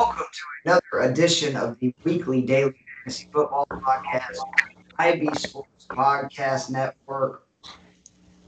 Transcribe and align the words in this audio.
Welcome 0.00 0.24
to 0.32 0.40
another 0.64 1.10
edition 1.10 1.56
of 1.56 1.78
the 1.78 1.94
weekly 2.04 2.40
daily 2.40 2.74
fantasy 3.04 3.28
football 3.30 3.66
podcast, 3.70 4.38
IB 4.98 5.28
Sports 5.34 5.86
Podcast 5.90 6.70
Network. 6.70 7.46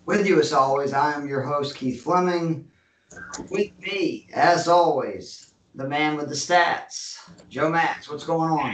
With 0.07 0.27
you, 0.27 0.41
as 0.41 0.55
always, 0.55 0.95
I 0.95 1.13
am 1.13 1.29
your 1.29 1.43
host, 1.43 1.77
Keith 1.77 2.03
Fleming. 2.03 2.71
With 3.51 3.79
me, 3.81 4.31
as 4.33 4.67
always, 4.67 5.53
the 5.75 5.87
man 5.87 6.17
with 6.17 6.31
the 6.31 6.35
stats, 6.35 7.19
Joe 7.51 7.69
Max. 7.69 8.09
What's 8.09 8.25
going 8.25 8.51
on? 8.51 8.71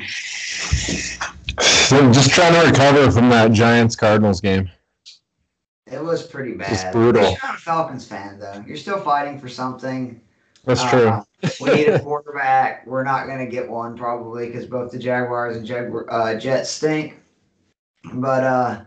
I'm 1.91 2.13
just 2.13 2.31
trying 2.31 2.63
to 2.63 2.71
recover 2.71 3.11
from 3.11 3.29
that 3.31 3.51
Giants 3.51 3.97
Cardinals 3.97 4.41
game. 4.41 4.71
It 5.91 6.01
was 6.01 6.25
pretty 6.25 6.53
bad. 6.53 6.73
It's 6.73 6.85
brutal. 6.93 7.23
You're 7.23 7.39
not 7.43 7.57
a 7.57 7.61
Falcons 7.61 8.06
fan, 8.06 8.38
though. 8.38 8.62
You're 8.69 8.77
still 8.77 9.01
fighting 9.01 9.37
for 9.37 9.48
something. 9.48 10.20
That's 10.65 10.88
true. 10.88 11.09
Um, 11.09 11.24
We 11.60 11.73
need 11.73 11.88
a 11.88 12.01
quarterback. 12.01 12.87
We're 12.87 13.05
not 13.05 13.27
going 13.27 13.38
to 13.38 13.46
get 13.46 13.69
one 13.69 13.96
probably 13.96 14.46
because 14.46 14.66
both 14.66 14.91
the 14.91 14.98
Jaguars 14.98 15.56
and 15.56 15.65
Jaguar, 15.65 16.06
uh, 16.10 16.34
Jets 16.38 16.70
stink. 16.70 17.20
But 18.12 18.45
uh, 18.45 18.80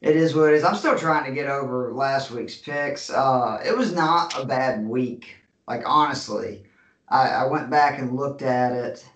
it 0.00 0.16
is 0.16 0.34
what 0.34 0.50
it 0.50 0.56
is. 0.56 0.64
I'm 0.64 0.76
still 0.76 0.98
trying 0.98 1.24
to 1.24 1.32
get 1.32 1.48
over 1.48 1.92
last 1.92 2.30
week's 2.30 2.56
picks. 2.56 3.10
Uh, 3.10 3.60
it 3.64 3.76
was 3.76 3.92
not 3.92 4.38
a 4.38 4.44
bad 4.44 4.86
week. 4.86 5.36
Like 5.68 5.82
honestly, 5.86 6.64
I, 7.08 7.28
I 7.28 7.46
went 7.46 7.70
back 7.70 7.98
and 7.98 8.16
looked 8.16 8.42
at 8.42 8.72
it, 8.72 9.06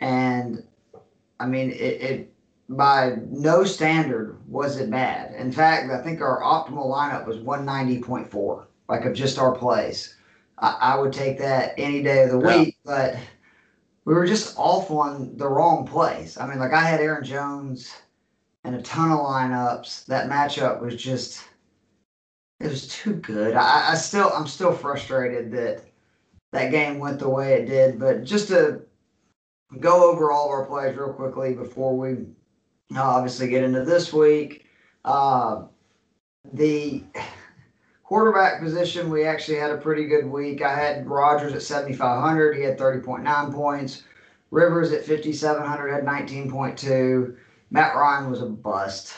and 0.00 0.62
I 1.38 1.46
mean 1.46 1.70
it, 1.70 1.74
it 1.74 2.34
by 2.68 3.16
no 3.30 3.64
standard 3.64 4.38
was 4.48 4.78
it 4.78 4.90
bad. 4.90 5.34
In 5.34 5.52
fact, 5.52 5.90
I 5.90 6.02
think 6.02 6.20
our 6.20 6.40
optimal 6.40 6.86
lineup 6.86 7.26
was 7.26 7.38
190.4, 7.38 8.64
like 8.88 9.04
of 9.04 9.14
just 9.14 9.38
our 9.38 9.52
plays. 9.52 10.13
I, 10.58 10.76
I 10.80 10.96
would 10.98 11.12
take 11.12 11.38
that 11.38 11.74
any 11.78 12.02
day 12.02 12.24
of 12.24 12.30
the 12.30 12.40
Yeah. 12.40 12.60
week, 12.60 12.76
but 12.84 13.16
we 14.04 14.14
were 14.14 14.26
just 14.26 14.58
off 14.58 14.90
on 14.90 15.36
the 15.36 15.48
wrong 15.48 15.86
place. 15.86 16.38
I 16.38 16.46
mean, 16.46 16.58
like 16.58 16.72
I 16.72 16.80
had 16.80 17.00
Aaron 17.00 17.24
Jones 17.24 17.92
and 18.64 18.74
a 18.74 18.82
ton 18.82 19.10
of 19.10 19.18
lineups. 19.20 20.06
That 20.06 20.28
matchup 20.28 20.80
was 20.80 20.96
just 20.96 21.44
it 22.60 22.68
was 22.68 22.86
too 22.88 23.14
good. 23.14 23.54
I, 23.54 23.92
I 23.92 23.94
still 23.94 24.30
I'm 24.34 24.46
still 24.46 24.72
frustrated 24.72 25.50
that 25.52 25.84
that 26.52 26.70
game 26.70 26.98
went 26.98 27.18
the 27.18 27.28
way 27.28 27.54
it 27.54 27.66
did. 27.66 27.98
But 27.98 28.24
just 28.24 28.48
to 28.48 28.82
go 29.80 30.10
over 30.10 30.30
all 30.30 30.46
of 30.46 30.50
our 30.52 30.66
plays 30.66 30.96
real 30.96 31.12
quickly 31.12 31.54
before 31.54 31.96
we 31.96 32.26
obviously 32.96 33.48
get 33.48 33.64
into 33.64 33.84
this 33.84 34.12
week. 34.12 34.66
Uh, 35.04 35.64
the 36.52 37.02
quarterback 38.14 38.60
position, 38.60 39.10
we 39.10 39.24
actually 39.24 39.58
had 39.58 39.72
a 39.72 39.76
pretty 39.76 40.06
good 40.06 40.24
week. 40.24 40.62
I 40.62 40.72
had 40.72 41.04
Rodgers 41.04 41.52
at 41.52 41.62
7,500. 41.62 42.56
He 42.56 42.62
had 42.62 42.78
30.9 42.78 43.52
points. 43.52 44.04
Rivers 44.52 44.92
at 44.92 45.04
5,700 45.04 45.88
had 45.90 46.04
19.2. 46.04 47.36
Matt 47.72 47.96
Ryan 47.96 48.30
was 48.30 48.40
a 48.40 48.46
bust. 48.46 49.14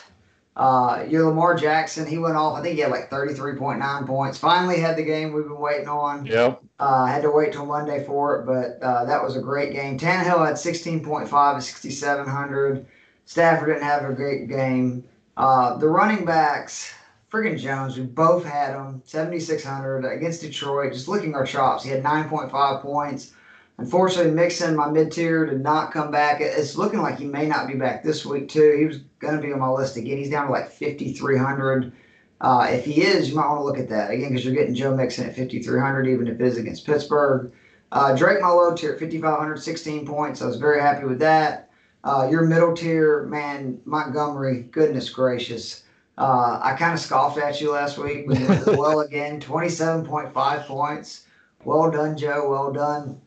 Uh, 0.57 1.05
your 1.11 1.27
Lamar 1.27 1.55
Jackson, 1.55 2.07
he 2.07 2.17
went 2.17 2.37
off. 2.37 2.59
I 2.59 2.63
think 2.63 2.77
he 2.77 2.81
had 2.81 2.91
like 2.91 3.11
33.9 3.11 4.07
points. 4.07 4.39
Finally 4.39 4.81
had 4.81 4.97
the 4.97 5.05
game 5.05 5.35
we've 5.35 5.45
been 5.45 5.59
waiting 5.59 5.89
on. 5.89 6.25
Yep. 6.25 6.63
Uh, 6.81 7.05
I 7.07 7.11
had 7.11 7.21
to 7.21 7.31
wait 7.31 7.53
till 7.53 7.67
Monday 7.67 8.03
for 8.03 8.41
it, 8.41 8.47
but 8.47 8.83
uh, 8.83 9.05
that 9.05 9.23
was 9.23 9.37
a 9.37 9.43
great 9.43 9.75
game. 9.75 9.99
Tannehill 9.99 10.47
had 10.47 10.55
16.5 10.55 11.31
at 11.31 11.63
6,700. 11.63 12.87
Stafford 13.27 13.69
didn't 13.69 13.83
have 13.83 14.09
a 14.09 14.15
great 14.15 14.49
game. 14.49 15.05
Uh, 15.37 15.77
the 15.77 15.87
running 15.87 16.25
backs, 16.25 16.95
friggin' 17.31 17.59
Jones, 17.59 17.99
we 17.99 18.05
both 18.05 18.45
had 18.45 18.75
him 18.75 19.03
7,600 19.05 20.05
against 20.05 20.43
Detroit. 20.43 20.93
Just 20.93 21.09
licking 21.09 21.35
our 21.35 21.47
chops. 21.47 21.85
He 21.85 21.91
had 21.91 22.03
9.5 22.03 22.83
points. 22.83 23.33
Unfortunately, 23.79 24.33
Mixon, 24.33 24.75
my 24.75 24.91
mid 24.91 25.13
tier, 25.13 25.45
did 25.45 25.61
not 25.61 25.93
come 25.93 26.11
back. 26.11 26.41
It's 26.41 26.77
looking 26.77 27.03
like 27.03 27.19
he 27.19 27.27
may 27.27 27.47
not 27.47 27.69
be 27.69 27.75
back 27.75 28.03
this 28.03 28.25
week, 28.25 28.49
too. 28.49 28.75
He 28.79 28.87
was 28.87 28.99
going 29.19 29.37
to 29.37 29.43
be 29.43 29.53
on 29.53 29.59
my 29.59 29.69
list 29.69 29.97
again. 29.97 30.17
He's 30.17 30.31
down 30.31 30.47
to 30.47 30.53
like 30.53 30.71
5,300. 30.71 31.93
Uh, 32.41 32.69
if 32.71 32.85
he 32.85 33.03
is, 33.03 33.29
you 33.29 33.37
might 33.37 33.49
want 33.49 33.61
to 33.61 33.65
look 33.65 33.79
at 33.79 33.89
that 33.89 34.11
again 34.11 34.31
because 34.31 34.45
you're 34.45 34.55
getting 34.55 34.75
Joe 34.75 34.97
Mixon 34.97 35.27
at 35.27 35.37
5,300, 35.37 36.07
even 36.07 36.29
if 36.29 36.41
it 36.41 36.47
is 36.47 36.57
against 36.57 36.87
Pittsburgh. 36.87 37.53
Uh, 37.93 38.17
Drake, 38.17 38.41
my 38.41 38.49
low 38.49 38.75
tier 38.75 38.93
at 38.93 39.01
5,500, 39.01 39.57
16 39.59 40.07
points. 40.07 40.41
I 40.41 40.47
was 40.47 40.57
very 40.57 40.81
happy 40.81 41.05
with 41.05 41.19
that. 41.21 41.71
Uh, 42.05 42.29
your 42.31 42.47
middle 42.47 42.75
tier, 42.75 43.25
man, 43.25 43.81
Montgomery, 43.85 44.63
goodness 44.71 45.11
gracious. 45.11 45.83
Uh, 46.19 46.59
I 46.63 46.75
kind 46.75 46.95
of 46.95 47.01
scoffed 47.01 47.39
at 47.39 47.61
you 47.61 47.73
last 47.73 47.99
week, 47.99 48.27
but 48.27 48.67
well 48.79 49.01
again, 49.01 49.41
27.5 49.41 50.67
points. 50.67 51.27
Well 51.65 51.91
done, 51.91 52.17
Joe. 52.17 52.49
Well 52.49 52.73
done. 52.73 53.21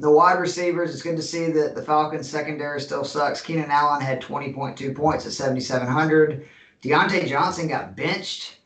The 0.00 0.10
wide 0.10 0.40
receivers, 0.40 0.92
it's 0.92 1.02
good 1.02 1.16
to 1.16 1.22
see 1.22 1.52
that 1.52 1.76
the 1.76 1.82
Falcons 1.82 2.28
secondary 2.28 2.80
still 2.80 3.04
sucks. 3.04 3.40
Keenan 3.40 3.70
Allen 3.70 4.00
had 4.00 4.20
20.2 4.20 4.94
points 4.96 5.26
at 5.26 5.32
7,700. 5.32 6.48
Diontae 6.82 7.28
Johnson 7.28 7.68
got 7.68 7.94
benched 7.94 8.58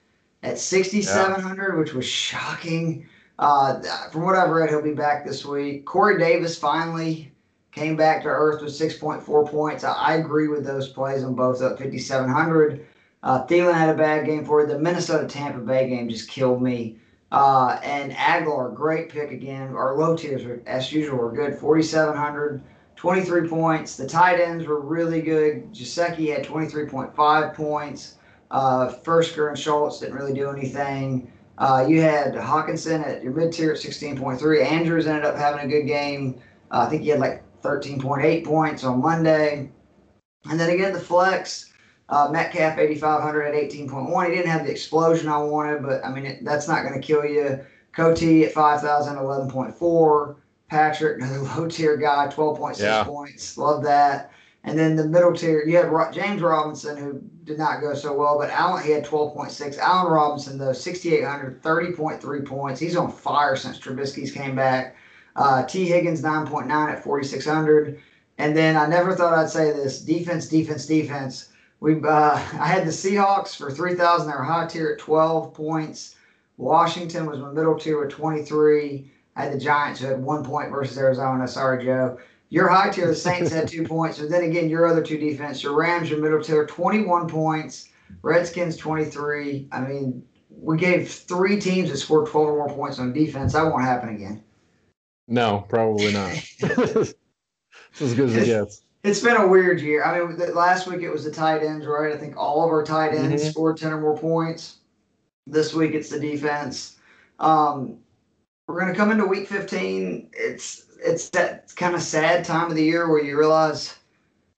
at 0.42 0.58
6,700, 0.58 1.78
which 1.78 1.92
was 1.92 2.06
shocking. 2.06 3.06
Uh, 3.38 3.80
from 4.10 4.22
what 4.22 4.36
I've 4.36 4.50
read, 4.50 4.70
he'll 4.70 4.82
be 4.82 4.94
back 4.94 5.26
this 5.26 5.44
week. 5.44 5.84
Corey 5.84 6.18
Davis 6.18 6.58
finally 6.58 7.30
came 7.72 7.96
back 7.96 8.22
to 8.22 8.28
earth 8.28 8.62
with 8.62 8.72
6.4 8.72 9.50
points. 9.50 9.84
I, 9.84 9.92
I 9.92 10.14
agree 10.14 10.48
with 10.48 10.64
those 10.64 10.88
plays 10.88 11.22
on 11.22 11.34
both 11.34 11.60
up 11.60 11.78
5,700. 11.78 12.86
Uh, 13.22 13.44
Thielen 13.46 13.74
had 13.74 13.88
a 13.88 13.98
bad 13.98 14.26
game 14.26 14.44
for 14.44 14.60
you. 14.60 14.66
The 14.66 14.78
Minnesota 14.78 15.26
Tampa 15.26 15.58
Bay 15.60 15.88
game 15.88 16.08
just 16.08 16.28
killed 16.28 16.62
me. 16.62 16.98
Uh, 17.30 17.78
and 17.82 18.12
Aguilar, 18.16 18.70
great 18.70 19.08
pick 19.08 19.30
again. 19.32 19.74
Our 19.74 19.96
low 19.96 20.16
tiers, 20.16 20.44
were, 20.44 20.62
as 20.66 20.92
usual, 20.92 21.18
were 21.18 21.32
good. 21.32 21.58
4,700, 21.58 22.62
23 22.96 23.48
points. 23.48 23.96
The 23.96 24.06
tight 24.06 24.40
ends 24.40 24.66
were 24.66 24.80
really 24.80 25.20
good. 25.20 25.72
Jaceki 25.72 26.34
had 26.34 26.44
23.5 26.44 27.54
points. 27.54 28.14
Uh, 28.50 28.94
and 29.06 29.58
Schultz 29.58 30.00
didn't 30.00 30.14
really 30.14 30.32
do 30.32 30.48
anything. 30.48 31.30
Uh, 31.58 31.84
you 31.86 32.00
had 32.00 32.34
Hockenson 32.34 33.04
at 33.04 33.22
your 33.22 33.32
mid 33.32 33.52
tier 33.52 33.72
at 33.72 33.78
16.3. 33.78 34.64
Andrews 34.64 35.06
ended 35.06 35.24
up 35.24 35.36
having 35.36 35.66
a 35.66 35.68
good 35.68 35.86
game. 35.86 36.40
Uh, 36.70 36.84
I 36.86 36.88
think 36.88 37.02
he 37.02 37.08
had 37.08 37.20
like 37.20 37.42
13.8 37.62 38.44
points 38.44 38.84
on 38.84 39.02
Monday. 39.02 39.70
And 40.48 40.58
then 40.58 40.70
again, 40.70 40.92
the 40.92 41.00
flex, 41.00 41.72
uh, 42.08 42.28
Metcalf 42.30 42.78
8,500 42.78 43.42
at 43.42 43.54
18.1. 43.54 44.28
He 44.28 44.34
didn't 44.36 44.50
have 44.50 44.64
the 44.64 44.70
explosion 44.70 45.28
I 45.28 45.38
wanted, 45.38 45.82
but 45.82 46.04
I 46.04 46.10
mean, 46.10 46.26
it, 46.26 46.44
that's 46.44 46.68
not 46.68 46.82
going 46.82 46.94
to 46.94 47.06
kill 47.06 47.24
you. 47.24 47.60
Coty 47.94 48.44
at 48.44 48.52
5,000, 48.52 49.16
11.4. 49.16 50.36
Patrick, 50.68 51.18
another 51.20 51.40
low 51.56 51.68
tier 51.68 51.96
guy, 51.96 52.26
12.6 52.28 52.78
Yeah. 52.80 53.04
points. 53.04 53.56
Love 53.58 53.82
that. 53.84 54.30
And 54.64 54.78
then 54.78 54.96
the 54.96 55.06
middle 55.06 55.32
tier, 55.32 55.64
you 55.64 55.76
had 55.76 56.12
James 56.12 56.42
Robinson, 56.42 56.96
who 56.96 57.22
did 57.44 57.58
not 57.58 57.80
go 57.80 57.94
so 57.94 58.12
well, 58.12 58.38
but 58.38 58.50
Allen, 58.50 58.84
he 58.84 58.90
had 58.90 59.06
12.6. 59.06 59.78
Allen 59.78 60.12
Robinson, 60.12 60.58
though, 60.58 60.72
6,800, 60.72 61.62
30.3 61.62 62.44
points. 62.46 62.80
He's 62.80 62.96
on 62.96 63.10
fire 63.10 63.56
since 63.56 63.78
Trubisky's 63.78 64.32
came 64.32 64.54
back. 64.54 64.96
Uh, 65.36 65.64
T. 65.64 65.86
Higgins, 65.86 66.20
9.9 66.22 66.70
at 66.70 67.02
4,600. 67.02 68.00
And 68.38 68.56
then 68.56 68.76
I 68.76 68.86
never 68.86 69.14
thought 69.14 69.32
I'd 69.38 69.48
say 69.48 69.70
this 69.70 70.00
defense, 70.00 70.48
defense, 70.48 70.84
defense. 70.86 71.47
We 71.80 71.94
uh, 72.02 72.34
I 72.34 72.66
had 72.66 72.86
the 72.86 72.90
Seahawks 72.90 73.56
for 73.56 73.70
3,000. 73.70 74.26
They 74.26 74.36
were 74.36 74.42
high 74.42 74.66
tier 74.66 74.90
at 74.90 74.98
12 74.98 75.54
points. 75.54 76.16
Washington 76.56 77.26
was 77.26 77.38
my 77.38 77.52
middle 77.52 77.78
tier 77.78 78.00
with 78.00 78.10
23. 78.10 79.10
I 79.36 79.42
had 79.44 79.52
the 79.52 79.58
Giants 79.58 80.00
who 80.00 80.08
had 80.08 80.20
one 80.20 80.44
point 80.44 80.70
versus 80.70 80.98
Arizona. 80.98 81.46
Sorry, 81.46 81.84
Joe. 81.84 82.18
Your 82.50 82.68
high 82.68 82.90
tier, 82.90 83.06
the 83.06 83.14
Saints 83.14 83.52
had 83.52 83.68
two 83.68 83.84
points. 83.84 84.18
But 84.18 84.30
then 84.30 84.42
again, 84.42 84.68
your 84.68 84.86
other 84.86 85.02
two 85.02 85.18
defense, 85.18 85.62
your 85.62 85.76
Rams, 85.76 86.10
your 86.10 86.20
middle 86.20 86.42
tier, 86.42 86.66
21 86.66 87.28
points. 87.28 87.90
Redskins, 88.22 88.76
23. 88.76 89.68
I 89.70 89.80
mean, 89.82 90.24
we 90.50 90.76
gave 90.76 91.10
three 91.10 91.60
teams 91.60 91.90
that 91.90 91.98
scored 91.98 92.28
12 92.28 92.48
or 92.48 92.56
more 92.56 92.74
points 92.74 92.98
on 92.98 93.12
defense. 93.12 93.52
That 93.52 93.64
won't 93.64 93.84
happen 93.84 94.14
again. 94.14 94.42
No, 95.28 95.64
probably 95.68 96.12
not. 96.12 96.32
it's 96.58 97.14
as 98.00 98.14
good 98.14 98.30
as 98.30 98.36
it 98.36 98.46
gets. 98.46 98.82
It's 99.04 99.20
been 99.20 99.36
a 99.36 99.46
weird 99.46 99.80
year. 99.80 100.04
I 100.04 100.18
mean, 100.18 100.36
the, 100.36 100.48
last 100.48 100.86
week 100.86 101.02
it 101.02 101.10
was 101.10 101.24
the 101.24 101.30
tight 101.30 101.62
ends, 101.62 101.86
right? 101.86 102.12
I 102.12 102.16
think 102.16 102.36
all 102.36 102.64
of 102.64 102.70
our 102.70 102.82
tight 102.82 103.14
ends 103.14 103.44
Mhm. 103.44 103.50
scored 103.50 103.76
10 103.76 103.92
or 103.92 104.00
more 104.00 104.16
points. 104.16 104.78
This 105.46 105.72
week 105.72 105.94
it's 105.94 106.10
the 106.10 106.18
defense. 106.20 106.96
Um, 107.38 107.98
we're 108.66 108.80
going 108.80 108.92
to 108.92 108.98
come 108.98 109.10
into 109.10 109.24
week 109.24 109.48
15. 109.48 110.28
It's 110.32 110.84
it's 111.02 111.28
that 111.30 111.72
kind 111.76 111.94
of 111.94 112.02
sad 112.02 112.44
time 112.44 112.70
of 112.70 112.74
the 112.76 112.82
year 112.84 113.08
where 113.08 113.22
you 113.22 113.38
realize 113.38 113.94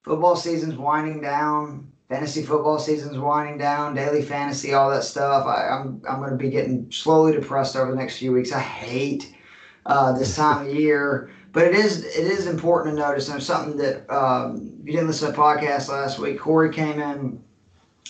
football 0.02 0.34
season's 0.34 0.76
winding 0.76 1.20
down, 1.20 1.86
fantasy 2.08 2.42
football 2.42 2.78
season's 2.78 3.18
winding 3.18 3.58
down, 3.58 3.94
daily 3.94 4.22
fantasy, 4.22 4.72
all 4.72 4.90
that 4.90 5.04
stuff. 5.04 5.46
I, 5.46 5.68
I'm 5.68 6.00
I'm 6.08 6.18
going 6.18 6.30
to 6.30 6.36
be 6.36 6.48
getting 6.50 6.90
slowly 6.90 7.32
depressed 7.32 7.76
over 7.76 7.90
the 7.90 7.96
next 7.98 8.16
few 8.16 8.32
weeks. 8.32 8.52
I 8.52 8.60
hate 8.60 9.34
uh, 9.84 10.12
this 10.12 10.34
time 10.34 10.66
of 10.66 10.74
year. 10.74 11.30
But 11.52 11.66
it 11.66 11.74
is 11.74 12.04
it 12.04 12.26
is 12.26 12.46
important 12.46 12.96
to 12.96 13.02
notice, 13.02 13.28
and 13.28 13.42
something 13.42 13.76
that 13.78 14.08
um, 14.08 14.72
you 14.84 14.92
didn't 14.92 15.08
listen 15.08 15.26
to 15.26 15.32
the 15.32 15.38
podcast 15.38 15.88
last 15.88 16.18
week. 16.18 16.38
Corey 16.38 16.72
came 16.72 17.00
in, 17.00 17.42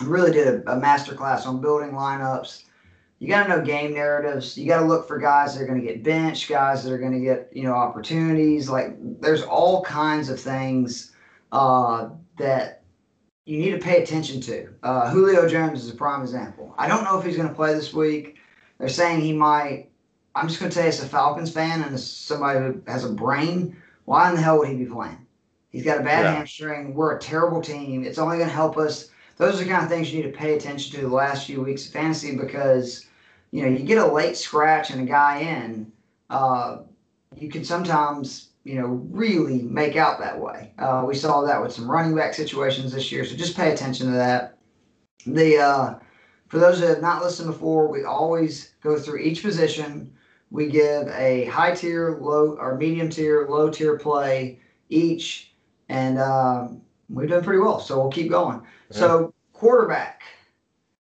really 0.03 0.31
did 0.31 0.47
a, 0.47 0.73
a 0.73 0.77
master 0.77 1.15
class 1.15 1.47
on 1.47 1.61
building 1.61 1.93
lineups. 1.93 2.65
you 3.19 3.29
got 3.29 3.45
to 3.45 3.49
know 3.49 3.65
game 3.65 3.95
narratives. 3.95 4.59
You 4.59 4.67
got 4.67 4.81
to 4.81 4.87
look 4.87 5.09
for 5.09 5.19
guys 5.19 5.55
that 5.55 5.63
are 5.63 5.67
going 5.67 5.81
to 5.81 5.87
get 5.87 6.03
benched, 6.03 6.49
guys 6.49 6.85
that 6.85 6.93
are 6.93 6.99
going 6.99 7.13
to 7.13 7.21
get 7.21 7.51
you 7.55 7.63
know 7.63 7.73
opportunities. 7.73 8.69
Like 8.69 8.97
there's 9.21 9.43
all 9.43 9.83
kinds 9.85 10.29
of 10.29 10.39
things 10.39 11.13
uh, 11.53 12.11
that 12.37 12.83
you 13.47 13.59
need 13.59 13.71
to 13.71 13.79
pay 13.79 14.03
attention 14.03 14.41
to. 14.43 14.69
Uh, 14.83 15.11
Julio 15.11 15.49
Jones 15.49 15.85
is 15.85 15.91
a 15.91 15.97
prime 15.97 16.23
example. 16.23 16.75
I 16.79 16.89
don't 16.89 17.05
know 17.05 17.19
if 17.19 17.25
he's 17.25 17.37
going 17.37 17.49
to 17.49 17.55
play 17.55 17.73
this 17.75 17.93
week. 17.93 18.37
They're 18.79 18.89
saying 18.89 19.21
he 19.21 19.33
might. 19.33 19.90
I'm 20.41 20.49
just 20.49 20.59
going 20.59 20.71
to 20.71 20.75
tell 20.75 20.85
you, 20.85 20.89
as 20.89 21.03
a 21.03 21.07
Falcons 21.07 21.53
fan 21.53 21.83
and 21.83 21.95
as 21.95 22.11
somebody 22.11 22.61
who 22.61 22.83
has 22.87 23.05
a 23.05 23.13
brain, 23.13 23.77
why 24.07 24.31
in 24.31 24.37
the 24.37 24.41
hell 24.41 24.59
would 24.59 24.69
he 24.69 24.75
be 24.75 24.87
playing? 24.87 25.27
He's 25.69 25.85
got 25.85 26.01
a 26.01 26.03
bad 26.03 26.25
yeah. 26.25 26.35
hamstring. 26.35 26.95
We're 26.95 27.17
a 27.17 27.21
terrible 27.21 27.61
team. 27.61 28.05
It's 28.05 28.19
only 28.19 28.39
going 28.39 28.49
to 28.49 28.55
help 28.55 28.79
us. 28.79 29.11
Those 29.37 29.61
are 29.61 29.65
the 29.65 29.71
kind 29.71 29.85
of 29.85 29.91
things 29.91 30.11
you 30.11 30.23
need 30.23 30.33
to 30.33 30.37
pay 30.39 30.57
attention 30.57 30.97
to 30.97 31.07
the 31.07 31.15
last 31.15 31.47
few 31.47 31.61
weeks 31.61 31.87
of 31.87 31.93
fantasy 31.93 32.37
because, 32.37 33.07
you 33.51 33.63
know, 33.63 33.69
you 33.69 33.85
get 33.85 33.99
a 33.99 34.07
late 34.07 34.37
scratch 34.37 34.91
and 34.91 35.03
a 35.03 35.05
guy 35.05 35.41
in, 35.41 35.93
uh, 36.31 36.79
you 37.37 37.51
can 37.51 37.63
sometimes, 37.63 38.49
you 38.65 38.77
know, 38.77 38.87
really 39.11 39.63
make 39.63 39.97
out 39.97 40.21
that 40.21 40.41
way. 40.41 40.73
Uh, 40.79 41.05
we 41.07 41.15
saw 41.15 41.43
that 41.43 41.61
with 41.61 41.73
some 41.73 41.91
running 41.91 42.17
back 42.17 42.33
situations 42.33 42.93
this 42.93 43.13
year, 43.13 43.27
so 43.27 43.37
just 43.37 43.57
pay 43.57 43.73
attention 43.73 44.07
to 44.07 44.13
that. 44.13 44.57
The 45.27 45.59
uh, 45.59 45.95
for 46.49 46.59
those 46.59 46.81
that 46.81 46.89
have 46.89 47.03
not 47.03 47.23
listened 47.23 47.51
before, 47.51 47.89
we 47.89 48.05
always 48.05 48.73
go 48.83 48.99
through 48.99 49.19
each 49.19 49.43
position. 49.43 50.13
We 50.51 50.67
give 50.67 51.09
a 51.09 51.45
high 51.47 51.75
tier, 51.75 52.19
low 52.21 52.57
or 52.59 52.77
medium 52.77 53.09
tier, 53.09 53.47
low 53.49 53.71
tier 53.71 53.99
play 53.99 54.59
each 54.89 55.51
and 55.91 56.19
um, 56.19 56.81
we've 57.11 57.29
done 57.29 57.43
pretty 57.45 57.61
well. 57.61 57.81
So 57.81 58.01
we'll 58.01 58.13
keep 58.13 58.31
going. 58.31 58.63
Yeah. 58.91 58.97
So 58.97 59.35
quarterback, 59.53 60.23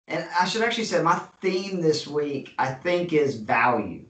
and 0.07 0.25
I 0.37 0.45
should 0.45 0.63
actually 0.63 0.85
say 0.85 1.01
my 1.01 1.19
theme 1.41 1.81
this 1.81 2.07
week 2.07 2.53
I 2.57 2.73
think 2.73 3.13
is 3.13 3.35
value, 3.35 4.03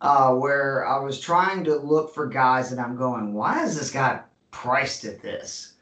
uh, 0.00 0.34
where 0.34 0.86
I 0.86 0.98
was 0.98 1.20
trying 1.20 1.62
to 1.64 1.76
look 1.76 2.14
for 2.14 2.26
guys 2.26 2.70
that 2.70 2.78
I'm 2.78 2.96
going, 2.96 3.34
why 3.34 3.62
is 3.62 3.78
this 3.78 3.90
guy 3.90 4.20
priced 4.50 5.04
at 5.04 5.22
this? 5.22 5.74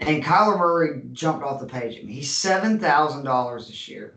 And 0.00 0.22
Kyler 0.22 0.58
Murray 0.58 1.02
jumped 1.12 1.44
off 1.44 1.60
the 1.60 1.66
page 1.66 1.96
at 1.96 2.04
me. 2.04 2.14
He's 2.14 2.34
seven 2.34 2.78
thousand 2.80 3.24
dollars 3.24 3.68
this 3.68 3.88
year. 3.88 4.14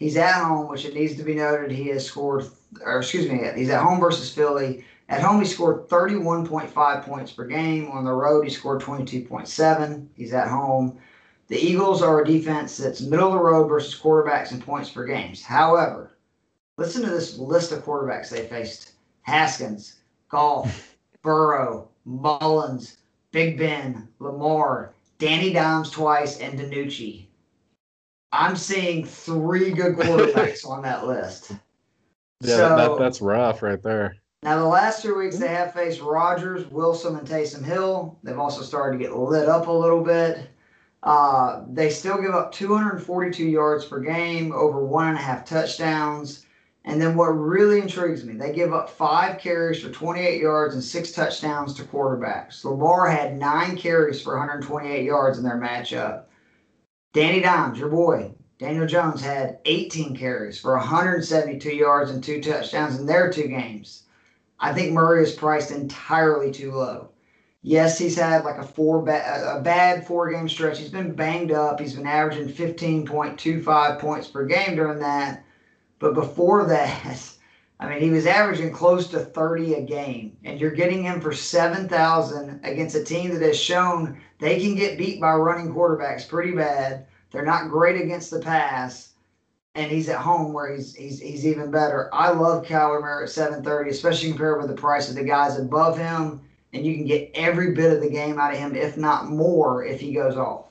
He's 0.00 0.16
at 0.16 0.42
home, 0.42 0.66
which 0.68 0.86
it 0.86 0.94
needs 0.94 1.14
to 1.16 1.22
be 1.22 1.34
noted. 1.34 1.70
He 1.70 1.88
has 1.88 2.06
scored, 2.06 2.46
or 2.82 3.00
excuse 3.00 3.30
me, 3.30 3.46
he's 3.54 3.68
at 3.68 3.82
home 3.82 4.00
versus 4.00 4.32
Philly. 4.32 4.82
At 5.10 5.20
home, 5.20 5.40
he 5.40 5.46
scored 5.46 5.88
31.5 5.90 7.04
points 7.04 7.32
per 7.32 7.44
game. 7.44 7.90
On 7.90 8.04
the 8.04 8.12
road, 8.12 8.44
he 8.44 8.50
scored 8.50 8.80
22.7. 8.80 10.06
He's 10.16 10.32
at 10.32 10.48
home. 10.48 10.98
The 11.48 11.58
Eagles 11.58 12.00
are 12.00 12.22
a 12.22 12.26
defense 12.26 12.78
that's 12.78 13.02
middle 13.02 13.28
of 13.28 13.34
the 13.34 13.40
road 13.40 13.68
versus 13.68 14.00
quarterbacks 14.00 14.52
in 14.52 14.62
points 14.62 14.88
per 14.88 15.04
games. 15.04 15.42
However, 15.42 16.16
listen 16.78 17.02
to 17.02 17.10
this 17.10 17.36
list 17.36 17.70
of 17.72 17.84
quarterbacks 17.84 18.30
they 18.30 18.46
faced 18.46 18.92
Haskins, 19.22 19.96
Goff, 20.30 20.96
Burrow, 21.22 21.90
Mullens, 22.06 22.96
Big 23.32 23.58
Ben, 23.58 24.08
Lamar, 24.18 24.94
Danny 25.18 25.52
Dimes 25.52 25.90
twice, 25.90 26.40
and 26.40 26.58
DiNucci. 26.58 27.26
I'm 28.32 28.56
seeing 28.56 29.04
three 29.04 29.72
good 29.72 29.96
quarterbacks 29.96 30.66
on 30.66 30.82
that 30.82 31.06
list. 31.06 31.52
Yeah, 32.42 32.56
so, 32.56 32.76
that, 32.76 32.98
that's 32.98 33.20
rough 33.20 33.60
right 33.60 33.82
there. 33.82 34.16
Now, 34.42 34.56
the 34.56 34.64
last 34.64 35.02
two 35.02 35.14
weeks, 35.14 35.36
they 35.36 35.48
have 35.48 35.74
faced 35.74 36.00
Rodgers, 36.00 36.66
Wilson, 36.70 37.16
and 37.16 37.28
Taysom 37.28 37.62
Hill. 37.62 38.18
They've 38.22 38.38
also 38.38 38.62
started 38.62 38.96
to 38.96 39.04
get 39.04 39.14
lit 39.14 39.46
up 39.46 39.66
a 39.66 39.70
little 39.70 40.02
bit. 40.02 40.48
Uh, 41.02 41.64
they 41.70 41.90
still 41.90 42.20
give 42.20 42.34
up 42.34 42.50
242 42.52 43.44
yards 43.44 43.84
per 43.84 44.00
game, 44.00 44.52
over 44.52 44.82
one 44.82 45.08
and 45.08 45.18
a 45.18 45.20
half 45.20 45.44
touchdowns. 45.44 46.46
And 46.86 47.00
then 47.00 47.14
what 47.14 47.26
really 47.26 47.80
intrigues 47.80 48.24
me, 48.24 48.34
they 48.34 48.52
give 48.52 48.72
up 48.72 48.88
five 48.88 49.38
carries 49.38 49.82
for 49.82 49.90
28 49.90 50.40
yards 50.40 50.74
and 50.74 50.82
six 50.82 51.12
touchdowns 51.12 51.74
to 51.74 51.82
quarterbacks. 51.82 52.64
Lamar 52.64 53.06
had 53.06 53.38
nine 53.38 53.76
carries 53.76 54.22
for 54.22 54.38
128 54.38 55.04
yards 55.04 55.36
in 55.36 55.44
their 55.44 55.60
matchup. 55.60 56.24
Danny 57.12 57.40
Dimes, 57.40 57.78
your 57.78 57.88
boy, 57.88 58.32
Daniel 58.58 58.86
Jones 58.86 59.20
had 59.20 59.58
18 59.64 60.14
carries 60.14 60.60
for 60.60 60.76
172 60.76 61.74
yards 61.74 62.10
and 62.10 62.22
two 62.22 62.40
touchdowns 62.40 63.00
in 63.00 63.06
their 63.06 63.32
two 63.32 63.48
games. 63.48 64.04
I 64.60 64.72
think 64.72 64.92
Murray 64.92 65.24
is 65.24 65.32
priced 65.32 65.72
entirely 65.72 66.52
too 66.52 66.70
low. 66.70 67.08
Yes, 67.62 67.98
he's 67.98 68.16
had 68.16 68.44
like 68.44 68.58
a 68.58 68.62
four 68.62 69.02
ba- 69.02 69.56
a 69.56 69.60
bad 69.60 70.06
four 70.06 70.30
game 70.30 70.48
stretch. 70.48 70.78
He's 70.78 70.88
been 70.88 71.14
banged 71.14 71.50
up. 71.50 71.80
He's 71.80 71.94
been 71.94 72.06
averaging 72.06 72.48
15.25 72.48 73.98
points 73.98 74.28
per 74.28 74.44
game 74.46 74.76
during 74.76 75.00
that. 75.00 75.42
But 75.98 76.14
before 76.14 76.68
that, 76.68 77.29
I 77.80 77.88
mean, 77.88 78.00
he 78.00 78.10
was 78.10 78.26
averaging 78.26 78.72
close 78.72 79.08
to 79.08 79.20
30 79.20 79.74
a 79.74 79.80
game, 79.80 80.36
and 80.44 80.60
you're 80.60 80.70
getting 80.70 81.02
him 81.02 81.20
for 81.20 81.32
7,000 81.32 82.60
against 82.62 82.94
a 82.94 83.02
team 83.02 83.32
that 83.32 83.42
has 83.42 83.58
shown 83.58 84.20
they 84.38 84.60
can 84.60 84.76
get 84.76 84.98
beat 84.98 85.20
by 85.20 85.32
running 85.32 85.72
quarterbacks 85.72 86.28
pretty 86.28 86.52
bad. 86.52 87.06
They're 87.32 87.42
not 87.42 87.70
great 87.70 88.00
against 88.00 88.30
the 88.30 88.40
pass 88.40 89.10
and 89.74 89.90
he's 89.90 90.08
at 90.08 90.18
home 90.18 90.52
where 90.52 90.72
he's 90.72 90.94
he's 90.94 91.20
he's 91.20 91.46
even 91.46 91.70
better. 91.70 92.08
I 92.12 92.30
love 92.30 92.64
Kyler 92.64 93.00
Murray 93.00 93.24
at 93.24 93.30
730, 93.30 93.90
especially 93.90 94.30
compared 94.30 94.58
with 94.58 94.68
the 94.68 94.74
price 94.74 95.08
of 95.08 95.14
the 95.14 95.24
guys 95.24 95.58
above 95.58 95.96
him, 95.96 96.40
and 96.72 96.84
you 96.84 96.94
can 96.94 97.04
get 97.04 97.30
every 97.34 97.72
bit 97.72 97.92
of 97.92 98.00
the 98.00 98.10
game 98.10 98.38
out 98.38 98.52
of 98.52 98.58
him, 98.58 98.74
if 98.74 98.96
not 98.96 99.26
more, 99.28 99.84
if 99.84 100.00
he 100.00 100.12
goes 100.12 100.36
off. 100.36 100.69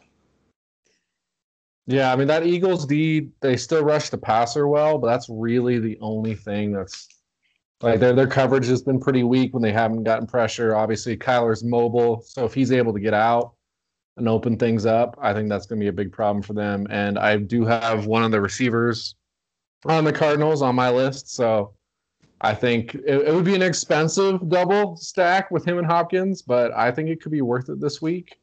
Yeah, 1.90 2.14
I 2.14 2.16
mean 2.16 2.28
that 2.28 2.46
Eagles 2.46 2.86
D, 2.86 3.30
they 3.42 3.58
still 3.58 3.84
rush 3.84 4.10
the 4.10 4.18
passer 4.18 4.68
well, 4.68 5.00
but 5.00 5.08
that's 5.08 5.28
really 5.28 5.80
the 5.80 5.98
only 6.02 6.36
thing 6.36 6.72
that's 6.72 7.08
like 7.82 8.00
their 8.00 8.14
their 8.14 8.28
coverage 8.28 8.68
has 8.68 8.84
been 8.84 9.00
pretty 9.00 9.24
weak 9.24 9.56
when 9.56 9.64
they 9.64 9.72
haven't 9.72 10.04
gotten 10.04 10.28
pressure. 10.28 10.76
Obviously, 10.76 11.18
Kyler's 11.18 11.64
mobile, 11.64 12.22
so 12.22 12.46
if 12.46 12.54
he's 12.54 12.72
able 12.72 12.94
to 12.94 13.00
get 13.00 13.16
out, 13.16 13.54
and 14.18 14.30
open 14.30 14.56
things 14.56 14.86
up, 14.86 15.18
I 15.20 15.34
think 15.34 15.50
that's 15.50 15.66
going 15.66 15.80
to 15.80 15.84
be 15.84 15.88
a 15.88 15.94
big 15.94 16.12
problem 16.12 16.44
for 16.44 16.54
them. 16.54 16.86
And 16.92 17.18
I 17.18 17.38
do 17.38 17.66
have 17.66 18.06
one 18.06 18.24
of 18.24 18.30
the 18.30 18.40
receivers 18.40 19.16
on 19.86 20.04
the 20.04 20.14
Cardinals 20.14 20.62
on 20.62 20.76
my 20.76 20.92
list, 20.92 21.34
so 21.34 21.74
I 22.42 22.54
think 22.54 22.94
it, 22.94 23.28
it 23.28 23.34
would 23.34 23.46
be 23.46 23.56
an 23.56 23.64
expensive 23.64 24.48
double 24.48 24.96
stack 24.96 25.50
with 25.50 25.66
him 25.66 25.80
and 25.80 25.88
Hopkins, 25.88 26.44
but 26.44 26.72
I 26.74 26.92
think 26.92 27.10
it 27.10 27.22
could 27.22 27.32
be 27.32 27.42
worth 27.42 27.70
it 27.70 27.82
this 27.82 28.00
week. 28.00 28.40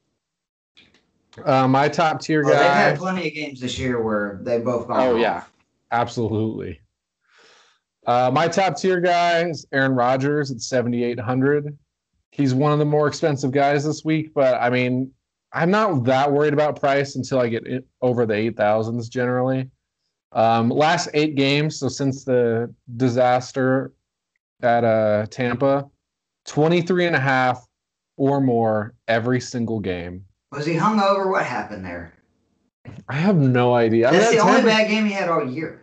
Uh, 1.45 1.69
my 1.69 1.89
top 1.89 2.21
tier 2.21 2.43
guy. 2.43 2.51
They've 2.51 2.61
had 2.61 2.99
plenty 2.99 3.29
of 3.29 3.35
games 3.35 3.61
this 3.61 3.79
year 3.79 4.01
where 4.03 4.41
they 4.43 4.59
both 4.59 4.89
gone. 4.89 5.01
Oh 5.01 5.15
off. 5.15 5.21
yeah, 5.21 5.45
absolutely. 5.93 6.81
Uh, 8.07 8.31
my 8.33 8.47
top 8.47 8.77
tier 8.77 9.01
guy 9.01 9.49
is 9.49 9.67
Aaron 9.73 9.93
Rodgers 9.93 10.51
at 10.51 10.61
7,800. 10.61 11.77
He's 12.31 12.55
one 12.55 12.73
of 12.73 12.79
the 12.79 12.85
more 12.85 13.09
expensive 13.09 13.51
guys 13.51 13.85
this 13.85 14.05
week, 14.05 14.33
but 14.33 14.55
I 14.61 14.71
mean, 14.71 15.11
I'm 15.53 15.71
not 15.71 16.05
that 16.05 16.31
worried 16.31 16.53
about 16.53 16.79
price 16.79 17.17
until 17.17 17.41
I 17.41 17.49
get 17.49 17.65
over 18.03 18.27
the 18.27 18.35
eight 18.35 18.57
thousands 18.57 19.09
generally. 19.09 19.71
Um, 20.33 20.69
last 20.69 21.09
eight 21.15 21.35
games, 21.35 21.79
so 21.79 21.89
since 21.89 22.25
the 22.25 22.73
disaster 22.97 23.93
at 24.63 24.85
uh, 24.85 25.27
Tampa, 25.31 25.89
23 26.47 27.07
and 27.07 27.17
a 27.17 27.21
half 27.21 27.67
or 28.17 28.41
more 28.41 28.95
every 29.09 29.41
single 29.41 29.81
game. 29.81 30.25
Was 30.53 30.67
he 30.67 30.75
hung 30.75 31.01
over? 31.01 31.31
What 31.31 31.45
happened 31.45 31.85
there? 31.85 32.13
I 33.09 33.15
have 33.15 33.37
no 33.37 33.75
idea. 33.75 34.11
That's 34.11 34.27
I 34.27 34.31
mean, 34.31 34.39
the 34.39 34.45
only 34.45 34.63
bad 34.63 34.89
game 34.89 35.07
he 35.07 35.13
had 35.13 35.29
all 35.29 35.49
year. 35.49 35.83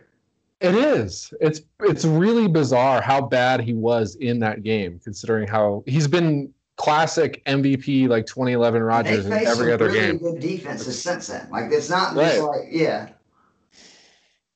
It 0.60 0.74
is. 0.74 1.32
It's 1.40 1.60
it's 1.80 2.04
really 2.04 2.48
bizarre 2.48 3.02
how 3.02 3.20
bad 3.20 3.60
he 3.60 3.74
was 3.74 4.14
in 4.16 4.38
that 4.40 4.62
game, 4.62 4.98
considering 5.02 5.46
how 5.46 5.84
he's 5.86 6.08
been 6.08 6.52
classic 6.76 7.44
MVP 7.44 8.08
like 8.08 8.26
2011 8.26 8.82
Rodgers 8.82 9.26
in 9.26 9.32
every 9.32 9.72
other 9.72 9.86
really 9.86 10.00
game. 10.00 10.18
Good 10.18 10.40
defenses 10.40 11.00
since 11.00 11.26
then. 11.26 11.48
Like 11.50 11.70
it's 11.70 11.90
not 11.90 12.14
just 12.14 12.40
like 12.40 12.68
yeah. 12.70 13.10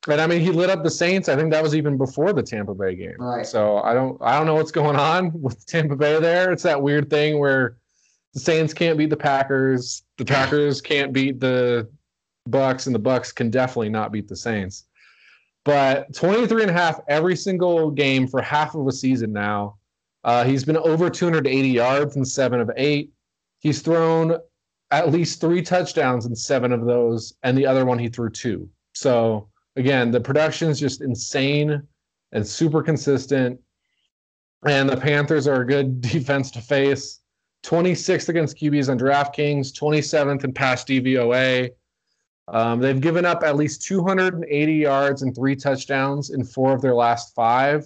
And 0.09 0.21
I 0.21 0.27
mean, 0.27 0.41
he 0.41 0.51
lit 0.51 0.71
up 0.71 0.83
the 0.83 0.91
Saints. 0.91 1.29
I 1.29 1.37
think 1.37 1.51
that 1.51 1.63
was 1.63 1.75
even 1.75 1.99
before 1.99 2.33
the 2.33 2.43
Tampa 2.43 2.75
Bay 2.75 2.95
game. 2.95 3.17
Right. 3.19 3.45
So 3.45 3.79
I 3.83 3.93
don't, 3.93 4.17
I 4.23 4.39
don't 4.39 4.47
know 4.47 4.55
what's 4.55 4.71
going 4.71 4.97
on 4.97 5.31
with 5.43 5.67
Tampa 5.67 5.97
Bay 5.97 6.19
there. 6.21 6.53
It's 6.53 6.63
that 6.63 6.81
weird 6.81 7.11
thing 7.11 7.39
where 7.39 7.77
the 8.35 8.41
Saints 8.41 8.75
can't 8.75 8.99
beat 8.99 9.11
the 9.11 9.17
Packers, 9.17 10.03
the 10.17 10.25
Packers 10.27 10.81
can't 10.81 11.13
beat 11.13 11.41
the 11.41 11.89
Bucks, 12.47 12.87
and 12.87 12.95
the 12.95 13.01
Bucks 13.01 13.33
can 13.33 13.51
definitely 13.51 13.91
not 13.91 14.13
beat 14.13 14.29
the 14.29 14.37
Saints. 14.37 14.85
But 15.65 16.15
23 16.15 16.63
and 16.63 16.71
a 16.71 16.75
half 16.75 17.01
every 17.09 17.37
single 17.37 17.91
game 17.91 18.27
for 18.27 18.41
half 18.41 18.75
of 18.75 18.87
a 18.87 18.93
season 18.93 19.33
now 19.33 19.79
uh, 20.25 20.45
he's 20.45 20.65
been 20.65 20.77
over 20.77 21.09
280 21.09 21.69
yards 21.69 22.17
in 22.17 22.25
seven 22.25 22.61
of 22.61 22.71
eight. 22.77 23.13
He's 23.61 23.81
thrown 23.81 24.37
at 24.91 25.11
least 25.11 25.41
three 25.41 25.63
touchdowns 25.63 26.27
in 26.27 26.35
seven 26.35 26.73
of 26.73 26.85
those, 26.85 27.35
and 27.43 27.57
the 27.57 27.67
other 27.67 27.85
one 27.85 27.99
he 27.99 28.09
threw 28.09 28.31
two. 28.31 28.69
So 28.95 29.49
again, 29.77 30.11
the 30.11 30.21
production 30.21 30.69
is 30.69 30.81
just 30.81 31.03
insane 31.03 31.83
and 32.33 32.47
super 32.47 32.83
consistent. 32.83 33.61
And 34.67 34.89
the 34.89 34.97
Panthers 34.97 35.47
are 35.47 35.63
a 35.63 35.67
good 35.67 36.01
defense 36.03 36.51
to 36.53 36.61
face. 36.61 37.21
26th 37.69 38.31
against 38.31 38.57
QBs 38.57 38.89
on 38.89 38.99
DraftKings, 38.99 39.73
27th 39.79 40.43
in 40.45 40.53
pass 40.55 40.85
DVOA. 40.85 41.71
Um, 42.49 42.81
they've 42.81 42.99
given 43.01 43.27
up 43.27 43.43
at 43.43 43.57
least 43.57 43.83
280 43.83 44.73
yards 44.73 45.21
and 45.21 45.35
three 45.35 45.55
touchdowns 45.55 46.31
in 46.31 46.45
four 46.45 46.73
of 46.73 46.81
their 46.81 46.95
last 46.95 47.35
five. 47.35 47.85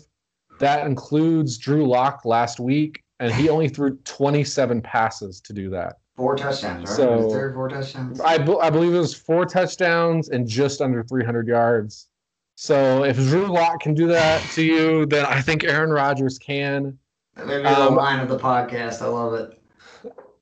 That 0.60 0.86
includes 0.86 1.58
Drew 1.58 1.84
Lock 1.84 2.24
last 2.24 2.60
week, 2.60 3.02
and 3.18 3.32
he 3.34 3.48
only 3.48 3.68
threw 3.68 3.96
27 4.04 4.80
passes 4.82 5.40
to 5.40 5.52
do 5.52 5.68
that. 5.70 5.96
Four 6.16 6.36
touchdowns, 6.36 6.88
right? 6.88 6.96
So- 6.96 7.16
Was 7.16 7.24
it 7.24 7.30
three 7.36 7.40
or 7.42 7.54
four 7.54 7.68
touchdowns? 7.68 8.20
I, 8.20 8.38
be- 8.38 8.58
I 8.60 8.70
believe 8.70 8.94
it 8.94 8.98
was 8.98 9.14
four 9.14 9.46
touchdowns 9.46 10.28
and 10.28 10.46
just 10.46 10.80
under 10.80 11.02
300 11.02 11.48
yards. 11.48 12.06
So 12.54 13.02
if 13.02 13.16
Drew 13.16 13.46
Lock 13.46 13.80
can 13.80 13.94
do 13.94 14.06
that 14.08 14.40
to 14.52 14.62
you, 14.62 15.06
then 15.06 15.24
I 15.26 15.40
think 15.40 15.64
Aaron 15.64 15.90
Rodgers 15.90 16.38
can. 16.38 16.96
Maybe 17.36 17.62
the 17.62 17.80
Um, 17.80 17.96
line 17.96 18.20
of 18.20 18.28
the 18.28 18.38
podcast. 18.38 19.02
I 19.02 19.06
love 19.06 19.34
it. 19.34 19.58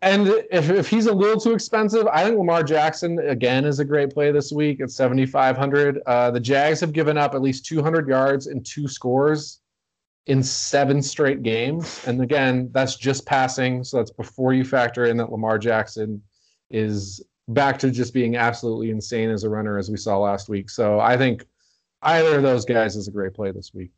And 0.02 0.28
if, 0.50 0.70
if 0.70 0.88
he's 0.88 1.06
a 1.06 1.12
little 1.12 1.38
too 1.38 1.52
expensive, 1.52 2.06
I 2.06 2.24
think 2.24 2.38
Lamar 2.38 2.62
Jackson 2.62 3.18
again 3.18 3.66
is 3.66 3.80
a 3.80 3.84
great 3.84 4.10
play 4.10 4.32
this 4.32 4.50
week 4.50 4.80
at 4.80 4.90
7,500. 4.90 6.00
Uh, 6.06 6.30
the 6.30 6.40
Jags 6.40 6.80
have 6.80 6.92
given 6.92 7.18
up 7.18 7.34
at 7.34 7.42
least 7.42 7.66
200 7.66 8.08
yards 8.08 8.46
and 8.46 8.64
two 8.64 8.88
scores 8.88 9.60
in 10.26 10.42
seven 10.42 11.02
straight 11.02 11.42
games. 11.42 12.02
And 12.06 12.22
again, 12.22 12.70
that's 12.72 12.96
just 12.96 13.26
passing. 13.26 13.84
So 13.84 13.98
that's 13.98 14.10
before 14.10 14.54
you 14.54 14.64
factor 14.64 15.04
in 15.04 15.18
that 15.18 15.30
Lamar 15.30 15.58
Jackson 15.58 16.22
is 16.70 17.22
back 17.48 17.78
to 17.80 17.90
just 17.90 18.14
being 18.14 18.36
absolutely 18.36 18.90
insane 18.90 19.28
as 19.28 19.44
a 19.44 19.50
runner, 19.50 19.76
as 19.76 19.90
we 19.90 19.96
saw 19.96 20.18
last 20.18 20.48
week. 20.48 20.70
So 20.70 20.98
I 20.98 21.18
think 21.18 21.44
either 22.02 22.36
of 22.36 22.42
those 22.42 22.64
guys 22.64 22.96
is 22.96 23.08
a 23.08 23.10
great 23.10 23.34
play 23.34 23.50
this 23.50 23.74
week. 23.74 23.90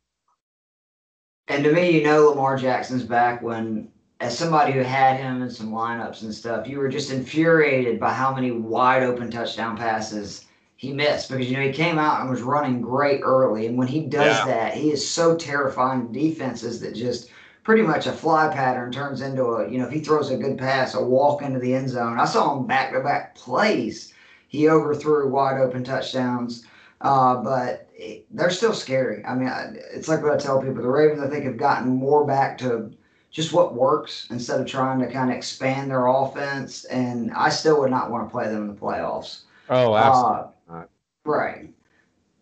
And 1.47 1.63
to 1.63 1.71
me, 1.71 1.91
you 1.91 2.03
know 2.03 2.29
Lamar 2.29 2.57
Jackson's 2.57 3.03
back 3.03 3.41
when, 3.41 3.89
as 4.23 4.37
somebody 4.37 4.71
who 4.71 4.79
had 4.79 5.19
him 5.19 5.41
in 5.41 5.49
some 5.49 5.69
lineups 5.69 6.23
and 6.23 6.33
stuff, 6.33 6.65
you 6.65 6.77
were 6.79 6.87
just 6.87 7.11
infuriated 7.11 7.99
by 7.99 8.13
how 8.13 8.33
many 8.33 8.51
wide 8.51 9.03
open 9.03 9.29
touchdown 9.29 9.75
passes 9.75 10.45
he 10.77 10.93
missed 10.93 11.29
because 11.29 11.51
you 11.51 11.57
know 11.57 11.63
he 11.63 11.73
came 11.73 11.99
out 11.99 12.21
and 12.21 12.29
was 12.29 12.41
running 12.41 12.81
great 12.81 13.19
early, 13.21 13.67
and 13.67 13.77
when 13.77 13.87
he 13.89 14.05
does 14.05 14.37
Yeah. 14.39 14.45
that, 14.45 14.73
he 14.75 14.91
is 14.91 15.05
so 15.07 15.35
terrifying 15.35 16.07
to 16.07 16.13
defenses 16.19 16.79
that 16.79 16.95
just 16.95 17.31
pretty 17.65 17.81
much 17.81 18.07
a 18.07 18.13
fly 18.13 18.47
pattern 18.47 18.93
turns 18.93 19.21
into 19.21 19.43
a 19.43 19.69
you 19.69 19.77
know 19.77 19.85
if 19.85 19.91
he 19.91 19.99
throws 19.99 20.31
a 20.31 20.37
good 20.37 20.57
pass, 20.57 20.95
a 20.95 21.03
walk 21.03 21.41
into 21.41 21.59
the 21.59 21.73
end 21.73 21.89
zone. 21.89 22.17
I 22.17 22.25
saw 22.25 22.57
him 22.57 22.65
back 22.65 22.93
to 22.93 23.01
back 23.01 23.35
plays. 23.35 24.13
He 24.47 24.69
overthrew 24.69 25.27
wide 25.27 25.59
open 25.59 25.83
touchdowns. 25.83 26.63
Uh, 27.01 27.35
but 27.43 27.89
it, 27.93 28.25
they're 28.31 28.49
still 28.49 28.71
scary. 28.73 29.25
I 29.25 29.35
mean, 29.35 29.49
I, 29.49 29.73
it's 29.93 30.07
like 30.07 30.23
what 30.23 30.31
I 30.33 30.37
tell 30.37 30.61
people: 30.61 30.81
the 30.81 30.89
Ravens, 30.89 31.21
I 31.21 31.27
think, 31.27 31.43
have 31.43 31.57
gotten 31.57 31.89
more 31.89 32.25
back 32.25 32.57
to 32.59 32.89
just 33.33 33.51
what 33.51 33.73
works 33.73 34.27
instead 34.29 34.61
of 34.61 34.67
trying 34.67 34.99
to 34.99 35.11
kind 35.11 35.31
of 35.31 35.35
expand 35.35 35.89
their 35.89 36.05
offense. 36.05 36.85
And 36.85 37.33
I 37.33 37.49
still 37.49 37.79
would 37.81 37.89
not 37.89 38.09
want 38.11 38.27
to 38.27 38.31
play 38.31 38.45
them 38.45 38.61
in 38.61 38.67
the 38.67 38.79
playoffs. 38.79 39.41
Oh, 39.69 39.95
absolutely. 39.95 40.51
Uh, 40.69 40.83
right. 41.25 41.73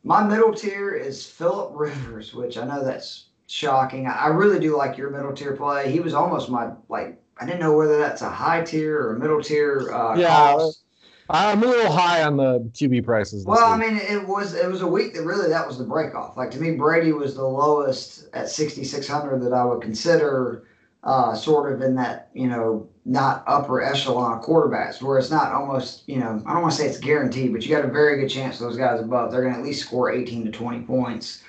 My 0.04 0.22
middle 0.28 0.54
tier 0.54 0.94
is 0.94 1.26
Philip 1.26 1.72
Rivers, 1.76 2.34
which 2.34 2.58
I 2.58 2.66
know 2.66 2.84
that's 2.84 3.28
shocking. 3.48 4.06
I, 4.06 4.28
really 4.28 4.60
do 4.60 4.76
like 4.76 4.98
your 4.98 5.10
middle 5.10 5.34
tier 5.34 5.56
play. 5.56 5.90
He 5.92 6.02
was 6.02 6.14
almost 6.14 6.50
my 6.50 6.72
like. 6.90 7.18
I 7.40 7.46
didn't 7.46 7.62
know 7.62 7.76
whether 7.76 7.98
that's 7.98 8.22
a 8.22 8.30
high 8.30 8.62
tier 8.62 9.02
or 9.02 9.16
a 9.16 9.20
middle 9.20 9.42
tier. 9.42 9.92
Uh, 9.92 10.16
Yeah, 10.16 10.28
cost. 10.28 10.84
I'm 11.30 11.64
a 11.64 11.66
little 11.66 11.92
high 11.92 12.24
on 12.24 12.36
the 12.36 12.60
QB 12.74 13.06
prices. 13.06 13.44
This 13.44 13.48
Well, 13.48 13.72
I 13.72 13.78
mean, 13.78 13.96
it 13.96 14.28
was 14.28 14.54
it 14.54 14.70
was 14.70 14.82
a 14.82 14.88
week 14.88 15.14
that 15.14 15.24
really 15.24 15.48
that 15.48 15.66
was 15.66 15.78
the 15.78 15.86
break 15.86 16.14
off. 16.14 16.36
Like 16.36 16.52
to 16.52 16.60
me, 16.60 16.72
Brady 16.72 17.14
was 17.14 17.36
the 17.36 17.46
lowest 17.46 18.28
at 18.34 18.50
sixty 18.50 18.84
six 18.84 19.08
hundred 19.08 19.42
that 19.44 19.54
I 19.54 19.64
would 19.64 19.82
consider 19.82 20.66
uh, 21.04 21.34
sort 21.34 21.74
of 21.74 21.82
in 21.82 21.96
that 21.96 22.30
you 22.34 22.48
know 22.48 22.88
not 23.06 23.44
upper 23.48 23.82
echelon 23.82 24.38
of 24.38 24.44
quarterbacks, 24.44 25.02
where 25.02 25.18
it's 25.18 25.32
not 25.32 25.52
almost 25.52 26.08
you 26.08 26.20
know 26.20 26.42
I 26.46 26.54
don't 26.54 26.62
want 26.62 26.74
to 26.74 26.78
say 26.78 26.88
it's 26.88 27.00
guaranteed, 27.00 27.54
but 27.54 27.64
you 27.64 27.76
got 27.76 27.86
a 27.86 27.92
very 27.92 28.20
good 28.20 28.30
chance 28.30 28.60
those 28.60 28.78
guys 28.78 29.00
above 29.00 29.32
they're 29.32 29.42
going 29.42 29.54
to 29.54 29.60
at 29.60 29.66
least 29.66 29.86
score 29.88 30.12
eighteen 30.12 30.46
to 30.46 30.52
twenty 30.52 30.82
points. 30.82 31.44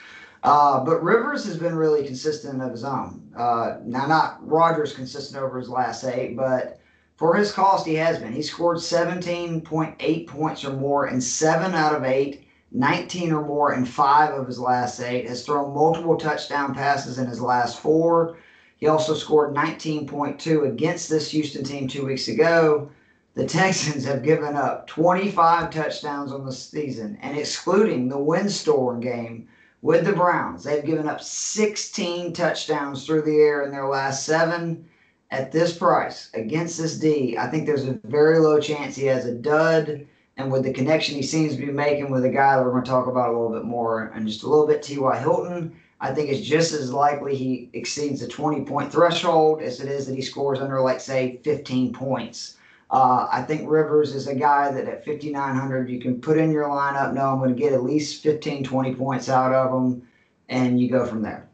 Uh, 0.44 0.82
but 0.84 1.02
Rivers 1.04 1.44
has 1.44 1.56
been 1.56 1.76
really 1.76 2.04
consistent 2.04 2.60
of 2.60 2.72
his 2.72 2.82
own. 2.82 3.22
Uh, 3.36 3.76
now, 3.84 4.06
not 4.06 4.38
Rodgers 4.46 4.92
consistent 4.92 5.40
over 5.40 5.58
his 5.58 5.68
last 5.68 6.02
eight, 6.02 6.36
but 6.36 6.80
for 7.16 7.36
his 7.36 7.52
cost, 7.52 7.86
he 7.86 7.94
has 7.94 8.18
been. 8.18 8.32
He 8.32 8.42
scored 8.42 8.78
17.8 8.78 10.26
points 10.26 10.64
or 10.64 10.72
more 10.72 11.06
in 11.06 11.20
seven 11.20 11.74
out 11.74 11.94
of 11.94 12.02
eight, 12.02 12.48
19 12.72 13.32
or 13.32 13.46
more 13.46 13.74
in 13.74 13.84
five 13.84 14.34
of 14.34 14.48
his 14.48 14.58
last 14.58 14.98
eight, 15.00 15.28
has 15.28 15.46
thrown 15.46 15.72
multiple 15.72 16.16
touchdown 16.16 16.74
passes 16.74 17.18
in 17.18 17.28
his 17.28 17.40
last 17.40 17.78
four. 17.78 18.38
He 18.82 18.88
also 18.88 19.14
scored 19.14 19.54
19.2 19.54 20.66
against 20.66 21.08
this 21.08 21.30
Houston 21.30 21.62
team 21.62 21.86
two 21.86 22.04
weeks 22.04 22.26
ago. 22.26 22.90
The 23.34 23.46
Texans 23.60 24.04
have 24.06 24.24
given 24.24 24.56
up 24.56 24.88
25 24.88 25.70
touchdowns 25.70 26.32
on 26.32 26.44
the 26.44 26.50
season, 26.50 27.16
and 27.22 27.38
excluding 27.38 28.08
the 28.08 28.18
windstorm 28.18 28.98
game 28.98 29.46
with 29.82 30.04
the 30.04 30.12
Browns, 30.12 30.64
they've 30.64 30.84
given 30.84 31.08
up 31.08 31.22
16 31.22 32.32
touchdowns 32.32 33.06
through 33.06 33.22
the 33.22 33.36
air 33.36 33.62
in 33.62 33.70
their 33.70 33.86
last 33.86 34.26
seven 34.26 34.84
at 35.30 35.52
this 35.52 35.78
price 35.78 36.30
against 36.34 36.76
this 36.76 36.98
D, 36.98 37.38
I 37.38 37.46
think 37.46 37.66
there's 37.66 37.86
a 37.86 38.00
very 38.02 38.40
low 38.40 38.58
chance 38.58 38.96
he 38.96 39.06
has 39.06 39.26
a 39.26 39.32
dud. 39.32 40.08
And 40.36 40.50
with 40.50 40.64
the 40.64 40.72
connection 40.72 41.14
he 41.14 41.22
seems 41.22 41.54
to 41.54 41.64
be 41.64 41.70
making 41.70 42.10
with 42.10 42.24
a 42.24 42.30
guy 42.30 42.56
that 42.56 42.64
we're 42.64 42.72
going 42.72 42.82
to 42.82 42.90
talk 42.90 43.06
about 43.06 43.28
a 43.28 43.38
little 43.38 43.56
bit 43.56 43.64
more 43.64 44.10
and 44.12 44.26
just 44.26 44.42
a 44.42 44.48
little 44.48 44.66
bit, 44.66 44.82
T.Y. 44.82 45.18
Hilton, 45.20 45.76
I 46.02 46.12
think 46.12 46.30
it's 46.30 46.44
just 46.44 46.72
as 46.72 46.92
likely 46.92 47.36
he 47.36 47.70
exceeds 47.74 48.20
the 48.20 48.26
20 48.26 48.64
point 48.64 48.90
threshold 48.90 49.62
as 49.62 49.80
it 49.80 49.88
is 49.88 50.04
that 50.08 50.16
he 50.16 50.20
scores 50.20 50.58
under, 50.58 50.80
like, 50.80 51.00
say, 51.00 51.40
15 51.44 51.92
points. 51.92 52.56
Uh, 52.90 53.28
I 53.30 53.42
think 53.42 53.70
Rivers 53.70 54.12
is 54.12 54.26
a 54.26 54.34
guy 54.34 54.72
that 54.72 54.88
at 54.88 55.04
5,900 55.04 55.88
you 55.88 56.00
can 56.00 56.20
put 56.20 56.36
in 56.36 56.50
your 56.50 56.68
lineup, 56.68 57.14
know 57.14 57.26
I'm 57.26 57.38
going 57.38 57.54
to 57.54 57.58
get 57.58 57.72
at 57.72 57.84
least 57.84 58.20
15, 58.20 58.64
20 58.64 58.94
points 58.96 59.28
out 59.28 59.54
of 59.54 59.72
him, 59.72 60.02
and 60.48 60.80
you 60.80 60.90
go 60.90 61.06
from 61.06 61.22
there. 61.22 61.48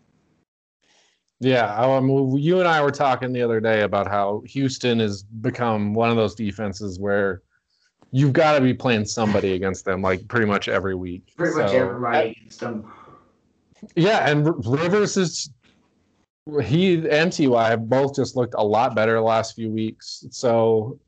Yeah, 1.40 1.72
um, 1.76 2.08
you 2.36 2.58
and 2.58 2.66
I 2.66 2.82
were 2.82 2.90
talking 2.90 3.32
the 3.34 3.42
other 3.42 3.60
day 3.60 3.82
about 3.82 4.08
how 4.08 4.42
Houston 4.46 4.98
has 4.98 5.22
become 5.22 5.92
one 5.92 6.08
of 6.08 6.16
those 6.16 6.34
defenses 6.34 6.98
where 6.98 7.42
you've 8.12 8.32
got 8.32 8.56
to 8.56 8.62
be 8.62 8.72
playing 8.72 9.04
somebody 9.04 9.52
against 9.52 9.84
them, 9.84 10.00
like 10.00 10.26
pretty 10.26 10.46
much 10.46 10.68
every 10.68 10.94
week. 10.94 11.34
Pretty 11.36 11.54
much 11.54 11.70
So, 11.70 11.76
everybody 11.76 12.30
against 12.30 12.62
him. 12.62 12.90
Yeah, 13.94 14.28
and 14.28 14.46
Rivers 14.66 15.16
is 15.16 15.50
he 16.62 17.08
and 17.10 17.32
Ty 17.32 17.68
have 17.68 17.88
both 17.88 18.16
just 18.16 18.36
looked 18.36 18.54
a 18.56 18.64
lot 18.64 18.94
better 18.94 19.14
the 19.14 19.20
last 19.20 19.54
few 19.54 19.70
weeks. 19.70 20.24
So 20.30 20.98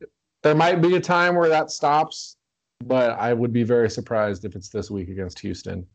there 0.43 0.55
might 0.55 0.83
be 0.83 0.97
a 0.97 1.01
time 1.01 1.35
where 1.35 1.49
that 1.49 1.71
stops, 1.71 2.37
but 2.85 3.11
I 3.13 3.33
would 3.33 3.53
be 3.53 3.63
very 3.63 3.91
surprised 3.91 4.45
if 4.45 4.55
it's 4.55 4.69
this 4.69 4.91
week 4.91 5.09
against 5.09 5.39
Houston. 5.41 5.87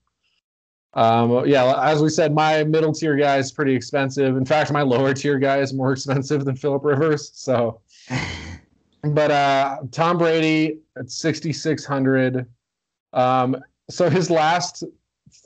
Um, 0.93 1.45
yeah, 1.45 1.81
as 1.83 2.01
we 2.01 2.09
said, 2.09 2.33
my 2.33 2.63
middle 2.63 2.93
tier 2.93 3.17
guy 3.17 3.37
is 3.37 3.51
pretty 3.51 3.75
expensive. 3.75 4.37
In 4.37 4.45
fact, 4.45 4.71
my 4.71 4.81
lower 4.81 5.13
tier 5.13 5.37
guy 5.37 5.59
is 5.59 5.73
more 5.73 5.91
expensive 5.93 6.45
than 6.45 6.55
Philip 6.55 6.83
Rivers. 6.83 7.31
So, 7.33 7.81
but 9.03 9.31
uh, 9.31 9.79
Tom 9.91 10.17
Brady 10.17 10.79
at 10.97 11.11
6,600. 11.11 12.45
Um, 13.13 13.57
so 13.89 14.09
his 14.09 14.29
last 14.29 14.83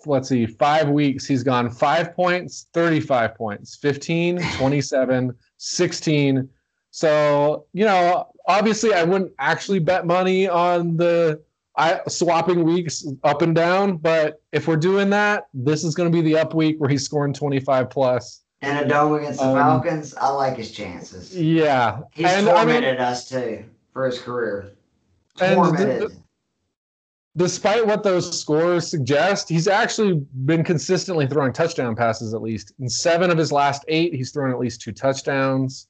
let's 0.06 0.30
see, 0.30 0.46
five 0.46 0.90
weeks, 0.90 1.26
he's 1.26 1.44
gone 1.44 1.70
five 1.70 2.14
points, 2.14 2.68
35 2.74 3.36
points, 3.36 3.76
15, 3.76 4.42
27, 4.58 5.36
16. 5.58 6.50
So, 6.92 7.66
you 7.74 7.86
know, 7.86 8.28
obviously 8.48 8.94
I 8.94 9.04
wouldn't 9.04 9.32
actually 9.40 9.80
bet 9.80 10.06
money 10.06 10.48
on 10.48 10.98
the 10.98 11.42
I, 11.78 12.02
swapping 12.08 12.64
weeks 12.64 13.06
up 13.24 13.42
and 13.42 13.56
down, 13.56 13.98
but 13.98 14.42
if 14.52 14.68
we're 14.68 14.76
doing 14.76 15.10
that, 15.12 15.48
this 15.54 15.84
is 15.84 15.96
going 15.96 16.12
to 16.12 16.16
be 16.16 16.22
the 16.22 16.38
up 16.38 16.54
week 16.54 16.80
where 16.80 16.90
he's 16.90 17.06
scoring 17.06 17.32
25 17.32 17.90
plus. 17.90 18.42
And 18.62 18.86
a 18.86 18.90
dome 18.90 19.14
against 19.14 19.40
the 19.40 19.46
Um, 19.46 19.56
Falcons, 19.56 20.14
I 20.16 20.28
like 20.30 20.58
his 20.58 20.72
chances. 20.72 21.38
Yeah. 21.38 22.02
He's 22.12 22.26
and 22.26 22.50
I 22.50 22.66
mean, 22.66 22.84
us 22.84 23.30
too 23.30 23.64
for 23.94 24.06
his 24.08 24.20
career. 24.20 24.72
Tormented. 25.38 26.19
Despite 27.40 27.88
what 27.88 28.04
those 28.04 28.38
scores 28.38 28.86
suggest, 28.88 29.48
he's 29.48 29.68
actually 29.68 30.22
been 30.46 30.64
consistently 30.64 31.26
throwing 31.26 31.54
touchdown 31.54 31.96
passes 31.96 32.34
at 32.34 32.42
least. 32.42 32.74
In 32.80 32.90
seven 32.90 33.32
of 33.32 33.38
his 33.38 33.52
last 33.52 33.86
eight, 33.88 34.14
he's 34.14 34.32
thrown 34.32 34.52
at 34.52 34.60
least 34.60 34.82
two 34.82 34.92
touchdowns. 34.92 35.88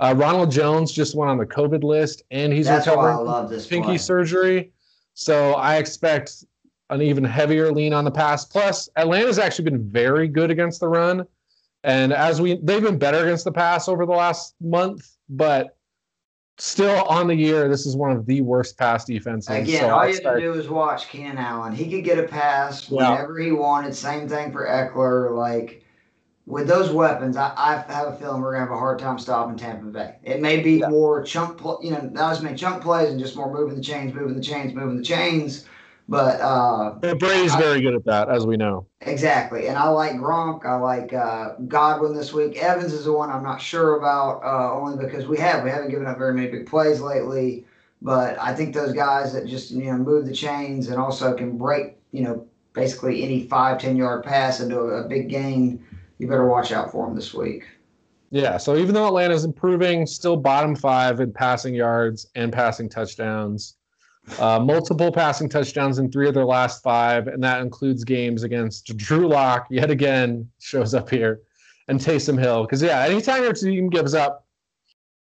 Uh, 0.00 0.14
Ronald 0.16 0.50
Jones 0.50 0.90
just 0.90 1.14
went 1.14 1.30
on 1.30 1.38
the 1.38 1.46
COVID 1.46 1.84
list, 1.84 2.24
and 2.32 2.52
he's 2.52 2.66
That's 2.66 2.86
recovering 2.88 3.24
love 3.24 3.48
this 3.48 3.68
pinky 3.68 3.86
play. 3.86 3.98
surgery. 3.98 4.72
So 5.14 5.52
I 5.54 5.76
expect 5.76 6.44
an 6.88 7.02
even 7.02 7.22
heavier 7.22 7.70
lean 7.70 7.92
on 7.92 8.04
the 8.04 8.10
pass. 8.10 8.44
Plus, 8.44 8.88
Atlanta's 8.96 9.38
actually 9.38 9.66
been 9.66 9.88
very 9.88 10.26
good 10.26 10.50
against 10.50 10.80
the 10.80 10.88
run, 10.88 11.24
and 11.84 12.12
as 12.12 12.40
we 12.40 12.56
they've 12.56 12.82
been 12.82 12.98
better 12.98 13.24
against 13.24 13.44
the 13.44 13.52
pass 13.52 13.88
over 13.88 14.04
the 14.06 14.12
last 14.12 14.56
month, 14.60 15.16
but 15.28 15.76
still 16.60 17.02
on 17.04 17.26
the 17.26 17.34
year, 17.34 17.68
this 17.68 17.86
is 17.86 17.96
one 17.96 18.10
of 18.12 18.26
the 18.26 18.40
worst 18.42 18.76
pass 18.78 19.04
defenses. 19.04 19.48
Again, 19.54 19.80
so 19.80 19.90
all 19.90 20.00
I 20.00 20.08
you 20.08 20.14
have 20.22 20.34
to 20.34 20.40
do 20.40 20.52
is 20.54 20.68
watch 20.68 21.08
Keenan 21.08 21.38
Allen. 21.38 21.72
He 21.74 21.90
could 21.90 22.04
get 22.04 22.18
a 22.18 22.24
pass 22.24 22.90
Yeah. 22.90 23.10
whenever 23.10 23.38
he 23.38 23.52
wanted. 23.52 23.94
Same 23.94 24.28
thing 24.28 24.52
for 24.52 24.66
Ekeler. 24.66 25.34
Like 25.36 25.84
with 26.46 26.66
those 26.66 26.90
weapons, 26.90 27.36
I, 27.36 27.52
I 27.56 27.76
have 27.92 28.08
a 28.08 28.16
feeling 28.16 28.42
we're 28.42 28.52
gonna 28.52 28.66
have 28.66 28.74
a 28.74 28.78
hard 28.78 28.98
time 28.98 29.18
stopping 29.18 29.56
Tampa 29.56 29.86
Bay. 29.86 30.16
It 30.22 30.40
may 30.40 30.60
be 30.60 30.78
Yeah. 30.78 30.88
more 30.88 31.22
chunk, 31.22 31.58
pl- 31.58 31.80
you 31.82 31.90
know, 31.92 32.00
not 32.12 32.32
as 32.32 32.42
many 32.42 32.56
chunk 32.56 32.82
plays 32.82 33.10
and 33.10 33.18
just 33.18 33.36
more 33.36 33.52
moving 33.52 33.76
the 33.76 33.82
chains, 33.82 34.12
moving 34.14 34.34
the 34.36 34.42
chains, 34.42 34.74
moving 34.74 34.96
the 34.96 35.02
chains. 35.04 35.64
But 36.10 36.40
uh, 36.40 36.90
But 37.00 37.20
Brady's 37.20 37.54
very 37.54 37.80
good 37.80 37.94
at 37.94 38.04
that, 38.06 38.28
as 38.28 38.44
we 38.44 38.56
know. 38.56 38.84
exactly, 39.02 39.68
and 39.68 39.78
I 39.78 39.88
like 39.90 40.14
Gronk. 40.14 40.66
I 40.66 40.74
like 40.74 41.12
uh, 41.12 41.54
Godwin 41.68 42.14
this 42.14 42.32
week. 42.32 42.56
Evans 42.56 42.92
is 42.92 43.04
the 43.04 43.12
one 43.12 43.30
I'm 43.30 43.44
not 43.44 43.60
sure 43.62 43.96
about, 43.96 44.42
uh, 44.42 44.74
only 44.74 45.02
because 45.02 45.28
we 45.28 45.38
have 45.38 45.62
we 45.62 45.70
haven't 45.70 45.90
given 45.90 46.08
up 46.08 46.18
very 46.18 46.34
many 46.34 46.48
big 46.48 46.66
plays 46.66 47.00
lately. 47.00 47.64
But 48.02 48.36
I 48.40 48.52
think 48.56 48.74
those 48.74 48.92
guys 48.92 49.32
that 49.34 49.46
just 49.46 49.70
you 49.70 49.84
know 49.84 49.98
move 49.98 50.26
the 50.26 50.34
chains 50.34 50.88
and 50.88 50.98
also 50.98 51.32
can 51.32 51.56
break, 51.56 51.94
you 52.10 52.24
know, 52.24 52.44
basically 52.72 53.22
any 53.22 53.46
five 53.46 53.78
ten 53.78 53.96
yard 53.96 54.24
pass 54.24 54.58
into 54.58 54.80
a, 54.80 55.04
a 55.04 55.08
big 55.08 55.28
gain. 55.28 55.80
You 56.18 56.26
better 56.26 56.48
watch 56.48 56.72
out 56.72 56.90
for 56.90 57.06
them 57.06 57.14
this 57.14 57.32
week. 57.32 57.68
Yeah. 58.32 58.56
So 58.56 58.76
even 58.76 58.96
though 58.96 59.06
Atlanta's 59.06 59.44
improving, 59.44 60.06
still 60.06 60.36
bottom 60.36 60.74
five 60.74 61.20
in 61.20 61.32
passing 61.32 61.72
yards 61.72 62.26
and 62.34 62.52
passing 62.52 62.88
touchdowns. 62.88 63.76
Uh, 64.38 64.58
multiple 64.60 65.10
passing 65.12 65.48
touchdowns 65.48 65.98
in 65.98 66.10
three 66.10 66.28
of 66.28 66.34
their 66.34 66.44
last 66.44 66.82
five, 66.82 67.26
and 67.26 67.42
that 67.42 67.60
includes 67.62 68.04
games 68.04 68.42
against 68.42 68.96
Drew 68.96 69.28
Lock. 69.28 69.66
Yet 69.70 69.90
again, 69.90 70.48
shows 70.60 70.94
up 70.94 71.10
here, 71.10 71.40
and 71.88 71.98
Taysom 72.00 72.38
Hill. 72.38 72.62
Because 72.62 72.82
yeah, 72.82 73.00
anytime 73.00 73.42
your 73.42 73.52
team 73.52 73.88
gives 73.90 74.14
up 74.14 74.46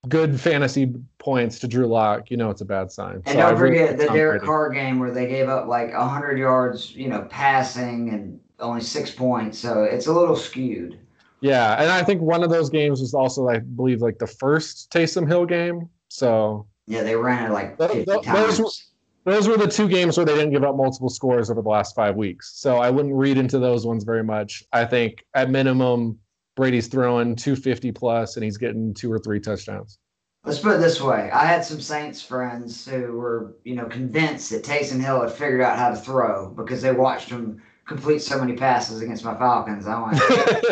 good 0.09 0.39
fantasy 0.39 0.93
points 1.17 1.59
to 1.59 1.67
Drew 1.67 1.87
Lock, 1.87 2.29
you 2.31 2.37
know 2.37 2.49
it's 2.49 2.61
a 2.61 2.65
bad 2.65 2.91
sign. 2.91 3.21
And 3.25 3.27
So 3.27 3.31
I 3.39 3.51
don't 3.51 3.59
really- 3.59 3.77
forget 3.79 3.97
the 3.97 4.07
Derek. 4.13 4.43
Carr 4.43 4.69
game 4.69 4.99
where 4.99 5.11
they 5.11 5.27
gave 5.27 5.49
up 5.49 5.67
like 5.67 5.93
hundred 5.93 6.37
yards, 6.37 6.95
you 6.95 7.07
know, 7.09 7.21
passing 7.29 8.09
and 8.09 8.39
only 8.59 8.81
six 8.81 9.11
points. 9.11 9.57
So 9.59 9.83
it's 9.83 10.07
a 10.07 10.13
little 10.13 10.35
skewed. 10.35 10.99
Yeah, 11.41 11.79
and 11.81 11.91
I 11.91 12.03
think 12.03 12.21
one 12.21 12.43
of 12.43 12.49
those 12.49 12.69
games 12.69 13.01
was 13.01 13.13
also, 13.13 13.49
I 13.49 13.59
believe, 13.59 14.01
like 14.01 14.17
the 14.17 14.27
first 14.27 14.91
Taysom 14.91 15.27
Hill 15.27 15.45
game. 15.45 15.89
So 16.07 16.65
Yeah, 16.87 17.03
they 17.03 17.15
ran 17.15 17.49
it 17.49 17.53
like 17.53 17.77
Th- 17.77 17.89
50 17.91 18.05
th- 18.05 18.21
times. 18.23 18.57
those 18.57 18.87
those 19.25 19.47
were 19.47 19.57
the 19.57 19.67
two 19.67 19.87
games 19.87 20.17
where 20.17 20.25
they 20.25 20.35
didn't 20.35 20.51
give 20.51 20.63
up 20.63 20.75
multiple 20.75 21.09
scores 21.09 21.49
over 21.49 21.61
the 21.61 21.69
last 21.69 21.95
five 21.95 22.15
weeks. 22.15 22.53
So 22.55 22.77
I 22.77 22.91
wouldn't 22.91 23.15
read 23.15 23.37
into 23.37 23.57
those 23.57 23.85
ones 23.85 24.03
very 24.03 24.23
much. 24.23 24.63
I 24.71 24.85
think 24.85 25.25
at 25.33 25.49
minimum, 25.49 26.19
Brady's 26.55 26.87
throwing 26.87 27.35
250 27.35 27.91
plus 27.91 28.37
and 28.37 28.43
he's 28.43 28.57
getting 28.57 28.93
two 28.93 29.11
or 29.11 29.19
three 29.19 29.39
touchdowns. 29.39 29.97
Let's 30.45 30.59
put 30.59 30.75
it 30.75 30.77
this 30.79 31.01
way: 31.01 31.31
I 31.31 31.45
had 31.45 31.65
some 31.65 31.81
Saints 31.81 32.21
friends 32.21 32.87
who 32.87 33.13
were, 33.13 33.55
you 33.63 33.73
know, 33.73 33.85
convinced 33.85 34.51
that 34.51 34.63
Taysom 34.63 35.01
Hill 35.01 35.21
had 35.21 35.31
figured 35.31 35.61
out 35.61 35.79
how 35.79 35.89
to 35.89 35.95
throw 35.95 36.51
because 36.51 36.83
they 36.83 36.91
watched 36.91 37.29
him 37.29 37.63
complete 37.87 38.19
so 38.19 38.39
many 38.39 38.53
passes 38.53 39.01
against 39.01 39.25
my 39.25 39.35
Falcons. 39.35 39.87
I 39.87 39.99
went, 39.99 40.21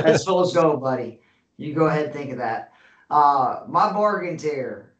"That's 0.03 0.23
fool's 0.25 0.53
gold, 0.53 0.79
buddy. 0.79 1.21
You 1.57 1.73
go 1.73 1.87
ahead 1.87 2.05
and 2.05 2.13
think 2.13 2.31
of 2.31 2.37
that." 2.37 2.73
Uh, 3.09 3.61
my 3.67 3.91
bargain 3.91 4.37
tier. 4.37 4.92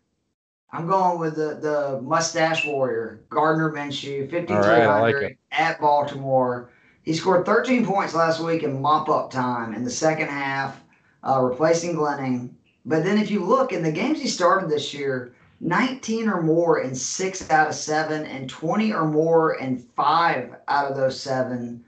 I'm 0.74 0.88
going 0.88 1.20
with 1.20 1.36
the 1.36 1.60
the 1.62 2.02
mustache 2.02 2.66
warrior, 2.66 3.22
Gardner 3.30 3.72
Minshew, 3.72 4.30
5300 4.30 4.88
All 4.88 5.02
right, 5.04 5.14
like 5.14 5.38
at 5.52 5.80
Baltimore. 5.80 6.72
He 7.04 7.14
scored 7.14 7.46
13 7.46 7.86
points 7.86 8.16
last 8.16 8.40
week 8.40 8.64
in 8.64 8.82
mop 8.82 9.08
up 9.08 9.30
time 9.30 9.76
in 9.76 9.84
the 9.84 9.92
second 9.92 10.30
half, 10.30 10.82
uh, 11.24 11.40
replacing 11.42 11.96
Glennon. 11.96 12.50
But 12.86 13.04
then 13.04 13.20
if 13.20 13.30
you 13.30 13.44
look 13.46 13.72
in 13.72 13.84
the 13.84 13.92
games 13.92 14.20
he 14.20 14.28
started 14.28 14.70
this 14.70 14.94
year, 14.94 15.36
19 15.60 16.28
or 16.28 16.42
more 16.42 16.80
in 16.80 16.96
six 16.96 17.50
out 17.52 17.68
of 17.70 17.76
seven, 17.76 18.26
and 18.26 18.50
20 18.50 18.94
or 18.94 19.06
more 19.06 19.56
in 19.56 19.78
five 19.78 20.56
out 20.68 20.90
of 20.90 20.98
those 20.98 21.20
seven. 21.20 21.84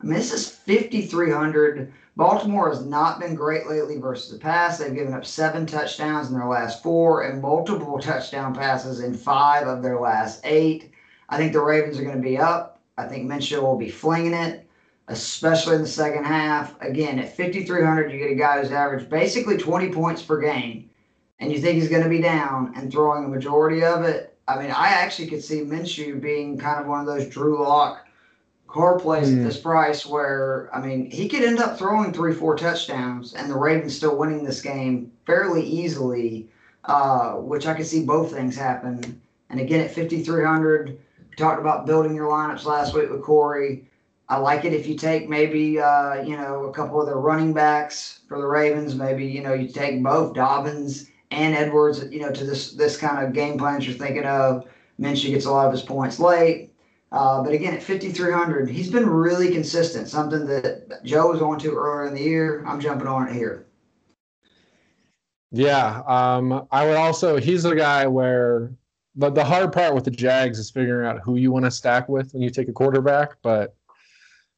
I 0.00 0.04
mean, 0.04 0.14
this 0.14 0.32
is 0.32 0.48
5,300. 0.48 1.92
Baltimore 2.14 2.68
has 2.68 2.84
not 2.84 3.20
been 3.20 3.34
great 3.34 3.66
lately 3.66 3.96
versus 3.96 4.30
the 4.30 4.38
pass. 4.38 4.78
They've 4.78 4.94
given 4.94 5.14
up 5.14 5.24
seven 5.24 5.64
touchdowns 5.64 6.28
in 6.28 6.34
their 6.34 6.46
last 6.46 6.82
four 6.82 7.22
and 7.22 7.40
multiple 7.40 7.98
touchdown 8.02 8.54
passes 8.54 9.00
in 9.00 9.14
five 9.14 9.66
of 9.66 9.82
their 9.82 9.98
last 9.98 10.42
eight. 10.44 10.90
I 11.30 11.38
think 11.38 11.52
the 11.52 11.62
Ravens 11.62 11.98
are 11.98 12.04
going 12.04 12.16
to 12.16 12.22
be 12.22 12.36
up. 12.36 12.80
I 12.98 13.06
think 13.06 13.30
Minshew 13.30 13.62
will 13.62 13.78
be 13.78 13.88
flinging 13.88 14.34
it, 14.34 14.68
especially 15.08 15.76
in 15.76 15.80
the 15.80 15.88
second 15.88 16.24
half. 16.24 16.78
Again, 16.82 17.18
at 17.18 17.34
5,300, 17.34 18.12
you 18.12 18.18
get 18.18 18.30
a 18.30 18.34
guy 18.34 18.60
who's 18.60 18.72
averaged 18.72 19.08
basically 19.08 19.56
20 19.56 19.88
points 19.88 20.22
per 20.22 20.38
game, 20.38 20.90
and 21.40 21.50
you 21.50 21.58
think 21.58 21.80
he's 21.80 21.88
going 21.88 22.02
to 22.02 22.10
be 22.10 22.20
down 22.20 22.74
and 22.76 22.92
throwing 22.92 23.24
a 23.24 23.28
majority 23.28 23.82
of 23.82 24.04
it. 24.04 24.36
I 24.46 24.60
mean, 24.60 24.70
I 24.70 24.88
actually 24.88 25.28
could 25.28 25.42
see 25.42 25.62
Minshew 25.62 26.20
being 26.20 26.58
kind 26.58 26.78
of 26.78 26.86
one 26.86 27.00
of 27.00 27.06
those 27.06 27.26
Drew 27.28 27.62
Lock 27.62 28.06
car 28.72 28.98
plays 28.98 29.30
Hmm. 29.30 29.38
at 29.38 29.44
this 29.44 29.58
price 29.58 30.06
where, 30.06 30.70
I 30.72 30.80
mean, 30.80 31.10
he 31.10 31.28
could 31.28 31.42
end 31.42 31.58
up 31.58 31.78
throwing 31.78 32.12
three, 32.12 32.32
four 32.32 32.56
touchdowns 32.56 33.34
and 33.34 33.50
the 33.50 33.56
Ravens 33.56 33.94
still 33.96 34.16
winning 34.16 34.44
this 34.44 34.62
game 34.62 35.12
fairly 35.26 35.62
easily, 35.62 36.48
uh, 36.86 37.32
which 37.32 37.66
I 37.66 37.74
could 37.74 37.86
see 37.86 38.04
both 38.04 38.32
things 38.32 38.56
happen. 38.56 39.20
And 39.50 39.60
again, 39.60 39.80
at 39.80 39.94
5,300, 39.94 40.98
we 41.28 41.36
talked 41.36 41.60
about 41.60 41.84
building 41.86 42.14
your 42.14 42.30
lineups 42.30 42.64
last 42.64 42.94
week 42.94 43.10
with 43.10 43.22
Corey. 43.22 43.88
I 44.30 44.38
like 44.38 44.64
it 44.64 44.72
if 44.72 44.86
you 44.86 44.94
take 44.94 45.28
maybe, 45.28 45.78
uh, 45.78 46.22
you 46.22 46.36
know, 46.38 46.64
a 46.64 46.72
couple 46.72 46.98
of 46.98 47.06
the 47.06 47.14
running 47.14 47.52
backs 47.52 48.20
for 48.26 48.38
the 48.38 48.46
Ravens. 48.46 48.94
Maybe, 48.94 49.26
you 49.26 49.42
know, 49.42 49.52
you 49.52 49.68
take 49.68 50.02
both 50.02 50.32
Dobbins 50.34 51.10
and 51.30 51.54
Edwards, 51.54 52.04
you 52.10 52.20
know, 52.20 52.32
to 52.32 52.44
this 52.44 52.72
this 52.72 52.96
kind 52.96 53.22
of 53.22 53.34
game 53.34 53.58
plans 53.58 53.86
you're 53.86 53.96
thinking 53.96 54.24
of. 54.24 54.64
Minshew 54.98 55.30
gets 55.30 55.44
a 55.44 55.50
lot 55.50 55.66
of 55.66 55.72
his 55.72 55.82
points 55.82 56.18
late. 56.18 56.71
Uh, 57.12 57.42
but 57.42 57.52
again, 57.52 57.74
at 57.74 57.82
5,300, 57.82 58.70
he's 58.70 58.90
been 58.90 59.08
really 59.08 59.52
consistent. 59.52 60.08
Something 60.08 60.46
that 60.46 61.04
Joe 61.04 61.30
was 61.30 61.42
on 61.42 61.58
to 61.58 61.76
earlier 61.76 62.06
in 62.08 62.14
the 62.14 62.22
year. 62.22 62.64
I'm 62.66 62.80
jumping 62.80 63.06
on 63.06 63.28
it 63.28 63.34
here. 63.34 63.66
Yeah. 65.50 66.02
Um, 66.06 66.66
I 66.70 66.86
would 66.86 66.96
also, 66.96 67.36
he's 67.36 67.66
a 67.66 67.76
guy 67.76 68.06
where 68.06 68.72
the, 69.14 69.28
the 69.28 69.44
hard 69.44 69.74
part 69.74 69.94
with 69.94 70.04
the 70.04 70.10
Jags 70.10 70.58
is 70.58 70.70
figuring 70.70 71.06
out 71.06 71.20
who 71.22 71.36
you 71.36 71.52
want 71.52 71.66
to 71.66 71.70
stack 71.70 72.08
with 72.08 72.32
when 72.32 72.42
you 72.42 72.48
take 72.48 72.68
a 72.68 72.72
quarterback. 72.72 73.36
But 73.42 73.76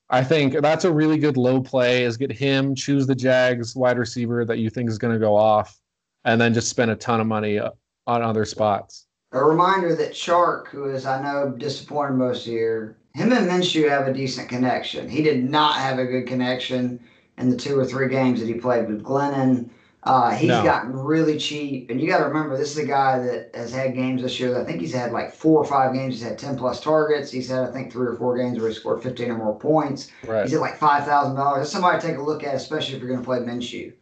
I 0.08 0.22
think 0.22 0.60
that's 0.60 0.84
a 0.84 0.92
really 0.92 1.18
good 1.18 1.36
low 1.36 1.60
play 1.60 2.04
is 2.04 2.16
get 2.16 2.30
him, 2.30 2.76
choose 2.76 3.04
the 3.08 3.16
Jags 3.16 3.74
wide 3.74 3.98
receiver 3.98 4.44
that 4.44 4.58
you 4.58 4.70
think 4.70 4.88
is 4.88 4.98
going 4.98 5.12
to 5.12 5.18
go 5.18 5.34
off, 5.34 5.76
and 6.24 6.40
then 6.40 6.54
just 6.54 6.68
spend 6.68 6.92
a 6.92 6.96
ton 6.96 7.20
of 7.20 7.26
money 7.26 7.58
uh, 7.58 7.70
on 8.06 8.22
other 8.22 8.44
spots. 8.44 9.03
A 9.34 9.44
reminder 9.44 9.96
that 9.96 10.12
Chark, 10.12 10.68
who 10.68 10.84
is 10.84 11.06
I 11.06 11.20
know 11.20 11.50
disappointed 11.50 12.12
most 12.14 12.46
year, 12.46 12.96
him 13.14 13.32
and 13.32 13.50
Minshew 13.50 13.88
have 13.88 14.06
a 14.06 14.12
decent 14.12 14.48
connection. 14.48 15.08
He 15.08 15.22
did 15.22 15.50
not 15.50 15.74
have 15.74 15.98
a 15.98 16.04
good 16.06 16.28
connection 16.28 17.00
in 17.36 17.50
the 17.50 17.56
two 17.56 17.76
or 17.76 17.84
three 17.84 18.06
games 18.08 18.38
that 18.38 18.46
he 18.46 18.54
played 18.54 18.88
with 18.88 19.02
Glennon. 19.02 19.70
Uh, 20.04 20.30
he's 20.30 20.50
No. 20.50 20.62
gotten 20.62 20.96
really 20.96 21.36
cheap, 21.36 21.90
and 21.90 22.00
you 22.00 22.08
got 22.08 22.18
to 22.18 22.26
remember 22.26 22.56
this 22.56 22.70
is 22.70 22.78
a 22.78 22.86
guy 22.86 23.18
that 23.18 23.50
has 23.56 23.72
had 23.72 23.94
games 23.96 24.22
this 24.22 24.38
year. 24.38 24.52
That 24.52 24.60
I 24.60 24.64
think 24.66 24.80
he's 24.80 24.94
had 24.94 25.10
like 25.10 25.34
four 25.34 25.58
or 25.58 25.64
five 25.64 25.94
games. 25.94 26.14
He's 26.14 26.22
had 26.22 26.38
ten 26.38 26.56
plus 26.56 26.80
targets. 26.80 27.32
He's 27.32 27.48
had 27.50 27.64
I 27.64 27.72
think 27.72 27.90
three 27.90 28.06
or 28.06 28.14
four 28.14 28.36
games 28.36 28.60
where 28.60 28.68
he 28.68 28.74
scored 28.74 29.02
fifteen 29.02 29.30
or 29.32 29.38
more 29.38 29.58
points. 29.58 30.10
Right. 30.28 30.44
He's 30.44 30.54
at 30.54 30.60
like 30.60 30.76
five 30.78 31.06
thousand 31.06 31.34
dollars. 31.34 31.58
That's 31.60 31.72
somebody 31.72 32.00
to 32.00 32.06
take 32.06 32.18
a 32.18 32.22
look 32.22 32.44
at, 32.44 32.54
especially 32.54 32.94
if 32.94 33.00
you're 33.00 33.08
going 33.10 33.20
to 33.20 33.24
play 33.24 33.38
Minshew. 33.40 33.94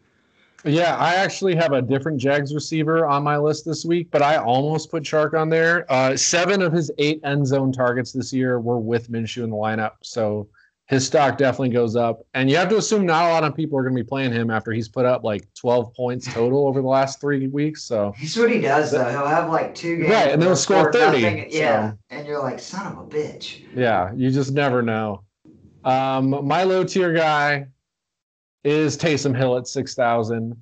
Yeah, 0.65 0.97
I 0.97 1.15
actually 1.17 1.57
have 1.57 1.73
a 1.73 1.83
different 1.83 2.19
Jags 2.19 2.55
receiver 2.55 3.07
on 3.07 3.23
my 3.23 3.37
list 3.37 3.65
this 3.65 3.85
week, 3.85 4.09
but 4.11 4.23
I 4.23 4.37
almost 4.37 4.91
put 4.91 5.03
Chark 5.03 5.35
on 5.39 5.49
there. 5.49 5.91
Uh, 5.91 6.17
seven 6.17 6.63
of 6.63 6.73
his 6.73 6.91
eight 6.99 7.21
end 7.25 7.47
zone 7.47 7.73
targets 7.73 8.13
this 8.13 8.33
year 8.33 8.61
were 8.61 8.79
with 8.79 9.11
Minshew 9.11 9.43
in 9.43 9.51
the 9.51 9.57
lineup, 9.57 9.93
so 10.03 10.49
his 10.87 11.07
stock 11.07 11.39
definitely 11.39 11.71
goes 11.71 11.97
up. 11.97 12.21
And 12.35 12.51
you 12.51 12.57
have 12.57 12.69
to 12.69 12.77
assume 12.77 13.07
not 13.07 13.25
a 13.25 13.29
lot 13.33 13.45
of 13.45 13.55
people 13.55 13.79
are 13.79 13.83
going 13.83 13.97
to 13.97 14.03
be 14.03 14.07
playing 14.07 14.33
him 14.33 14.51
after 14.51 14.73
he's 14.73 14.89
put 14.89 15.07
up 15.07 15.25
like 15.25 15.49
12 15.55 15.95
points 15.95 16.33
total 16.33 16.67
over 16.69 16.83
the 16.83 16.89
last 16.89 17.21
three 17.21 17.47
weeks. 17.47 17.85
So 17.85 18.13
He's 18.17 18.37
what 18.37 18.51
he 18.51 18.61
does 18.61 18.91
though. 18.91 19.09
He'll 19.09 19.27
have 19.27 19.49
like 19.49 19.75
two 19.75 19.97
games. 19.97 20.11
Right, 20.11 20.31
and 20.31 20.41
then 20.41 20.49
he'll 20.49 20.57
score 20.57 20.93
30, 20.93 21.23
nothing. 21.23 21.47
Yeah, 21.51 21.93
so. 21.93 21.99
and 22.11 22.27
you're 22.27 22.41
like, 22.43 22.61
son 22.61 22.93
of 22.93 22.99
a 22.99 23.07
bitch. 23.07 23.63
yeah, 23.75 24.13
you 24.15 24.31
just 24.31 24.53
never 24.53 24.83
know. 24.83 25.23
Um, 25.85 26.47
my 26.47 26.63
low 26.63 26.85
tier 26.85 27.13
guy 27.13 27.67
is 28.65 28.97
Taysom 28.97 29.37
Hill 29.37 29.57
at 29.57 29.67
6,000. 29.67 30.57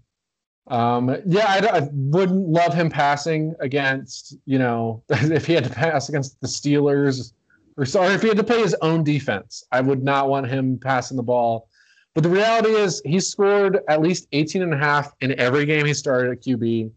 Um, 0.68 1.16
yeah, 1.26 1.46
I, 1.48 1.78
I 1.78 1.88
wouldn't 1.92 2.48
love 2.48 2.74
him 2.74 2.90
passing 2.90 3.54
against, 3.60 4.36
you 4.46 4.58
know, 4.58 5.02
if 5.10 5.46
he 5.46 5.52
had 5.52 5.64
to 5.64 5.70
pass 5.70 6.08
against 6.08 6.40
the 6.40 6.46
Steelers 6.46 7.32
or 7.80 7.86
sorry, 7.86 8.12
if 8.12 8.20
he 8.20 8.28
had 8.28 8.36
to 8.36 8.44
play 8.44 8.60
his 8.60 8.76
own 8.82 9.02
defense, 9.02 9.64
I 9.72 9.80
would 9.80 10.02
not 10.02 10.28
want 10.28 10.46
him 10.46 10.78
passing 10.78 11.16
the 11.16 11.22
ball. 11.22 11.66
But 12.14 12.24
the 12.24 12.28
reality 12.28 12.70
is 12.70 13.00
he 13.06 13.20
scored 13.20 13.80
at 13.88 14.02
least 14.02 14.28
18 14.32 14.62
and 14.62 14.74
a 14.74 14.76
half 14.76 15.14
in 15.20 15.38
every 15.40 15.64
game 15.64 15.86
he 15.86 15.94
started 15.94 16.32
at 16.32 16.42
QB. 16.42 16.90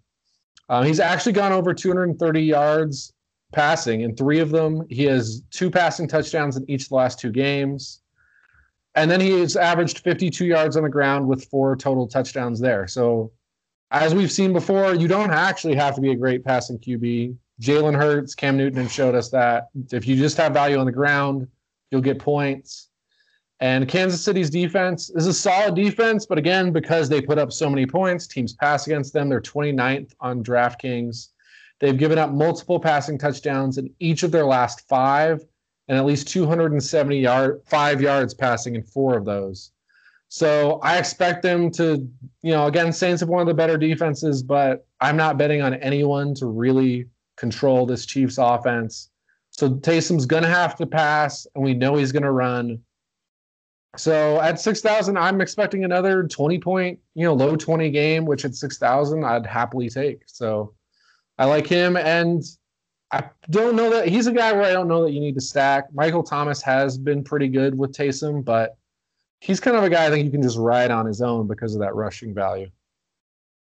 Um, 0.68 0.86
he's 0.86 1.00
actually 1.00 1.32
gone 1.32 1.54
over 1.54 1.74
230 1.74 2.42
yards 2.42 3.14
passing 3.54 4.02
in 4.02 4.16
three 4.16 4.40
of 4.40 4.50
them. 4.50 4.86
He 4.90 5.06
has 5.06 5.42
two 5.52 5.72
passing 5.72 6.08
touchdowns 6.08 6.58
in 6.58 6.70
each 6.70 6.84
of 6.84 6.90
the 6.90 6.96
last 6.96 7.18
two 7.18 7.32
games. 7.32 8.02
And 8.96 9.10
then 9.10 9.20
he's 9.20 9.56
averaged 9.56 10.00
52 10.00 10.46
yards 10.46 10.78
on 10.78 10.84
the 10.84 10.90
ground 10.90 11.28
with 11.28 11.46
four 11.46 11.76
total 11.76 12.08
touchdowns 12.08 12.60
there. 12.60 12.88
So, 12.88 13.32
as 13.92 14.16
we've 14.16 14.32
seen 14.32 14.54
before, 14.54 14.96
you 14.96 15.08
don't 15.08 15.32
actually 15.32 15.76
have 15.76 15.96
to 15.96 16.02
be 16.02 16.12
a 16.12 16.16
great 16.16 16.44
passing 16.44 16.80
QB. 16.80 17.36
Jalen 17.62 17.96
Hurts, 17.96 18.34
Cam 18.34 18.58
Newton 18.58 18.88
showed 18.88 19.14
us 19.14 19.30
that 19.30 19.70
if 19.92 20.08
you 20.08 20.16
just 20.16 20.38
have 20.38 20.54
value 20.54 20.78
on 20.78 20.86
the 20.86 20.92
ground, 20.92 21.48
you'll 21.92 22.02
get 22.02 22.18
points. 22.18 22.90
And 23.60 23.88
Kansas 23.88 24.24
City's 24.24 24.50
defense 24.50 25.10
is 25.12 25.28
a 25.28 25.34
solid 25.34 25.76
defense, 25.76 26.26
but 26.26 26.38
again, 26.38 26.72
because 26.72 27.08
they 27.08 27.22
put 27.22 27.38
up 27.38 27.54
so 27.54 27.70
many 27.70 27.86
points, 27.86 28.28
teams 28.28 28.54
pass 28.54 28.88
against 28.88 29.14
them. 29.14 29.30
They're 29.30 29.40
29th 29.40 30.12
on 30.20 30.44
DraftKings. 30.44 31.30
They've 31.80 31.98
given 31.98 32.18
up 32.18 32.32
multiple 32.32 32.80
passing 32.80 33.18
touchdowns 33.18 33.78
in 33.78 33.90
each 34.00 34.24
of 34.24 34.32
their 34.32 34.46
last 34.46 34.88
five, 34.90 35.46
and 35.88 35.98
at 35.98 36.06
least 36.06 36.28
270 36.30 37.20
yard 37.20 37.62
five 37.66 38.02
yards 38.02 38.34
passing 38.34 38.76
in 38.76 38.84
four 38.84 39.18
of 39.18 39.26
those. 39.26 39.72
So 40.30 40.80
I 40.82 40.98
expect 40.98 41.44
them 41.44 41.70
to, 41.74 42.10
you 42.42 42.52
know, 42.52 42.66
again, 42.66 42.92
Saints 42.92 43.20
have 43.20 43.30
one 43.30 43.42
of 43.42 43.48
the 43.48 43.54
better 43.54 43.78
defenses, 43.78 44.42
but 44.42 44.88
I'm 45.00 45.16
not 45.16 45.38
betting 45.38 45.62
on 45.62 45.76
anyone 45.76 46.34
to 46.36 46.48
really 46.48 47.08
control 47.38 47.86
this 47.86 48.06
Chiefs 48.06 48.40
offense. 48.40 49.12
So 49.52 49.70
Taysom's 49.70 50.26
gonna 50.26 50.48
have 50.48 50.76
to 50.78 50.88
pass, 50.88 51.46
and 51.54 51.64
we 51.64 51.76
know 51.76 51.96
he's 51.96 52.12
gonna 52.12 52.32
run. 52.32 52.80
So 53.96 54.42
at 54.42 54.60
six 54.60 54.82
thousand, 54.82 55.18
I'm 55.18 55.40
expecting 55.40 55.84
another 55.84 56.24
twenty 56.24 56.58
point, 56.58 56.98
you 57.14 57.26
know, 57.26 57.36
low 57.36 57.56
twenty 57.56 57.92
game, 57.92 58.26
which 58.26 58.46
at 58.46 58.56
six 58.56 58.80
thousand, 58.80 59.24
I'd 59.24 59.46
happily 59.46 59.90
take. 59.90 60.24
So 60.26 60.74
I 61.38 61.46
like 61.46 61.68
him, 61.68 61.96
and 61.96 62.44
I 63.14 63.30
don't 63.52 63.76
know 63.76 63.92
that 63.92 64.08
he's 64.08 64.26
a 64.26 64.32
guy 64.32 64.52
where 64.54 64.64
I 64.64 64.72
don't 64.72 64.88
know 64.88 65.04
that 65.04 65.12
you 65.12 65.20
need 65.20 65.36
to 65.36 65.42
stack. 65.42 65.94
Michael 65.94 66.24
Thomas 66.24 66.64
has 66.64 66.98
been 66.98 67.24
pretty 67.24 67.48
good 67.48 67.78
with 67.78 67.92
Taysom, 67.92 68.44
but 68.44 68.76
he's 69.40 69.60
kind 69.60 69.78
of 69.78 69.84
a 69.84 69.90
guy 69.90 70.08
I 70.08 70.10
think 70.10 70.26
you 70.26 70.32
can 70.32 70.42
just 70.42 70.58
ride 70.58 70.90
on 70.90 71.06
his 71.06 71.22
own 71.22 71.46
because 71.46 71.76
of 71.76 71.82
that 71.82 71.94
rushing 71.94 72.34
value. 72.34 72.72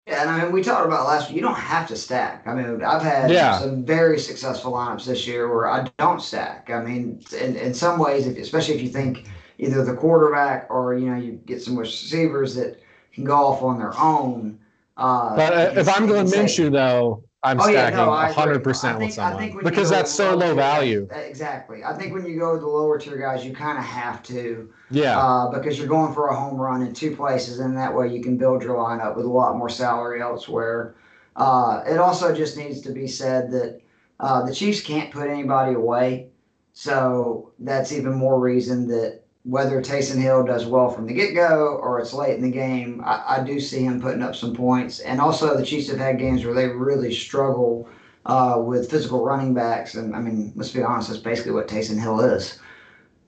Yeah, 0.07 0.21
and 0.21 0.31
I 0.31 0.45
mean, 0.45 0.53
we 0.53 0.63
talked 0.63 0.87
about 0.87 1.09
last 1.09 1.29
week. 1.29 1.37
You 1.37 1.43
don't 1.43 1.57
have 1.57 1.89
to 1.89 1.97
stack. 1.97 2.47
I 2.47 2.55
mean, 2.55 2.85
I've 2.85 3.03
had 3.03 3.31
Yeah. 3.31 3.59
some 3.59 3.85
very 3.85 4.19
successful 4.21 4.73
lineups 4.73 5.07
this 5.07 5.27
year 5.27 5.53
where 5.53 5.69
I 5.69 5.91
don't 5.99 6.23
stack. 6.23 6.71
I 6.71 6.81
mean, 6.85 7.25
in, 7.41 7.57
in 7.57 7.75
some 7.75 7.99
ways, 7.99 8.27
if, 8.29 8.39
especially 8.39 8.75
if 8.75 8.83
you 8.83 8.91
think 8.91 9.27
either 9.59 9.83
the 9.85 9.95
quarterback 9.95 10.67
or 10.71 10.95
you 10.95 11.11
know 11.11 11.17
you 11.17 11.33
get 11.47 11.61
some 11.63 11.77
receivers 11.77 12.55
that 12.55 12.81
can 13.13 13.25
go 13.25 13.35
off 13.35 13.63
on 13.63 13.79
their 13.79 13.99
own. 13.99 14.59
Uh, 14.97 15.35
But 15.35 15.53
uh, 15.55 15.81
if 15.81 15.89
I'm 15.89 16.07
going 16.07 16.27
Minshew, 16.27 16.71
though, 16.71 17.25
I'm 17.45 17.61
Oh, 17.61 17.67
yeah, 17.69 17.91
stacking 17.91 17.97
no, 17.99 18.11
hundred 18.11 18.61
I 18.61 18.65
percent 18.65 18.99
with 18.99 19.09
think- 19.15 19.19
I 19.19 19.37
think 19.37 19.53
someone 19.53 19.65
because 19.65 19.91
that's 19.91 20.11
so 20.11 20.35
low 20.35 20.55
guys- 20.55 20.57
value. 20.57 21.09
Exactly. 21.13 21.85
I 21.85 21.93
think 21.93 22.15
when 22.15 22.25
you 22.25 22.39
go 22.39 22.55
to 22.55 22.61
the 22.61 22.67
lower 22.67 22.99
tier 22.99 23.19
guys, 23.19 23.45
you 23.45 23.55
kind 23.55 23.77
of 23.77 23.85
have 23.85 24.23
to. 24.25 24.71
Yeah, 24.91 25.19
uh, 25.19 25.51
because 25.51 25.79
you're 25.79 25.87
going 25.89 26.15
for 26.15 26.29
a 26.29 26.35
home 26.35 26.57
run 26.57 26.81
in 26.83 26.95
two 26.95 27.15
places, 27.15 27.61
and 27.61 27.77
that 27.77 27.95
way 27.95 28.09
you 28.09 28.23
can 28.23 28.39
build 28.39 28.63
your 28.63 28.77
lineup 28.77 29.15
with 29.17 29.27
a 29.27 29.31
lot 29.31 29.57
more 29.59 29.69
salary 29.69 30.23
elsewhere. 30.23 30.95
Uh, 31.37 31.83
it 31.87 31.99
also 31.99 32.35
just 32.35 32.57
needs 32.57 32.81
to 32.83 32.93
be 32.93 33.07
said 33.07 33.51
that 33.51 33.81
uh, 34.21 34.47
the 34.47 34.55
Chiefs 34.55 34.81
can't 34.81 35.11
put 35.11 35.29
anybody 35.29 35.75
away, 35.75 36.29
so 36.73 37.51
that's 37.59 37.93
even 37.93 38.15
more 38.15 38.41
reason 38.41 38.87
that 38.89 39.24
whether 39.45 39.83
Taysom 39.83 40.21
Hill 40.21 40.45
does 40.45 40.65
well 40.65 40.89
from 40.89 41.07
the 41.07 41.13
get 41.13 41.35
go 41.35 41.79
or 41.83 42.01
it's 42.01 42.15
late 42.15 42.35
in 42.35 42.43
the 42.43 42.51
game, 42.51 43.03
I, 43.05 43.37
I 43.37 43.45
do 43.45 43.61
see 43.61 43.85
him 43.85 44.01
putting 44.01 44.23
up 44.23 44.35
some 44.35 44.55
points. 44.55 45.01
And 45.01 45.21
also, 45.21 45.57
the 45.57 45.65
Chiefs 45.65 45.91
have 45.91 45.99
had 45.99 46.19
games 46.19 46.45
where 46.45 46.55
they 46.55 46.67
really 46.67 47.15
struggle 47.15 47.89
uh, 48.25 48.57
with 48.65 48.91
physical 48.91 49.23
running 49.23 49.53
backs, 49.53 49.97
and 49.97 50.17
I 50.17 50.21
mean, 50.21 50.53
let's 50.57 50.71
be 50.71 50.83
honest, 50.83 51.11
that's 51.11 51.21
basically 51.21 51.53
what 51.53 51.69
Taysom 51.69 52.01
Hill 52.01 52.21
is. 52.21 52.59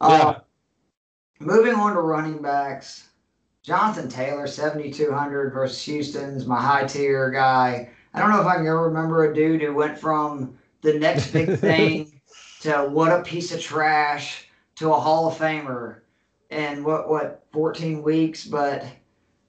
Uh, 0.01 0.35
yeah. 0.35 0.41
Moving 1.39 1.75
on 1.75 1.93
to 1.93 2.01
running 2.01 2.41
backs, 2.41 3.11
Jonathan 3.63 4.09
Taylor, 4.09 4.47
7,200 4.47 5.53
versus 5.53 5.83
Houston's 5.83 6.47
my 6.47 6.61
high 6.61 6.87
tier 6.87 7.31
guy. 7.31 7.91
I 8.15 8.19
don't 8.19 8.31
know 8.31 8.41
if 8.41 8.47
I 8.47 8.57
can 8.57 8.67
ever 8.67 8.89
remember 8.89 9.31
a 9.31 9.35
dude 9.35 9.61
who 9.61 9.75
went 9.75 9.99
from 9.99 10.57
the 10.81 10.99
next 10.99 11.31
big 11.31 11.59
thing 11.59 12.19
to 12.61 12.87
what 12.91 13.13
a 13.13 13.23
piece 13.23 13.53
of 13.53 13.61
trash 13.61 14.49
to 14.77 14.95
a 14.95 14.99
Hall 14.99 15.29
of 15.29 15.37
Famer 15.37 15.97
in 16.51 16.85
what, 16.85 17.09
what, 17.09 17.45
14 17.53 18.03
weeks, 18.03 18.45
but 18.45 18.85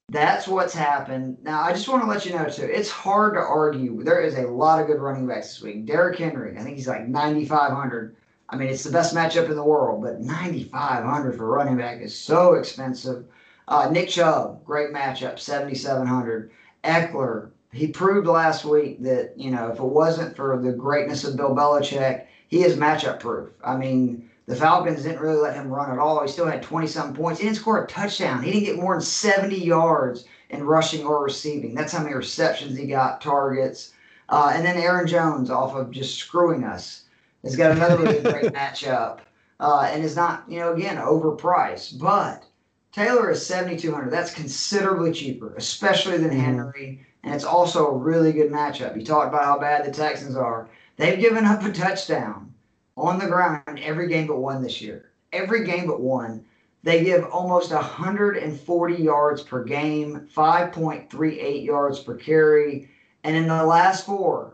that's 0.10 0.48
what's 0.48 0.74
happened. 0.74 1.38
Now, 1.44 1.62
I 1.62 1.74
just 1.74 1.88
want 1.88 2.04
to 2.04 2.10
let 2.10 2.26
you 2.26 2.34
know, 2.34 2.50
too, 2.50 2.64
it's 2.64 2.90
hard 2.90 3.34
to 3.34 3.40
argue. 3.40 4.04
There 4.04 4.22
is 4.22 4.36
a 4.36 4.48
lot 4.48 4.80
of 4.80 4.88
good 4.88 5.02
running 5.02 5.28
backs 5.28 5.50
this 5.50 5.62
week. 5.62 5.86
Derrick 5.86 6.18
Henry, 6.18 6.58
I 6.58 6.62
think 6.62 6.78
he's 6.78 6.88
like 6.88 7.08
9,500. 7.08 8.16
I 8.50 8.56
mean, 8.56 8.70
it's 8.70 8.84
the 8.84 8.92
best 8.92 9.14
matchup 9.14 9.50
in 9.50 9.56
the 9.56 9.64
world, 9.64 10.02
but 10.02 10.22
9,500 10.22 11.36
for 11.36 11.48
running 11.48 11.78
back 11.78 12.00
is 12.00 12.18
so 12.18 12.54
expensive. 12.54 13.26
Uh, 13.68 13.90
Nick 13.92 14.08
Chubb, 14.08 14.64
great 14.64 14.94
matchup, 14.94 15.40
7,700. 15.40 16.52
Ekeler, 16.86 17.50
he 17.74 17.88
proved 17.88 18.28
last 18.28 18.64
week 18.64 19.04
that, 19.04 19.34
you 19.36 19.52
know, 19.52 19.68
if 19.68 19.80
it 19.80 19.84
wasn't 19.84 20.36
for 20.38 20.58
the 20.62 20.72
greatness 20.72 21.26
of 21.26 21.36
Bill 21.36 21.54
Belichick, 21.54 22.28
he 22.48 22.64
is 22.64 22.78
matchup 22.78 23.20
proof. 23.20 23.50
I 23.62 23.76
mean, 23.76 24.27
the 24.48 24.56
Falcons 24.56 25.04
didn't 25.04 25.20
really 25.20 25.42
let 25.42 25.56
him 25.56 25.68
run 25.70 25.92
at 25.92 26.00
all. 26.00 26.22
He 26.22 26.28
still 26.30 26.46
had 26.46 26.64
20 26.64 26.88
something 26.88 27.16
points. 27.22 27.40
He 27.42 27.46
didn't 27.48 27.58
score 27.60 27.84
a 27.84 27.88
touchdown. 27.88 28.42
He 28.42 28.52
didn't 28.52 28.66
get 28.66 28.78
more 28.78 28.94
than 28.94 29.02
70 29.02 29.56
yards 29.58 30.26
in 30.50 30.64
rushing 30.64 31.06
or 31.06 31.22
receiving. 31.24 31.76
That's 31.76 31.92
how 31.92 32.02
many 32.02 32.16
receptions 32.16 32.78
he 32.78 32.88
got, 32.88 33.20
targets. 33.20 33.92
Uh, 34.30 34.52
and 34.54 34.66
then 34.66 34.78
Aaron 34.78 35.06
Jones 35.06 35.50
off 35.50 35.76
of 35.76 35.92
just 35.92 36.18
screwing 36.18 36.64
us 36.64 37.04
has 37.44 37.58
got 37.58 37.72
another 37.72 37.98
really 37.98 38.22
great 38.22 38.54
matchup 38.54 39.20
uh, 39.60 39.90
and 39.92 40.04
is 40.04 40.16
not, 40.16 40.46
you 40.48 40.60
know, 40.60 40.74
again, 40.74 40.96
overpriced. 40.98 42.00
But 42.00 42.46
Taylor 42.94 43.30
is 43.30 43.46
7,200. 43.46 44.10
That's 44.10 44.34
considerably 44.34 45.12
cheaper, 45.12 45.56
especially 45.56 46.18
than 46.18 46.32
Mhm. 46.32 46.40
Henry. 46.40 47.06
And 47.24 47.36
it's 47.36 47.44
also 47.44 47.88
a 47.88 47.98
really 47.98 48.32
good 48.32 48.52
matchup. 48.52 48.96
You 48.98 49.04
talked 49.06 49.28
about 49.28 49.44
how 49.44 49.60
bad 49.60 49.86
the 49.86 49.92
Texans 49.92 50.38
are. 50.38 50.70
They've 50.96 51.20
given 51.20 51.44
up 51.44 51.64
a 51.64 51.72
touchdown 51.72 52.54
on 52.98 53.20
the 53.20 53.28
ground 53.28 53.80
every 53.80 54.08
game 54.08 54.28
but 54.28 54.40
one 54.40 54.62
this 54.62 54.82
year. 54.82 55.12
Every 55.32 55.66
game 55.66 55.88
but 55.88 56.02
one. 56.02 56.44
They 56.84 57.04
give 57.04 57.26
almost 57.26 57.72
140 57.72 58.96
yards 58.96 59.44
per 59.44 59.64
game, 59.64 60.28
5.38 60.36 61.66
yards 61.66 62.00
per 62.00 62.16
carry. 62.16 62.90
And 63.24 63.36
in 63.36 63.48
the 63.48 63.64
last 63.64 64.06
four, 64.06 64.54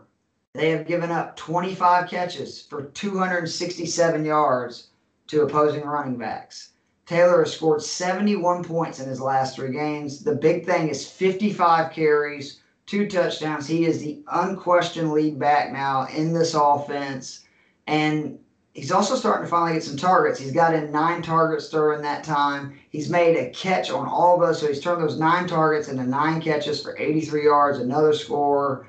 they 0.52 0.70
have 0.70 0.86
given 0.86 1.10
up 1.10 1.36
25 1.36 2.08
catches 2.08 2.62
for 2.62 2.82
267 2.82 4.24
yards 4.24 4.88
to 5.28 5.42
opposing 5.42 5.84
running 5.84 6.16
backs. 6.16 6.70
Taylor 7.06 7.40
has 7.44 7.52
scored 7.52 7.82
71 7.82 8.64
points 8.64 8.98
in 8.98 9.08
his 9.08 9.20
last 9.20 9.56
three 9.56 9.72
games. 9.72 10.24
The 10.24 10.34
big 10.34 10.64
thing 10.64 10.88
is 10.88 11.08
55 11.08 11.92
carries, 11.92 12.60
two 12.86 13.06
touchdowns. 13.06 13.66
He 13.66 13.84
is 13.84 14.00
the 14.00 14.22
unquestioned 14.32 15.12
lead 15.12 15.38
back 15.38 15.72
now 15.72 16.06
in 16.06 16.32
this 16.32 16.54
offense. 16.54 17.43
And 17.86 18.38
he's 18.74 18.92
also 18.92 19.14
starting 19.14 19.44
to 19.44 19.50
finally 19.50 19.74
get 19.74 19.84
some 19.84 19.96
targets. 19.96 20.38
He's 20.38 20.52
got 20.52 20.74
in 20.74 20.90
nine 20.90 21.22
targets 21.22 21.68
during 21.68 22.02
that 22.02 22.24
time. 22.24 22.78
He's 22.90 23.08
made 23.08 23.36
a 23.36 23.50
catch 23.50 23.90
on 23.90 24.06
all 24.06 24.34
of 24.34 24.40
those. 24.40 24.60
So 24.60 24.68
he's 24.68 24.80
turned 24.80 25.02
those 25.02 25.18
nine 25.18 25.46
targets 25.46 25.88
into 25.88 26.04
nine 26.04 26.40
catches 26.40 26.82
for 26.82 26.98
83 26.98 27.44
yards, 27.44 27.78
another 27.78 28.12
score. 28.12 28.86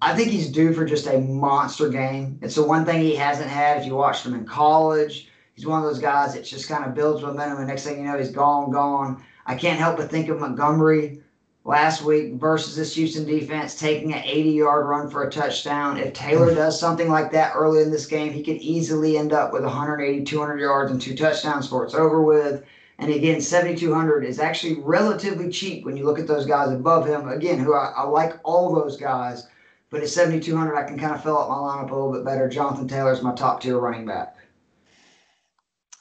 I 0.00 0.14
think 0.14 0.30
he's 0.30 0.50
due 0.50 0.72
for 0.72 0.84
just 0.84 1.06
a 1.06 1.18
monster 1.18 1.88
game. 1.88 2.38
It's 2.42 2.54
the 2.54 2.62
one 2.62 2.84
thing 2.84 3.00
he 3.00 3.14
hasn't 3.16 3.50
had 3.50 3.78
if 3.78 3.86
you 3.86 3.94
watched 3.94 4.24
him 4.26 4.34
in 4.34 4.44
college. 4.44 5.28
He's 5.54 5.66
one 5.66 5.82
of 5.82 5.88
those 5.88 5.98
guys 5.98 6.34
that 6.34 6.44
just 6.44 6.68
kind 6.68 6.84
of 6.84 6.94
builds 6.94 7.22
momentum, 7.22 7.58
and 7.58 7.66
next 7.66 7.84
thing 7.84 7.98
you 7.98 8.04
know, 8.04 8.18
he's 8.18 8.30
gone, 8.30 8.70
gone. 8.70 9.24
I 9.46 9.54
can't 9.54 9.78
help 9.78 9.96
but 9.96 10.10
think 10.10 10.28
of 10.28 10.38
Montgomery 10.38 11.22
last 11.66 12.02
week 12.02 12.34
versus 12.34 12.76
this 12.76 12.94
Houston 12.94 13.26
defense 13.26 13.78
taking 13.78 14.14
an 14.14 14.22
80 14.24 14.50
yard 14.50 14.86
run 14.86 15.10
for 15.10 15.24
a 15.24 15.30
touchdown. 15.30 15.98
If 15.98 16.12
Taylor 16.12 16.54
does 16.54 16.78
something 16.78 17.08
like 17.08 17.32
that 17.32 17.54
early 17.56 17.82
in 17.82 17.90
this 17.90 18.06
game, 18.06 18.32
he 18.32 18.42
could 18.42 18.58
easily 18.58 19.18
end 19.18 19.32
up 19.32 19.52
with 19.52 19.64
180, 19.64 20.24
200 20.24 20.60
yards 20.60 20.92
and 20.92 21.02
two 21.02 21.16
touchdowns 21.16 21.66
before 21.66 21.84
it's 21.84 21.94
over 21.94 22.22
with. 22.22 22.64
And 22.98 23.12
again, 23.12 23.40
7,200 23.40 24.24
is 24.24 24.38
actually 24.38 24.76
relatively 24.80 25.50
cheap 25.50 25.84
when 25.84 25.96
you 25.96 26.04
look 26.04 26.20
at 26.20 26.28
those 26.28 26.46
guys 26.46 26.72
above 26.72 27.06
him. 27.06 27.28
Again, 27.28 27.58
who 27.58 27.74
I, 27.74 27.92
I 27.96 28.04
like 28.04 28.38
all 28.44 28.72
those 28.72 28.96
guys, 28.96 29.48
but 29.90 30.00
at 30.00 30.08
7,200, 30.08 30.74
I 30.74 30.84
can 30.84 30.98
kind 30.98 31.14
of 31.14 31.22
fill 31.22 31.36
up 31.36 31.48
my 31.48 31.56
lineup 31.56 31.90
a 31.90 31.94
little 31.94 32.12
bit 32.12 32.24
better. 32.24 32.48
Jonathan 32.48 32.88
Taylor 32.88 33.12
is 33.12 33.22
my 33.22 33.34
top 33.34 33.60
tier 33.60 33.78
running 33.78 34.06
back. 34.06 34.36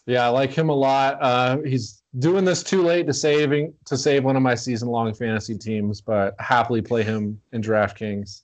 Yeah, 0.06 0.26
I 0.26 0.30
like 0.30 0.52
him 0.52 0.70
a 0.70 0.76
lot. 0.76 1.18
Uh, 1.20 1.58
he's 1.66 2.04
doing 2.20 2.46
this 2.46 2.64
too 2.64 2.82
late 2.82 3.08
to 3.08 3.14
saving 3.14 3.74
to 3.86 3.98
save 3.98 4.24
one 4.24 4.36
of 4.36 4.42
my 4.42 4.56
season 4.56 4.88
long 4.88 5.14
fantasy 5.14 5.58
teams, 5.58 6.02
but 6.02 6.36
happily 6.40 6.82
play 6.82 7.04
him 7.04 7.40
in 7.52 7.62
DraftKings. 7.62 8.44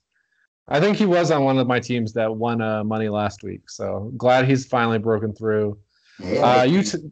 I 0.68 0.80
think 0.80 0.96
he 0.96 1.06
was 1.06 1.30
on 1.30 1.44
one 1.44 1.58
of 1.58 1.66
my 1.66 1.80
teams 1.80 2.12
that 2.12 2.34
won 2.34 2.60
uh, 2.60 2.84
money 2.84 3.08
last 3.08 3.42
week, 3.42 3.68
so 3.68 4.12
glad 4.16 4.46
he's 4.46 4.66
finally 4.66 4.98
broken 4.98 5.32
through. 5.32 5.78
Uh, 6.22 6.66
you 6.68 6.82
t- 6.82 7.10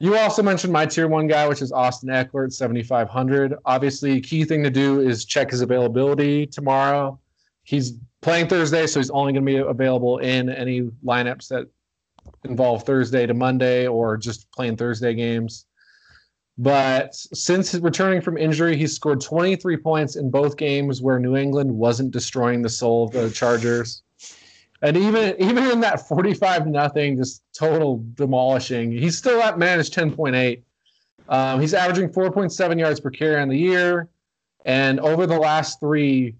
you 0.00 0.16
also 0.16 0.42
mentioned 0.42 0.72
my 0.72 0.86
tier 0.86 1.08
one 1.08 1.26
guy, 1.26 1.46
which 1.48 1.60
is 1.60 1.72
Austin 1.72 2.08
Ekeler 2.08 2.46
at 2.46 2.52
7,500. 2.52 3.54
Obviously, 3.64 4.20
key 4.20 4.44
thing 4.44 4.62
to 4.62 4.70
do 4.70 5.00
is 5.00 5.24
check 5.24 5.50
his 5.50 5.60
availability 5.60 6.46
tomorrow. 6.46 7.18
He's 7.64 7.94
playing 8.20 8.48
Thursday, 8.48 8.86
so 8.86 9.00
he's 9.00 9.10
only 9.10 9.32
going 9.32 9.44
to 9.44 9.52
be 9.52 9.56
available 9.58 10.18
in 10.18 10.50
any 10.50 10.82
lineups 11.04 11.48
that 11.48 11.66
involve 12.44 12.84
Thursday 12.84 13.26
to 13.26 13.34
Monday 13.34 13.86
or 13.88 14.16
just 14.16 14.50
playing 14.52 14.76
Thursday 14.76 15.14
games. 15.14 15.66
But 16.58 17.14
since 17.14 17.72
returning 17.74 18.20
from 18.20 18.36
injury, 18.36 18.76
he's 18.76 18.94
scored 18.94 19.20
23 19.20 19.76
points 19.76 20.16
in 20.16 20.28
both 20.28 20.56
games 20.56 21.00
where 21.00 21.20
New 21.20 21.36
England 21.36 21.72
wasn't 21.72 22.10
destroying 22.10 22.62
the 22.62 22.68
soul 22.68 23.04
of 23.04 23.12
the 23.12 23.30
Chargers. 23.30 24.02
And 24.82 24.96
even 24.96 25.36
even 25.38 25.70
in 25.70 25.80
that 25.80 26.06
45 26.08 26.66
nothing, 26.66 27.16
just 27.16 27.42
total 27.52 28.04
demolishing, 28.14 28.90
he's 28.90 29.16
still 29.16 29.40
at 29.40 29.58
managed 29.58 29.94
10.8. 29.94 30.62
Um, 31.28 31.60
he's 31.60 31.74
averaging 31.74 32.10
4.7 32.10 32.78
yards 32.78 33.00
per 33.00 33.10
carry 33.10 33.40
on 33.40 33.48
the 33.48 33.58
year. 33.58 34.08
And 34.64 34.98
over 35.00 35.26
the 35.26 35.38
last 35.38 35.78
three 35.78 36.34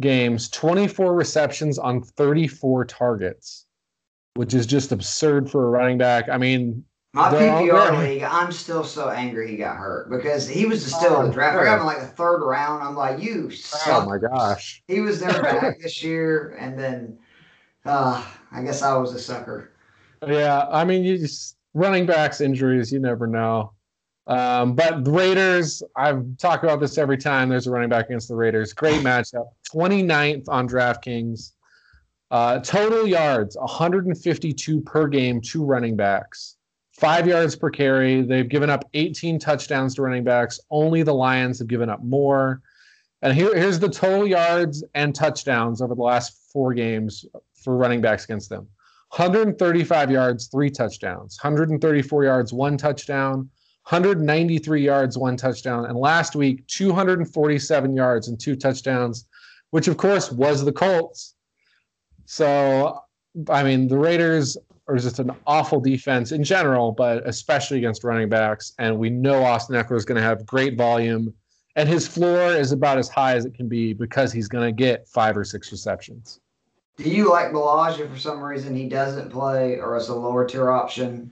games, 0.00 0.48
24 0.48 1.14
receptions 1.14 1.78
on 1.78 2.02
34 2.02 2.86
targets, 2.86 3.66
which 4.34 4.54
is 4.54 4.66
just 4.66 4.92
absurd 4.92 5.50
for 5.50 5.66
a 5.66 5.70
running 5.70 5.98
back. 5.98 6.28
I 6.28 6.38
mean, 6.38 6.84
My 7.12 7.28
They're 7.30 7.50
PPR 7.50 7.90
there. 7.90 8.08
league, 8.08 8.22
I'm 8.22 8.52
still 8.52 8.84
so 8.84 9.08
angry 9.08 9.50
he 9.50 9.56
got 9.56 9.76
hurt 9.76 10.10
because 10.10 10.46
he 10.48 10.64
was 10.66 10.84
just 10.84 10.96
still 10.96 11.16
in 11.20 11.24
the 11.24 11.30
Oh, 11.30 11.32
draft. 11.32 11.58
I 11.58 11.64
got 11.64 11.80
him 11.80 11.86
like 11.86 11.98
the 12.00 12.06
third 12.06 12.44
round. 12.46 12.84
I'm 12.84 12.94
like, 12.94 13.20
you 13.20 13.50
suck. 13.50 14.02
oh 14.04 14.06
my 14.08 14.18
gosh. 14.18 14.82
He 14.86 15.00
was 15.00 15.18
their 15.18 15.32
back 15.42 15.80
this 15.80 16.04
year, 16.04 16.56
and 16.60 16.78
then 16.78 17.18
uh, 17.84 18.24
I 18.52 18.62
guess 18.62 18.82
I 18.82 18.96
was 18.96 19.12
a 19.12 19.18
sucker. 19.18 19.72
Yeah, 20.26 20.66
I 20.70 20.84
mean, 20.84 21.02
you 21.02 21.18
just 21.18 21.56
running 21.74 22.06
backs 22.06 22.40
injuries, 22.40 22.92
you 22.92 23.00
never 23.00 23.26
know. 23.26 23.72
Um, 24.28 24.74
but 24.76 25.02
the 25.02 25.10
Raiders, 25.10 25.82
I've 25.96 26.24
talked 26.38 26.62
about 26.62 26.78
this 26.78 26.96
every 26.96 27.16
time 27.16 27.48
there's 27.48 27.66
a 27.66 27.72
running 27.72 27.88
back 27.88 28.06
against 28.06 28.28
the 28.28 28.36
Raiders. 28.36 28.72
Great 28.72 29.00
matchup. 29.02 29.46
29th 29.74 30.44
on 30.48 30.68
DraftKings. 30.68 31.54
Uh, 32.30 32.60
total 32.60 33.08
yards 33.08 33.56
152 33.56 34.80
per 34.82 35.08
game 35.08 35.40
two 35.40 35.64
running 35.64 35.96
backs. 35.96 36.56
Five 37.00 37.26
yards 37.26 37.56
per 37.56 37.70
carry. 37.70 38.20
They've 38.20 38.46
given 38.46 38.68
up 38.68 38.84
18 38.92 39.38
touchdowns 39.38 39.94
to 39.94 40.02
running 40.02 40.22
backs. 40.22 40.60
Only 40.70 41.02
the 41.02 41.14
Lions 41.14 41.58
have 41.58 41.66
given 41.66 41.88
up 41.88 42.04
more. 42.04 42.60
And 43.22 43.32
here, 43.32 43.56
here's 43.56 43.78
the 43.78 43.88
total 43.88 44.26
yards 44.26 44.84
and 44.94 45.14
touchdowns 45.14 45.80
over 45.80 45.94
the 45.94 46.02
last 46.02 46.38
four 46.52 46.74
games 46.74 47.24
for 47.54 47.74
running 47.74 48.02
backs 48.02 48.24
against 48.24 48.50
them. 48.50 48.68
135 49.16 50.10
yards, 50.10 50.48
three 50.48 50.68
touchdowns. 50.68 51.38
134 51.42 52.24
yards, 52.24 52.52
one 52.52 52.76
touchdown. 52.76 53.48
193 53.88 54.84
yards, 54.84 55.16
one 55.16 55.38
touchdown. 55.38 55.86
And 55.86 55.96
last 55.96 56.36
week, 56.36 56.66
247 56.66 57.96
yards 57.96 58.28
and 58.28 58.38
two 58.38 58.56
touchdowns, 58.56 59.26
which 59.70 59.88
of 59.88 59.96
course 59.96 60.30
was 60.30 60.66
the 60.66 60.72
Colts. 60.72 61.34
So, 62.26 63.00
I 63.48 63.62
mean, 63.62 63.88
the 63.88 63.96
Raiders 63.96 64.58
are 64.90 64.98
just 64.98 65.18
an 65.18 65.30
awful 65.46 65.80
defense 65.80 66.32
in 66.32 66.42
general, 66.42 66.92
but 66.92 67.26
especially 67.26 67.78
against 67.78 68.04
running 68.04 68.28
backs. 68.28 68.72
And 68.78 68.98
we 68.98 69.10
know 69.10 69.42
Austin 69.44 69.76
Ekeler 69.76 69.96
is 69.96 70.04
going 70.04 70.16
to 70.16 70.22
have 70.22 70.44
great 70.44 70.76
volume. 70.76 71.32
And 71.76 71.88
his 71.88 72.06
floor 72.06 72.52
is 72.52 72.72
about 72.72 72.98
as 72.98 73.08
high 73.08 73.36
as 73.36 73.44
it 73.44 73.54
can 73.54 73.68
be 73.68 73.92
because 73.92 74.32
he's 74.32 74.48
going 74.48 74.66
to 74.66 74.72
get 74.72 75.06
five 75.08 75.36
or 75.36 75.44
six 75.44 75.70
receptions. 75.70 76.40
Do 76.96 77.08
you 77.08 77.30
like 77.30 77.52
Ballage 77.52 78.00
if 78.00 78.10
for 78.10 78.18
some 78.18 78.42
reason 78.42 78.74
he 78.74 78.88
doesn't 78.88 79.30
play 79.30 79.78
or 79.78 79.96
as 79.96 80.08
a 80.08 80.14
lower 80.14 80.44
tier 80.46 80.70
option? 80.70 81.30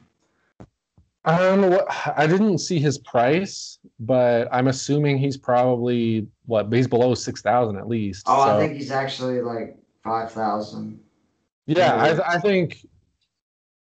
I 1.24 1.38
don't 1.38 1.60
know 1.60 1.68
what 1.68 1.86
I 2.16 2.26
didn't 2.26 2.58
see 2.58 2.78
his 2.78 2.96
price, 2.98 3.78
but 4.00 4.48
I'm 4.50 4.68
assuming 4.68 5.18
he's 5.18 5.36
probably 5.36 6.26
what 6.46 6.72
he's 6.72 6.86
below 6.86 7.14
six 7.14 7.42
thousand 7.42 7.76
at 7.76 7.88
least. 7.88 8.24
Oh, 8.26 8.46
So, 8.46 8.56
I 8.56 8.58
think 8.60 8.78
he's 8.78 8.90
actually 8.92 9.42
like 9.42 9.76
five 10.04 10.32
thousand. 10.32 10.98
yeah, 11.66 11.96
I, 11.96 12.36
I 12.36 12.38
think 12.38 12.86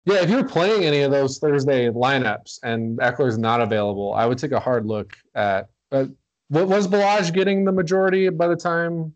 yeah, 0.08 0.22
if 0.24 0.30
you're 0.30 0.48
playing 0.48 0.86
any 0.86 1.02
of 1.02 1.12
those 1.12 1.38
Thursday 1.38 1.90
lineups 1.90 2.60
and 2.64 2.98
Ekeler's 3.00 3.38
not 3.38 3.60
available, 3.60 4.14
I 4.14 4.26
would 4.26 4.38
take 4.38 4.54
a 4.54 4.60
hard 4.60 4.86
look 4.86 5.18
at. 5.36 5.70
But 5.90 6.10
what 6.48 6.70
was 6.70 6.88
Ballage 6.88 7.34
getting 7.34 7.66
the 7.66 7.74
majority 7.74 8.30
by 8.30 8.48
the 8.48 8.56
time? 8.56 9.14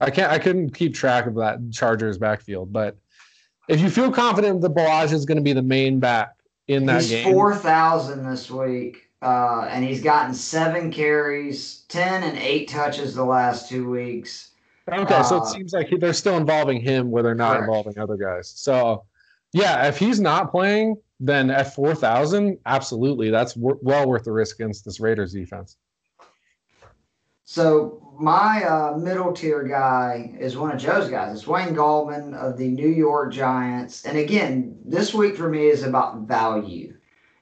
I 0.00 0.08
can't. 0.10 0.30
I 0.30 0.38
couldn't 0.38 0.70
keep 0.70 0.94
track 0.94 1.26
of 1.26 1.34
that 1.34 1.58
Chargers 1.72 2.16
backfield, 2.16 2.72
but 2.72 2.96
if 3.68 3.80
you 3.80 3.90
feel 3.90 4.10
confident 4.12 4.60
that 4.60 4.72
Ballage 4.72 5.12
is 5.12 5.24
going 5.26 5.36
to 5.36 5.42
be 5.42 5.52
the 5.52 5.62
main 5.62 5.98
back 5.98 6.36
in 6.68 6.86
that 6.86 7.02
He's 7.02 7.10
game, 7.10 7.32
four 7.32 7.56
thousand 7.56 8.24
this 8.24 8.50
week, 8.52 9.08
uh, 9.22 9.66
and 9.68 9.84
he's 9.84 10.00
gotten 10.00 10.32
seven 10.32 10.92
carries, 10.92 11.80
ten 11.88 12.22
and 12.22 12.38
eight 12.38 12.68
touches 12.68 13.16
the 13.16 13.24
last 13.24 13.68
two 13.68 13.90
weeks. 13.90 14.52
Okay, 14.90 15.22
so 15.24 15.38
Uh, 15.38 15.42
it 15.42 15.46
seems 15.48 15.72
like 15.72 15.88
he- 15.88 15.98
they're 15.98 16.12
still 16.12 16.36
involving 16.36 16.80
him 16.80 17.10
where 17.10 17.22
they're 17.24 17.34
not 17.34 17.56
Correct. 17.58 17.62
involving 17.68 17.98
other 17.98 18.16
guys. 18.16 18.48
So, 18.48 19.04
yeah, 19.52 19.86
if 19.88 19.98
he's 19.98 20.20
not 20.20 20.50
playing, 20.50 20.96
then 21.18 21.50
at 21.50 21.74
4,000, 21.74 22.58
absolutely. 22.66 23.30
That's 23.30 23.54
w- 23.54 23.78
well 23.82 24.08
worth 24.08 24.24
the 24.24 24.32
risk 24.32 24.56
against 24.56 24.84
this 24.84 25.00
Raiders 25.00 25.32
defense. 25.32 25.76
So 27.44 28.14
my 28.16 28.62
uh, 28.62 28.96
middle 28.96 29.32
tier 29.32 29.64
guy 29.64 30.36
is 30.38 30.56
one 30.56 30.70
of 30.70 30.80
Joe's 30.80 31.10
guys. 31.10 31.34
It's 31.34 31.46
Wayne 31.48 31.74
Gallman 31.74 32.34
of 32.34 32.56
the 32.56 32.68
New 32.68 32.88
York 32.88 33.32
Giants. 33.32 34.04
And 34.04 34.16
again, 34.16 34.78
this 34.84 35.12
week 35.12 35.36
for 35.36 35.48
me 35.48 35.66
is 35.66 35.82
about 35.82 36.20
value. 36.28 36.94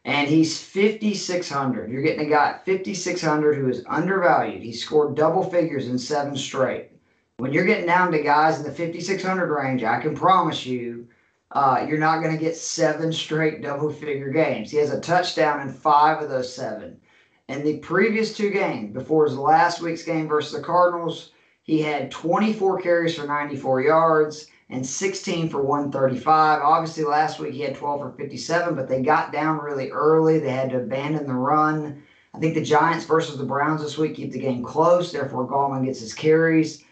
And 0.05 0.27
he's 0.27 0.63
5,600. 0.63 1.91
You're 1.91 2.01
getting 2.01 2.27
a 2.27 2.31
guy 2.31 2.51
at 2.51 2.65
5,600 2.65 3.55
who 3.57 3.69
is 3.69 3.85
undervalued. 3.87 4.63
He 4.63 4.73
scored 4.73 5.15
double 5.15 5.43
figures 5.43 5.89
in 5.89 5.99
seven 5.99 6.37
straight. 6.37 6.93
When 7.37 7.53
you're 7.53 7.67
getting 7.67 7.87
down 7.87 8.11
to 8.13 8.23
guys 8.23 8.57
in 8.59 8.65
the 8.65 8.73
5,600 8.73 9.55
range, 9.55 9.83
I 9.85 10.01
can 10.01 10.17
promise 10.17 10.65
you, 10.65 11.07
uh, 11.53 11.87
you're 11.89 11.99
not 11.99 12.23
going 12.23 12.37
to 12.37 12.43
get 12.43 12.57
seven 12.57 13.13
straight 13.13 13.63
double 13.63 13.91
figure 13.93 14.31
games. 14.31 14.71
He 14.71 14.77
has 14.79 14.93
a 14.93 15.01
touchdown 15.01 15.61
in 15.61 15.73
five 15.73 16.23
of 16.23 16.29
those 16.29 16.55
seven. 16.55 17.01
In 17.49 17.65
the 17.65 17.79
previous 17.79 18.37
two 18.37 18.51
games, 18.51 18.93
before 18.93 19.25
his 19.25 19.39
last 19.39 19.81
week's 19.81 20.03
game 20.03 20.29
versus 20.29 20.53
the 20.53 20.61
Cardinals, 20.61 21.33
he 21.63 21.81
had 21.81 22.11
24 22.11 22.81
carries 22.83 23.17
for 23.17 23.27
94 23.27 23.81
yards 23.81 24.47
and 24.69 24.87
16 24.87 25.49
for 25.49 25.63
135. 25.63 26.61
Obviously, 26.63 27.05
last 27.05 27.39
week 27.39 27.55
he 27.55 27.63
had 27.63 27.75
12 27.75 28.01
for 28.01 28.11
57, 28.11 28.75
but 28.75 28.87
they 28.87 29.01
got 29.01 29.33
down 29.33 29.59
really 29.59 29.91
early. 29.91 30.39
They 30.39 30.51
had 30.51 30.71
to 30.71 30.79
abandon 30.79 31.27
the 31.27 31.35
run. 31.35 32.03
I 32.35 32.39
think 32.39 32.55
the 32.55 32.63
Giants 32.63 33.07
versus 33.07 33.39
the 33.39 33.45
Browns 33.45 33.81
this 33.81 33.97
week 33.97 34.17
keep 34.17 34.33
the 34.33 34.39
game 34.39 34.63
close. 34.63 35.11
Therefore, 35.11 35.49
Gallman 35.49 35.87
gets 35.87 36.01
his 36.01 36.13
carries. 36.13 36.85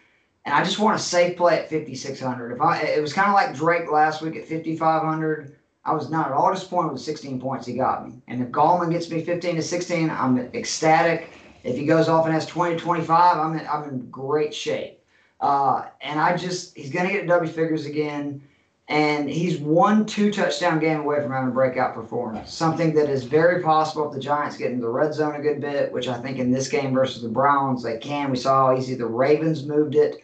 And 0.47 0.55
I 0.55 0.63
just 0.63 0.79
want 0.79 0.95
a 0.95 1.03
safe 1.03 1.35
play 1.35 1.59
at 1.59 1.69
5,600. 1.69 2.53
If 2.53 2.61
I, 2.61 2.79
it 2.79 3.01
was 3.01 3.11
kind 3.11 3.27
of 3.27 3.33
like 3.33 3.53
Drake 3.53 3.91
last 3.91 4.21
week 4.21 4.37
at 4.37 4.47
5,500. 4.47 5.57
I 5.83 5.93
was 5.93 6.09
not 6.09 6.27
at 6.27 6.31
all 6.31 6.53
disappointed 6.53 6.93
with 6.93 7.01
16 7.01 7.41
points 7.41 7.67
he 7.67 7.73
got 7.73 8.07
me. 8.07 8.21
And 8.29 8.41
if 8.41 8.47
Gallman 8.47 8.89
gets 8.89 9.11
me 9.11 9.21
15 9.25 9.57
to 9.57 9.61
16, 9.61 10.09
I'm 10.09 10.39
ecstatic. 10.53 11.31
If 11.65 11.75
he 11.75 11.85
goes 11.85 12.07
off 12.07 12.23
and 12.23 12.33
has 12.33 12.45
20 12.45 12.75
to 12.75 12.79
25, 12.79 13.37
I'm 13.37 13.59
in, 13.59 13.67
I'm 13.67 13.89
in 13.89 14.09
great 14.09 14.55
shape. 14.55 15.01
Uh, 15.41 15.87
and 15.99 16.17
I 16.17 16.37
just, 16.37 16.77
he's 16.77 16.91
going 16.91 17.07
to 17.07 17.11
get 17.11 17.27
double 17.27 17.47
figures 17.47 17.85
again. 17.85 18.41
And 18.87 19.29
he's 19.29 19.57
one 19.57 20.05
two 20.05 20.31
touchdown 20.31 20.79
game 20.79 21.01
away 21.01 21.21
from 21.21 21.33
having 21.33 21.49
a 21.49 21.53
breakout 21.53 21.93
performance. 21.93 22.53
Something 22.53 22.93
that 22.93 23.09
is 23.09 23.25
very 23.25 23.61
possible 23.61 24.07
if 24.07 24.13
the 24.13 24.21
Giants 24.21 24.55
get 24.55 24.71
into 24.71 24.83
the 24.83 24.89
red 24.89 25.13
zone 25.13 25.35
a 25.35 25.41
good 25.41 25.59
bit, 25.59 25.91
which 25.91 26.07
I 26.07 26.17
think 26.17 26.39
in 26.39 26.51
this 26.51 26.69
game 26.69 26.93
versus 26.93 27.21
the 27.21 27.27
Browns 27.27 27.83
they 27.83 27.97
can. 27.97 28.31
We 28.31 28.37
saw 28.37 28.67
how 28.67 28.77
easy 28.77 28.95
the 28.95 29.05
Ravens 29.05 29.65
moved 29.65 29.95
it 29.95 30.23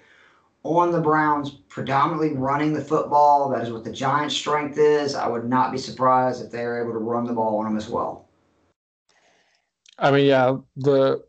on 0.64 0.92
the 0.92 1.02
Browns, 1.02 1.52
predominantly 1.70 2.34
running 2.34 2.74
the 2.74 2.84
football. 2.84 3.50
That 3.50 3.64
is 3.64 3.72
what 3.72 3.84
the 3.84 3.92
Giants' 3.92 4.36
strength 4.36 4.78
is. 4.78 5.16
I 5.16 5.28
would 5.28 5.48
not 5.48 5.72
be 5.72 5.78
surprised 5.78 6.44
if 6.44 6.52
they 6.52 6.62
are 6.62 6.82
able 6.82 6.94
to 6.94 7.00
run 7.00 7.26
the 7.26 7.34
ball 7.34 7.60
on 7.60 7.66
them 7.66 7.78
as 7.78 7.90
well. 7.90 8.28
I 10.00 10.12
mean, 10.12 10.26
yeah, 10.26 10.58
the 10.78 11.24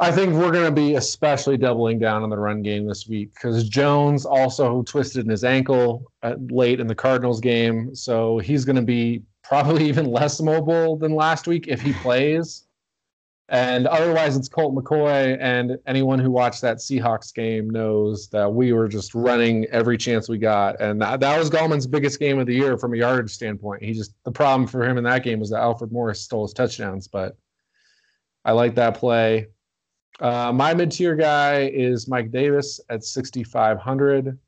I 0.00 0.12
think 0.12 0.34
we're 0.34 0.52
going 0.52 0.64
to 0.64 0.70
be 0.70 0.94
especially 0.94 1.56
doubling 1.56 1.98
down 1.98 2.22
on 2.22 2.30
the 2.30 2.38
run 2.38 2.62
game 2.62 2.86
this 2.86 3.08
week 3.08 3.34
because 3.34 3.68
Jones 3.68 4.24
also 4.24 4.82
twisted 4.82 5.24
in 5.24 5.30
his 5.30 5.42
ankle 5.42 6.12
at, 6.22 6.52
late 6.52 6.78
in 6.78 6.86
the 6.86 6.94
Cardinals 6.94 7.40
game, 7.40 7.94
so 7.96 8.38
he's 8.38 8.64
going 8.64 8.76
to 8.76 8.82
be 8.82 9.22
probably 9.42 9.84
even 9.88 10.06
less 10.06 10.40
mobile 10.40 10.96
than 10.96 11.14
last 11.14 11.48
week 11.48 11.66
if 11.66 11.80
he 11.80 11.92
plays. 11.94 12.67
And 13.50 13.86
otherwise, 13.86 14.36
it's 14.36 14.48
Colt 14.48 14.74
McCoy, 14.74 15.38
and 15.40 15.78
anyone 15.86 16.18
who 16.18 16.30
watched 16.30 16.60
that 16.60 16.78
Seahawks 16.78 17.32
game 17.32 17.70
knows 17.70 18.28
that 18.28 18.52
we 18.52 18.74
were 18.74 18.88
just 18.88 19.14
running 19.14 19.64
every 19.66 19.96
chance 19.96 20.28
we 20.28 20.36
got, 20.36 20.78
and 20.82 21.00
that, 21.00 21.20
that 21.20 21.38
was 21.38 21.48
Gallman's 21.48 21.86
biggest 21.86 22.18
game 22.18 22.38
of 22.38 22.46
the 22.46 22.54
year 22.54 22.76
from 22.76 22.92
a 22.92 22.98
yardage 22.98 23.30
standpoint. 23.30 23.82
He 23.82 23.94
just 23.94 24.12
the 24.24 24.30
problem 24.30 24.66
for 24.66 24.84
him 24.84 24.98
in 24.98 25.04
that 25.04 25.22
game 25.22 25.40
was 25.40 25.48
that 25.50 25.60
Alfred 25.60 25.92
Morris 25.92 26.20
stole 26.20 26.44
his 26.44 26.52
touchdowns, 26.52 27.08
but 27.08 27.38
I 28.44 28.52
like 28.52 28.74
that 28.74 28.98
play. 28.98 29.46
Uh, 30.20 30.52
my 30.52 30.74
mid-tier 30.74 31.14
guy 31.14 31.70
is 31.72 32.06
Mike 32.06 32.30
Davis 32.30 32.80
at 32.90 33.02
6,500. 33.02 34.38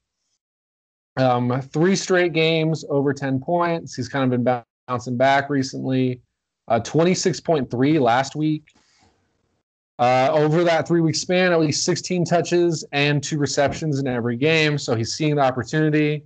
Um, 1.16 1.62
three 1.62 1.96
straight 1.96 2.32
games 2.34 2.84
over 2.90 3.14
10 3.14 3.40
points. 3.40 3.94
He's 3.94 4.08
kind 4.08 4.24
of 4.24 4.44
been 4.44 4.62
bouncing 4.88 5.16
back 5.16 5.48
recently. 5.48 6.20
Uh, 6.68 6.80
26.3 6.80 8.00
last 8.00 8.36
week. 8.36 8.68
Uh, 10.00 10.30
over 10.32 10.64
that 10.64 10.88
three 10.88 11.02
week 11.02 11.14
span, 11.14 11.52
at 11.52 11.60
least 11.60 11.84
16 11.84 12.24
touches 12.24 12.86
and 12.92 13.22
two 13.22 13.36
receptions 13.36 13.98
in 13.98 14.06
every 14.06 14.34
game. 14.34 14.78
So 14.78 14.94
he's 14.94 15.14
seeing 15.14 15.36
the 15.36 15.42
opportunity. 15.42 16.24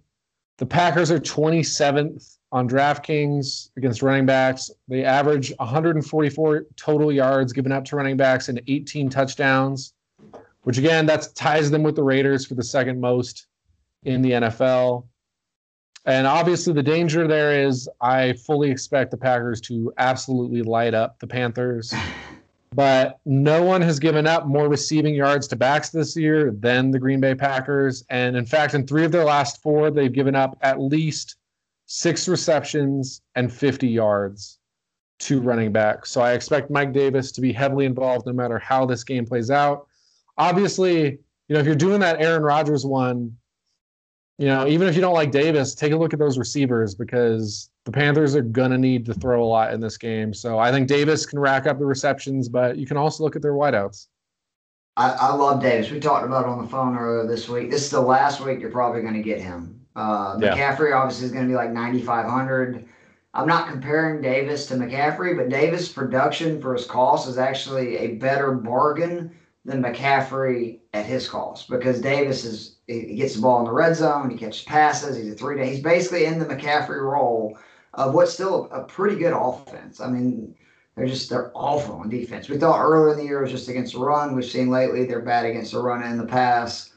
The 0.58 0.66
Packers 0.66 1.10
are 1.10 1.18
27th 1.18 2.38
on 2.52 2.68
DraftKings 2.68 3.70
against 3.76 4.00
running 4.00 4.26
backs. 4.26 4.70
They 4.87 5.04
average 5.04 5.52
144 5.58 6.66
total 6.76 7.10
yards 7.10 7.52
given 7.52 7.72
up 7.72 7.84
to 7.87 7.96
running 7.96 8.16
backs 8.16 8.48
and 8.48 8.62
18 8.68 9.10
touchdowns, 9.10 9.92
which 10.62 10.78
again, 10.78 11.04
that 11.06 11.26
ties 11.34 11.68
them 11.68 11.82
with 11.82 11.96
the 11.96 12.04
Raiders 12.04 12.46
for 12.46 12.54
the 12.54 12.62
second 12.62 13.00
most 13.00 13.48
in 14.04 14.22
the 14.22 14.30
NFL. 14.30 15.04
And 16.04 16.28
obviously, 16.28 16.74
the 16.74 16.82
danger 16.82 17.26
there 17.26 17.66
is 17.66 17.88
I 18.00 18.34
fully 18.34 18.70
expect 18.70 19.10
the 19.10 19.16
Packers 19.16 19.60
to 19.62 19.92
absolutely 19.98 20.62
light 20.62 20.94
up 20.94 21.18
the 21.18 21.26
Panthers. 21.26 21.92
But 22.74 23.20
no 23.24 23.62
one 23.62 23.82
has 23.82 24.00
given 24.00 24.26
up 24.26 24.46
more 24.46 24.68
receiving 24.68 25.14
yards 25.14 25.46
to 25.48 25.56
backs 25.56 25.90
this 25.90 26.16
year 26.16 26.50
than 26.50 26.90
the 26.90 26.98
Green 26.98 27.20
Bay 27.20 27.34
Packers. 27.34 28.04
And 28.10 28.37
in 28.37 28.44
fact, 28.44 28.74
in 28.74 28.84
three 28.84 29.04
of 29.04 29.12
their 29.12 29.24
last 29.24 29.62
four, 29.62 29.90
they've 29.90 30.12
given 30.12 30.34
up 30.34 30.58
at 30.60 30.80
least 30.80 31.37
six 31.87 32.26
receptions 32.26 33.22
and 33.37 33.52
50 33.52 33.87
yards 33.87 34.58
to 35.20 35.40
running 35.40 35.70
back. 35.70 36.04
So 36.04 36.20
I 36.20 36.32
expect 36.32 36.70
Mike 36.70 36.92
Davis 36.92 37.30
to 37.32 37.40
be 37.40 37.52
heavily 37.52 37.87
involved 37.87 38.26
no 38.26 38.32
matter 38.32 38.58
how 38.58 38.84
this 38.87 39.04
game 39.04 39.24
plays 39.24 39.50
out. 39.50 39.87
Obviously, 40.37 41.18
you 41.48 41.54
know, 41.54 41.60
if 41.60 41.66
you're 41.66 41.76
doing 41.76 42.00
that 42.00 42.20
Aaron 42.20 42.42
Rodgers 42.42 42.84
one, 42.84 43.37
you 44.38 44.46
know, 44.46 44.66
even 44.66 44.88
if 44.88 44.96
you 44.96 45.00
don't 45.00 45.14
like 45.14 45.30
Davis, 45.30 45.76
take 45.76 45.92
a 45.92 45.96
look 45.96 46.12
at 46.12 46.18
those 46.18 46.38
receivers 46.38 46.96
because 46.96 47.70
the 47.85 47.92
Panthers 47.92 48.35
are 48.35 48.42
gonna 48.42 48.79
need 48.79 49.05
to 49.07 49.14
throw 49.14 49.44
a 49.44 49.47
lot 49.47 49.73
in 49.73 49.81
this 49.81 49.97
game. 49.97 50.33
So 50.33 50.59
I 50.59 50.73
think 50.73 50.88
Davis 50.88 51.27
can 51.27 51.38
rack 51.38 51.66
up 51.66 51.79
the 51.79 51.87
receptions, 51.87 52.49
but 52.49 52.79
you 52.79 52.87
can 52.87 52.97
also 52.97 53.23
look 53.25 53.37
at 53.37 53.42
their 53.42 53.53
wideouts. 53.53 54.07
I, 54.97 55.11
I 55.11 55.35
love 55.35 55.61
Davis. 55.61 55.90
We 55.90 56.01
talked 56.01 56.25
about 56.25 56.44
it 56.44 56.49
on 56.49 56.62
the 56.62 56.68
phone 56.68 56.97
earlier 56.97 57.27
this 57.27 57.49
week. 57.49 57.70
This 57.70 57.83
is 57.85 57.90
the 57.90 58.01
last 58.01 58.40
week 58.40 58.61
you're 58.61 58.70
probably 58.70 59.03
going 59.03 59.14
to 59.14 59.23
get 59.23 59.40
him. 59.40 59.81
Uh, 59.97 60.38
Yeah. 60.40 60.57
McCaffrey 60.57 60.94
obviously 60.94 61.27
is 61.27 61.33
going 61.33 61.44
to 61.44 61.49
be 61.49 61.57
like 61.57 61.73
9,500. 61.73 62.87
I'm 63.35 63.49
not 63.49 63.68
comparing 63.68 64.23
Davis 64.23 64.66
to 64.66 64.75
McCaffrey, 64.75 65.37
but 65.37 65.49
Davis' 65.49 65.88
production 65.88 66.61
for 66.61 66.75
his 66.75 66.87
cost 66.87 67.29
is 67.29 67.38
actually 67.38 67.97
a 67.97 68.14
better 68.14 68.53
bargain 68.53 69.33
than 69.64 69.83
McCaffrey 69.83 70.79
at 70.92 71.07
his 71.07 71.29
cost 71.29 71.68
because 71.68 72.01
Davis 72.01 72.44
is 72.44 72.77
he 72.87 73.01
he 73.01 73.14
gets 73.16 73.35
the 73.35 73.42
ball 73.42 73.61
in 73.61 73.64
the 73.64 73.73
red 73.73 73.97
zone, 73.97 74.31
he 74.31 74.37
catches 74.37 74.62
passes, 74.62 75.16
he's 75.16 75.33
a 75.33 75.35
three 75.35 75.57
day. 75.57 75.68
He's 75.68 75.81
basically 75.81 76.27
in 76.27 76.38
the 76.38 76.44
McCaffrey 76.44 77.03
role 77.03 77.59
of 77.96 78.14
what's 78.14 78.33
still 78.33 78.68
a, 78.72 78.85
pretty 78.85 79.16
good 79.16 79.33
offense. 79.33 80.00
I 80.00 80.09
mean, 80.09 80.54
they're 80.94 81.07
just 81.07 81.30
they're 81.30 81.50
awful 81.54 81.96
on 81.96 82.09
defense. 82.09 82.48
We 82.48 82.59
thought 82.59 82.80
earlier 82.80 83.12
in 83.12 83.18
the 83.18 83.24
year 83.24 83.40
it 83.40 83.44
was 83.44 83.52
just 83.52 83.68
against 83.68 83.94
the 83.94 84.00
run. 84.00 84.35
We've 84.35 84.44
seen 84.44 84.70
lately 84.70 85.04
they're 85.04 85.20
bad 85.20 85.46
against 85.46 85.72
the 85.72 85.80
run 85.80 86.02
and 86.02 86.12
in 86.12 86.18
the 86.18 86.26
pass. 86.26 86.90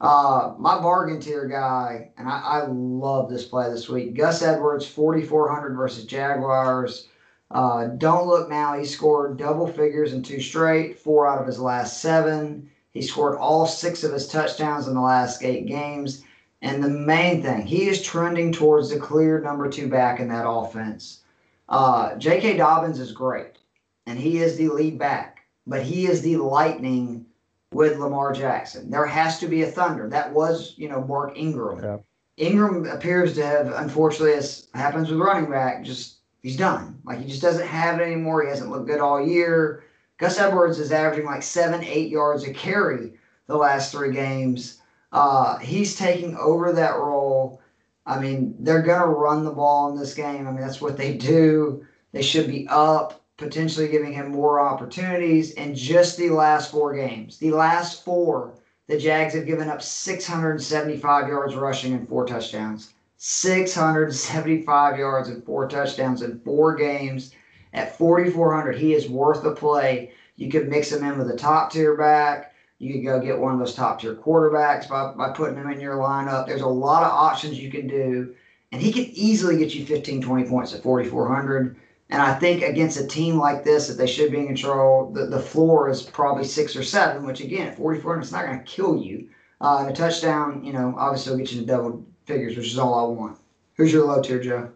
Uh, 0.00 0.54
my 0.58 0.80
bargain 0.80 1.20
tier 1.20 1.46
guy, 1.46 2.10
and 2.16 2.26
I, 2.26 2.40
I 2.40 2.66
love 2.66 3.28
this 3.28 3.44
play 3.44 3.68
this 3.70 3.88
week. 3.88 4.16
Gus 4.16 4.40
Edwards, 4.40 4.86
4,400 4.86 5.74
versus 5.74 6.04
Jaguars. 6.06 7.08
Uh, 7.50 7.88
don't 7.98 8.26
look 8.26 8.48
now. 8.48 8.78
He 8.78 8.84
scored 8.86 9.36
double 9.36 9.66
figures 9.66 10.14
in 10.14 10.22
two 10.22 10.40
straight, 10.40 10.98
four 10.98 11.26
out 11.26 11.40
of 11.40 11.46
his 11.46 11.60
last 11.60 12.00
seven. 12.00 12.70
He 12.92 13.02
scored 13.02 13.36
all 13.36 13.66
six 13.66 14.02
of 14.02 14.12
his 14.12 14.26
touchdowns 14.26 14.88
in 14.88 14.94
the 14.94 15.00
last 15.00 15.42
eight 15.42 15.66
games. 15.66 16.22
And 16.62 16.82
the 16.82 16.90
main 16.90 17.42
thing, 17.42 17.66
he 17.66 17.88
is 17.88 18.02
trending 18.02 18.52
towards 18.52 18.90
the 18.90 18.98
clear 18.98 19.40
number 19.40 19.70
two 19.70 19.88
back 19.88 20.20
in 20.20 20.28
that 20.28 20.48
offense. 20.48 21.22
Uh, 21.68 22.16
J.K. 22.16 22.56
Dobbins 22.56 22.98
is 22.98 23.12
great, 23.12 23.58
and 24.06 24.18
he 24.18 24.38
is 24.38 24.56
the 24.56 24.68
lead 24.68 24.98
back, 24.98 25.44
but 25.66 25.82
he 25.82 26.06
is 26.06 26.20
the 26.20 26.36
lightning 26.36 27.24
with 27.72 27.98
Lamar 27.98 28.32
Jackson. 28.32 28.90
There 28.90 29.06
has 29.06 29.38
to 29.38 29.46
be 29.46 29.62
a 29.62 29.70
thunder. 29.70 30.08
That 30.08 30.32
was, 30.32 30.74
you 30.76 30.88
know, 30.88 31.02
Mark 31.02 31.36
Ingram. 31.36 31.82
Yeah. 31.82 31.98
Ingram 32.36 32.86
appears 32.86 33.34
to 33.34 33.46
have, 33.46 33.72
unfortunately, 33.72 34.32
as 34.32 34.68
happens 34.74 35.10
with 35.10 35.20
running 35.20 35.50
back, 35.50 35.84
just 35.84 36.16
he's 36.42 36.56
done. 36.56 36.98
Like 37.04 37.20
he 37.20 37.28
just 37.28 37.42
doesn't 37.42 37.66
have 37.66 38.00
it 38.00 38.02
anymore. 38.02 38.42
He 38.42 38.48
hasn't 38.48 38.70
looked 38.70 38.86
good 38.86 39.00
all 39.00 39.24
year. 39.24 39.84
Gus 40.18 40.38
Edwards 40.38 40.78
is 40.78 40.92
averaging 40.92 41.26
like 41.26 41.42
seven, 41.42 41.82
eight 41.84 42.10
yards 42.10 42.44
a 42.44 42.52
carry 42.52 43.12
the 43.46 43.56
last 43.56 43.92
three 43.92 44.12
games. 44.12 44.79
Uh, 45.12 45.58
he's 45.58 45.96
taking 45.96 46.36
over 46.36 46.72
that 46.72 46.96
role. 46.96 47.60
I 48.06 48.18
mean, 48.18 48.54
they're 48.58 48.82
gonna 48.82 49.06
run 49.06 49.44
the 49.44 49.50
ball 49.50 49.90
in 49.90 49.98
this 49.98 50.14
game. 50.14 50.46
I 50.46 50.50
mean, 50.50 50.60
that's 50.60 50.80
what 50.80 50.96
they 50.96 51.16
do. 51.16 51.84
They 52.12 52.22
should 52.22 52.46
be 52.46 52.66
up, 52.68 53.22
potentially 53.36 53.88
giving 53.88 54.12
him 54.12 54.32
more 54.32 54.60
opportunities. 54.60 55.52
In 55.52 55.74
just 55.74 56.16
the 56.16 56.30
last 56.30 56.70
four 56.70 56.94
games, 56.94 57.38
the 57.38 57.52
last 57.52 58.04
four, 58.04 58.54
the 58.88 58.98
Jags 58.98 59.34
have 59.34 59.46
given 59.46 59.68
up 59.68 59.82
675 59.82 61.28
yards 61.28 61.54
rushing 61.54 61.92
and 61.92 62.08
four 62.08 62.26
touchdowns. 62.26 62.92
675 63.18 64.96
yards 64.98 65.28
and 65.28 65.44
four 65.44 65.68
touchdowns 65.68 66.22
in 66.22 66.40
four 66.40 66.74
games. 66.74 67.32
At 67.72 67.96
4,400, 67.96 68.76
he 68.76 68.94
is 68.94 69.08
worth 69.08 69.44
a 69.44 69.52
play. 69.52 70.12
You 70.36 70.50
could 70.50 70.68
mix 70.68 70.90
him 70.90 71.04
in 71.04 71.18
with 71.18 71.30
a 71.30 71.36
top 71.36 71.70
tier 71.70 71.94
back. 71.96 72.49
You 72.80 72.94
could 72.94 73.04
go 73.04 73.20
get 73.20 73.38
one 73.38 73.52
of 73.52 73.58
those 73.58 73.74
top 73.74 74.00
tier 74.00 74.14
quarterbacks 74.14 74.88
by, 74.88 75.12
by 75.12 75.32
putting 75.32 75.56
him 75.56 75.70
in 75.70 75.80
your 75.80 75.96
lineup. 75.96 76.46
There's 76.46 76.62
a 76.62 76.66
lot 76.66 77.02
of 77.02 77.12
options 77.12 77.60
you 77.60 77.70
can 77.70 77.86
do. 77.86 78.34
And 78.72 78.80
he 78.80 78.90
could 78.90 79.08
easily 79.12 79.58
get 79.58 79.74
you 79.74 79.84
15, 79.84 80.22
20 80.22 80.48
points 80.48 80.74
at 80.74 80.82
4,400. 80.82 81.76
And 82.08 82.22
I 82.22 82.34
think 82.38 82.62
against 82.62 82.98
a 82.98 83.06
team 83.06 83.36
like 83.36 83.64
this, 83.64 83.86
that 83.86 83.98
they 83.98 84.06
should 84.06 84.32
be 84.32 84.38
in 84.38 84.46
control, 84.46 85.12
the, 85.12 85.26
the 85.26 85.38
floor 85.38 85.90
is 85.90 86.02
probably 86.02 86.44
six 86.44 86.74
or 86.74 86.82
seven, 86.82 87.26
which 87.26 87.42
again, 87.42 87.68
at 87.68 87.76
4,400, 87.76 88.22
it's 88.22 88.32
not 88.32 88.46
going 88.46 88.58
to 88.58 88.64
kill 88.64 88.96
you. 88.96 89.28
Uh, 89.60 89.80
and 89.80 89.90
a 89.90 89.92
touchdown, 89.92 90.64
you 90.64 90.72
know, 90.72 90.94
obviously 90.96 91.32
will 91.32 91.38
get 91.38 91.52
you 91.52 91.60
to 91.60 91.66
double 91.66 92.02
figures, 92.24 92.56
which 92.56 92.68
is 92.68 92.78
all 92.78 92.94
I 92.94 93.14
want. 93.14 93.38
Who's 93.76 93.92
your 93.92 94.06
low 94.06 94.22
tier, 94.22 94.40
Joe? 94.40 94.70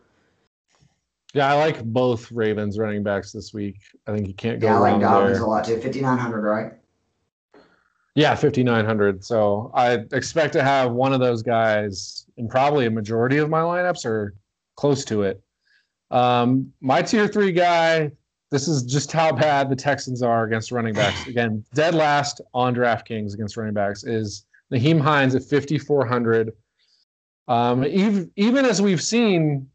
Yeah, 1.33 1.51
I 1.51 1.55
like 1.55 1.83
both 1.83 2.31
Ravens 2.31 2.79
running 2.79 3.03
backs 3.03 3.33
this 3.33 3.55
week. 3.55 3.79
I 4.07 4.15
think 4.15 4.29
you 4.29 4.35
can't 4.35 4.61
go 4.61 4.67
Yeah, 4.67 4.77
I 4.77 4.79
like 4.79 5.01
Dobbins 5.01 5.39
there. 5.39 5.47
a 5.47 5.49
lot 5.49 5.65
too. 5.65 5.77
5,900, 5.81 6.43
right? 6.43 6.73
Yeah, 8.15 8.35
5,900. 8.35 9.25
So 9.25 9.73
I 9.75 9.95
expect 10.13 10.53
to 10.53 10.63
have 10.63 10.93
one 10.93 11.13
of 11.13 11.21
those 11.21 11.43
guys 11.43 12.27
in 12.37 12.49
probably 12.49 12.87
a 12.87 12.91
majority 12.91 13.39
of 13.39 13.51
my 13.51 13.61
lineups 13.61 14.05
or 14.05 14.35
close 14.77 15.05
to 15.07 15.23
it. 15.23 15.43
Um, 16.11 16.73
my 16.81 17.03
tier 17.03 17.27
three 17.27 17.51
guy, 17.51 18.13
this 18.53 18.69
is 18.69 18.85
just 18.85 19.11
how 19.11 19.33
bad 19.33 19.69
the 19.69 19.75
Texans 19.75 20.23
are 20.23 20.45
against 20.45 20.71
running 20.71 20.95
backs. 20.95 21.27
Again, 21.27 21.65
dead 21.75 21.95
last 21.95 22.41
on 22.53 22.75
DraftKings 22.75 23.35
against 23.35 23.57
running 23.57 23.75
backs 23.75 24.05
is 24.05 24.47
Nyheim 24.73 25.01
Hines 25.01 25.35
at 25.35 25.43
5,400. 25.43 26.53
Um, 27.49 27.85
even, 27.85 28.31
even 28.37 28.65
as 28.65 28.81
we've 28.81 29.03
seen, 29.03 29.69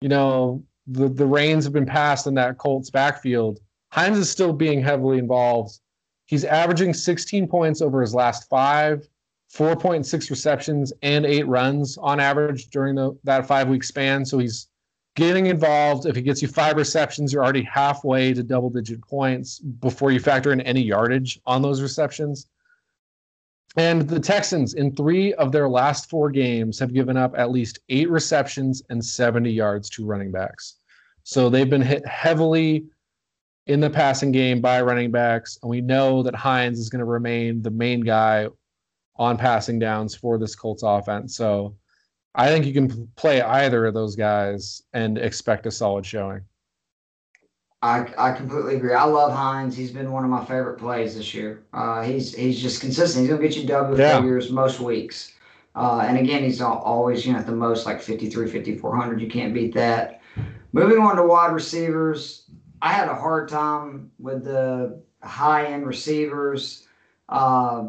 you 0.00 0.08
know, 0.08 0.64
the, 0.88 1.08
the 1.08 1.26
reins 1.26 1.64
have 1.64 1.72
been 1.72 1.86
passed 1.86 2.26
in 2.26 2.34
that 2.34 2.58
Colts 2.58 2.90
backfield, 2.90 3.60
Hines 3.92 4.18
is 4.18 4.28
still 4.28 4.52
being 4.52 4.82
heavily 4.82 5.18
involved. 5.18 5.78
He's 6.26 6.44
averaging 6.44 6.92
16 6.92 7.46
points 7.48 7.80
over 7.80 8.00
his 8.00 8.14
last 8.14 8.48
five, 8.48 9.08
4.6 9.54 10.28
receptions, 10.28 10.92
and 11.02 11.24
eight 11.24 11.46
runs 11.46 11.96
on 11.98 12.20
average 12.20 12.68
during 12.68 12.96
the, 12.96 13.16
that 13.24 13.46
five 13.46 13.68
week 13.68 13.84
span. 13.84 14.24
So 14.24 14.38
he's 14.38 14.68
getting 15.14 15.46
involved. 15.46 16.06
If 16.06 16.16
he 16.16 16.22
gets 16.22 16.42
you 16.42 16.48
five 16.48 16.76
receptions, 16.76 17.32
you're 17.32 17.44
already 17.44 17.62
halfway 17.62 18.34
to 18.34 18.42
double 18.42 18.70
digit 18.70 19.00
points 19.02 19.60
before 19.60 20.10
you 20.10 20.20
factor 20.20 20.52
in 20.52 20.60
any 20.60 20.82
yardage 20.82 21.40
on 21.46 21.62
those 21.62 21.80
receptions. 21.80 22.48
And 23.76 24.08
the 24.08 24.20
Texans, 24.20 24.74
in 24.74 24.94
three 24.96 25.34
of 25.34 25.52
their 25.52 25.68
last 25.68 26.08
four 26.08 26.30
games, 26.30 26.78
have 26.78 26.94
given 26.94 27.16
up 27.16 27.34
at 27.36 27.50
least 27.50 27.78
eight 27.88 28.10
receptions 28.10 28.82
and 28.88 29.04
70 29.04 29.50
yards 29.50 29.90
to 29.90 30.06
running 30.06 30.32
backs. 30.32 30.76
So 31.24 31.50
they've 31.50 31.68
been 31.68 31.82
hit 31.82 32.06
heavily 32.06 32.86
in 33.66 33.80
the 33.80 33.90
passing 33.90 34.32
game 34.32 34.60
by 34.60 34.80
running 34.80 35.10
backs. 35.10 35.58
And 35.62 35.70
we 35.70 35.80
know 35.80 36.22
that 36.22 36.34
Hines 36.34 36.78
is 36.78 36.88
going 36.88 37.00
to 37.00 37.04
remain 37.04 37.62
the 37.62 37.70
main 37.70 38.00
guy 38.00 38.48
on 39.16 39.36
passing 39.36 39.78
downs 39.78 40.14
for 40.14 40.38
this 40.38 40.54
Colts 40.54 40.82
offense. 40.84 41.36
So 41.36 41.74
I 42.34 42.48
think 42.48 42.66
you 42.66 42.72
can 42.72 43.08
play 43.16 43.40
either 43.42 43.86
of 43.86 43.94
those 43.94 44.14
guys 44.14 44.82
and 44.92 45.18
expect 45.18 45.66
a 45.66 45.70
solid 45.70 46.04
showing. 46.06 46.42
I, 47.82 48.06
I 48.18 48.32
completely 48.32 48.76
agree. 48.76 48.94
I 48.94 49.04
love 49.04 49.32
Hines. 49.32 49.76
He's 49.76 49.90
been 49.90 50.10
one 50.12 50.24
of 50.24 50.30
my 50.30 50.44
favorite 50.44 50.78
plays 50.78 51.16
this 51.16 51.34
year. 51.34 51.62
Uh, 51.72 52.02
he's 52.02 52.34
he's 52.34 52.60
just 52.60 52.80
consistent. 52.80 53.22
He's 53.22 53.30
gonna 53.30 53.46
get 53.46 53.56
you 53.56 53.66
double 53.66 53.98
Yeah. 53.98 54.16
figures 54.16 54.50
most 54.50 54.80
weeks. 54.80 55.32
Uh, 55.74 56.04
and 56.08 56.16
again, 56.16 56.42
he's 56.42 56.62
al- 56.62 56.78
always 56.78 57.26
you 57.26 57.32
know 57.34 57.38
at 57.38 57.46
the 57.46 57.52
most 57.52 57.84
like 57.84 58.00
53, 58.00 58.48
5400. 58.48 59.20
You 59.20 59.28
can't 59.28 59.52
beat 59.52 59.74
that. 59.74 60.22
Moving 60.72 60.98
on 60.98 61.16
to 61.16 61.22
wide 61.22 61.52
receivers, 61.52 62.48
I 62.86 62.92
had 62.92 63.08
a 63.08 63.16
hard 63.16 63.48
time 63.48 64.12
with 64.20 64.44
the 64.44 65.02
high 65.20 65.66
end 65.66 65.88
receivers. 65.88 66.86
Uh, 67.28 67.88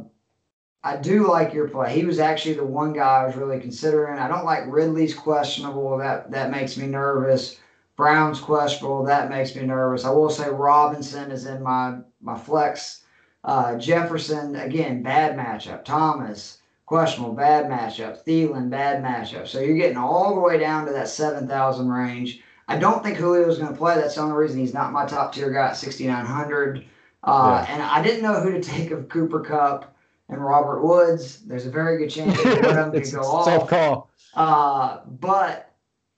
I 0.83 0.97
do 0.97 1.27
like 1.27 1.53
your 1.53 1.67
play. 1.67 1.93
He 1.93 2.03
was 2.03 2.17
actually 2.17 2.55
the 2.55 2.63
one 2.63 2.93
guy 2.93 3.21
I 3.21 3.27
was 3.27 3.35
really 3.35 3.59
considering. 3.59 4.17
I 4.17 4.27
don't 4.27 4.43
like 4.43 4.63
Ridley's 4.65 5.13
questionable. 5.13 5.99
That 5.99 6.31
that 6.31 6.49
makes 6.49 6.77
me 6.77 6.87
nervous. 6.87 7.59
Brown's 7.95 8.39
questionable. 8.39 9.03
That 9.03 9.29
makes 9.29 9.55
me 9.55 9.67
nervous. 9.67 10.03
I 10.03 10.09
will 10.09 10.31
say 10.31 10.49
Robinson 10.49 11.29
is 11.29 11.45
in 11.45 11.61
my 11.61 11.99
my 12.19 12.35
flex. 12.35 13.03
Uh, 13.43 13.77
Jefferson 13.77 14.55
again, 14.55 15.03
bad 15.03 15.37
matchup. 15.37 15.85
Thomas 15.85 16.57
questionable, 16.87 17.35
bad 17.35 17.65
matchup. 17.65 18.23
Thielen, 18.25 18.71
bad 18.71 19.03
matchup. 19.03 19.47
So 19.47 19.59
you're 19.59 19.77
getting 19.77 19.97
all 19.97 20.33
the 20.33 20.41
way 20.41 20.57
down 20.57 20.87
to 20.87 20.91
that 20.93 21.07
seven 21.07 21.47
thousand 21.47 21.87
range. 21.89 22.41
I 22.67 22.77
don't 22.77 23.03
think 23.03 23.17
Julio's 23.17 23.57
going 23.57 23.71
to 23.71 23.77
play. 23.77 23.95
That's 23.95 24.15
the 24.15 24.21
only 24.21 24.35
reason 24.35 24.59
he's 24.59 24.73
not 24.73 24.91
my 24.91 25.05
top 25.05 25.33
tier 25.33 25.51
guy 25.51 25.67
at 25.67 25.77
sixty 25.77 26.05
nine 26.07 26.25
hundred. 26.25 26.85
Uh, 27.23 27.65
And 27.67 27.81
I 27.81 28.01
didn't 28.01 28.23
know 28.23 28.39
who 28.39 28.51
to 28.51 28.61
take 28.61 28.91
of 28.91 29.09
Cooper 29.09 29.39
Kupp 29.41 29.95
and 30.29 30.43
Robert 30.43 30.81
Woods. 30.83 31.41
There's 31.45 31.65
a 31.65 31.69
very 31.71 31.97
good 31.97 32.09
chance 32.09 32.35
that 32.43 32.61
one 32.63 32.77
of 32.77 32.91
them 32.91 32.91
could 33.03 33.11
go 33.13 33.21
off. 33.21 33.69
call. 33.69 34.09
Uh, 34.33 34.99
but 35.19 35.71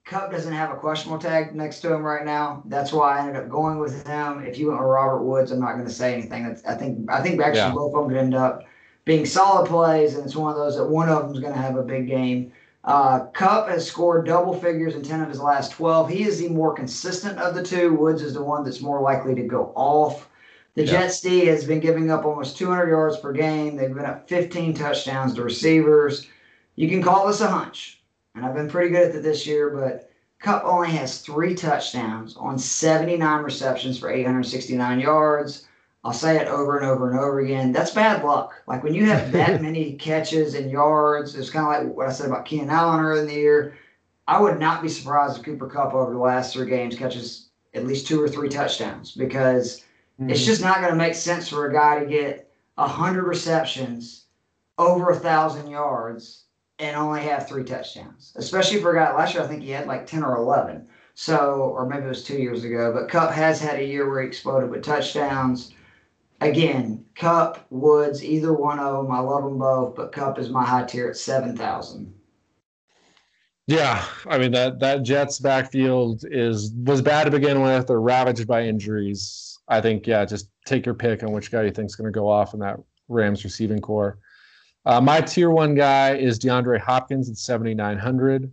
Kupp 0.04 0.30
doesn't 0.32 0.52
have 0.52 0.70
a 0.70 0.76
questionable 0.76 1.18
tag 1.20 1.54
next 1.54 1.80
to 1.80 1.94
him 1.94 2.02
right 2.02 2.24
now. 2.24 2.62
That's 2.66 2.92
why 2.92 3.16
I 3.18 3.20
ended 3.20 3.36
up 3.36 3.48
going 3.48 3.78
with 3.78 4.06
him. 4.06 4.44
If 4.44 4.58
you 4.58 4.68
went 4.68 4.80
with 4.80 4.88
Robert 4.88 5.22
Woods, 5.22 5.52
I'm 5.52 5.60
not 5.60 5.74
going 5.74 5.86
to 5.86 5.92
say 5.92 6.12
anything. 6.14 6.46
That's, 6.48 6.64
I 6.64 6.74
think 6.74 7.10
I 7.10 7.22
think 7.22 7.40
actually 7.40 7.58
Yeah. 7.60 7.72
both 7.72 7.94
of 7.94 8.00
them 8.02 8.08
could 8.10 8.18
end 8.18 8.34
up 8.34 8.64
being 9.04 9.24
solid 9.24 9.68
plays, 9.68 10.16
and 10.16 10.24
it's 10.26 10.36
one 10.36 10.50
of 10.52 10.58
those 10.58 10.76
that 10.76 10.86
one 10.86 11.08
of 11.08 11.22
them 11.22 11.32
is 11.34 11.40
going 11.40 11.54
to 11.54 11.58
have 11.60 11.76
a 11.76 11.82
big 11.82 12.06
game. 12.08 12.52
Uh, 12.84 13.26
Kupp 13.26 13.68
has 13.68 13.86
scored 13.86 14.26
double 14.26 14.54
figures 14.54 14.94
in 14.94 15.02
10 15.02 15.20
of 15.20 15.28
his 15.28 15.40
last 15.40 15.72
12. 15.72 16.08
He 16.08 16.22
is 16.22 16.38
the 16.38 16.48
more 16.48 16.72
consistent 16.74 17.38
of 17.38 17.54
the 17.54 17.62
two. 17.62 17.94
Woods 17.94 18.22
is 18.22 18.34
the 18.34 18.42
one 18.42 18.64
that's 18.64 18.80
more 18.80 19.02
likely 19.02 19.34
to 19.34 19.42
go 19.42 19.72
off. 19.74 20.28
The 20.74 20.84
Yeah. 20.84 20.92
Jets 20.92 21.20
D 21.20 21.46
has 21.46 21.64
been 21.64 21.80
giving 21.80 22.10
up 22.10 22.24
almost 22.24 22.56
200 22.56 22.88
yards 22.88 23.18
per 23.18 23.32
game. 23.32 23.76
They've 23.76 23.94
been 23.94 24.06
up 24.06 24.28
15 24.28 24.72
touchdowns 24.72 25.34
to 25.34 25.42
receivers. 25.42 26.26
You 26.76 26.88
can 26.88 27.02
call 27.02 27.26
this 27.26 27.42
a 27.42 27.48
hunch, 27.48 28.02
and 28.34 28.46
I've 28.46 28.54
been 28.54 28.68
pretty 28.68 28.90
good 28.90 29.10
at 29.10 29.14
it 29.14 29.22
this 29.22 29.46
year, 29.46 29.70
but 29.70 30.10
Kupp 30.40 30.64
only 30.64 30.88
has 30.92 31.18
three 31.18 31.54
touchdowns 31.54 32.34
on 32.36 32.58
79 32.58 33.42
receptions 33.42 33.98
for 33.98 34.10
869 34.10 35.00
yards. 35.00 35.66
I'll 36.02 36.12
say 36.12 36.38
it 36.38 36.48
over 36.48 36.78
and 36.78 36.86
over 36.86 37.10
and 37.10 37.18
over 37.18 37.40
again. 37.40 37.72
That's 37.72 37.90
bad 37.90 38.24
luck. 38.24 38.54
Like 38.66 38.82
when 38.82 38.94
you 38.94 39.06
have 39.06 39.32
that 39.32 39.62
many 39.62 39.94
catches 39.94 40.54
and 40.54 40.70
yards, 40.70 41.34
it's 41.34 41.50
kind 41.50 41.66
of 41.66 41.86
like 41.86 41.96
what 41.96 42.08
I 42.08 42.12
said 42.12 42.26
about 42.26 42.46
Keenan 42.46 42.70
Allen 42.70 43.00
earlier 43.00 43.22
in 43.22 43.28
the 43.28 43.34
year. 43.34 43.78
I 44.26 44.40
would 44.40 44.58
not 44.58 44.82
be 44.82 44.88
surprised 44.88 45.38
if 45.38 45.44
Cooper 45.44 45.68
Kupp 45.68 45.92
over 45.92 46.12
the 46.12 46.18
last 46.18 46.52
three 46.52 46.68
games 46.68 46.96
catches 46.96 47.48
at 47.74 47.86
least 47.86 48.06
two 48.06 48.22
or 48.22 48.28
three 48.28 48.48
touchdowns 48.48 49.12
because 49.12 49.84
mm-hmm. 50.20 50.30
it's 50.30 50.44
just 50.44 50.62
not 50.62 50.80
going 50.80 50.92
to 50.92 50.96
make 50.96 51.14
sense 51.14 51.48
for 51.48 51.66
a 51.66 51.72
guy 51.72 51.98
to 51.98 52.06
get 52.06 52.50
100 52.76 53.24
receptions, 53.24 54.24
over 54.78 55.10
a 55.10 55.14
1,000 55.14 55.68
yards, 55.68 56.44
and 56.78 56.96
only 56.96 57.20
have 57.20 57.46
three 57.46 57.64
touchdowns. 57.64 58.32
Especially 58.36 58.80
for 58.80 58.92
a 58.92 58.98
guy 58.98 59.14
last 59.14 59.34
year, 59.34 59.42
I 59.42 59.46
think 59.46 59.62
he 59.62 59.70
had 59.70 59.86
like 59.86 60.06
10 60.06 60.22
or 60.22 60.36
11. 60.36 60.86
So, 61.14 61.72
or 61.74 61.86
maybe 61.86 62.04
it 62.04 62.08
was 62.08 62.24
two 62.24 62.38
years 62.38 62.64
ago, 62.64 62.92
but 62.94 63.08
Kupp 63.08 63.32
has 63.32 63.60
had 63.60 63.78
a 63.78 63.84
year 63.84 64.08
where 64.08 64.22
he 64.22 64.28
exploded 64.28 64.70
with 64.70 64.82
touchdowns. 64.82 65.72
Again, 66.40 67.04
Kupp, 67.14 67.66
Woods, 67.70 68.24
either 68.24 68.52
one 68.52 68.78
of 68.78 69.04
them, 69.04 69.12
I 69.12 69.18
love 69.18 69.44
them 69.44 69.58
both, 69.58 69.94
but 69.94 70.12
Kupp 70.12 70.38
is 70.38 70.48
my 70.48 70.64
high 70.64 70.84
tier 70.84 71.08
at 71.08 71.16
7,000. 71.16 72.14
Yeah, 73.66 74.04
I 74.26 74.36
mean 74.38 74.50
that 74.50 74.80
that 74.80 75.04
Jets 75.04 75.38
backfield 75.38 76.24
is 76.28 76.72
was 76.72 77.00
bad 77.00 77.24
to 77.24 77.30
begin 77.30 77.60
with. 77.60 77.86
They're 77.86 78.00
ravaged 78.00 78.48
by 78.48 78.64
injuries. 78.64 79.60
I 79.68 79.80
think 79.80 80.08
yeah, 80.08 80.24
just 80.24 80.48
take 80.66 80.84
your 80.84 80.96
pick 80.96 81.22
on 81.22 81.30
which 81.30 81.52
guy 81.52 81.62
you 81.62 81.70
think's 81.70 81.94
going 81.94 82.12
to 82.12 82.18
go 82.18 82.28
off 82.28 82.52
in 82.52 82.58
that 82.60 82.78
Rams 83.06 83.44
receiving 83.44 83.80
corps. 83.80 84.18
Uh, 84.86 85.00
my 85.00 85.20
tier 85.20 85.50
one 85.50 85.76
guy 85.76 86.16
is 86.16 86.40
DeAndre 86.40 86.80
Hopkins 86.80 87.30
at 87.30 87.36
seventy 87.36 87.72
nine 87.72 87.96
hundred. 87.96 88.52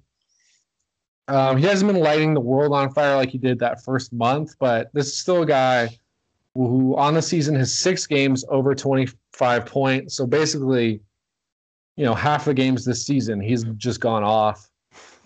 Um, 1.27 1.57
he 1.57 1.65
hasn't 1.65 1.91
been 1.91 2.01
lighting 2.01 2.35
the 2.35 2.39
world 2.39 2.73
on 2.73 2.93
fire 2.93 3.15
like 3.15 3.31
he 3.31 3.39
did 3.39 3.57
that 3.59 3.83
first 3.83 4.13
month, 4.13 4.53
but 4.59 4.91
this 4.93 5.07
is 5.07 5.17
still 5.17 5.41
a 5.41 5.47
guy 5.47 5.89
who 6.65 6.95
on 6.95 7.13
the 7.13 7.21
season 7.21 7.53
has 7.55 7.77
six 7.77 8.07
games 8.07 8.43
over 8.49 8.73
twenty 8.73 9.07
five 9.33 9.65
points. 9.65 10.15
So 10.15 10.25
basically, 10.25 11.01
you 11.95 12.05
know, 12.05 12.15
half 12.15 12.45
the 12.45 12.53
games 12.53 12.85
this 12.85 13.05
season 13.05 13.39
he's 13.39 13.63
just 13.77 13.99
gone 13.99 14.23
off. 14.23 14.69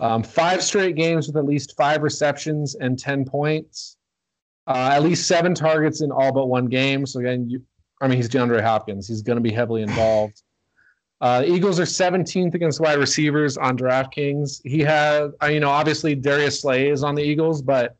Um, 0.01 0.23
five 0.23 0.63
straight 0.63 0.95
games 0.95 1.27
with 1.27 1.37
at 1.37 1.45
least 1.45 1.77
five 1.77 2.01
receptions 2.01 2.75
and 2.75 2.97
10 2.97 3.23
points. 3.23 3.97
Uh, 4.67 4.89
at 4.93 5.03
least 5.03 5.27
seven 5.27 5.53
targets 5.53 6.01
in 6.01 6.11
all 6.11 6.33
but 6.33 6.47
one 6.47 6.65
game. 6.65 7.05
So, 7.05 7.19
again, 7.19 7.47
you, 7.47 7.61
I 8.01 8.07
mean, 8.07 8.17
he's 8.17 8.27
DeAndre 8.27 8.61
Hopkins. 8.61 9.07
He's 9.07 9.21
going 9.21 9.37
to 9.37 9.41
be 9.41 9.51
heavily 9.51 9.83
involved. 9.83 10.41
Uh, 11.19 11.43
Eagles 11.45 11.79
are 11.79 11.83
17th 11.83 12.55
against 12.55 12.79
wide 12.79 12.97
receivers 12.97 13.57
on 13.57 13.77
DraftKings. 13.77 14.59
He 14.63 14.79
had, 14.79 15.29
uh, 15.41 15.47
you 15.47 15.59
know, 15.59 15.69
obviously 15.69 16.15
Darius 16.15 16.61
Slay 16.61 16.89
is 16.89 17.03
on 17.03 17.13
the 17.13 17.21
Eagles, 17.21 17.61
but 17.61 17.95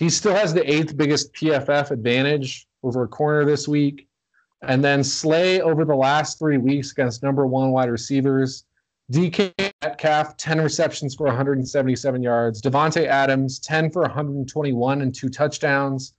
he 0.00 0.08
still 0.08 0.34
has 0.34 0.54
the 0.54 0.68
eighth 0.68 0.96
biggest 0.96 1.30
PFF 1.34 1.90
advantage 1.90 2.66
over 2.82 3.02
a 3.02 3.08
corner 3.08 3.44
this 3.44 3.68
week. 3.68 4.08
And 4.62 4.82
then 4.82 5.04
Slay 5.04 5.60
over 5.60 5.84
the 5.84 5.94
last 5.94 6.38
three 6.38 6.56
weeks 6.56 6.92
against 6.92 7.22
number 7.22 7.46
one 7.46 7.70
wide 7.70 7.90
receivers. 7.90 8.64
DK 9.12 9.52
Metcalf, 9.82 10.38
10 10.38 10.58
receptions 10.62 11.14
for 11.14 11.26
177 11.26 12.22
yards. 12.22 12.62
Davante 12.62 13.06
Adams, 13.08 13.58
10 13.58 13.90
for 13.90 14.00
121 14.00 15.02
and 15.02 15.14
two 15.14 15.28
touchdowns. 15.28 16.14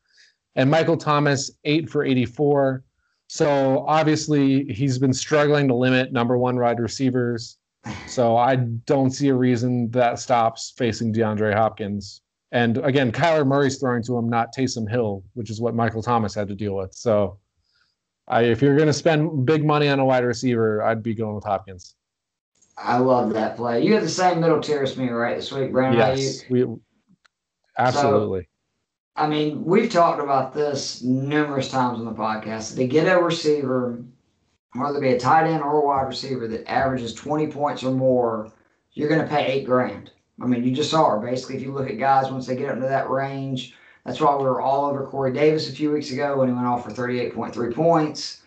And 0.55 0.69
Michael 0.69 0.97
Thomas, 0.97 1.49
8 1.63 1.89
for 1.89 2.05
84. 2.05 2.83
So 3.29 3.83
obviously, 3.87 4.65
he's 4.65 4.99
been 4.99 5.13
struggling 5.13 5.67
to 5.69 5.73
limit 5.73 6.13
number 6.13 6.37
one 6.37 6.59
wide 6.59 6.79
receivers. 6.79 7.57
So 8.05 8.37
I 8.37 8.57
don't 8.57 9.09
see 9.09 9.29
a 9.29 9.35
reason 9.35 9.89
that 9.89 10.19
stops 10.19 10.71
facing 10.77 11.15
DeAndre 11.15 11.55
Hopkins. 11.55 12.20
And 12.51 12.77
again, 12.79 13.11
Kyler 13.11 13.47
Murray's 13.47 13.79
throwing 13.79 14.03
to 14.03 14.17
him, 14.17 14.29
not 14.29 14.53
Taysom 14.55 14.89
Hill, 14.89 15.23
which 15.33 15.49
is 15.49 15.61
what 15.61 15.73
Michael 15.73 16.03
Thomas 16.03 16.35
had 16.35 16.49
to 16.49 16.55
deal 16.55 16.75
with. 16.75 16.93
So 16.93 17.39
I, 18.27 18.43
if 18.43 18.61
you're 18.61 18.75
going 18.75 18.87
to 18.87 18.93
spend 18.93 19.45
big 19.45 19.65
money 19.65 19.87
on 19.87 19.99
a 19.99 20.05
wide 20.05 20.25
receiver, 20.25 20.83
I'd 20.83 21.01
be 21.01 21.13
going 21.13 21.35
with 21.35 21.45
Hopkins. 21.45 21.95
I 22.77 22.97
love 22.97 23.33
that 23.33 23.57
play. 23.57 23.83
You 23.83 23.93
have 23.93 24.03
the 24.03 24.09
same 24.09 24.41
middle 24.41 24.59
tier 24.59 24.83
as 24.83 24.97
me, 24.97 25.09
right, 25.09 25.37
this 25.37 25.51
week, 25.51 25.71
Brandon? 25.71 26.17
Yes, 26.17 26.43
we 26.49 26.65
absolutely. 27.77 28.47
I 29.15 29.27
mean, 29.27 29.63
we've 29.63 29.91
talked 29.91 30.21
about 30.21 30.53
this 30.53 31.03
numerous 31.03 31.69
times 31.69 31.99
on 31.99 32.05
the 32.05 32.11
podcast. 32.11 32.75
To 32.77 32.87
get 32.87 33.05
a 33.05 33.21
receiver, 33.21 34.03
whether 34.73 34.97
it 34.97 35.01
be 35.01 35.09
a 35.09 35.19
tight 35.19 35.47
end 35.47 35.61
or 35.61 35.81
a 35.81 35.85
wide 35.85 36.07
receiver 36.07 36.47
that 36.47 36.69
averages 36.69 37.13
20 37.13 37.47
points 37.47 37.83
or 37.83 37.91
more, 37.91 38.51
you're 38.93 39.09
going 39.09 39.21
to 39.21 39.27
pay 39.27 39.45
eight 39.45 39.65
grand. 39.65 40.11
I 40.39 40.45
mean, 40.45 40.63
you 40.63 40.71
just 40.71 40.93
are. 40.93 41.19
Basically, 41.19 41.55
if 41.55 41.61
you 41.61 41.71
look 41.71 41.89
at 41.89 41.97
guys, 41.97 42.31
once 42.31 42.47
they 42.47 42.55
get 42.55 42.69
up 42.69 42.75
into 42.75 42.87
that 42.87 43.09
range, 43.09 43.75
that's 44.05 44.19
why 44.19 44.35
we 44.35 44.43
were 44.43 44.61
all 44.61 44.85
over 44.85 45.05
Corey 45.05 45.33
Davis 45.33 45.69
a 45.69 45.73
few 45.73 45.91
weeks 45.91 46.11
ago 46.11 46.37
when 46.37 46.47
he 46.47 46.53
went 46.53 46.67
off 46.67 46.83
for 46.83 46.91
38.3 46.91 47.75
points. 47.75 48.41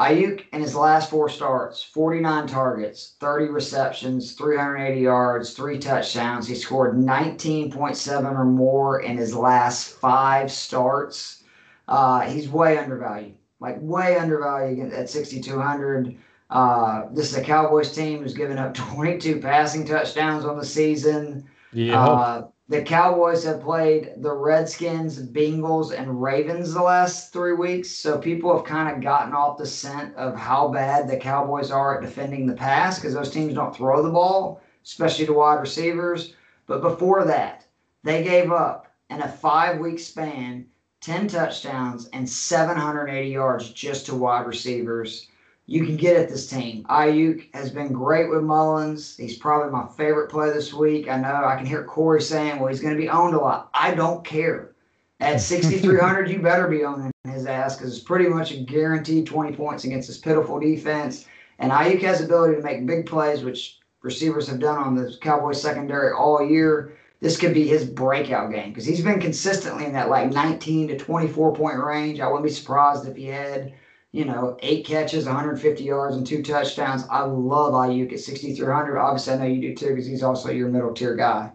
Aiyuk 0.00 0.44
in 0.52 0.60
his 0.60 0.76
last 0.76 1.10
four 1.10 1.28
starts, 1.28 1.82
49 1.82 2.46
targets, 2.46 3.16
30 3.18 3.48
receptions, 3.48 4.32
380 4.32 5.00
yards, 5.00 5.54
three 5.54 5.78
touchdowns. 5.78 6.46
He 6.46 6.54
scored 6.54 6.94
19.7 6.94 8.32
or 8.32 8.44
more 8.44 9.00
in 9.00 9.16
his 9.16 9.34
last 9.34 9.90
five 9.90 10.52
starts. 10.52 11.42
Uh, 11.88 12.20
he's 12.20 12.48
way 12.48 12.78
undervalued, 12.78 13.34
like 13.58 13.76
way 13.80 14.16
undervalued 14.16 14.92
at 14.92 15.10
6,200. 15.10 16.16
Uh, 16.50 17.06
this 17.12 17.30
is 17.30 17.36
a 17.36 17.42
Cowboys 17.42 17.92
team 17.94 18.22
who's 18.22 18.34
given 18.34 18.58
up 18.58 18.74
22 18.92 19.40
passing 19.40 19.84
touchdowns 19.84 20.44
on 20.44 20.58
the 20.58 20.64
season. 20.64 21.44
Yeah. 21.72 22.02
Uh, 22.02 22.48
the 22.70 22.82
Cowboys 22.82 23.44
have 23.44 23.62
played 23.62 24.12
the 24.18 24.32
Redskins, 24.32 25.22
Bengals, 25.22 25.98
and 25.98 26.22
Ravens 26.22 26.74
the 26.74 26.82
last 26.82 27.32
three 27.32 27.54
weeks. 27.54 27.90
So 27.90 28.18
people 28.18 28.54
have 28.54 28.66
kind 28.66 28.94
of 28.94 29.02
gotten 29.02 29.32
off 29.32 29.56
the 29.56 29.66
scent 29.66 30.14
of 30.16 30.36
how 30.36 30.68
bad 30.68 31.08
the 31.08 31.16
Cowboys 31.16 31.70
are 31.70 31.96
at 31.96 32.02
defending 32.02 32.46
the 32.46 32.52
pass 32.52 32.98
because 32.98 33.14
those 33.14 33.30
teams 33.30 33.54
don't 33.54 33.74
throw 33.74 34.02
the 34.02 34.10
ball, 34.10 34.60
especially 34.84 35.24
to 35.26 35.32
wide 35.32 35.60
receivers. 35.60 36.34
But 36.66 36.82
before 36.82 37.24
that, 37.24 37.64
they 38.04 38.22
gave 38.22 38.52
up 38.52 38.92
in 39.08 39.22
a 39.22 39.28
five 39.28 39.78
week 39.78 39.98
span 39.98 40.66
10 41.00 41.28
touchdowns 41.28 42.06
and 42.12 42.28
780 42.28 43.30
yards 43.30 43.70
just 43.70 44.04
to 44.06 44.14
wide 44.14 44.46
receivers 44.46 45.28
you 45.68 45.84
can 45.84 45.96
get 45.98 46.16
at 46.16 46.30
this 46.30 46.48
team. 46.48 46.82
Aiyuk 46.84 47.54
has 47.54 47.70
been 47.70 47.92
great 47.92 48.30
with 48.30 48.42
Mullens. 48.42 49.14
He's 49.18 49.36
probably 49.36 49.70
my 49.70 49.86
favorite 49.86 50.30
play 50.30 50.50
this 50.50 50.72
week. 50.72 51.10
I 51.10 51.18
know 51.18 51.44
I 51.44 51.56
can 51.56 51.66
hear 51.66 51.84
Corey 51.84 52.22
saying, 52.22 52.58
well, 52.58 52.70
he's 52.70 52.80
going 52.80 52.94
to 52.94 53.00
be 53.00 53.10
owned 53.10 53.34
a 53.34 53.38
lot. 53.38 53.68
I 53.74 53.94
don't 53.94 54.24
care. 54.24 54.72
At 55.20 55.40
6,300, 55.42 56.30
you 56.30 56.40
better 56.40 56.68
be 56.68 56.84
owning 56.84 57.12
his 57.30 57.44
ass 57.44 57.76
because 57.76 57.94
it's 57.94 58.02
pretty 58.02 58.30
much 58.30 58.50
a 58.50 58.56
guaranteed 58.56 59.26
20 59.26 59.54
points 59.56 59.84
against 59.84 60.08
this 60.08 60.16
pitiful 60.16 60.58
defense. 60.58 61.26
And 61.58 61.70
Aiyuk 61.70 62.00
has 62.00 62.20
the 62.20 62.24
ability 62.24 62.56
to 62.56 62.62
make 62.62 62.86
big 62.86 63.04
plays, 63.04 63.44
which 63.44 63.78
receivers 64.00 64.48
have 64.48 64.60
done 64.60 64.78
on 64.78 64.94
the 64.94 65.18
Cowboys 65.20 65.60
secondary 65.60 66.14
all 66.14 66.42
year. 66.42 66.96
This 67.20 67.36
could 67.36 67.52
be 67.52 67.68
his 67.68 67.84
breakout 67.84 68.50
game 68.50 68.70
because 68.70 68.86
he's 68.86 69.02
been 69.02 69.20
consistently 69.20 69.84
in 69.84 69.92
that 69.92 70.08
like 70.08 70.32
19 70.32 70.88
to 70.88 70.96
24 70.96 71.54
point 71.54 71.78
range. 71.78 72.20
I 72.20 72.26
wouldn't 72.28 72.46
be 72.46 72.50
surprised 72.50 73.06
if 73.06 73.16
he 73.16 73.26
had 73.26 73.74
you 74.12 74.24
know, 74.24 74.56
eight 74.60 74.86
catches, 74.86 75.26
150 75.26 75.84
yards, 75.84 76.16
and 76.16 76.26
two 76.26 76.42
touchdowns. 76.42 77.04
I 77.10 77.22
love 77.22 77.74
Aiyuk 77.74 78.12
at 78.12 78.20
6,300. 78.20 78.98
Obviously, 78.98 79.34
I 79.34 79.36
know 79.36 79.44
you 79.44 79.60
do 79.60 79.74
too 79.74 79.90
because 79.90 80.06
he's 80.06 80.22
also 80.22 80.50
your 80.50 80.68
middle 80.68 80.94
tier 80.94 81.14
guy. 81.14 81.52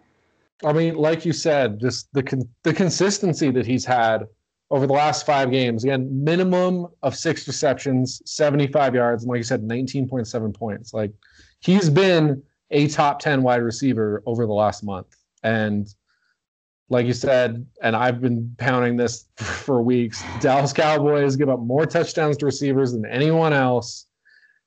I 0.64 0.72
mean, 0.72 0.96
like 0.96 1.26
you 1.26 1.34
said, 1.34 1.80
just 1.80 2.08
the 2.14 2.24
con- 2.24 2.48
the 2.64 2.74
consistency 2.74 3.50
that 3.52 3.66
he's 3.66 3.86
had 3.86 4.26
over 4.70 4.88
the 4.88 4.94
last 4.94 5.26
five 5.26 5.52
games. 5.52 5.84
Again, 5.84 6.08
minimum 6.24 6.88
of 7.02 7.16
six 7.16 7.48
receptions, 7.48 8.22
75 8.26 8.96
yards, 8.96 9.24
and 9.24 9.30
like 9.30 9.38
you 9.38 9.44
said, 9.44 9.62
19.7 9.62 10.56
points. 10.56 10.94
Like 10.94 11.12
he's 11.60 11.90
been 11.90 12.42
a 12.72 12.88
top 12.88 13.20
10 13.20 13.44
wide 13.44 13.62
receiver 13.62 14.24
over 14.26 14.46
the 14.46 14.54
last 14.54 14.84
month. 14.84 15.08
And 15.44 15.94
like 16.90 17.06
you 17.06 17.14
said, 17.14 17.66
and 17.82 17.96
I've 17.96 18.22
been 18.22 18.56
pounding 18.58 18.98
this 18.98 19.26
for 19.38 19.82
weeks, 19.82 20.24
Dallas 20.40 20.74
Cowboys 20.74 21.36
give 21.36 21.50
up 21.50 21.60
more 21.60 21.86
touchdowns 21.86 22.38
to 22.38 22.46
receivers 22.46 22.92
than 22.92 23.06
anyone 23.06 23.54
else. 23.54 24.08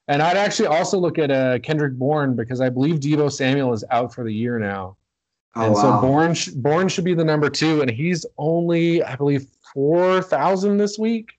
And 0.09 0.23
I'd 0.23 0.37
actually 0.37 0.69
also 0.69 0.99
look 0.99 1.19
at 1.19 1.31
uh, 1.31 1.59
Kendrick 1.61 1.95
Bourne 1.95 2.37
because 2.37 2.61
I 2.61 2.69
believe 2.69 3.01
Deebo 3.01 3.31
Samuel 3.31 3.73
is 3.73 3.85
out 3.91 4.15
for 4.15 4.23
the 4.23 4.33
year 4.33 4.59
now. 4.59 4.97
Oh, 5.57 5.65
and 5.65 5.75
wow. 5.75 5.81
so 5.81 6.01
Bourne, 6.01 6.35
sh- 6.35 6.49
Bourne 6.49 6.89
should 6.89 7.05
be 7.05 7.15
the 7.15 7.25
number 7.25 7.51
two, 7.51 7.81
and 7.81 7.91
he's 7.91 8.25
only, 8.39 9.03
I 9.03 9.17
believe, 9.17 9.47
4,000 9.75 10.77
this 10.77 10.99
week. 10.99 11.31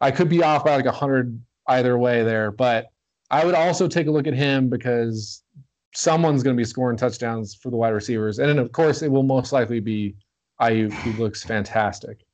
I 0.00 0.10
could 0.10 0.28
be 0.28 0.42
off 0.42 0.64
by 0.64 0.76
like 0.76 0.84
100 0.84 1.40
either 1.68 1.98
way 1.98 2.22
there, 2.22 2.50
but 2.50 2.88
I 3.30 3.44
would 3.44 3.54
also 3.54 3.88
take 3.88 4.06
a 4.06 4.10
look 4.10 4.26
at 4.26 4.34
him 4.34 4.68
because 4.68 5.42
someone's 5.94 6.42
going 6.42 6.56
to 6.56 6.60
be 6.60 6.64
scoring 6.64 6.96
touchdowns 6.96 7.54
for 7.54 7.70
the 7.70 7.76
wide 7.76 7.90
receivers. 7.90 8.38
And 8.38 8.48
then, 8.48 8.58
of 8.58 8.72
course, 8.72 9.02
it 9.02 9.10
will 9.10 9.22
most 9.22 9.52
likely 9.52 9.80
be 9.80 10.14
Aiyuk, 10.60 10.92
He 11.02 11.12
looks 11.14 11.42
fantastic. 11.42 12.24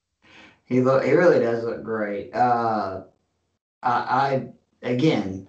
He 0.64 0.82
look 0.82 1.02
he 1.02 1.12
really 1.12 1.40
does 1.40 1.64
look 1.64 1.82
great. 1.82 2.34
Uh, 2.34 3.04
I, 3.82 3.90
I 3.92 4.48
again, 4.82 5.48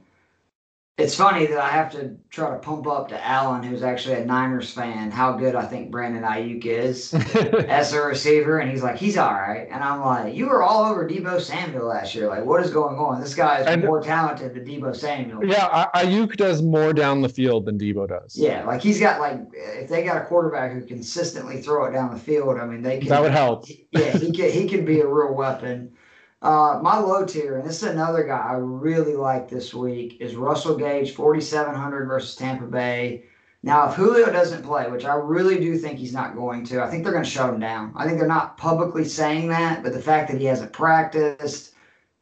it's 1.00 1.16
funny 1.16 1.46
that 1.48 1.58
I 1.60 1.70
have 1.70 1.92
to 1.94 2.16
try 2.30 2.52
to 2.52 2.58
pump 2.60 2.86
up 2.88 3.08
to 3.10 3.26
Alan, 3.28 3.64
who's 3.64 3.82
actually 3.84 4.16
a 4.16 4.26
Niners 4.26 4.72
fan, 4.72 5.10
how 5.12 5.34
good 5.34 5.56
I 5.56 5.66
think 5.66 5.92
Brandon 5.92 6.24
Aiyuk 6.24 6.66
is 6.66 7.14
as 7.68 7.94
a 7.94 8.02
receiver, 8.02 8.60
and 8.60 8.70
he's 8.70 8.84
like, 8.84 8.98
he's 8.98 9.18
all 9.18 9.32
right, 9.34 9.68
and 9.72 9.84
I'm 9.84 10.02
like, 10.02 10.36
you 10.36 10.48
were 10.48 10.62
all 10.62 10.86
over 10.86 11.08
Deebo 11.08 11.40
Samuel 11.42 11.86
last 11.88 12.14
year. 12.14 12.28
Like, 12.28 12.46
what 12.46 12.64
is 12.64 12.72
going 12.72 12.98
on? 12.98 13.22
This 13.22 13.34
guy 13.34 13.62
is 13.62 13.68
And- 13.68 13.84
more 13.84 14.02
talented 14.02 14.54
than 14.54 14.66
Deebo 14.66 14.96
Samuel. 14.96 15.46
yeah, 15.46 15.88
Ay- 15.94 16.06
Aiyuk 16.06 16.36
does 16.38 16.62
more 16.62 16.94
down 16.94 17.22
the 17.22 17.30
field 17.30 17.66
than 17.66 17.80
Deebo 17.80 18.08
does. 18.10 18.36
Yeah, 18.38 18.66
like 18.66 18.82
he's 18.82 19.00
got 19.00 19.20
like 19.20 19.40
if 19.54 19.90
they 19.90 20.04
got 20.04 20.18
a 20.22 20.26
quarterback 20.26 20.74
who 20.74 20.82
consistently 20.86 21.62
throw 21.62 21.86
it 21.86 21.92
down 21.94 22.12
the 22.14 22.20
field, 22.20 22.58
I 22.58 22.66
mean 22.66 22.82
they 22.82 23.00
can 23.00 23.08
That 23.10 23.22
would 23.22 23.32
help. 23.32 23.66
yeah, 23.92 24.18
he 24.18 24.32
could 24.32 24.52
he 24.52 24.68
could 24.68 24.86
be 24.86 25.00
a 25.00 25.08
real 25.08 25.34
weapon. 25.34 25.94
Uh, 26.42 26.80
my 26.82 26.98
low 26.98 27.26
tier, 27.26 27.58
and 27.58 27.68
this 27.68 27.84
is 27.84 27.90
another 27.90 28.24
guy 28.24 28.38
I 28.38 28.54
really 28.54 29.14
like 29.16 29.50
this 29.50 29.74
week, 29.74 30.18
is 30.22 30.36
Russell 30.36 30.78
Gage, 30.78 31.14
4,700 31.14 32.06
versus 32.08 32.36
Tampa 32.36 32.66
Bay. 32.66 33.26
Now, 33.62 33.90
if 33.90 33.96
Julio 33.96 34.32
doesn't 34.32 34.64
play, 34.64 34.90
which 34.90 35.04
I 35.04 35.16
really 35.16 35.60
do 35.60 35.78
think 35.78 36.00
he's 36.00 36.14
not 36.14 36.36
going 36.36 36.64
to, 36.68 36.82
I 36.82 36.90
think 36.90 37.04
they're 37.04 37.12
going 37.12 37.26
to 37.26 37.30
shut 37.30 37.54
him 37.54 37.60
down. 37.60 37.92
I 37.96 38.06
think 38.06 38.18
they're 38.18 38.28
not 38.28 38.56
publicly 38.56 39.04
saying 39.04 39.50
that, 39.50 39.84
but 39.84 39.92
the 39.92 40.02
fact 40.02 40.30
that 40.32 40.40
he 40.40 40.46
hasn't 40.46 40.72
practiced, 40.72 41.74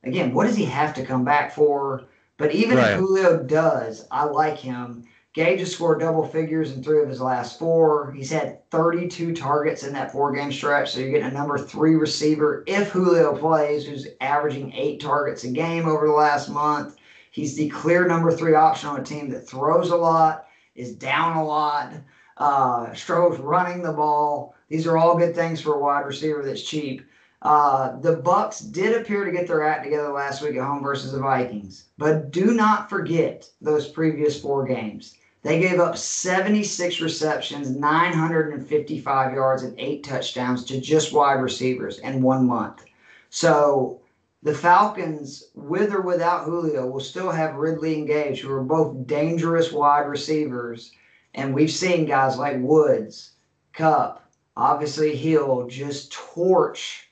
again, 0.04 0.34
what 0.34 0.48
does 0.48 0.56
he 0.56 0.66
have 0.66 0.96
to 0.96 1.06
come 1.06 1.24
back 1.24 1.52
for? 1.52 2.06
But 2.38 2.54
even 2.54 2.78
Right. 2.78 2.94
if 2.94 2.98
Julio 2.98 3.44
does, 3.44 4.08
I 4.10 4.24
like 4.24 4.58
him. 4.58 5.04
Gage 5.38 5.60
has 5.60 5.72
scored 5.72 6.00
double 6.00 6.26
figures 6.26 6.72
in 6.72 6.82
three 6.82 7.00
of 7.00 7.08
his 7.08 7.22
last 7.22 7.60
four. 7.60 8.12
He's 8.12 8.32
had 8.32 8.68
32 8.72 9.36
targets 9.36 9.84
in 9.84 9.94
that 9.94 10.12
four 10.12 10.34
game 10.34 10.52
stretch. 10.52 10.92
So 10.92 11.00
you're 11.00 11.12
getting 11.12 11.28
a 11.28 11.32
number 11.32 11.60
three 11.60 11.94
receiver 11.94 12.64
if 12.66 12.90
Julio 12.90 13.38
plays, 13.38 13.86
who's 13.86 14.08
averaging 14.20 14.74
eight 14.74 15.00
targets 15.00 15.44
a 15.44 15.52
game 15.52 15.88
over 15.88 16.08
the 16.08 16.14
last 16.14 16.50
month. 16.50 16.96
He's 17.30 17.56
the 17.56 17.70
clear 17.70 18.08
number 18.08 18.32
three 18.32 18.56
option 18.56 18.90
on 18.90 19.00
a 19.00 19.04
team 19.04 19.30
that 19.30 19.48
throws 19.48 19.92
a 19.92 19.96
lot, 19.96 20.48
is 20.74 20.96
down 20.96 21.38
a 21.38 21.46
lot, 21.46 21.94
uh, 22.38 22.96
running 23.08 23.84
the 23.84 23.94
ball. 23.94 24.56
These 24.70 24.88
are 24.88 24.98
all 24.98 25.20
good 25.20 25.36
things 25.36 25.62
for 25.62 25.76
a 25.76 25.80
wide 25.80 26.08
receiver 26.08 26.44
that's 26.44 26.64
cheap. 26.64 27.06
Uh, 27.44 28.00
the 28.00 28.18
Bucs 28.18 28.72
did 28.72 29.00
appear 29.00 29.24
to 29.24 29.32
get 29.32 29.48
their 29.48 29.62
act 29.62 29.84
together 29.84 30.12
last 30.12 30.42
week 30.42 30.56
at 30.56 30.66
home 30.66 30.82
versus 30.82 31.12
the 31.12 31.20
Vikings, 31.20 31.90
but 32.00 32.32
do 32.32 32.56
not 32.56 32.90
forget 32.90 33.48
those 33.62 33.88
previous 33.88 34.42
four 34.42 34.66
games. 34.66 35.14
They 35.48 35.62
gave 35.62 35.80
up 35.80 35.98
76 35.98 37.00
receptions, 37.00 37.70
955 37.70 39.34
yards, 39.34 39.64
and 39.64 39.80
eight 39.80 40.04
touchdowns 40.04 40.66
to 40.66 40.82
just 40.82 41.14
wide 41.14 41.40
receivers 41.40 42.00
in 42.00 42.22
one 42.22 42.46
month. 42.46 42.84
So 43.30 44.02
the 44.44 44.54
Falcons, 44.54 45.46
with 45.56 45.94
or 45.94 46.02
without 46.02 46.44
Julio, 46.44 46.86
will 46.86 47.00
still 47.00 47.32
have 47.32 47.56
Ridley 47.56 47.96
and 47.96 48.06
Gage, 48.06 48.42
who 48.42 48.52
are 48.52 48.62
both 48.62 49.08
dangerous 49.08 49.72
wide 49.72 50.10
receivers. 50.10 50.92
And 51.34 51.54
we've 51.54 51.72
seen 51.72 52.06
guys 52.06 52.38
like 52.38 52.58
Woods, 52.60 53.32
Kupp, 53.72 54.30
obviously 54.58 55.16
Hill, 55.16 55.66
just 55.70 56.12
torch 56.12 57.07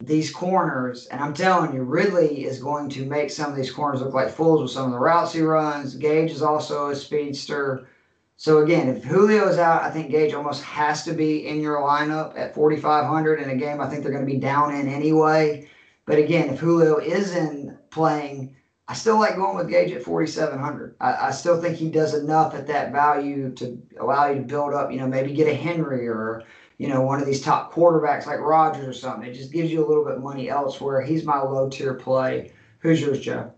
these 0.00 0.30
corners. 0.30 1.06
And 1.06 1.20
I'm 1.20 1.34
telling 1.34 1.74
you, 1.74 1.82
Ridley 1.82 2.44
is 2.44 2.62
going 2.62 2.88
to 2.90 3.04
make 3.04 3.30
some 3.30 3.50
of 3.50 3.56
these 3.56 3.70
corners 3.70 4.00
look 4.00 4.14
like 4.14 4.30
fools 4.30 4.62
with 4.62 4.70
some 4.70 4.86
of 4.86 4.92
the 4.92 4.98
routes 4.98 5.32
he 5.32 5.40
runs. 5.40 5.94
Gage 5.94 6.30
is 6.30 6.42
also 6.42 6.90
a 6.90 6.96
speedster. 6.96 7.88
So 8.36 8.58
again, 8.58 8.88
if 8.88 9.02
Julio 9.02 9.48
is 9.48 9.58
out, 9.58 9.82
I 9.82 9.90
think 9.90 10.10
Gage 10.10 10.34
almost 10.34 10.62
has 10.62 11.02
to 11.04 11.12
be 11.12 11.48
in 11.48 11.60
your 11.60 11.80
lineup 11.80 12.38
at 12.38 12.54
4,500 12.54 13.40
in 13.40 13.50
a 13.50 13.56
game. 13.56 13.80
I 13.80 13.88
think 13.88 14.02
they're 14.02 14.12
going 14.12 14.24
to 14.24 14.32
be 14.32 14.38
down 14.38 14.74
in 14.74 14.86
anyway. 14.88 15.68
But 16.06 16.18
again, 16.18 16.48
if 16.48 16.60
Julio 16.60 16.98
is 16.98 17.34
in 17.34 17.76
playing, 17.90 18.54
I 18.86 18.94
still 18.94 19.18
like 19.18 19.34
going 19.34 19.56
with 19.56 19.68
Gage 19.68 19.90
at 19.90 20.04
4,700. 20.04 20.94
I, 21.00 21.26
I 21.26 21.30
still 21.32 21.60
think 21.60 21.76
he 21.76 21.90
does 21.90 22.14
enough 22.14 22.54
at 22.54 22.68
that 22.68 22.92
value 22.92 23.52
to 23.56 23.82
allow 24.00 24.28
you 24.28 24.36
to 24.36 24.42
build 24.42 24.72
up. 24.72 24.92
You 24.92 25.00
know, 25.00 25.08
maybe 25.08 25.34
get 25.34 25.48
a 25.48 25.54
Henry 25.54 26.06
or 26.06 26.44
you 26.78 26.88
know 26.88 27.02
one 27.02 27.20
of 27.20 27.26
these 27.26 27.42
top 27.42 27.72
quarterbacks 27.72 28.26
like 28.26 28.40
Rodgers 28.40 28.86
or 28.86 28.92
something. 28.92 29.28
It 29.28 29.34
just 29.34 29.52
gives 29.52 29.70
you 29.70 29.84
a 29.84 29.86
little 29.86 30.04
bit 30.04 30.14
of 30.14 30.22
money 30.22 30.48
elsewhere. 30.48 31.02
He's 31.02 31.24
my 31.24 31.38
low 31.40 31.68
tier 31.68 31.94
play. 31.94 32.52
Who's 32.78 33.00
yours, 33.00 33.20
Joe? 33.20 33.52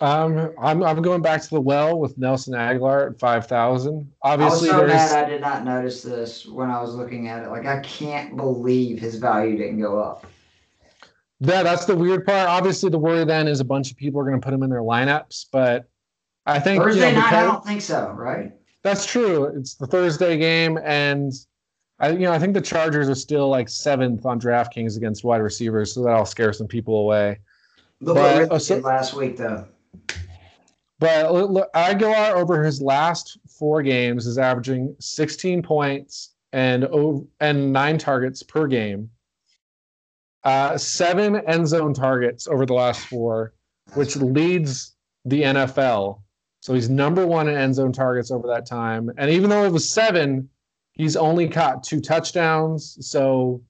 Um, 0.00 0.52
I'm 0.60 0.82
I'm 0.82 1.02
going 1.02 1.22
back 1.22 1.42
to 1.42 1.50
the 1.50 1.60
well 1.60 1.98
with 2.00 2.18
Nelson 2.18 2.54
Agholor 2.54 3.12
at 3.12 3.20
five 3.20 3.46
thousand. 3.46 4.10
Obviously, 4.22 4.70
I 4.70 4.72
was 4.72 4.80
so 4.80 4.86
there's 4.86 5.12
mad 5.12 5.24
I 5.24 5.28
did 5.28 5.40
not 5.40 5.64
notice 5.64 6.02
this 6.02 6.46
when 6.46 6.70
I 6.70 6.80
was 6.80 6.94
looking 6.94 7.28
at 7.28 7.44
it. 7.44 7.50
Like 7.50 7.66
I 7.66 7.80
can't 7.80 8.36
believe 8.36 8.98
his 8.98 9.16
value 9.16 9.56
didn't 9.56 9.80
go 9.80 10.00
up. 10.00 10.26
yeah, 11.38 11.62
that's 11.62 11.84
the 11.84 11.94
weird 11.94 12.26
part. 12.26 12.48
Obviously, 12.48 12.90
the 12.90 12.98
worry 12.98 13.24
then 13.24 13.46
is 13.46 13.60
a 13.60 13.64
bunch 13.64 13.90
of 13.90 13.96
people 13.96 14.20
are 14.20 14.24
going 14.24 14.40
to 14.40 14.44
put 14.44 14.52
him 14.52 14.62
in 14.62 14.70
their 14.70 14.82
lineups, 14.82 15.46
but 15.52 15.88
I 16.46 16.58
think 16.58 16.80
you 16.80 16.88
Thursday 16.88 17.12
know, 17.12 17.20
night, 17.20 17.32
I 17.32 17.42
don't 17.44 17.64
think 17.64 17.80
so. 17.80 18.10
Right? 18.10 18.52
That's 18.84 19.06
true. 19.06 19.46
It's 19.46 19.74
the 19.74 19.86
Thursday 19.86 20.36
game, 20.36 20.78
and 20.84 21.32
I, 21.98 22.10
you 22.10 22.18
know, 22.20 22.32
I 22.32 22.38
think 22.38 22.52
the 22.54 22.60
Chargers 22.60 23.08
are 23.08 23.14
still 23.14 23.48
like 23.48 23.68
seventh 23.68 24.26
on 24.26 24.38
DraftKings 24.38 24.96
against 24.98 25.24
wide 25.24 25.40
receivers, 25.40 25.92
so 25.94 26.04
that'll 26.04 26.26
scare 26.26 26.52
some 26.52 26.68
people 26.68 26.96
away. 27.00 27.40
Look 28.00 28.16
But, 28.16 28.48
what 28.48 28.52
uh, 28.52 28.58
so- 28.58 28.76
last 28.78 29.14
week, 29.14 29.38
though. 29.38 29.66
But 31.00 31.32
look, 31.32 31.72
Agholor 31.74 32.34
over 32.34 32.62
his 32.62 32.80
last 32.80 33.38
four 33.48 33.82
games 33.82 34.26
is 34.26 34.38
averaging 34.38 34.94
16 35.00 35.62
points 35.62 36.34
and 36.52 36.86
and 37.40 37.72
nine 37.72 37.98
targets 37.98 38.42
per 38.42 38.66
game. 38.66 39.10
Uh, 40.44 40.78
seven 40.78 41.36
end 41.48 41.66
zone 41.66 41.94
targets 41.94 42.46
over 42.46 42.64
the 42.64 42.74
last 42.74 43.06
four, 43.06 43.54
which 43.94 44.16
leads 44.16 44.94
the 45.24 45.42
NFL. 45.42 46.20
So 46.64 46.72
he's 46.72 46.88
number 46.88 47.26
one 47.26 47.46
in 47.46 47.58
end 47.58 47.74
zone 47.74 47.92
targets 47.92 48.30
over 48.30 48.48
that 48.48 48.64
time. 48.64 49.10
And 49.18 49.30
even 49.30 49.50
though 49.50 49.66
it 49.66 49.70
was 49.70 49.86
seven, 49.86 50.48
he's 50.92 51.14
only 51.14 51.46
caught 51.46 51.84
two 51.84 52.00
touchdowns. 52.00 52.96
So, 53.06 53.60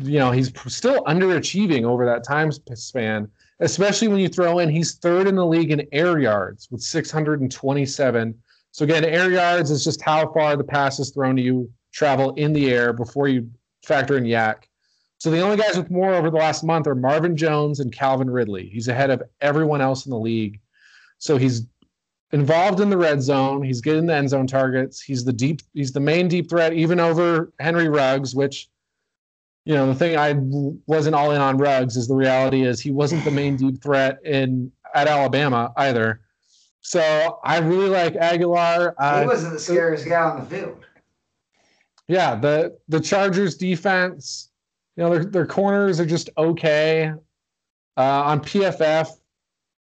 you 0.00 0.18
know, 0.18 0.30
he's 0.30 0.50
still 0.68 1.04
underachieving 1.04 1.84
over 1.84 2.06
that 2.06 2.24
time 2.24 2.52
span, 2.52 3.28
especially 3.60 4.08
when 4.08 4.18
you 4.18 4.28
throw 4.28 4.60
in 4.60 4.70
he's 4.70 4.94
third 4.94 5.26
in 5.26 5.34
the 5.34 5.44
league 5.44 5.72
in 5.72 5.86
air 5.92 6.18
yards 6.18 6.68
with 6.70 6.80
627. 6.80 8.34
So, 8.72 8.84
again, 8.86 9.04
air 9.04 9.30
yards 9.30 9.70
is 9.70 9.84
just 9.84 10.00
how 10.00 10.32
far 10.32 10.56
the 10.56 10.64
pass 10.64 10.98
is 11.00 11.10
thrown 11.10 11.36
to 11.36 11.42
you 11.42 11.70
travel 11.92 12.32
in 12.36 12.54
the 12.54 12.72
air 12.72 12.94
before 12.94 13.28
you 13.28 13.50
factor 13.84 14.16
in 14.16 14.24
YAC. 14.24 14.62
So 15.18 15.30
the 15.30 15.40
only 15.40 15.58
guys 15.58 15.76
with 15.76 15.90
more 15.90 16.14
over 16.14 16.30
the 16.30 16.38
last 16.38 16.64
month 16.64 16.86
are 16.86 16.94
Marvin 16.94 17.36
Jones 17.36 17.80
and 17.80 17.92
Calvin 17.92 18.30
Ridley. 18.30 18.70
He's 18.72 18.88
ahead 18.88 19.10
of 19.10 19.22
everyone 19.42 19.82
else 19.82 20.06
in 20.06 20.10
the 20.10 20.18
league. 20.18 20.60
So 21.18 21.36
he's 21.36 21.66
involved 22.32 22.80
in 22.80 22.90
the 22.90 22.96
red 22.96 23.22
zone. 23.22 23.62
He's 23.62 23.80
getting 23.80 24.06
the 24.06 24.14
end 24.14 24.30
zone 24.30 24.46
targets. 24.46 25.00
He's 25.00 25.24
the 25.24 25.32
deep. 25.32 25.62
He's 25.74 25.92
the 25.92 26.00
main 26.00 26.28
deep 26.28 26.48
threat, 26.48 26.72
even 26.72 27.00
over 27.00 27.52
Henry 27.58 27.88
Ruggs. 27.88 28.34
Which, 28.34 28.68
you 29.64 29.74
know, 29.74 29.86
the 29.86 29.94
thing 29.94 30.16
I 30.16 30.34
wasn't 30.86 31.14
all 31.14 31.32
in 31.32 31.40
on 31.40 31.58
Ruggs 31.58 31.96
is 31.96 32.08
the 32.08 32.14
reality 32.14 32.62
is 32.62 32.80
he 32.80 32.90
wasn't 32.90 33.24
the 33.24 33.30
main 33.30 33.56
deep 33.56 33.82
threat 33.82 34.18
in 34.24 34.70
at 34.94 35.08
Alabama 35.08 35.72
either. 35.76 36.20
So 36.82 37.38
I 37.44 37.58
really 37.58 37.90
like 37.90 38.14
Agholor. 38.14 38.94
he 39.20 39.26
wasn't 39.26 39.52
the 39.52 39.58
scariest 39.58 40.06
guy 40.08 40.20
on 40.22 40.40
the 40.40 40.46
field. 40.46 40.84
yeah, 42.08 42.34
the 42.34 42.78
the 42.88 43.00
Chargers 43.00 43.56
defense, 43.56 44.50
you 44.96 45.02
know, 45.02 45.10
their 45.10 45.24
their 45.24 45.46
corners 45.46 46.00
are 46.00 46.06
just 46.06 46.30
okay. 46.38 47.12
Uh, 47.96 48.22
on 48.24 48.40
PFF, 48.40 49.08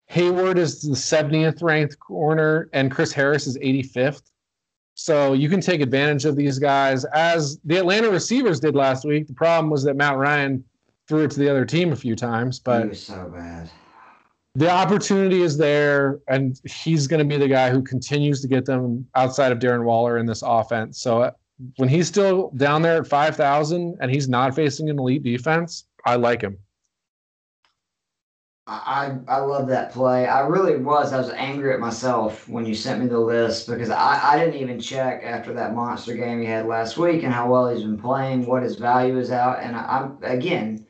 Hayward 0.07 0.57
is 0.57 0.81
the 0.81 0.95
70th 0.95 1.61
ranked 1.61 1.99
corner, 1.99 2.69
and 2.73 2.91
Chris 2.91 3.11
Harris 3.11 3.45
is 3.45 3.57
85th. 3.57 4.23
So 4.95 5.33
you 5.33 5.47
can 5.49 5.61
take 5.61 5.81
advantage 5.81 6.25
of 6.25 6.35
these 6.35 6.57
guys 6.57 7.05
as 7.13 7.59
the 7.65 7.77
Atlanta 7.77 8.09
receivers 8.09 8.59
did 8.59 8.75
last 8.75 9.05
week. 9.05 9.27
The 9.27 9.33
problem 9.33 9.69
was 9.69 9.83
that 9.83 9.95
Matt 9.95 10.17
Ryan 10.17 10.63
threw 11.07 11.23
it 11.23 11.31
to 11.31 11.39
the 11.39 11.49
other 11.49 11.65
team 11.65 11.91
a 11.91 11.95
few 11.95 12.15
times, 12.15 12.59
but 12.59 12.95
so 12.95 13.31
bad. 13.33 13.69
the 14.55 14.69
opportunity 14.69 15.41
is 15.43 15.55
there, 15.57 16.19
and 16.27 16.59
he's 16.65 17.05
going 17.05 17.19
to 17.19 17.25
be 17.25 17.37
the 17.37 17.47
guy 17.47 17.69
who 17.69 17.83
continues 17.83 18.41
to 18.41 18.47
get 18.47 18.65
them 18.65 19.05
outside 19.13 19.51
of 19.51 19.59
Darren 19.59 19.83
Waller 19.83 20.17
in 20.17 20.25
this 20.25 20.41
offense. 20.43 20.99
So 20.99 21.21
uh, 21.21 21.31
when 21.75 21.89
he's 21.89 22.07
still 22.07 22.51
down 22.57 22.81
there 22.81 23.01
at 23.01 23.07
5,000 23.07 23.97
and 24.01 24.11
he's 24.11 24.27
not 24.27 24.55
facing 24.55 24.89
an 24.89 24.97
elite 24.97 25.23
defense, 25.23 25.85
I 26.05 26.15
like 26.15 26.41
him. 26.41 26.57
I, 28.69 29.17
I 29.29 29.37
love 29.37 29.67
that 29.69 29.93
play. 29.93 30.27
I 30.27 30.41
really 30.41 30.75
was. 30.75 31.13
I 31.13 31.17
was 31.17 31.29
angry 31.29 31.73
at 31.73 31.79
myself 31.79 32.49
when 32.49 32.65
you 32.65 32.75
sent 32.75 33.01
me 33.01 33.07
the 33.07 33.17
list 33.17 33.65
because 33.67 33.89
I, 33.89 34.19
I 34.21 34.37
didn't 34.37 34.61
even 34.61 34.77
check 34.77 35.23
after 35.23 35.53
that 35.53 35.73
monster 35.73 36.13
game 36.13 36.41
he 36.41 36.45
had 36.45 36.65
last 36.65 36.97
week 36.97 37.23
and 37.23 37.31
how 37.31 37.49
well 37.49 37.69
he's 37.69 37.83
been 37.83 37.97
playing, 37.97 38.45
what 38.45 38.63
his 38.63 38.75
value 38.75 39.17
is 39.17 39.31
out. 39.31 39.59
And 39.61 39.73
I, 39.77 39.99
am 39.99 40.17
again, 40.21 40.85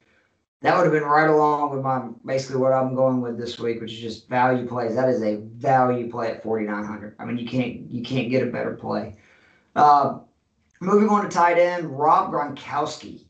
that 0.62 0.76
would 0.76 0.86
have 0.86 0.94
been 0.94 1.04
right 1.04 1.30
along 1.30 1.70
with 1.70 1.84
my 1.84 2.08
basically 2.26 2.58
what 2.58 2.74
I'm 2.74 2.96
going 2.96 3.22
with 3.22 3.38
this 3.38 3.60
week, 3.60 3.80
which 3.80 3.94
is 3.94 4.00
just 4.00 4.28
value 4.28 4.68
plays. 4.68 4.96
That 4.96 5.10
is 5.10 5.22
a 5.22 5.36
value 5.36 6.10
play 6.10 6.32
at 6.32 6.42
4,900. 6.42 7.16
I 7.20 7.26
mean, 7.26 7.38
you 7.38 7.48
can't 7.48 7.92
you 7.92 8.02
can't 8.02 8.32
get 8.32 8.42
a 8.42 8.52
better 8.52 8.74
play. 8.74 9.18
Uh, 9.76 10.20
moving 10.82 11.10
on 11.10 11.24
to 11.24 11.30
tight 11.30 11.60
end, 11.60 11.92
Rob 11.92 12.32
Gronkowski 12.32 13.26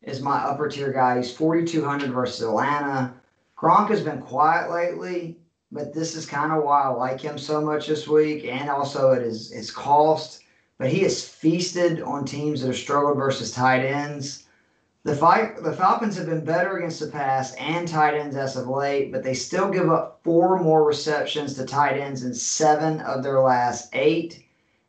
is 0.00 0.22
my 0.22 0.38
upper 0.38 0.70
tier 0.70 0.90
guy. 0.90 1.18
He's 1.18 1.36
4,200 1.36 2.10
versus 2.12 2.40
Atlanta. 2.40 3.19
Gronk 3.60 3.90
has 3.90 4.00
been 4.00 4.22
quiet 4.22 4.70
lately, 4.70 5.36
but 5.70 5.92
this 5.92 6.16
is 6.16 6.24
kind 6.24 6.50
of 6.50 6.64
why 6.64 6.84
I 6.84 6.88
like 6.88 7.20
him 7.20 7.36
so 7.36 7.60
much 7.60 7.86
this 7.86 8.08
week, 8.08 8.46
and 8.46 8.70
also 8.70 9.10
it 9.12 9.22
is 9.22 9.50
his 9.50 9.70
cost. 9.70 10.42
But 10.78 10.88
he 10.88 11.00
has 11.00 11.28
feasted 11.28 12.00
on 12.00 12.24
teams 12.24 12.62
that 12.62 12.68
have 12.68 12.76
struggled 12.76 13.18
versus 13.18 13.50
tight 13.50 13.84
ends. 13.84 14.44
The 15.04 15.14
fight, 15.14 15.62
the 15.62 15.74
Falcons 15.74 16.16
have 16.16 16.24
been 16.24 16.42
better 16.42 16.78
against 16.78 17.00
the 17.00 17.08
pass 17.08 17.54
and 17.56 17.86
tight 17.86 18.14
ends 18.14 18.34
as 18.34 18.56
of 18.56 18.66
late, 18.66 19.12
but 19.12 19.22
they 19.22 19.34
still 19.34 19.70
give 19.70 19.90
up 19.90 20.20
four 20.24 20.58
more 20.58 20.82
receptions 20.82 21.52
to 21.54 21.66
tight 21.66 21.98
ends 21.98 22.24
in 22.24 22.32
seven 22.32 23.02
of 23.02 23.22
their 23.22 23.40
last 23.40 23.90
eight. 23.92 24.42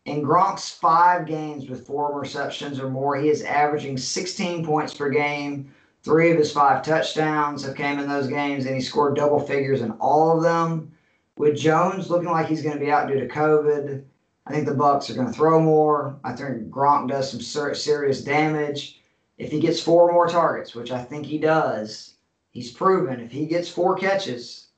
In 0.06 0.24
Gronk's 0.24 0.70
five 0.70 1.26
games 1.26 1.70
with 1.70 1.86
four 1.86 2.18
receptions 2.18 2.80
or 2.80 2.90
more, 2.90 3.18
he 3.18 3.28
is 3.28 3.44
averaging 3.44 3.98
16 3.98 4.66
points 4.66 4.94
per 4.94 5.10
game, 5.10 5.74
Three 6.04 6.32
of 6.32 6.38
his 6.38 6.52
five 6.52 6.82
touchdowns 6.84 7.64
have 7.64 7.76
came 7.76 8.00
in 8.00 8.08
those 8.08 8.28
games, 8.28 8.66
and 8.66 8.74
he 8.74 8.82
scored 8.82 9.16
double 9.16 9.40
figures 9.40 9.82
in 9.82 9.92
all 9.92 10.36
of 10.36 10.42
them. 10.42 10.92
With 11.38 11.56
Jones 11.56 12.10
looking 12.10 12.30
like 12.30 12.48
he's 12.48 12.64
going 12.64 12.74
to 12.74 12.84
be 12.84 12.92
out 12.92 13.08
due 13.08 13.20
to 13.20 13.28
COVID, 13.28 14.04
I 14.48 14.52
think 14.52 14.66
the 14.66 14.74
Bucs 14.74 15.10
are 15.10 15.14
going 15.14 15.28
to 15.28 15.34
throw 15.34 15.62
more. 15.62 16.18
I 16.24 16.34
think 16.34 16.70
Gronk 16.70 17.08
does 17.08 17.30
some 17.30 17.40
serious 17.40 18.24
damage. 18.24 19.00
If 19.38 19.52
he 19.52 19.60
gets 19.60 19.80
four 19.80 20.12
more 20.12 20.28
targets, 20.28 20.74
which 20.74 20.92
I 20.92 21.04
think 21.04 21.26
he 21.26 21.38
does, 21.38 22.16
he's 22.50 22.72
proven 22.72 23.20
if 23.20 23.32
he 23.32 23.46
gets 23.46 23.70
four 23.70 23.96
catches, 23.96 24.70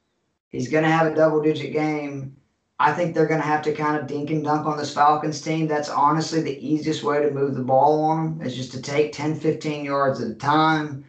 he's 0.50 0.68
going 0.68 0.84
to 0.84 0.90
have 0.90 1.10
a 1.10 1.16
double-digit 1.16 1.72
game. 1.72 2.36
I 2.80 2.92
think 2.92 3.14
they're 3.14 3.28
going 3.28 3.40
to 3.40 3.46
have 3.46 3.62
to 3.64 3.74
kind 3.74 3.96
of 3.96 4.08
dink 4.08 4.30
and 4.30 4.44
dunk 4.44 4.66
on 4.66 4.76
this 4.78 4.94
Falcons 4.94 5.40
team. 5.40 5.68
That's 5.68 5.90
honestly 5.90 6.42
the 6.42 6.68
easiest 6.68 7.02
way 7.04 7.22
to 7.22 7.32
move 7.32 7.56
the 7.56 7.64
ball 7.64 8.04
on 8.04 8.38
them 8.38 8.46
is 8.46 8.56
just 8.56 8.74
to 8.74 8.82
take 8.82 9.14
10, 9.14 9.40
15 9.40 9.86
yards 9.86 10.22
at 10.22 10.32
a 10.32 10.34
time 10.34 11.06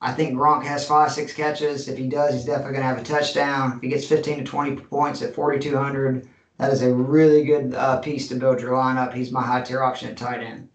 I 0.00 0.12
think 0.12 0.38
Gronk 0.38 0.64
has 0.64 0.86
five, 0.86 1.10
six 1.12 1.32
catches. 1.32 1.88
If 1.88 1.98
he 1.98 2.06
does, 2.06 2.34
he's 2.34 2.44
definitely 2.44 2.74
going 2.74 2.82
to 2.82 2.88
have 2.88 2.98
a 2.98 3.02
touchdown. 3.02 3.74
If 3.76 3.82
he 3.82 3.88
gets 3.88 4.06
15 4.06 4.38
to 4.38 4.44
20 4.44 4.76
points 4.76 5.22
at 5.22 5.34
4,200, 5.34 6.28
that 6.58 6.72
is 6.72 6.82
a 6.82 6.92
really 6.92 7.44
good 7.44 7.74
uh, 7.74 7.98
piece 7.98 8.28
to 8.28 8.36
build 8.36 8.60
your 8.60 8.72
lineup. 8.72 9.12
He's 9.12 9.32
my 9.32 9.42
high 9.42 9.62
tier 9.62 9.82
option 9.82 10.10
at 10.10 10.16
tight 10.16 10.42
end. 10.42 10.68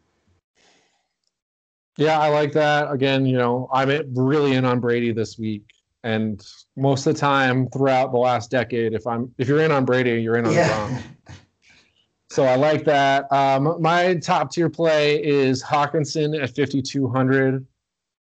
Yeah, 1.97 2.19
I 2.19 2.29
like 2.29 2.51
that. 2.53 2.91
Again, 2.91 3.25
you 3.25 3.37
know, 3.37 3.69
I'm 3.71 3.89
really 4.15 4.53
in 4.53 4.65
on 4.65 4.79
Brady 4.79 5.13
this 5.13 5.37
week, 5.37 5.63
and 6.03 6.43
most 6.75 7.05
of 7.05 7.13
the 7.13 7.19
time 7.19 7.69
throughout 7.69 8.11
the 8.11 8.17
last 8.17 8.49
decade, 8.49 8.93
if 8.93 9.05
I'm 9.05 9.31
if 9.37 9.47
you're 9.47 9.61
in 9.61 9.71
on 9.71 9.85
Brady, 9.85 10.19
you're 10.21 10.37
in 10.37 10.47
on 10.47 10.53
yeah. 10.53 10.69
Gronk. 10.69 11.03
So 12.31 12.45
I 12.45 12.55
like 12.55 12.83
that. 12.85 13.31
Um, 13.31 13.79
my 13.79 14.15
top 14.15 14.51
tier 14.51 14.67
play 14.67 15.23
is 15.23 15.61
Hockenson 15.61 16.33
at 16.41 16.55
5,200. 16.55 17.63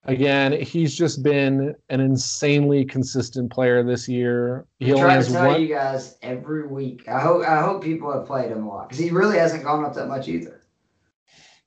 Again, 0.08 0.62
he's 0.62 0.95
just 0.95 1.24
been 1.24 1.74
an 1.89 1.99
insanely 1.99 2.86
consistent 2.86 3.51
player 3.51 3.84
this 3.84 4.08
year. 4.08 4.68
He 4.78 4.93
I 4.93 4.99
try 4.99 5.22
to 5.22 5.32
tell 5.32 5.47
one... 5.47 5.62
you 5.62 5.68
guys 5.68 6.18
every 6.22 6.68
week. 6.68 7.08
I 7.08 7.20
hope 7.20 7.47
I 7.47 7.62
hope 7.62 7.84
people 7.84 8.12
have 8.14 8.28
played 8.28 8.51
him 8.51 8.64
a 8.64 8.70
lot 8.70 8.89
because 8.89 9.03
he 9.03 9.10
really 9.10 9.38
hasn't 9.38 9.64
gone 9.64 9.84
up 9.84 9.95
that 9.95 10.08
much 10.08 10.28
either. 10.28 10.62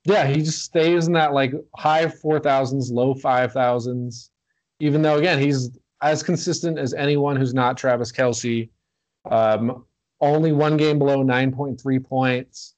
Yeah, 0.05 0.27
he 0.27 0.37
just 0.37 0.63
stays 0.63 1.09
in 1.09 1.15
that 1.15 1.33
like 1.33 1.53
high 1.77 2.09
four 2.09 2.39
thousands, 2.39 2.93
low 2.93 3.13
five 3.15 3.53
thousands. 3.53 4.31
Even 4.79 5.03
though 5.03 5.17
again 5.17 5.41
he's 5.41 5.71
as 6.01 6.23
consistent 6.23 6.79
as 6.79 6.95
anyone 6.95 7.35
who's 7.35 7.55
not 7.55 7.77
Travis 7.77 8.13
Kelce. 8.13 8.69
Um, 9.29 9.85
only 10.21 10.53
one 10.53 10.77
game 10.77 10.99
below 10.99 11.25
nine 11.25 11.53
point 11.53 11.81
three 11.81 11.99
points, 11.99 12.77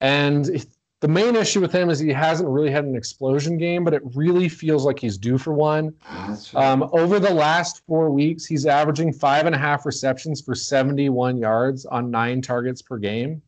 and 0.00 0.64
the 1.00 1.08
main 1.08 1.34
issue 1.34 1.60
with 1.60 1.72
him 1.72 1.88
is 1.88 1.98
he 1.98 2.10
hasn't 2.10 2.48
really 2.48 2.70
had 2.70 2.84
an 2.84 2.94
explosion 2.94 3.56
game, 3.56 3.84
but 3.84 3.94
it 3.94 4.02
really 4.14 4.50
feels 4.50 4.84
like 4.84 4.98
he's 4.98 5.16
due 5.16 5.38
for 5.38 5.54
one. 5.54 5.94
Right. 6.12 6.54
Um, 6.54 6.88
over 6.92 7.18
the 7.18 7.32
last 7.32 7.82
four 7.86 8.10
weeks, 8.10 8.44
he's 8.44 8.66
averaging 8.66 9.14
five 9.14 9.46
and 9.46 9.54
a 9.54 9.58
half 9.58 9.86
receptions 9.86 10.42
for 10.42 10.54
71 10.54 11.38
yards 11.38 11.86
on 11.86 12.10
nine 12.10 12.42
targets 12.42 12.82
per 12.82 12.98
game. 12.98 13.40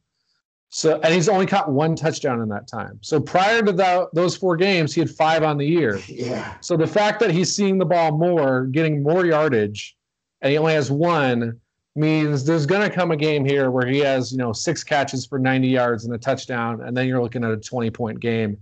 So, 0.71 0.99
and 1.01 1.13
he's 1.13 1.29
only 1.29 1.45
caught 1.45 1.71
one 1.71 1.95
touchdown 1.95 2.41
in 2.41 2.49
that 2.49 2.67
time. 2.67 2.99
So 3.03 3.21
prior 3.21 3.61
to 3.61 3.73
that, 3.73 4.09
those 4.15 4.35
four 4.35 4.57
games, 4.57 4.95
he 4.95 5.03
had 5.03 5.11
five 5.11 5.43
on 5.43 5.59
the 5.59 5.67
year. 5.67 6.01
Yeah. 6.09 6.55
So 6.63 6.79
the 6.79 6.87
fact 6.87 7.21
that 7.21 7.31
he's 7.31 7.55
seeing 7.55 7.77
the 7.77 7.85
ball 7.85 8.17
more, 8.17 8.65
getting 8.65 9.03
more 9.03 9.27
yardage, 9.27 9.95
and 10.41 10.51
he 10.51 10.57
only 10.57 10.73
has 10.73 10.91
one 10.91 11.61
means 11.95 12.45
there's 12.45 12.67
going 12.67 12.89
to 12.89 12.95
come 12.95 13.11
a 13.11 13.17
game 13.17 13.45
here 13.45 13.71
where 13.71 13.87
he 13.87 13.99
has, 13.99 14.33
you 14.33 14.39
know, 14.39 14.53
six 14.53 14.83
catches 14.83 15.27
for 15.27 15.39
90 15.39 15.69
yards 15.69 16.05
and 16.05 16.15
a 16.15 16.19
touchdown, 16.19 16.83
and 16.83 16.97
then 16.97 17.07
you're 17.07 17.23
looking 17.23 17.45
at 17.45 17.51
a 17.51 17.57
20 17.57 17.91
point 17.91 18.21
game. 18.21 18.57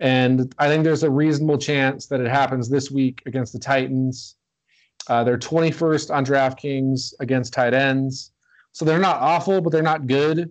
And 0.00 0.52
I 0.58 0.68
think 0.68 0.84
there's 0.84 1.02
a 1.02 1.10
reasonable 1.10 1.58
chance 1.58 2.06
that 2.06 2.20
it 2.20 2.28
happens 2.28 2.68
this 2.68 2.90
week 2.90 3.22
against 3.26 3.52
the 3.52 3.58
Titans. 3.58 4.36
Uh, 5.08 5.24
they're 5.24 5.38
21st 5.38 6.14
on 6.14 6.24
DraftKings 6.24 7.14
against 7.20 7.52
tight 7.52 7.74
ends. 7.74 8.32
So 8.72 8.84
they're 8.84 8.98
not 8.98 9.20
awful, 9.20 9.60
but 9.60 9.70
they're 9.70 9.82
not 9.82 10.06
good. 10.06 10.50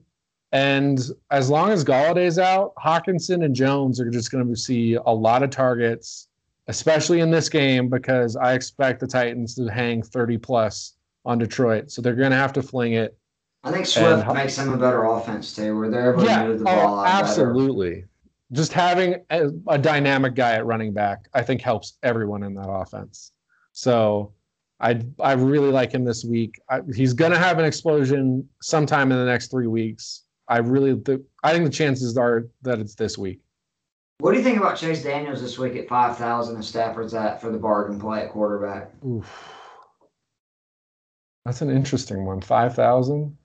And 0.51 0.99
as 1.31 1.49
long 1.49 1.71
as 1.71 1.83
Golladay's 1.83 2.37
out, 2.37 2.73
Hockenson 2.75 3.43
and 3.45 3.55
Jones 3.55 3.99
are 3.99 4.09
just 4.09 4.31
going 4.31 4.47
to 4.47 4.55
see 4.55 4.95
a 4.95 5.09
lot 5.09 5.43
of 5.43 5.49
targets, 5.49 6.27
especially 6.67 7.21
in 7.21 7.31
this 7.31 7.47
game, 7.47 7.89
because 7.89 8.35
I 8.35 8.53
expect 8.53 8.99
the 8.99 9.07
Titans 9.07 9.55
to 9.55 9.67
hang 9.67 10.03
30 10.03 10.37
plus 10.37 10.93
on 11.25 11.37
Detroit. 11.37 11.91
So 11.91 12.01
they're 12.01 12.15
going 12.15 12.31
to 12.31 12.37
have 12.37 12.53
to 12.53 12.61
fling 12.61 12.93
it. 12.93 13.17
I 13.63 13.71
think 13.71 13.85
Swift 13.85 14.25
and, 14.25 14.33
makes 14.33 14.55
them 14.55 14.73
a 14.73 14.77
better 14.77 15.03
offense 15.03 15.55
too, 15.55 15.77
where 15.77 15.89
they're 15.89 16.13
able 16.13 16.25
yeah, 16.25 16.43
to 16.43 16.49
move 16.49 16.59
the 16.59 16.69
oh, 16.69 16.75
ball. 16.75 16.99
Oh, 16.99 17.05
absolutely. 17.05 17.91
Better. 17.91 18.07
Just 18.53 18.73
having 18.73 19.15
a, 19.29 19.49
a, 19.67 19.77
dynamic 19.77 20.33
guy 20.33 20.53
at 20.53 20.65
running 20.65 20.93
back, 20.93 21.29
I 21.33 21.41
think 21.41 21.61
helps 21.61 21.97
everyone 22.03 22.43
in 22.43 22.55
that 22.55 22.69
offense. 22.69 23.31
So 23.71 24.33
I 24.81 25.01
I 25.19 25.33
really 25.33 25.69
like 25.69 25.93
him 25.93 26.03
this 26.03 26.25
week. 26.25 26.59
I, 26.69 26.81
he's 26.93 27.13
going 27.13 27.31
to 27.31 27.37
have 27.37 27.59
an 27.59 27.65
explosion 27.65 28.49
sometime 28.61 29.11
in 29.11 29.17
the 29.19 29.25
next 29.25 29.51
three 29.51 29.67
weeks. 29.67 30.23
I 30.47 30.57
really 30.57 30.99
th- 30.99 31.21
I 31.43 31.53
think 31.53 31.63
the 31.63 31.71
chances 31.71 32.17
are 32.17 32.47
that 32.63 32.79
it's 32.79 32.95
this 32.95 33.17
week. 33.17 33.39
What 34.17 34.31
do 34.31 34.37
you 34.37 34.43
think 34.43 34.57
about 34.57 34.75
Chase 34.75 35.03
Daniels 35.03 35.41
this 35.41 35.57
week 35.57 35.75
at 35.75 35.87
five 35.87 36.17
thousand 36.17 36.55
and 36.55 36.65
Stafford's 36.65 37.13
at 37.13 37.39
for 37.39 37.51
the 37.51 37.57
bargain 37.57 37.99
play 37.99 38.23
at 38.23 38.31
quarterback? 38.31 38.91
Oof. 39.05 39.60
That's 41.45 41.61
an 41.61 41.69
interesting 41.69 42.25
one. 42.25 42.41
Five 42.41 42.75
thousand. 42.75 43.37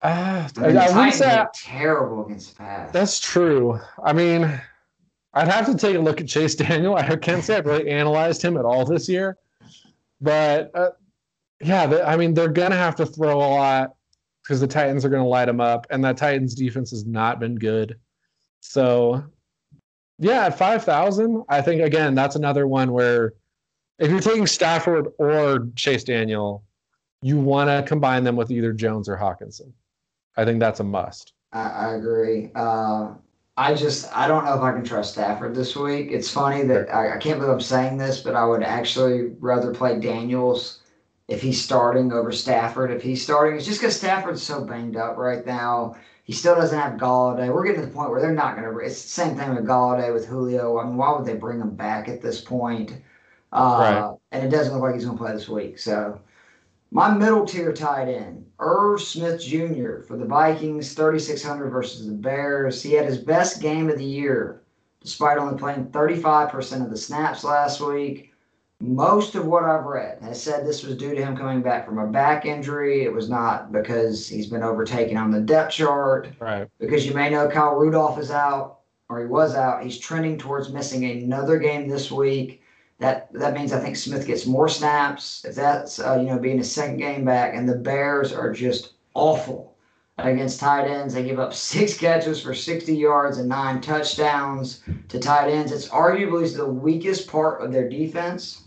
Uh, 0.00 0.48
I, 0.58 0.66
mean, 0.68 0.76
I, 0.76 1.10
say 1.10 1.44
terrible 1.54 2.24
against 2.24 2.56
pass. 2.56 2.92
That's 2.92 3.18
true. 3.18 3.80
I 4.04 4.12
mean, 4.12 4.44
I'd 5.34 5.48
have 5.48 5.66
to 5.66 5.74
take 5.76 5.96
a 5.96 5.98
look 5.98 6.20
at 6.20 6.28
Chase 6.28 6.54
Daniel. 6.54 6.94
I 6.96 7.16
can't 7.16 7.42
say 7.42 7.56
I've 7.56 7.66
really 7.66 7.90
analyzed 7.90 8.40
him 8.40 8.56
at 8.56 8.64
all 8.64 8.84
this 8.84 9.08
year, 9.08 9.36
but 10.20 10.70
uh, 10.74 10.90
yeah, 11.60 11.86
the, 11.86 12.08
I 12.08 12.16
mean, 12.16 12.32
they're 12.32 12.48
gonna 12.48 12.76
have 12.76 12.94
to 12.96 13.06
throw 13.06 13.38
a 13.38 13.50
lot 13.54 13.94
because 14.42 14.60
the 14.60 14.68
Titans 14.68 15.04
are 15.04 15.08
gonna 15.08 15.26
light 15.26 15.48
him 15.48 15.60
up, 15.60 15.86
and 15.90 16.04
that 16.04 16.16
Titans 16.16 16.54
defense 16.54 16.90
has 16.90 17.04
not 17.04 17.40
been 17.40 17.56
good. 17.56 17.98
So, 18.60 19.24
yeah, 20.18 20.46
at 20.46 20.56
five 20.56 20.84
thousand, 20.84 21.42
I 21.48 21.60
think 21.60 21.82
again 21.82 22.14
that's 22.14 22.36
another 22.36 22.68
one 22.68 22.92
where 22.92 23.34
if 23.98 24.10
you're 24.10 24.20
taking 24.20 24.46
Stafford 24.46 25.08
or 25.18 25.68
Chase 25.74 26.04
Daniel, 26.04 26.62
you 27.22 27.38
want 27.38 27.68
to 27.68 27.82
combine 27.88 28.24
them 28.24 28.36
with 28.36 28.50
either 28.50 28.72
Jones 28.72 29.08
or 29.08 29.16
Hockenson. 29.16 29.72
I 30.36 30.44
think 30.44 30.60
that's 30.60 30.80
a 30.80 30.84
must. 30.84 31.32
I, 31.52 31.68
I 31.68 31.94
agree. 31.94 32.50
Uh, 32.54 33.14
I 33.56 33.74
just 33.74 34.16
I 34.16 34.28
don't 34.28 34.44
know 34.44 34.54
if 34.54 34.60
I 34.60 34.70
can 34.72 34.84
trust 34.84 35.14
Stafford 35.14 35.54
this 35.54 35.74
week. 35.74 36.12
It's 36.12 36.30
funny 36.30 36.62
that 36.64 36.94
I, 36.94 37.16
I, 37.16 37.18
can't 37.18 37.40
believe 37.40 37.52
I'm 37.52 37.60
saying 37.60 37.98
this, 37.98 38.20
but 38.20 38.36
I 38.36 38.44
would 38.44 38.62
actually 38.62 39.32
rather 39.40 39.74
play 39.74 39.98
Daniels 39.98 40.80
if 41.26 41.42
he's 41.42 41.62
starting 41.62 42.12
over 42.12 42.30
Stafford. 42.30 42.92
If 42.92 43.02
he's 43.02 43.20
starting, 43.20 43.56
it's 43.56 43.66
just 43.66 43.80
because 43.80 43.96
Stafford's 43.96 44.42
so 44.42 44.64
banged 44.64 44.96
up 44.96 45.16
right 45.16 45.44
now. 45.44 45.96
He 46.22 46.34
still 46.34 46.54
doesn't 46.54 46.78
have 46.78 47.00
Golladay. 47.00 47.52
We're 47.52 47.64
getting 47.64 47.80
to 47.80 47.86
the 47.86 47.92
point 47.92 48.10
where 48.10 48.20
they're 48.20 48.32
not 48.32 48.54
going 48.54 48.70
to. 48.70 48.78
It's 48.78 49.02
the 49.02 49.08
same 49.08 49.34
thing 49.34 49.52
with 49.52 49.66
Golladay 49.66 50.12
with 50.12 50.26
Julio. 50.26 50.78
I 50.78 50.84
mean, 50.84 50.96
why 50.96 51.10
would 51.10 51.26
they 51.26 51.34
bring 51.34 51.58
him 51.58 51.74
back 51.74 52.08
at 52.08 52.22
this 52.22 52.40
point? 52.40 52.92
Uh, 53.52 53.78
right. 53.80 54.16
And 54.32 54.44
it 54.46 54.50
doesn't 54.50 54.74
look 54.74 54.82
like 54.82 54.94
he's 54.94 55.04
going 55.04 55.16
to 55.16 55.22
play 55.24 55.32
this 55.32 55.48
week. 55.48 55.78
So 55.78 56.20
my 56.90 57.12
middle 57.14 57.44
tier 57.46 57.72
tight 57.72 58.08
end, 58.08 58.44
Irv 58.58 59.00
Smith 59.00 59.40
Jr. 59.42 60.00
for 60.06 60.16
the 60.16 60.24
Vikings, 60.24 60.94
3,600 60.94 61.68
versus 61.70 62.06
the 62.06 62.12
Bears. 62.12 62.82
He 62.82 62.92
had 62.92 63.06
his 63.06 63.18
best 63.18 63.60
game 63.62 63.88
of 63.88 63.98
the 63.98 64.04
year, 64.04 64.62
despite 65.02 65.38
only 65.38 65.58
playing 65.58 65.86
35% 65.86 66.82
of 66.82 66.90
the 66.90 66.96
snaps 66.96 67.44
last 67.44 67.80
week. 67.80 68.32
most 68.80 69.34
of 69.34 69.44
what 69.44 69.64
I've 69.64 69.84
read 69.86 70.22
has 70.22 70.40
said 70.40 70.64
this 70.64 70.84
was 70.84 70.96
due 70.96 71.14
to 71.14 71.22
him 71.24 71.36
coming 71.36 71.62
back 71.62 71.84
from 71.84 71.98
a 71.98 72.06
back 72.06 72.46
injury. 72.46 73.02
It 73.02 73.12
was 73.12 73.28
not 73.28 73.72
because 73.72 74.28
he's 74.28 74.46
been 74.46 74.62
overtaken 74.62 75.16
on 75.16 75.30
the 75.30 75.40
depth 75.40 75.72
chart. 75.72 76.28
Right. 76.38 76.68
Because 76.78 77.04
you 77.04 77.12
may 77.12 77.28
know 77.28 77.48
Kyle 77.48 77.74
Rudolph 77.74 78.18
is 78.18 78.30
out, 78.30 78.80
or 79.08 79.20
he 79.20 79.26
was 79.26 79.54
out. 79.54 79.82
He's 79.82 79.98
trending 79.98 80.38
towards 80.38 80.72
missing 80.72 81.04
another 81.04 81.58
game 81.58 81.88
this 81.88 82.10
week. 82.10 82.62
That 82.98 83.32
that 83.32 83.54
means 83.54 83.72
I 83.72 83.80
think 83.80 83.96
Smith 83.96 84.26
gets 84.26 84.46
more 84.46 84.68
snaps. 84.68 85.44
If 85.44 85.54
that's 85.54 86.00
uh, 86.00 86.18
you 86.20 86.26
know 86.26 86.38
being 86.38 86.58
a 86.58 86.64
second 86.64 86.98
game 86.98 87.24
back, 87.24 87.54
and 87.54 87.68
the 87.68 87.76
Bears 87.76 88.32
are 88.32 88.52
just 88.52 88.94
awful 89.14 89.76
against 90.18 90.58
tight 90.58 90.88
ends. 90.88 91.14
They 91.14 91.22
give 91.22 91.38
up 91.38 91.54
six 91.72 91.96
catches 91.96 92.40
for 92.42 92.54
60 92.54 92.94
yards 92.94 93.38
and 93.38 93.48
nine 93.48 93.80
touchdowns 93.80 94.82
to 95.08 95.18
tight 95.20 95.48
ends. 95.50 95.70
It's 95.70 95.88
arguably 95.88 96.54
the 96.54 96.66
weakest 96.66 97.28
part 97.28 97.62
of 97.62 97.70
their 97.70 97.88
defense, 97.88 98.64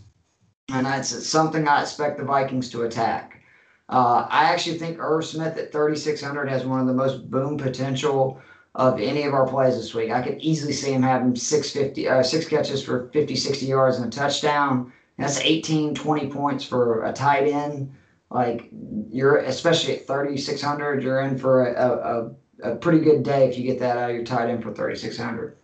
and 0.70 0.86
that's 0.86 1.26
something 1.26 1.68
I 1.68 1.82
expect 1.82 2.16
the 2.16 2.24
Vikings 2.24 2.70
to 2.70 2.82
attack. 2.82 3.40
Uh, 3.88 4.26
I 4.30 4.44
actually 4.44 4.78
think 4.78 4.98
Irv 4.98 5.26
Smith 5.26 5.58
at 5.58 5.72
3,600 5.72 6.48
has 6.48 6.64
one 6.64 6.80
of 6.80 6.86
the 6.86 6.94
most 6.94 7.30
boom 7.30 7.58
potential 7.58 8.40
of 8.74 9.00
any 9.00 9.24
of 9.24 9.34
our 9.34 9.46
plays 9.46 9.76
this 9.76 9.94
week. 9.94 10.10
I 10.10 10.22
could 10.22 10.40
easily 10.40 10.72
see 10.72 10.92
him 10.92 11.02
having 11.02 11.36
650, 11.36 12.08
uh, 12.08 12.22
six 12.22 12.46
catches 12.46 12.82
for 12.82 13.08
50, 13.12 13.36
60 13.36 13.66
yards 13.66 13.98
and 13.98 14.12
a 14.12 14.16
touchdown. 14.16 14.92
That's 15.18 15.40
18, 15.40 15.94
20 15.94 16.28
points 16.28 16.64
for 16.64 17.04
a 17.04 17.12
tight 17.12 17.46
end. 17.46 17.94
Like 18.30 18.70
you're, 19.10 19.38
especially 19.38 19.96
at 19.96 20.06
3,600, 20.06 21.02
you're 21.02 21.20
in 21.20 21.36
for 21.38 21.66
a, 21.66 22.34
a, 22.64 22.72
a 22.72 22.76
pretty 22.76 23.00
good 23.00 23.22
day 23.22 23.46
if 23.46 23.58
you 23.58 23.64
get 23.64 23.78
that 23.80 23.98
out 23.98 24.10
of 24.10 24.16
your 24.16 24.24
tight 24.24 24.48
end 24.48 24.62
for 24.62 24.72
3,600. 24.72 25.56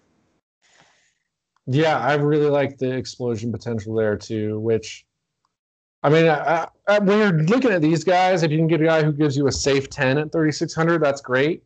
Yeah, 1.67 1.99
I 1.99 2.15
really 2.15 2.51
like 2.51 2.79
the 2.79 2.95
explosion 2.95 3.53
potential 3.53 3.95
there 3.95 4.17
too. 4.17 4.61
Which, 4.61 5.07
I 6.03 6.11
mean, 6.11 6.27
I, 6.27 6.69
I, 6.87 6.99
when 6.99 7.19
you're 7.19 7.43
looking 7.45 7.71
at 7.71 7.81
these 7.81 8.05
guys, 8.05 8.43
if 8.43 8.51
you 8.51 8.59
can 8.59 8.67
get 8.67 8.83
a 8.83 8.85
guy 8.85 9.03
who 9.03 9.13
gives 9.13 9.37
you 9.37 9.47
a 9.47 9.53
safe 9.53 9.89
10 9.89 10.19
at 10.19 10.33
3,600, 10.33 11.03
that's 11.03 11.23
great. 11.23 11.63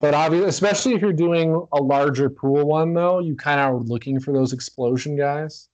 But 0.00 0.14
obviously, 0.14 0.48
especially 0.48 0.94
if 0.94 1.02
you're 1.02 1.12
doing 1.12 1.66
a 1.72 1.82
larger 1.82 2.30
pool 2.30 2.64
one, 2.66 2.94
though, 2.94 3.18
you 3.20 3.36
kind 3.36 3.60
of 3.60 3.66
are 3.66 3.78
looking 3.78 4.18
for 4.18 4.32
those 4.32 4.52
explosion 4.54 5.14
guys, 5.14 5.68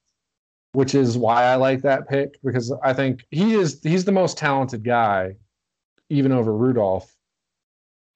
which 0.73 0.95
is 0.97 1.17
why 1.17 1.45
I 1.45 1.55
like 1.55 1.83
that 1.83 2.09
pick 2.09 2.37
because 2.43 2.73
I 2.83 2.93
think 2.93 3.25
he 3.31 3.55
is 3.55 3.81
he's 3.83 4.05
the 4.05 4.13
most 4.13 4.37
talented 4.37 4.85
guy, 4.85 5.37
even 6.11 6.33
over 6.33 6.53
Rudolph. 6.53 7.13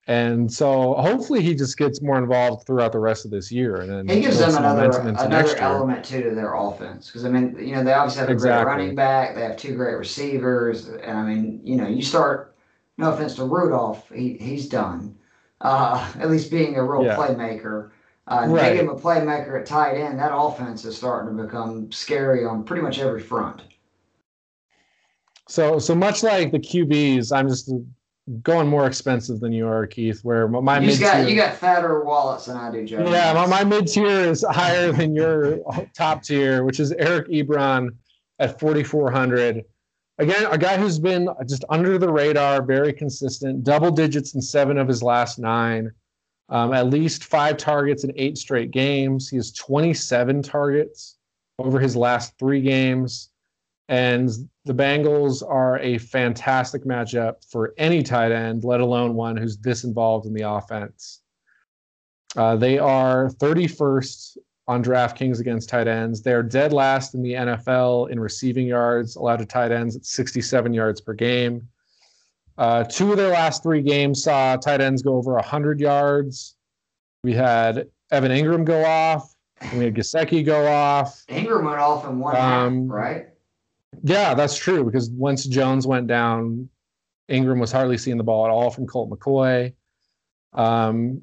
And 0.08 0.52
so 0.52 0.94
hopefully 0.94 1.42
he 1.42 1.54
just 1.54 1.78
gets 1.78 2.02
more 2.02 2.18
involved 2.18 2.66
throughout 2.66 2.90
the 2.90 2.98
rest 2.98 3.24
of 3.24 3.30
this 3.30 3.52
year, 3.52 3.76
and 3.76 3.88
then 3.88 4.08
He 4.08 4.22
gives 4.22 4.38
them 4.38 4.56
another 4.56 4.90
another 5.02 5.56
element 5.58 6.04
too 6.04 6.22
to 6.24 6.34
their 6.34 6.54
offense 6.54 7.06
because 7.06 7.24
I 7.24 7.28
mean 7.28 7.54
you 7.61 7.76
know 7.76 7.84
they 7.84 7.92
obviously 7.92 8.20
have 8.22 8.30
a 8.30 8.32
Exactly. 8.32 8.64
great 8.64 8.72
running 8.72 8.94
back, 8.96 9.36
they 9.36 9.42
have 9.42 9.56
two 9.56 9.76
great 9.76 9.94
receivers, 9.94 10.88
and 10.88 11.16
I 11.16 11.22
mean 11.22 11.61
you 11.62 11.76
know 11.76 11.86
you 11.86 12.02
start. 12.02 12.56
No 12.98 13.12
offense 13.12 13.36
to 13.36 13.44
Rudolph, 13.44 14.11
he 14.11 14.36
he's 14.40 14.68
done. 14.68 15.14
Uh, 15.61 16.11
at 16.18 16.30
least 16.30 16.50
being 16.50 16.76
a 16.76 16.82
real 16.82 17.04
Yeah. 17.04 17.16
playmaker. 17.16 17.90
Uh, 18.26 18.46
Right. 18.48 18.72
Make 18.72 18.80
him 18.80 18.88
a 18.88 18.94
playmaker 18.94 19.58
at 19.61 19.66
tight 19.66 19.94
end. 19.96 20.18
That 20.18 20.30
offense 20.34 20.84
is 20.84 20.96
starting 20.96 21.36
to 21.36 21.42
become 21.44 21.90
scary 21.90 22.44
on 22.44 22.64
pretty 22.64 22.82
much 22.82 22.98
every 22.98 23.20
front. 23.20 23.62
So 25.48 25.78
so 25.78 25.94
much 25.94 26.22
like 26.22 26.52
the 26.52 26.61
QBs, 26.61 27.32
I'm 27.36 27.48
just 27.48 27.72
going 28.42 28.68
more 28.68 28.86
expensive 28.86 29.40
than 29.40 29.52
you 29.52 29.66
are, 29.66 29.84
Keith. 29.86 30.20
Where 30.22 30.46
my 30.46 30.78
you 30.78 30.86
mid 30.86 31.00
got 31.00 31.28
you 31.28 31.34
got 31.34 31.54
fatter 31.56 32.04
wallets 32.04 32.46
than 32.46 32.56
I 32.56 32.70
do, 32.70 32.84
Joe. 32.86 33.11
yeah, 33.11 33.32
my, 33.32 33.46
my 33.46 33.64
mid 33.64 33.88
tier 33.88 34.06
is 34.06 34.44
higher 34.48 34.92
than 34.92 35.14
your 35.14 35.58
top 35.96 36.22
tier, 36.22 36.62
which 36.64 36.78
is 36.78 36.92
Eric 36.92 37.26
Ebron 37.28 37.88
at 38.38 38.61
4,400. 38.61 39.64
Again, 40.20 40.44
a 40.50 40.58
guy 40.58 40.76
who's 40.76 40.98
been 40.98 41.30
just 41.48 41.64
under 41.70 41.96
the 41.96 42.12
radar, 42.12 42.62
very 42.62 42.92
consistent, 42.92 43.64
double 43.64 43.90
digits 43.90 44.34
in 44.34 44.42
seven 44.42 44.76
of 44.76 44.86
his 44.86 45.02
last 45.02 45.38
nine, 45.38 45.90
um, 46.50 46.74
at 46.74 46.88
least 46.88 47.24
five 47.24 47.56
targets 47.56 48.04
in 48.04 48.12
eight 48.16 48.36
straight 48.36 48.70
games. 48.70 49.30
He 49.30 49.36
has 49.36 49.50
27 49.54 50.42
targets 50.42 51.16
over 51.58 51.80
his 51.80 51.96
last 51.96 52.38
three 52.38 52.60
games. 52.60 53.30
And 53.88 54.28
the 54.66 54.74
Bengals 54.74 55.42
are 55.42 55.78
a 55.78 55.96
fantastic 55.96 56.84
matchup 56.84 57.36
for 57.50 57.72
any 57.78 58.02
tight 58.02 58.30
end, 58.30 58.62
let 58.62 58.80
alone 58.80 59.14
one 59.14 59.38
who's 59.38 59.56
this 59.56 59.84
involved 59.84 60.26
in 60.26 60.34
the 60.34 60.46
offense. 60.46 61.22
Uh, 62.36 62.56
they 62.56 62.78
are 62.78 63.30
31st 63.40 64.36
on 64.70 64.84
DraftKings 64.84 65.40
against 65.40 65.68
tight 65.68 65.88
ends. 65.88 66.22
They're 66.22 66.44
dead 66.44 66.72
last 66.72 67.14
in 67.14 67.22
the 67.22 67.32
NFL 67.32 68.08
in 68.10 68.20
receiving 68.20 68.68
yards 68.68 69.16
allowed 69.16 69.38
to 69.40 69.44
tight 69.44 69.72
ends 69.72 69.96
at 69.96 70.06
67 70.06 70.72
yards 70.72 71.00
per 71.00 71.12
game. 71.12 71.66
Uh, 72.56 72.84
two 72.84 73.10
of 73.10 73.16
their 73.16 73.30
last 73.30 73.64
three 73.64 73.82
games 73.82 74.22
saw 74.22 74.54
tight 74.54 74.80
ends 74.80 75.02
go 75.02 75.16
over 75.16 75.32
100 75.34 75.80
yards. 75.80 76.54
We 77.24 77.32
had 77.34 77.88
Evan 78.12 78.30
Engram 78.30 78.64
go 78.64 78.84
off. 78.84 79.34
We 79.72 79.84
had 79.86 79.94
Gesicki 79.94 80.46
go 80.46 80.68
off. 80.68 81.24
Engram 81.28 81.64
went 81.64 81.80
off 81.80 82.06
in 82.06 82.20
one 82.20 82.36
Um, 82.36 82.88
half, 82.88 82.96
right? 82.96 83.26
Yeah, 84.04 84.34
that's 84.34 84.56
true 84.56 84.84
because 84.84 85.10
once 85.10 85.46
Jones 85.46 85.84
went 85.84 86.06
down, 86.06 86.68
Engram 87.28 87.58
was 87.60 87.72
hardly 87.72 87.98
seeing 87.98 88.18
the 88.18 88.24
ball 88.24 88.44
at 88.44 88.52
all 88.52 88.70
from 88.70 88.86
Colt 88.86 89.10
McCoy. 89.10 89.74
Um, 90.52 91.22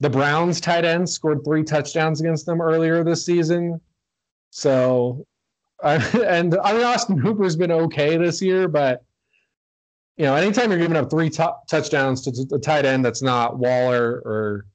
the 0.00 0.10
Browns 0.10 0.60
tight 0.60 0.84
end 0.84 1.08
scored 1.08 1.44
three 1.44 1.62
touchdowns 1.62 2.20
against 2.20 2.46
them 2.46 2.60
earlier 2.60 3.04
this 3.04 3.24
season. 3.24 3.80
So, 4.50 5.26
I, 5.82 5.96
and 6.26 6.56
I 6.64 6.72
mean, 6.72 6.82
Austin 6.82 7.18
Hooper's 7.18 7.56
been 7.56 7.72
okay 7.72 8.16
this 8.16 8.42
year, 8.42 8.66
but 8.66 9.04
you 10.16 10.26
know, 10.26 10.34
anytime 10.34 10.70
you're 10.70 10.80
giving 10.80 10.96
up 10.96 11.10
three 11.10 11.30
tou- 11.30 11.54
touchdowns 11.68 12.22
to 12.22 12.30
the 12.44 12.58
tight 12.58 12.84
end 12.84 13.04
that's 13.04 13.22
not 13.22 13.58
Waller 13.58 14.20
or 14.24 14.66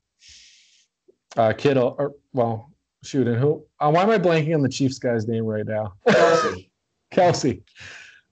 uh, 1.38 1.54
Kittle, 1.54 1.96
or 2.00 2.14
well, 2.34 2.72
shoot, 3.04 3.28
and 3.28 3.38
who? 3.38 3.64
Uh, 3.80 3.92
why 3.92 4.04
am 4.04 4.10
I 4.10 4.18
blanking 4.18 4.56
on 4.56 4.62
the 4.62 4.70
Chiefs 4.70 4.98
guy's 4.98 5.28
name 5.28 5.46
right 5.46 5.66
now? 5.66 5.94
Kelce. 6.08 6.70
Kelce. 7.14 7.62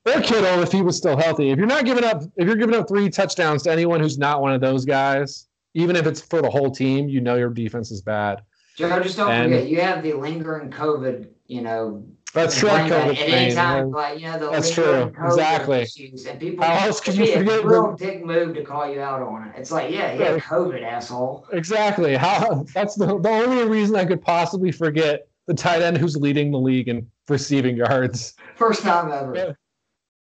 Or 0.06 0.22
Kittle 0.22 0.62
if 0.64 0.72
he 0.72 0.82
was 0.82 0.98
still 0.98 1.18
healthy. 1.18 1.52
If 1.52 1.58
you're 1.58 1.68
not 1.68 1.86
giving 1.86 2.04
up, 2.04 2.24
if 2.36 2.48
you're 2.48 2.56
giving 2.56 2.76
up 2.76 2.88
three 2.88 3.10
touchdowns 3.10 3.64
to 3.64 3.72
anyone 3.72 4.00
who's 4.00 4.18
not 4.18 4.42
one 4.42 4.54
of 4.54 4.62
those 4.62 4.84
guys, 4.84 5.48
even 5.74 5.96
if 5.96 6.06
it's 6.06 6.22
for 6.22 6.42
the 6.42 6.50
whole 6.50 6.72
team, 6.72 7.10
you 7.10 7.22
know 7.22 7.36
your 7.36 7.50
defense 7.50 7.92
is 7.92 8.02
bad. 8.02 8.42
Joe, 8.76 9.02
just 9.02 9.18
don't 9.18 9.32
And- 9.32 9.52
forget 9.52 9.68
you 9.68 9.82
have 9.82 10.04
the 10.04 10.14
lingering 10.14 10.72
COVID, 10.72 11.28
you 11.48 11.62
know. 11.62 12.06
That's 12.34 12.58
true. 12.58 12.70
At 12.70 12.92
any 13.20 13.54
time, 13.54 13.92
like 13.92 14.20
you 14.20 14.26
know, 14.26 14.40
the 14.40 14.50
That's 14.50 14.72
true. 14.72 14.84
COVID 15.16 15.26
Exactly. 15.28 15.82
issues, 15.82 16.26
and 16.26 16.40
people. 16.40 16.66
How 16.66 16.88
else 16.88 17.00
could 17.00 17.16
you 17.16 17.28
forget 17.32 17.60
A 17.60 17.62
the- 17.62 17.68
real 17.68 17.94
dick 17.96 18.26
move 18.26 18.56
to 18.56 18.64
call 18.64 18.92
you 18.92 19.02
out 19.02 19.22
on 19.22 19.50
it. 19.50 19.54
It's 19.56 19.70
like, 19.72 19.92
yeah, 19.92 20.14
yeah. 20.14 20.40
COVID, 20.40 20.82
asshole. 20.82 21.46
Exactly. 21.54 22.16
How 22.16 22.66
that's 22.74 22.96
the, 22.96 23.20
the 23.20 23.30
only 23.30 23.66
reason 23.66 23.96
I 23.96 24.06
could 24.06 24.20
possibly 24.24 24.72
forget 24.72 25.28
the 25.46 25.54
tight 25.54 25.84
end 25.84 25.98
who's 26.00 26.16
leading 26.18 26.52
the 26.52 26.58
league 26.58 26.88
in 26.88 27.06
receiving 27.30 27.78
yards. 27.78 28.34
First 28.56 28.82
time 28.82 29.12
ever. 29.12 29.36
Yeah. 29.36 29.52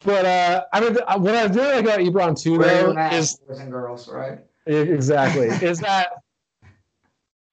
But 0.05 0.27
uh, 0.27 0.65
I 0.75 0.81
mean, 0.81 0.99
uh, 1.07 1.19
what 1.19 1.35
I 1.35 1.45
really 1.47 1.77
like 1.77 1.85
about 1.85 2.01
Ebron 2.01 2.39
too, 2.39 2.55
your 2.55 2.63
though, 2.95 3.09
is 3.13 3.39
girls, 3.71 4.07
right? 4.09 4.41
Exactly. 4.67 5.47
is 5.67 5.81
that 5.81 6.23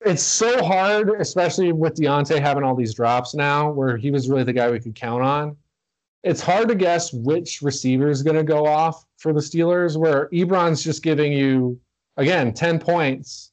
it's 0.01 0.23
so 0.23 0.63
hard, 0.63 1.09
especially 1.19 1.71
with 1.71 1.95
Diontae 1.95 2.39
having 2.39 2.63
all 2.63 2.75
these 2.75 2.93
drops 2.93 3.35
now, 3.35 3.69
where 3.71 3.97
he 3.97 4.11
was 4.11 4.29
really 4.29 4.43
the 4.43 4.53
guy 4.53 4.71
we 4.71 4.79
could 4.79 4.95
count 4.95 5.23
on. 5.23 5.57
It's 6.23 6.41
hard 6.41 6.67
to 6.69 6.75
guess 6.75 7.11
which 7.13 7.61
receiver 7.61 8.09
is 8.09 8.23
going 8.23 8.35
to 8.35 8.43
go 8.43 8.65
off 8.65 9.05
for 9.17 9.33
the 9.33 9.39
Steelers, 9.39 9.97
where 9.97 10.29
Ebron's 10.29 10.83
just 10.83 11.03
giving 11.03 11.33
you, 11.33 11.79
again, 12.17 12.53
10 12.53 12.79
points. 12.79 13.51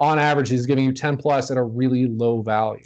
On 0.00 0.18
average, 0.18 0.48
he's 0.48 0.66
giving 0.66 0.84
you 0.84 0.92
10 0.92 1.16
plus 1.16 1.50
at 1.50 1.56
a 1.56 1.62
really 1.62 2.06
low 2.06 2.42
value. 2.42 2.84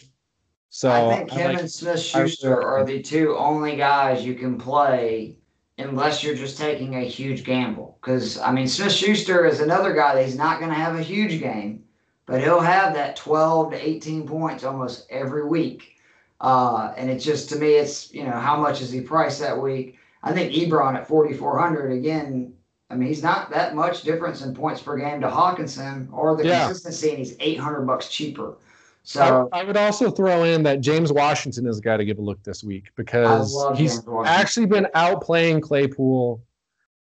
So 0.71 0.91
I 0.91 1.17
think 1.17 1.33
I 1.33 1.37
him 1.37 1.51
like- 1.53 1.61
and 1.61 1.71
Smith 1.71 2.01
Schuster 2.01 2.63
are 2.63 2.85
the 2.85 3.01
two 3.01 3.37
only 3.37 3.77
guys 3.77 4.25
you 4.25 4.35
can 4.35 4.59
play 4.59 5.40
unless 5.81 6.23
you're 6.23 6.35
just 6.35 6.59
taking 6.59 6.95
a 6.97 7.01
huge 7.01 7.45
gamble. 7.45 7.99
Because, 8.01 8.39
I 8.39 8.53
mean, 8.53 8.69
Smith 8.69 8.93
Schuster 8.93 9.45
is 9.45 9.61
another 9.61 9.93
guy 9.95 10.15
that 10.15 10.25
he's 10.25 10.37
not 10.37 10.59
going 10.59 10.71
to 10.71 10.79
have 10.79 10.97
a 10.97 11.03
huge 11.03 11.41
game, 11.41 11.85
but 12.27 12.41
he'll 12.41 12.61
have 12.61 12.95
that 12.95 13.17
12 13.17 13.73
to 13.73 13.89
18 13.89 14.27
points 14.27 14.65
almost 14.65 15.07
every 15.11 15.45
week. 15.45 15.97
Uh, 16.41 16.93
and 16.97 17.11
it's 17.11 17.25
just, 17.25 17.49
to 17.51 17.57
me, 17.57 17.75
it's, 17.75 18.13
you 18.15 18.25
know, 18.25 18.33
how 18.33 18.57
much 18.57 18.81
is 18.81 18.91
he 18.91 19.01
priced 19.01 19.41
that 19.41 19.61
week? 19.61 19.99
I 20.23 20.33
think 20.33 20.53
Ebron 20.53 20.95
at 20.95 21.09
4,400, 21.09 21.93
again, 21.93 22.55
I 22.91 22.95
mean, 22.95 23.09
he's 23.09 23.23
not 23.23 23.51
that 23.51 23.75
much 23.75 24.03
difference 24.03 24.43
in 24.43 24.55
points 24.55 24.83
per 24.83 24.97
game 24.97 25.21
to 25.21 25.29
Hockenson 25.29 26.09
or 26.13 26.37
the 26.37 26.45
Yeah. 26.45 26.67
consistency, 26.67 27.11
and 27.11 27.19
he's 27.19 27.37
800 27.41 27.87
bucks 27.87 28.09
cheaper. 28.09 28.55
I, 29.03 29.07
So, 29.09 29.49
I 29.53 29.65
would 29.65 29.77
also 29.77 30.11
throw 30.11 30.45
in 30.45 30.63
that 30.65 30.81
James 30.81 31.13
Washington 31.13 31.67
is 31.67 31.79
a 31.79 31.81
guy 31.81 31.97
to 31.97 32.05
give 32.05 32.19
a 32.19 32.23
look 32.23 32.43
this 32.43 32.63
week 32.63 32.91
because 32.97 33.57
he's 33.77 34.03
actually 34.25 34.67
been 34.67 34.87
outplaying 34.95 35.63
Claypool, 35.63 36.43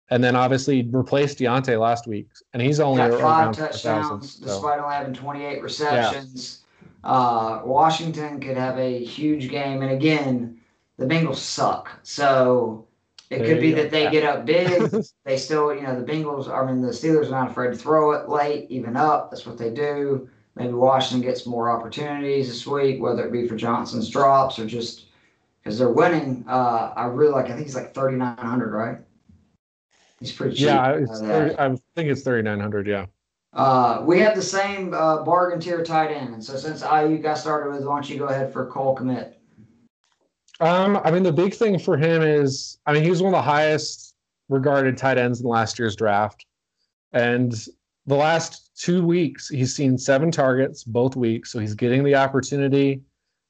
and 0.09 0.23
then 0.23 0.35
obviously 0.35 0.83
replaced 0.83 1.39
Diontae 1.39 1.79
last 1.79 2.07
week, 2.07 2.27
and 2.53 2.61
he's 2.61 2.79
only 2.79 2.99
got 2.99 3.11
around 3.11 3.55
five 3.55 3.55
4,000, 3.55 3.65
touchdowns 3.65 4.33
so. 4.33 4.45
despite 4.45 4.79
only 4.79 4.93
having 4.93 5.13
28 5.13 5.61
receptions. 5.61 6.63
Uh, 7.03 7.61
Washington 7.63 8.39
could 8.39 8.57
have 8.57 8.77
a 8.77 9.03
huge 9.03 9.49
game, 9.49 9.81
and 9.81 9.91
again, 9.91 10.59
the 10.97 11.05
Bengals 11.05 11.37
suck. 11.37 11.99
So 12.03 12.87
it 13.29 13.39
There 13.39 13.47
could 13.47 13.61
be 13.61 13.71
go. 13.71 13.77
that 13.81 13.91
they 13.91 14.09
get 14.09 14.23
up 14.23 14.45
big. 14.45 14.91
they 15.25 15.37
still, 15.37 15.73
you 15.73 15.81
know, 15.81 15.99
the 15.99 16.05
Bengals, 16.05 16.49
I 16.49 16.65
mean, 16.69 16.81
the 16.81 16.89
Steelers 16.89 17.27
are 17.27 17.31
not 17.31 17.51
afraid 17.51 17.71
to 17.71 17.77
throw 17.77 18.11
it 18.11 18.29
late, 18.29 18.67
even 18.69 18.95
up. 18.95 19.31
That's 19.31 19.45
what 19.45 19.57
they 19.57 19.69
do. 19.69 20.29
Maybe 20.57 20.73
Washington 20.73 21.27
gets 21.27 21.45
more 21.45 21.69
opportunities 21.69 22.47
this 22.47 22.65
week, 22.65 23.01
whether 23.01 23.25
it 23.25 23.31
be 23.31 23.47
for 23.47 23.55
Johnson's 23.55 24.09
drops 24.09 24.57
or 24.57 24.65
just 24.65 25.05
because 25.63 25.77
they're 25.77 25.91
winning. 25.91 26.43
Uh, 26.47 26.93
I 26.95 27.05
really 27.05 27.31
like, 27.31 27.45
I 27.45 27.49
think 27.49 27.63
he's 27.63 27.75
like 27.75 27.93
3,900, 27.93 28.71
right? 28.71 28.97
He's 30.19 30.31
pretty 30.31 30.55
cheap. 30.55 30.65
Yeah, 30.65 30.91
uh, 30.91 30.93
it's 30.95 31.19
30, 31.19 31.59
I 31.59 31.69
think 31.95 32.09
it's 32.09 32.21
3,900. 32.23 32.87
Yeah. 32.87 33.05
Uh, 33.53 34.01
we 34.03 34.19
have 34.19 34.35
the 34.35 34.41
same 34.41 34.93
uh, 34.93 35.23
bargain 35.23 35.59
tier 35.59 35.83
tight 35.83 36.11
end. 36.11 36.33
And 36.33 36.43
so 36.43 36.57
since 36.57 36.81
IU 36.81 37.17
got 37.19 37.37
started 37.37 37.71
with, 37.71 37.85
why 37.85 37.95
don't 37.95 38.09
you 38.09 38.17
go 38.17 38.25
ahead 38.25 38.51
for 38.51 38.65
Cole 38.67 38.97
Kmet? 38.97 39.33
Um, 40.59 40.99
I 41.03 41.11
mean, 41.11 41.23
the 41.23 41.31
big 41.31 41.53
thing 41.53 41.77
for 41.77 41.97
him 41.97 42.23
is, 42.23 42.79
I 42.87 42.93
mean, 42.93 43.03
he 43.03 43.11
was 43.11 43.21
one 43.21 43.33
of 43.33 43.37
the 43.37 43.43
highest 43.43 44.15
regarded 44.49 44.97
tight 44.97 45.17
ends 45.17 45.41
in 45.41 45.47
last 45.47 45.77
year's 45.77 45.95
draft. 45.95 46.45
And 47.13 47.53
the 48.07 48.15
last 48.15 48.66
two 48.77 49.05
weeks, 49.05 49.49
he's 49.49 49.75
seen 49.75 49.97
seven 49.97 50.31
targets 50.31 50.83
both 50.83 51.15
weeks. 51.15 51.51
So 51.51 51.59
he's 51.59 51.73
getting 51.73 52.03
the 52.03 52.15
opportunity. 52.15 53.01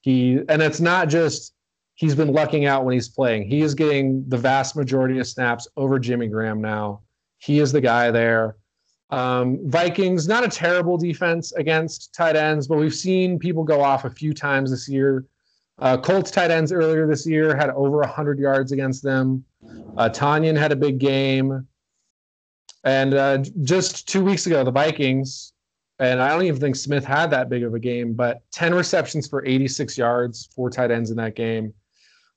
He, 0.01 0.39
and 0.49 0.61
it's 0.61 0.80
not 0.80 1.09
just 1.09 1.53
he's 1.95 2.15
been 2.15 2.32
lucking 2.32 2.65
out 2.65 2.86
when 2.86 2.93
he's 2.93 3.09
playing. 3.09 3.47
He 3.47 3.61
is 3.61 3.75
getting 3.75 4.23
the 4.30 4.38
vast 4.38 4.75
majority 4.75 5.19
of 5.19 5.28
snaps 5.28 5.67
over 5.75 5.99
Jimmy 5.99 6.28
Graham 6.28 6.61
now. 6.61 7.01
He 7.39 7.59
is 7.59 7.71
the 7.71 7.82
guy 7.82 8.09
there. 8.11 8.55
Um, 9.09 9.59
Vikings, 9.69 10.28
not 10.28 10.43
a 10.43 10.49
terrible 10.49 10.97
defense 10.97 11.51
against 11.53 12.13
tight 12.13 12.36
ends, 12.36 12.67
but 12.67 12.78
we've 12.78 12.93
seen 12.93 13.39
people 13.39 13.63
go 13.63 13.82
off 13.82 14.05
a 14.05 14.09
few 14.09 14.34
times 14.34 14.71
this 14.71 14.88
year. 14.88 15.25
Uh, 15.80 15.97
Colts 15.97 16.32
tight 16.32 16.51
ends 16.51 16.71
earlier 16.71 17.07
this 17.07 17.25
year 17.25 17.55
had 17.55 17.69
over 17.71 17.97
100 17.99 18.39
yards 18.39 18.71
against 18.71 19.03
them. 19.03 19.43
Uh, 19.97 20.09
Tonyan 20.09 20.57
had 20.57 20.71
a 20.71 20.75
big 20.75 20.99
game. 20.99 21.67
And 22.88 23.15
uh, 23.15 23.39
just 23.63 24.07
two 24.07 24.23
weeks 24.23 24.47
ago, 24.47 24.63
the 24.63 24.71
Vikings, 24.71 25.51
and 25.99 26.21
I 26.21 26.29
don't 26.29 26.43
even 26.43 26.61
think 26.61 26.77
Smith 26.77 27.03
had 27.03 27.29
that 27.31 27.49
big 27.49 27.63
of 27.63 27.73
a 27.73 27.79
game, 27.79 28.13
but 28.13 28.43
10 28.51 28.73
receptions 28.73 29.27
for 29.27 29.45
86 29.45 29.97
yards, 29.97 30.47
four 30.55 30.69
tight 30.69 30.89
ends 30.89 31.11
in 31.11 31.17
that 31.17 31.35
game. 31.35 31.73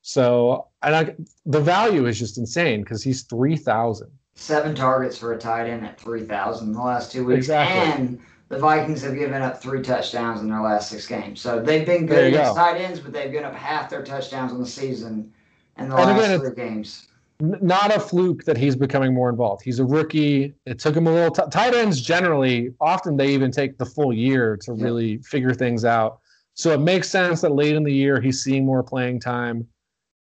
So 0.03 0.67
and 0.83 0.97
I, 0.97 1.15
the 1.47 1.61
value 1.61 2.07
is 2.07 2.19
just 2.19 2.37
insane 2.37 2.83
because 2.83 3.01
he's 3.01 3.23
3,000. 3.23 4.11
Seven 4.35 4.75
targets 4.75 5.17
for 5.17 5.35
a 5.35 5.39
tight 5.39 5.69
end 5.69 5.87
at 5.87 6.01
3,000 6.01 6.67
in 6.67 6.73
the 6.73 6.81
last 6.81 7.13
two 7.13 7.25
weeks. 7.25 7.39
Exactly. 7.39 8.05
And 8.05 8.21
the 8.49 8.59
Vikings 8.59 9.03
have 9.03 9.15
given 9.15 9.43
up 9.43 9.63
three 9.63 9.83
touchdowns 9.83 10.41
in 10.41 10.49
their 10.49 10.63
last 10.63 10.91
six 10.91 11.07
games. 11.07 11.41
So 11.41 11.63
they've 11.63 11.87
been 11.87 12.07
good 12.07 12.25
against 12.25 12.57
go. 12.57 12.61
tight 12.61 12.81
ends, 12.81 12.99
but 12.99 13.13
they've 13.13 13.31
given 13.31 13.45
up 13.47 13.55
half 13.55 13.89
their 13.89 14.03
touchdowns 14.03 14.51
on 14.51 14.59
the 14.59 14.67
season 14.67 15.33
in 15.79 15.91
the 15.91 15.97
And 15.97 16.11
last 16.11 16.25
again, 16.25 16.41
three 16.41 16.55
games. 16.57 17.07
Not 17.41 17.95
a 17.95 17.99
fluke 17.99 18.45
that 18.45 18.57
he's 18.57 18.77
becoming 18.77 19.15
more 19.15 19.31
involved. 19.31 19.63
He's 19.63 19.79
a 19.79 19.85
rookie. 19.85 20.55
It 20.67 20.79
took 20.79 20.95
him 20.95 21.07
a 21.07 21.13
little 21.13 21.31
t- 21.31 21.51
tight 21.51 21.75
ends 21.75 22.01
generally 22.01 22.75
often 22.81 23.17
they 23.17 23.29
even 23.29 23.51
take 23.51 23.79
the 23.79 23.87
full 23.87 24.13
year 24.13 24.57
to 24.59 24.73
really 24.73 25.19
figure 25.19 25.55
things 25.55 25.85
out. 25.85 26.21
So 26.55 26.73
it 26.73 26.81
makes 26.81 27.09
sense 27.09 27.41
that 27.41 27.53
late 27.53 27.75
in 27.75 27.83
the 27.83 27.93
year 27.93 28.21
he's 28.21 28.43
seeing 28.43 28.67
more 28.67 28.83
playing 28.83 29.21
time. 29.21 29.67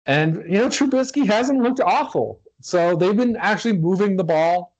And 0.05 0.43
you 0.45 0.57
know 0.57 0.67
Trubisky 0.67 1.25
hasn't 1.25 1.61
looked 1.61 1.79
awful. 1.79 2.41
So 2.61 2.95
they've 2.95 3.15
been 3.15 3.37
actually 3.37 3.77
moving 3.77 4.17
the 4.17 4.23
ball. 4.23 4.75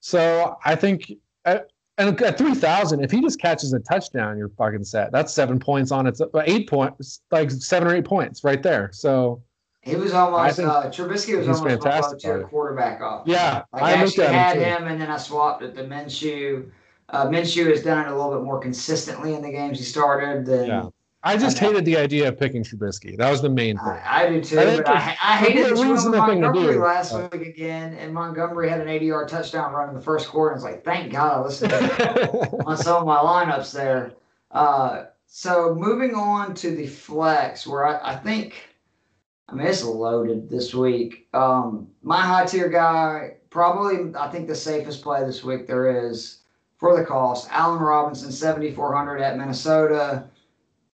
So 0.00 0.56
I 0.64 0.76
think 0.76 1.10
at, 1.44 1.70
and 1.98 2.20
at 2.22 2.38
3000 2.38 3.02
if 3.02 3.10
he 3.10 3.20
just 3.20 3.40
catches 3.40 3.72
a 3.72 3.80
touchdown 3.80 4.38
you're 4.38 4.50
fucking 4.50 4.84
set. 4.84 5.10
That's 5.10 5.32
7 5.32 5.58
points 5.58 5.90
on 5.90 6.06
its 6.06 6.20
uh, 6.20 6.28
8 6.44 6.68
points 6.68 7.22
like 7.30 7.50
7 7.50 7.88
or 7.88 7.96
8 7.96 8.04
points 8.04 8.44
right 8.44 8.62
there. 8.62 8.90
So 8.92 9.42
He 9.84 9.96
was 9.96 10.14
almost, 10.14 10.56
think 10.56 10.68
uh, 10.68 10.84
Trubisky 10.90 11.36
was 11.36 11.46
almost 11.46 11.64
my 11.64 11.70
fantastic 11.70 12.18
tier 12.20 12.44
quarterback 12.44 13.00
off. 13.02 13.26
Yeah, 13.26 13.62
Like, 13.72 13.82
I 13.82 13.90
I 13.90 13.92
actually 13.92 14.24
at 14.24 14.30
him 14.30 14.34
had 14.34 14.56
him, 14.80 14.88
and 14.88 15.00
then 15.00 15.10
I 15.10 15.18
swapped 15.18 15.62
it 15.62 15.74
to 15.76 15.84
Minshew. 15.84 16.70
Uh, 17.10 17.26
Minshew 17.26 17.66
has 17.66 17.82
done 17.82 18.06
it 18.06 18.10
a 18.10 18.14
little 18.16 18.32
bit 18.32 18.44
more 18.44 18.58
consistently 18.58 19.34
in 19.34 19.42
the 19.42 19.50
games 19.50 19.78
he 19.78 19.84
started 19.84 20.46
than 20.46 20.66
Yeah. 20.68 20.88
I 21.26 21.38
just 21.38 21.56
Okay. 21.56 21.66
hated 21.68 21.84
the 21.86 21.96
idea 21.96 22.28
of 22.28 22.38
picking 22.38 22.62
Trubisky. 22.62 23.16
That 23.16 23.30
was 23.30 23.40
the 23.40 23.48
main 23.48 23.78
thing. 23.78 23.86
I, 23.86 24.24
I 24.24 24.28
do 24.28 24.42
too, 24.42 24.58
I 24.60 24.76
but 24.76 24.88
I, 24.88 25.16
I 25.22 25.36
hated 25.36 25.60
a 25.60 25.62
that 25.62 25.68
you 25.70 25.74
went 25.76 25.78
with 25.78 25.90
reasonable 25.90 26.26
thing 26.26 26.40
to 26.42 26.46
Montgomery 26.48 26.74
do. 26.74 26.80
last 26.82 27.12
Uh, 27.14 27.28
week 27.32 27.46
again, 27.46 27.94
and 27.94 28.12
Montgomery 28.12 28.68
had 28.68 28.80
an 28.80 28.88
80 28.88 29.06
yard 29.06 29.28
touchdown 29.28 29.72
run 29.72 29.88
in 29.88 29.94
the 29.94 30.02
first 30.02 30.28
quarter. 30.28 30.54
And 30.54 30.58
it's 30.58 30.64
like, 30.64 30.84
thank 30.84 31.12
God 31.12 31.38
I 31.38 31.40
listened 31.42 31.70
to 31.70 32.56
on 32.66 32.76
some 32.76 32.96
of 32.96 33.06
my 33.06 33.16
lineups 33.16 33.72
there. 33.72 34.12
Uh, 34.50 35.04
so 35.26 35.74
moving 35.74 36.14
on 36.14 36.54
to 36.56 36.70
the 36.76 36.86
flex, 36.86 37.66
where 37.66 37.86
I, 37.86 38.12
I 38.12 38.16
think, 38.16 38.54
I 39.48 39.54
mean, 39.54 39.66
it's 39.66 39.84
loaded 39.84 40.48
this 40.48 40.74
week. 40.74 41.28
Um, 41.34 41.88
my 42.02 42.20
high 42.20 42.46
tier 42.46 42.68
guy, 42.68 43.36
probably, 43.50 44.14
I 44.18 44.30
think 44.30 44.46
the 44.46 44.54
safest 44.54 45.02
play 45.02 45.24
this 45.24 45.44
week 45.44 45.66
there 45.66 46.06
is 46.06 46.40
for 46.78 46.98
the 46.98 47.04
cost. 47.04 47.48
Allen 47.50 47.80
Robinson, 47.80 48.32
7,400 48.32 49.20
at 49.20 49.36
Minnesota. 49.36 50.24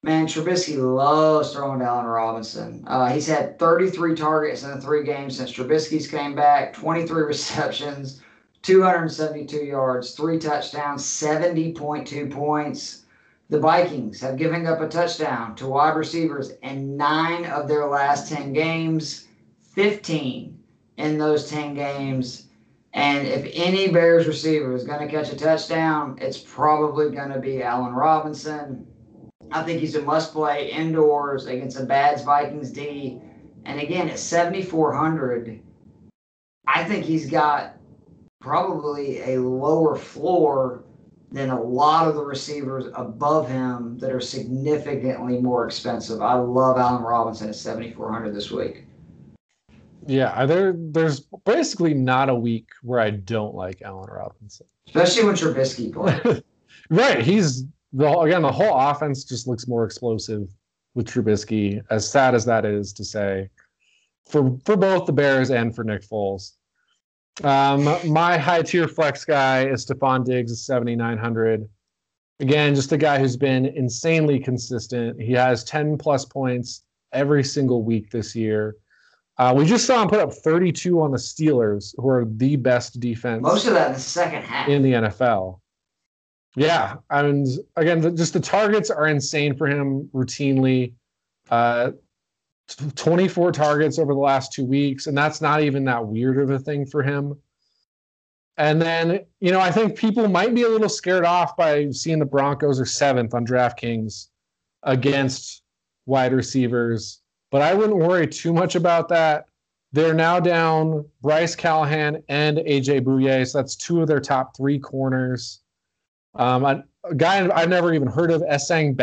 Man, 0.04 0.28
Trubisky 0.28 0.78
loves 0.78 1.52
throwing 1.52 1.80
to 1.80 1.86
Allen 1.86 2.06
Robinson. 2.06 2.84
Uh, 2.86 3.10
he's 3.10 3.26
had 3.26 3.58
33 3.58 4.14
targets 4.14 4.64
in 4.64 4.70
the 4.70 4.80
three 4.80 5.04
games 5.04 5.38
since 5.38 5.52
Trubisky's 5.52 6.08
came 6.08 6.36
back, 6.36 6.74
23 6.74 7.24
receptions, 7.28 8.22
272 8.62 9.58
yards, 9.58 10.12
three 10.12 10.38
touchdowns, 10.38 11.04
70.2 11.04 12.32
points. 12.32 13.05
The 13.48 13.60
Vikings 13.60 14.20
have 14.22 14.38
given 14.38 14.66
up 14.66 14.82
a 14.82 14.88
touchdown 14.88 15.56
to 15.58 15.68
wide 15.68 15.96
receivers 15.96 16.54
in 16.64 16.98
nine 16.98 17.46
of 17.46 17.68
their 17.68 17.86
last 17.86 18.28
10 18.28 18.54
games, 18.54 19.28
15 19.76 20.58
in 20.98 21.18
those 21.20 21.48
10 21.48 21.76
games. 21.76 22.48
And 22.94 23.28
if 23.28 23.48
any 23.54 23.90
Bears 23.90 24.26
receiver 24.26 24.74
is 24.74 24.84
going 24.84 25.06
to 25.06 25.14
catch 25.14 25.32
a 25.32 25.36
touchdown, 25.36 26.18
it's 26.20 26.40
probably 26.40 27.12
going 27.12 27.32
to 27.32 27.40
be 27.40 27.62
Allen 27.62 27.94
Robinson. 27.94 28.88
I 29.52 29.62
think 29.62 29.80
he's 29.80 29.96
a 29.96 30.02
must 30.02 30.34
play 30.34 30.72
indoors 30.72 31.46
against 31.46 31.80
a 31.80 31.84
Bads 31.84 32.24
Vikings 32.24 32.72
D. 32.72 33.22
And 33.66 33.80
again, 33.80 34.10
at 34.10 34.18
7,400, 34.18 35.62
I 36.68 36.84
think 36.84 37.06
he's 37.06 37.30
got 37.30 37.78
probably 38.40 39.22
a 39.22 39.40
lower 39.40 39.96
floor 39.96 40.85
than 41.36 41.50
a 41.50 41.62
lot 41.62 42.08
of 42.08 42.16
the 42.16 42.24
receivers 42.24 42.86
above 42.96 43.50
him 43.50 43.98
that 44.00 44.10
are 44.10 44.22
significantly 44.22 45.38
more 45.42 45.66
expensive. 45.66 46.22
I 46.22 46.36
love 46.36 46.78
Allen 46.78 47.04
Robinson 47.04 47.50
at 47.50 47.56
7,400 47.56 48.34
this 48.34 48.52
week. 48.52 48.86
yeah, 50.08 50.46
there 50.46 50.74
there's 50.78 51.28
basically 51.46 51.94
not 51.94 52.30
a 52.30 52.36
week 52.36 52.70
where 52.84 53.02
I 53.02 53.10
don't 53.10 53.54
like 53.54 53.82
Allen 53.82 54.10
Robinson. 54.10 54.66
Especially 54.88 55.26
when 55.26 55.36
Trubisky 55.36 55.94
plays. 55.94 56.42
Right, 56.92 57.26
he's 57.26 57.66
the 57.94 58.08
again 58.20 58.44
the 58.44 58.52
whole 58.52 58.78
offense 58.78 59.24
just 59.24 59.48
looks 59.48 59.68
more 59.68 59.84
explosive 59.84 60.48
with 60.94 61.08
Trubisky. 61.08 61.84
As 61.90 62.08
sad 62.08 62.36
as 62.36 62.46
that 62.46 62.64
is 62.64 62.94
to 62.94 63.04
say, 63.04 63.50
for 64.28 64.56
for 64.66 64.78
both 64.78 65.08
the 65.08 65.12
Bears 65.12 65.50
and 65.50 65.76
for 65.76 65.84
Nick 65.84 66.04
Foles. 66.04 66.52
Um, 67.44 67.84
my 68.12 68.38
high 68.38 68.62
tier 68.62 68.88
flex 68.88 69.26
guy 69.26 69.66
is 69.68 69.86
Stefon 69.86 70.24
Diggs 70.26 70.66
7,900. 70.66 71.68
Again, 72.40 72.76
just 72.76 72.92
a 72.92 72.98
guy 72.98 73.20
who's 73.20 73.38
been 73.38 73.66
insanely 73.66 74.40
consistent. 74.40 75.22
He 75.22 75.34
has 75.34 75.64
10 75.64 75.98
plus 75.98 76.26
points 76.26 76.84
every 77.14 77.44
single 77.44 77.84
week 77.84 78.10
this 78.10 78.36
year. 78.36 78.76
Uh, 79.38 79.54
we 79.56 79.66
just 79.66 79.86
saw 79.86 80.02
him 80.02 80.08
put 80.08 80.20
up 80.20 80.34
32 80.34 81.02
on 81.02 81.12
the 81.12 81.18
Steelers, 81.18 81.94
who 81.98 82.08
are 82.08 82.26
the 82.26 82.56
best 82.56 83.00
defense 83.02 83.42
Most 83.42 83.68
of 83.68 83.74
that 83.74 83.88
in 83.88 83.94
the 83.94 84.00
second 84.00 84.44
half. 84.44 84.70
in 84.70 84.82
the 84.82 84.94
NFL. 84.94 85.60
Yeah, 86.56 86.96
and 87.10 87.46
again, 87.76 88.00
the, 88.00 88.12
just 88.12 88.32
the 88.32 88.40
targets 88.40 88.90
are 88.90 89.08
insane 89.08 89.58
for 89.58 89.68
him 89.68 90.10
routinely. 90.14 90.94
Uh, 91.50 91.92
24 92.96 93.52
targets 93.52 94.00
over 94.00 94.14
the 94.14 94.20
last 94.20 94.52
two 94.52 94.66
weeks, 94.66 95.08
and 95.08 95.18
that's 95.18 95.42
not 95.42 95.62
even 95.62 95.86
that 95.86 96.06
weird 96.06 96.40
of 96.40 96.50
a 96.50 96.60
thing 96.60 96.86
for 96.86 97.04
him. 97.04 97.38
And 98.58 98.82
then, 98.82 99.26
you 99.42 99.52
know, 99.52 99.60
I 99.60 99.72
think 99.72 99.98
people 99.98 100.28
might 100.28 100.56
be 100.56 100.64
a 100.64 100.70
little 100.70 100.90
scared 100.90 101.26
off 101.26 101.58
by 101.58 101.92
seeing 101.92 102.20
the 102.20 102.26
Broncos 102.26 102.80
are 102.80 102.86
seventh 102.86 103.34
on 103.34 103.46
DraftKings 103.46 104.28
against 104.84 105.62
wide 106.06 106.34
receivers, 106.34 107.22
but 107.52 107.62
I 107.62 107.74
wouldn't 107.74 107.98
worry 107.98 108.28
too 108.28 108.54
much 108.54 108.76
about 108.76 109.10
that. 109.10 109.46
They're 109.92 110.14
now 110.14 110.40
down 110.40 111.06
Bryce 111.22 111.56
Callahan 111.56 112.24
and 112.28 112.58
AJ 112.58 113.02
Bouye, 113.02 113.48
so 113.48 113.58
that's 113.58 113.76
two 113.76 114.02
of 114.02 114.08
their 114.08 114.20
top 114.20 114.56
three 114.56 114.80
corners. 114.80 115.62
Um, 116.36 116.66
a, 116.66 116.84
guy 117.16 117.50
I've 117.56 117.70
never 117.70 117.94
even 117.94 118.08
heard 118.08 118.32
of, 118.32 118.42
Essang 118.42 118.96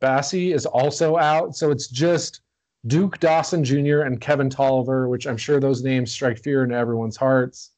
Bassey, 0.00 0.54
is 0.54 0.66
also 0.66 1.16
out. 1.16 1.56
So 1.56 1.70
it's 1.70 1.88
just 1.88 2.40
Duke 2.86 3.18
Dawson 3.18 3.64
Jr. 3.64 4.00
and 4.00 4.20
Kevin 4.20 4.50
Toliver, 4.50 5.08
which 5.08 5.26
I'm 5.26 5.36
sure 5.36 5.58
those 5.58 5.82
names 5.82 6.12
strike 6.12 6.42
fear 6.42 6.64
into 6.64 6.76
everyone's 6.76 7.16
hearts. 7.16 7.70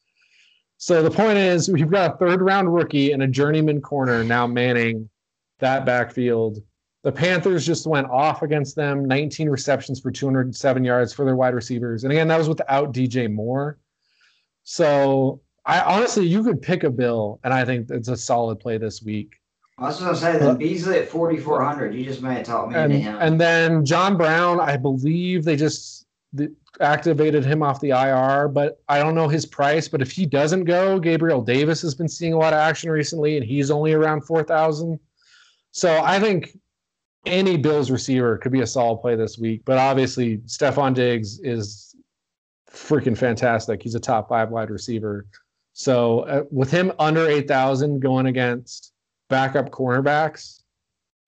So 0.79 1.03
the 1.03 1.11
point 1.11 1.39
is, 1.39 1.71
we've 1.71 1.91
got 1.91 2.15
a 2.15 2.17
third 2.19 2.43
round 2.43 2.75
rookie 2.75 3.13
and 3.13 3.23
a 3.23 3.27
journeyman 3.27 3.81
corner 3.81 4.23
now 4.25 4.47
manning 4.47 5.09
that 5.59 5.87
backfield. 5.87 6.59
The 7.03 7.13
Panthers 7.13 7.65
just 7.65 7.87
went 7.87 8.11
off 8.11 8.43
against 8.43 8.75
them, 8.75 9.05
19 9.07 9.49
receptions 9.49 10.01
for 10.01 10.11
207 10.11 10.85
yards 10.85 11.13
for 11.13 11.25
their 11.25 11.37
wide 11.37 11.55
receivers. 11.55 12.03
And 12.03 12.13
again, 12.13 12.29
that 12.29 12.39
was 12.39 12.49
without 12.49 12.93
DJ 12.93 13.33
Moore. 13.33 13.79
So 14.65 15.41
I 15.65 15.81
honestly, 15.81 16.27
you 16.27 16.43
could 16.43 16.61
pick 16.61 16.83
a 16.83 16.91
bill, 16.91 17.39
and 17.45 17.55
I 17.55 17.65
think 17.65 17.91
it's 17.91 18.09
a 18.09 18.17
solid 18.17 18.59
play 18.59 18.77
this 18.77 19.03
week. 19.03 19.37
I 19.79 19.85
was 19.85 19.99
to 19.99 20.17
say 20.17 20.39
that 20.39 20.59
Beasley 20.59 20.99
at 20.99 21.09
4,400. 21.09 21.95
You 21.95 22.05
just 22.05 22.23
may 22.23 22.37
have 22.37 22.47
taught 22.47 22.71
me 22.71 22.77
and, 22.77 22.93
into 22.93 23.05
him. 23.05 23.19
And 23.21 23.39
then 23.39 23.85
John 23.85 24.17
Brown, 24.17 24.59
I 24.59 24.79
believe 24.79 25.45
they 25.45 25.57
just 25.57 26.07
activated 26.81 27.45
him 27.45 27.63
off 27.63 27.81
the 27.81 27.91
IR, 27.91 28.49
but 28.49 28.81
I 28.89 28.99
don't 28.99 29.15
know 29.15 29.29
his 29.29 29.45
price. 29.45 29.87
But 29.87 30.01
if 30.01 30.11
he 30.11 30.25
doesn't 30.25 30.65
go, 30.65 30.99
Gabriel 30.99 31.43
Davis 31.43 31.83
has 31.83 31.95
been 31.95 32.09
seeing 32.09 32.33
a 32.33 32.39
lot 32.39 32.55
of 32.55 32.59
action 32.59 32.91
recently, 32.91 33.37
and 33.37 33.45
he's 33.45 33.71
only 33.71 33.93
around 33.93 34.23
4,000. 34.23 34.99
So 35.73 36.01
I 36.03 36.21
think 36.21 36.59
any 37.27 37.59
Bills 37.59 37.91
receiver 37.91 38.39
could 38.39 38.53
be 38.53 38.63
a 38.63 38.67
solid 38.67 39.03
play 39.03 39.15
this 39.15 39.37
week. 39.37 39.61
But 39.67 39.77
obviously, 39.77 40.39
Stefon 40.47 40.95
Diggs 40.95 41.39
is 41.41 41.95
freaking 42.71 43.17
fantastic. 43.17 43.83
He's 43.83 43.95
a 43.95 44.01
top 44.01 44.31
five 44.31 44.49
wide 44.49 44.71
receiver. 44.71 45.27
So 45.75 46.21
uh, 46.21 46.45
with 46.51 46.71
him 46.71 46.93
under 46.99 47.27
8,000 47.29 48.01
going 48.01 48.27
against 48.27 48.93
backup 49.29 49.71
cornerbacks, 49.71 50.63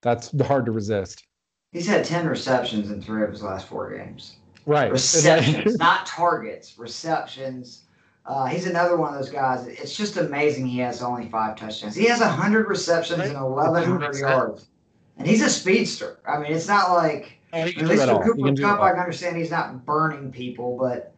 that's 0.02 0.32
hard 0.42 0.66
to 0.66 0.72
resist. 0.72 1.24
He's 1.72 1.86
had 1.86 2.04
10 2.04 2.26
receptions 2.26 2.90
in 2.90 3.02
three 3.02 3.22
of 3.22 3.30
his 3.30 3.42
last 3.42 3.66
four 3.66 3.94
games. 3.96 4.36
Right. 4.66 4.90
Receptions, 4.90 5.78
not 5.78 6.06
targets, 6.06 6.78
receptions. 6.78 7.82
Uh, 8.26 8.46
he's 8.46 8.66
another 8.66 8.96
one 8.96 9.14
of 9.14 9.20
those 9.20 9.30
guys. 9.30 9.66
It's 9.66 9.96
just 9.96 10.16
amazing 10.16 10.66
he 10.66 10.78
has 10.80 11.02
only 11.02 11.28
five 11.28 11.56
touchdowns. 11.56 11.94
He 11.94 12.06
has 12.06 12.20
100 12.20 12.68
receptions 12.68 13.22
and 13.22 13.40
1,100 13.40 14.18
yards. 14.18 14.66
And 15.16 15.26
he's 15.26 15.42
a 15.42 15.50
speedster. 15.50 16.18
I 16.26 16.38
mean, 16.38 16.52
it's 16.52 16.68
not 16.68 16.92
like. 16.92 17.38
Oh, 17.52 17.58
at 17.60 17.76
least 17.76 18.04
for 18.04 18.22
Cooper 18.22 18.54
Kupp, 18.60 18.80
I 18.80 18.90
can 18.90 19.00
understand 19.00 19.38
he's 19.38 19.50
not 19.50 19.86
burning 19.86 20.30
people, 20.30 20.76
but 20.78 21.14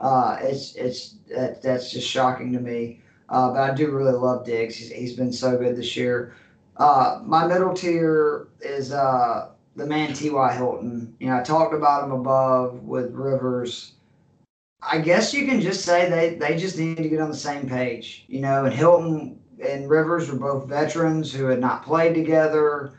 uh, 0.00 0.38
it's 0.42 0.74
it's 0.74 1.14
that, 1.30 1.62
that's 1.62 1.92
just 1.92 2.08
shocking 2.08 2.52
to 2.52 2.58
me. 2.58 3.00
Uh, 3.28 3.52
but 3.52 3.60
I 3.60 3.74
do 3.74 3.90
really 3.90 4.12
love 4.12 4.44
Diggs. 4.44 4.76
He's, 4.76 4.90
he's 4.90 5.12
been 5.14 5.32
so 5.32 5.56
good 5.58 5.76
this 5.76 5.96
year. 5.96 6.34
Uh, 6.76 7.20
my 7.24 7.46
middle 7.46 7.74
tier 7.74 8.48
is 8.60 8.92
uh, 8.92 9.50
the 9.76 9.86
man 9.86 10.12
T.Y. 10.14 10.54
Hilton. 10.54 11.14
You 11.18 11.28
know, 11.28 11.38
I 11.38 11.42
talked 11.42 11.74
about 11.74 12.04
him 12.04 12.12
above 12.12 12.82
with 12.84 13.12
Rivers. 13.12 13.92
I 14.80 14.98
guess 14.98 15.34
you 15.34 15.44
can 15.44 15.60
just 15.60 15.84
say 15.84 16.08
they, 16.08 16.36
they 16.36 16.56
just 16.56 16.78
need 16.78 16.96
to 16.98 17.08
get 17.08 17.20
on 17.20 17.30
the 17.30 17.36
same 17.36 17.68
page. 17.68 18.24
You 18.28 18.40
know, 18.40 18.64
and 18.64 18.72
Hilton 18.72 19.38
and 19.66 19.90
Rivers 19.90 20.30
were 20.30 20.38
both 20.38 20.68
veterans 20.68 21.32
who 21.32 21.46
had 21.46 21.60
not 21.60 21.84
played 21.84 22.14
together 22.14 22.92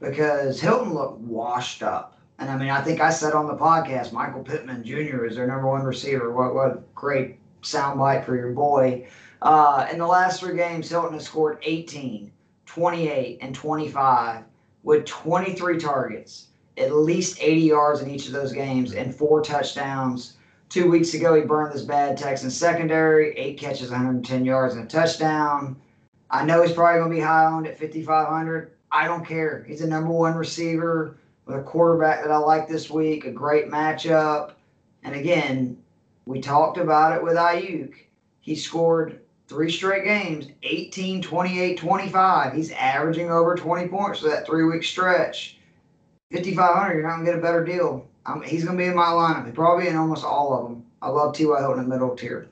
because 0.00 0.60
Hilton 0.60 0.94
looked 0.94 1.20
washed 1.20 1.82
up. 1.82 2.18
And 2.38 2.50
I 2.50 2.56
mean, 2.56 2.70
I 2.70 2.82
think 2.82 3.00
I 3.00 3.10
said 3.10 3.32
on 3.32 3.46
the 3.46 3.56
podcast, 3.56 4.12
Michael 4.12 4.42
Pittman 4.42 4.84
Jr. 4.84 5.24
is 5.24 5.36
their 5.36 5.46
number 5.46 5.68
one 5.68 5.84
receiver. 5.84 6.32
What 6.32 6.54
what 6.54 6.94
great 6.94 7.38
soundbite 7.62 8.24
for 8.24 8.36
your 8.36 8.52
boy. 8.52 9.06
Uh, 9.42 9.86
in 9.90 9.98
the 9.98 10.06
last 10.06 10.40
three 10.40 10.56
games, 10.56 10.88
Hilton 10.88 11.14
has 11.14 11.24
scored 11.24 11.58
18, 11.62 12.30
28, 12.64 13.38
and 13.40 13.54
25 13.54 14.44
with 14.82 15.04
23 15.04 15.78
targets, 15.78 16.46
at 16.78 16.94
least 16.94 17.38
80 17.40 17.60
yards 17.60 18.00
in 18.00 18.10
each 18.10 18.26
of 18.26 18.32
those 18.32 18.52
games, 18.52 18.94
and 18.94 19.14
four 19.14 19.42
touchdowns. 19.42 20.36
Two 20.68 20.90
weeks 20.90 21.14
ago, 21.14 21.34
he 21.34 21.42
burned 21.42 21.72
this 21.72 21.82
bad 21.82 22.16
Texan 22.16 22.50
secondary, 22.50 23.36
eight 23.36 23.58
catches, 23.58 23.90
110 23.90 24.44
yards, 24.44 24.74
and 24.74 24.84
a 24.84 24.86
touchdown. 24.86 25.76
I 26.30 26.44
know 26.44 26.62
he's 26.62 26.72
probably 26.72 27.00
going 27.00 27.10
to 27.10 27.16
be 27.16 27.22
high 27.22 27.46
owned 27.46 27.66
at 27.66 27.78
5,500. 27.78 28.72
I 28.90 29.06
don't 29.06 29.26
care. 29.26 29.64
He's 29.68 29.82
a 29.82 29.86
number 29.86 30.10
one 30.10 30.34
receiver 30.34 31.18
with 31.44 31.56
a 31.56 31.62
quarterback 31.62 32.22
that 32.22 32.32
I 32.32 32.38
like 32.38 32.68
this 32.68 32.90
week, 32.90 33.24
a 33.24 33.30
great 33.30 33.68
matchup. 33.68 34.52
And 35.04 35.14
again, 35.14 35.78
we 36.26 36.40
talked 36.40 36.78
about 36.78 37.16
it 37.16 37.22
with 37.22 37.36
Aiyuk. 37.36 37.94
He 38.40 38.56
scored 38.56 39.20
three 39.48 39.70
straight 39.70 40.04
games 40.04 40.48
18, 40.62 41.22
28, 41.22 41.78
25. 41.78 42.52
He's 42.52 42.72
averaging 42.72 43.30
over 43.30 43.54
20 43.54 43.88
points 43.88 44.20
for 44.20 44.28
that 44.28 44.46
three 44.46 44.64
week 44.64 44.84
stretch. 44.84 45.58
5,500, 46.32 46.94
you're 46.94 47.02
not 47.02 47.16
going 47.16 47.26
to 47.26 47.32
get 47.32 47.38
a 47.38 47.42
better 47.42 47.64
deal. 47.64 48.06
Um, 48.26 48.42
he's 48.42 48.64
going 48.64 48.76
to 48.76 48.82
be 48.82 48.88
in 48.88 48.96
my 48.96 49.06
lineup. 49.06 49.46
He's 49.46 49.54
probably 49.54 49.86
in 49.86 49.96
almost 49.96 50.24
all 50.24 50.58
of 50.58 50.68
them. 50.68 50.84
I 51.00 51.08
love 51.08 51.34
T.Y. 51.34 51.58
Hilton 51.60 51.84
in 51.84 51.88
the 51.88 51.94
middle 51.94 52.16
tier. 52.16 52.48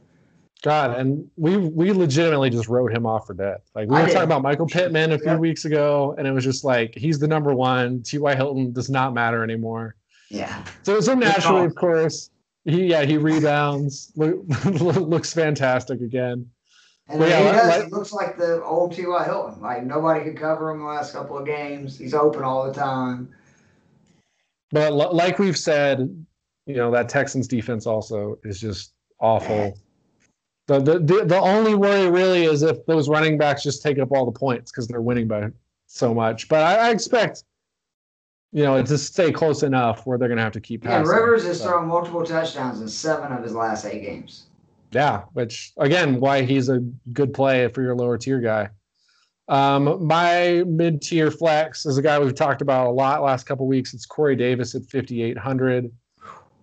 God, 0.63 0.97
and 0.99 1.29
we 1.37 1.59
we 1.59 1.93
legitimately 1.93 2.49
just 2.49 2.69
wrote 2.69 2.91
him 2.91 3.05
off 3.05 3.27
for 3.27 3.35
dead. 3.35 3.59
Like 3.75 3.87
we 3.87 4.01
were 4.01 4.07
talking 4.07 4.23
about 4.23 4.41
Michael 4.41 4.67
Pittman 4.67 5.13
a 5.13 5.19
few 5.19 5.37
weeks 5.37 5.67
ago, 5.67 6.15
and 6.17 6.27
it 6.27 6.33
was 6.33 6.43
just 6.43 6.65
like 6.65 6.95
he's 6.95 7.19
the 7.19 7.29
number 7.29 7.55
one. 7.55 8.03
T.Y. 8.03 8.35
Hilton 8.35 8.73
does 8.73 8.89
not 8.89 9.13
matter 9.13 9.45
anymore. 9.45 9.95
Yeah. 10.31 10.65
So 10.83 11.01
so 11.01 11.13
naturally, 11.13 11.67
of 11.67 11.75
course, 11.75 12.31
he 12.65 12.87
yeah 12.87 13.05
he 13.05 13.19
rebounds, 13.19 14.11
looks 14.17 15.35
fantastic 15.35 16.01
again. 16.01 16.49
And 17.09 17.21
yeah, 17.21 17.39
he 17.39 17.45
does. 17.45 17.69
Like, 17.69 17.85
he 17.85 17.91
looks 17.91 18.13
like 18.13 18.39
the 18.39 18.63
old 18.65 18.95
T.Y. 18.95 19.25
Hilton. 19.25 19.61
Like 19.61 19.85
nobody 19.85 20.25
could 20.25 20.39
cover 20.39 20.71
him 20.71 20.81
the 20.81 20.87
last 20.87 21.13
couple 21.13 21.37
of 21.37 21.45
games. 21.45 21.99
He's 21.99 22.15
open 22.15 22.43
all 22.43 22.67
the 22.67 22.73
time. 22.73 23.29
But 24.71 24.93
like 24.93 25.39
we've 25.39 25.59
said, 25.59 26.25
you 26.67 26.77
know 26.77 26.91
that 26.91 27.09
Texans 27.09 27.47
defense 27.47 27.87
also 27.87 28.39
is 28.43 28.61
just 28.61 28.93
awful. 29.21 29.79
The, 30.67 30.81
the, 30.81 30.99
the, 30.99 31.25
the 31.27 31.39
only 31.39 31.75
worry 31.75 32.11
really 32.11 32.45
is 32.45 32.63
if 32.63 32.85
those 32.87 33.09
running 33.09 33.37
backs 33.37 33.63
just 33.63 33.83
take 33.83 33.99
up 33.99 34.11
all 34.13 34.25
the 34.25 34.33
points 34.33 34.73
because 34.73 34.89
they're 34.89 35.03
winning 35.03 35.29
by 35.29 35.51
so 35.87 36.15
much. 36.15 36.49
But 36.49 36.63
I, 36.63 36.89
I, 36.89 36.91
expect, 36.91 37.45
you 38.51 38.65
know, 38.65 38.83
to 38.83 38.97
stay 38.97 39.31
close 39.31 39.63
enough 39.63 40.07
where 40.07 40.17
they're 40.17 40.29
going 40.29 40.39
to 40.39 40.43
have 40.43 40.55
to 40.55 40.63
keep 40.63 40.83
passing. 40.83 41.05
Yeah, 41.07 41.19
Rivers 41.19 41.45
has 41.45 41.59
so. 41.59 41.69
thrown 41.69 41.89
multiple 41.89 42.25
touchdowns 42.25 42.81
in 42.81 42.89
seven 42.89 43.31
of 43.31 43.45
his 43.45 43.55
last 43.55 43.85
eight 43.85 44.01
games. 44.01 44.47
Yeah, 44.95 45.23
which 45.33 45.73
again, 45.77 46.21
why 46.21 46.43
he's 46.43 46.69
a 46.69 46.81
good 47.13 47.35
play 47.35 47.69
for 47.69 47.83
your 47.83 47.95
lower 47.95 48.17
tier 48.17 48.41
guy. 48.41 48.71
Um, 49.49 50.07
my 50.07 50.65
mid 50.67 51.03
tier 51.03 51.31
flex 51.31 51.85
is 51.85 51.99
a 51.99 52.03
guy 52.03 52.19
we've 52.19 52.35
talked 52.35 52.63
about 52.63 52.87
a 52.87 52.91
lot 52.91 53.23
last 53.23 53.45
couple 53.45 53.67
weeks. 53.67 53.93
It's 53.93 54.07
Corey 54.07 54.37
Davis 54.37 54.75
at 54.75 54.83
5,800. 54.85 55.93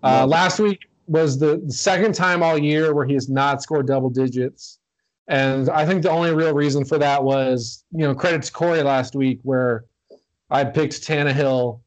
Uh, 0.04 0.26
last 0.26 0.60
week, 0.60 0.80
was 1.12 1.38
the 1.38 1.62
second 1.68 2.16
time 2.16 2.42
all 2.42 2.58
year 2.58 2.94
where 2.94 3.06
he 3.06 3.14
has 3.14 3.28
not 3.28 3.62
scored 3.62 3.86
double 3.86 4.10
digits. 4.10 4.80
And 5.28 5.70
I 5.70 5.86
think 5.86 6.04
the 6.04 6.10
only 6.10 6.34
real 6.34 6.54
reason 6.54 6.86
for 6.86 6.98
that 7.00 7.24
was, 7.24 7.84
you 7.92 8.00
know, 8.00 8.16
credit 8.16 8.44
to 8.44 8.52
Corey 8.52 8.82
last 8.82 9.14
week 9.14 9.40
where 9.44 9.86
I 10.50 10.64
picked 10.64 11.06
Tannehill 11.06 11.82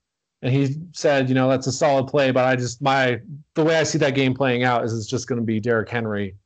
and 0.45 0.53
he 0.53 0.77
said, 0.93 1.31
you 1.31 1.35
know, 1.35 1.49
that's 1.49 1.67
a 1.67 1.73
solid 1.73 2.07
play, 2.07 2.31
but 2.31 2.45
I 2.45 2.55
just 2.55 2.83
my 2.83 3.19
the 3.55 3.65
way 3.65 3.79
I 3.79 3.83
see 3.83 3.97
that 3.99 4.15
game 4.15 4.35
playing 4.35 4.63
out 4.63 4.85
is 4.85 4.93
it's 4.93 5.07
just 5.07 5.27
going 5.27 5.41
to 5.41 5.45
be 5.45 5.59
Derrick 5.59 5.89
Henry 5.89 6.37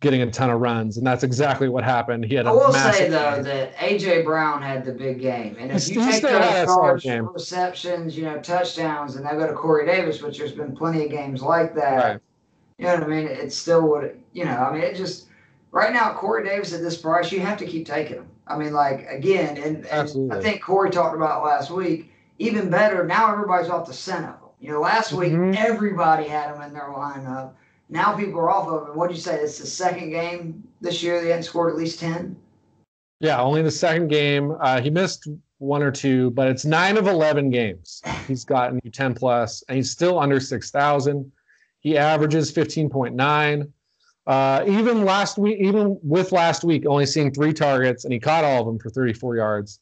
getting 0.00 0.22
a 0.22 0.30
ton 0.30 0.50
of 0.50 0.60
runs, 0.60 0.96
and 0.96 1.06
that's 1.06 1.22
exactly 1.22 1.68
what 1.68 1.84
happened. 1.84 2.24
He 2.24 2.34
had. 2.34 2.46
A 2.46 2.52
lot 2.52 2.70
of 2.70 2.74
I 2.74 2.86
will 2.86 2.92
say 2.92 3.08
though 3.08 3.36
game. 3.36 3.44
that 3.44 3.76
AJ 3.76 4.24
Brown 4.24 4.60
had 4.60 4.84
the 4.84 4.90
big 4.90 5.20
game, 5.20 5.56
and 5.60 5.70
if 5.70 5.88
you 5.88 6.04
take 6.04 6.20
those 6.20 6.68
stars, 6.68 7.06
receptions, 7.06 8.18
you 8.18 8.24
know, 8.24 8.40
touchdowns, 8.40 9.14
and 9.14 9.24
they 9.24 9.30
go 9.30 9.46
to 9.46 9.54
Corey 9.54 9.86
Davis, 9.86 10.20
which 10.20 10.38
there's 10.38 10.50
been 10.50 10.74
plenty 10.74 11.04
of 11.04 11.10
games 11.10 11.42
like 11.42 11.76
that. 11.76 11.94
Right. 11.94 12.20
You 12.78 12.86
know 12.86 12.94
what 12.94 13.04
I 13.04 13.06
mean? 13.06 13.28
It 13.28 13.52
still 13.52 13.88
would, 13.90 14.20
you 14.32 14.44
know, 14.44 14.56
I 14.56 14.72
mean, 14.72 14.82
it 14.82 14.96
just 14.96 15.28
right 15.70 15.92
now 15.92 16.12
Corey 16.14 16.44
Davis 16.44 16.74
at 16.74 16.80
this 16.80 16.96
price, 16.96 17.30
you 17.30 17.38
have 17.38 17.58
to 17.58 17.66
keep 17.66 17.86
taking 17.86 18.16
him. 18.16 18.26
I 18.48 18.58
mean, 18.58 18.72
like 18.72 19.06
again, 19.08 19.56
and, 19.58 19.86
and 19.86 20.32
I 20.32 20.40
think 20.40 20.60
Corey 20.60 20.90
talked 20.90 21.14
about 21.14 21.44
last 21.44 21.70
week. 21.70 22.11
Even 22.38 22.70
better, 22.70 23.06
now 23.06 23.32
everybody's 23.32 23.70
off 23.70 23.86
the 23.86 23.92
scent 23.92 24.24
of 24.24 24.34
him. 24.34 24.48
You 24.60 24.72
know, 24.72 24.80
last 24.80 25.12
week 25.12 25.32
mm-hmm. 25.32 25.54
everybody 25.56 26.28
had 26.28 26.54
him 26.54 26.62
in 26.62 26.72
their 26.72 26.88
lineup 26.88 27.52
now 27.92 28.16
people 28.16 28.40
are 28.40 28.50
off 28.50 28.68
of 28.68 28.88
him. 28.88 28.96
What'd 28.96 29.14
you 29.14 29.22
say? 29.22 29.36
It's 29.36 29.58
the 29.58 29.66
second 29.66 30.10
game 30.10 30.64
this 30.80 31.02
year 31.02 31.20
they 31.20 31.28
hadn't 31.28 31.44
scored 31.44 31.70
at 31.70 31.78
least 31.78 32.00
10? 32.00 32.34
Yeah, 33.20 33.40
only 33.40 33.62
the 33.62 33.70
second 33.70 34.08
game. 34.08 34.56
Uh, 34.60 34.80
he 34.80 34.90
missed 34.90 35.28
one 35.58 35.82
or 35.82 35.92
two, 35.92 36.30
but 36.30 36.48
it's 36.48 36.64
nine 36.64 36.96
of 36.96 37.06
11 37.06 37.50
games. 37.50 38.02
He's 38.26 38.44
gotten 38.44 38.80
10 38.80 39.14
plus, 39.14 39.62
and 39.68 39.76
he's 39.76 39.90
still 39.90 40.18
under 40.18 40.40
6,000. 40.40 41.30
He 41.80 41.98
averages 41.98 42.50
15.9. 42.52 43.70
Uh, 44.26 44.64
even 44.66 45.04
last 45.04 45.36
week, 45.36 45.58
even 45.60 45.98
with 46.02 46.32
last 46.32 46.64
week 46.64 46.86
only 46.86 47.04
seeing 47.04 47.32
three 47.32 47.52
targets, 47.52 48.04
and 48.04 48.12
he 48.12 48.20
caught 48.20 48.44
all 48.44 48.60
of 48.60 48.66
them 48.66 48.78
for 48.78 48.88
34 48.88 49.36
yards, 49.36 49.80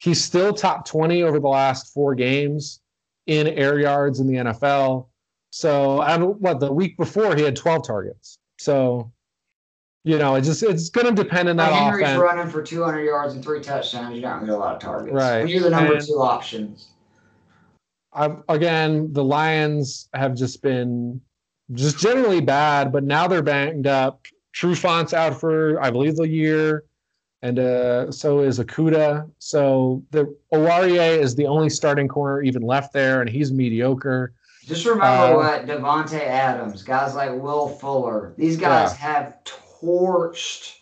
he's 0.00 0.22
still 0.22 0.52
top 0.52 0.86
20 0.86 1.22
over 1.22 1.38
the 1.38 1.48
last 1.48 1.92
four 1.92 2.14
games 2.14 2.80
in 3.26 3.46
air 3.46 3.78
yards 3.78 4.18
in 4.18 4.26
the 4.26 4.34
NFL. 4.34 5.06
So 5.50 6.00
I 6.00 6.16
what 6.18 6.60
the 6.60 6.72
week 6.72 6.96
before 6.96 7.36
he 7.36 7.42
had 7.42 7.54
12 7.54 7.86
targets. 7.86 8.38
So 8.58 9.12
you 10.02 10.18
know, 10.18 10.34
it 10.34 10.42
just 10.42 10.62
it's 10.62 10.88
going 10.88 11.14
to 11.14 11.22
depend 11.22 11.48
on 11.50 11.56
that 11.56 11.72
Henry's 11.72 12.04
offense. 12.04 12.20
running 12.20 12.48
for 12.50 12.62
200 12.62 13.02
yards 13.02 13.34
and 13.34 13.44
three 13.44 13.60
touchdowns. 13.60 14.14
You're 14.14 14.22
not 14.22 14.36
going 14.36 14.46
to 14.46 14.52
get 14.52 14.56
a 14.56 14.58
lot 14.58 14.74
of 14.74 14.80
targets. 14.80 15.14
Right. 15.14 15.40
When 15.40 15.48
you're 15.48 15.62
the 15.62 15.70
number 15.70 15.94
and 15.94 16.06
two 16.06 16.14
options. 16.14 16.88
I, 18.12 18.34
again, 18.48 19.12
the 19.12 19.22
Lions 19.22 20.08
have 20.14 20.34
just 20.34 20.62
been 20.62 21.20
just 21.74 21.98
generally 21.98 22.40
bad, 22.40 22.92
but 22.92 23.04
now 23.04 23.28
they're 23.28 23.42
banged 23.42 23.86
up. 23.86 24.26
Trufant's 24.54 25.12
out 25.12 25.38
for 25.38 25.80
I 25.80 25.90
believe 25.90 26.16
the 26.16 26.26
year. 26.26 26.84
And 27.42 27.58
uh, 27.58 28.10
so 28.12 28.40
is 28.40 28.58
Okudah. 28.58 29.30
So 29.38 30.02
the 30.10 30.34
Oruwariye 30.52 31.18
is 31.18 31.34
the 31.34 31.46
only 31.46 31.70
starting 31.70 32.08
corner 32.08 32.42
even 32.42 32.62
left 32.62 32.92
there, 32.92 33.20
and 33.20 33.30
he's 33.30 33.52
mediocre. 33.52 34.34
Just 34.66 34.84
remember 34.84 35.04
uh, 35.04 35.36
what 35.36 35.66
Davante 35.66 36.20
Adams, 36.20 36.82
guys 36.82 37.14
like 37.14 37.32
Will 37.32 37.68
Fuller, 37.68 38.34
these 38.36 38.56
guys 38.56 38.92
yeah. 38.92 38.96
have 38.98 39.36
torched 39.44 40.76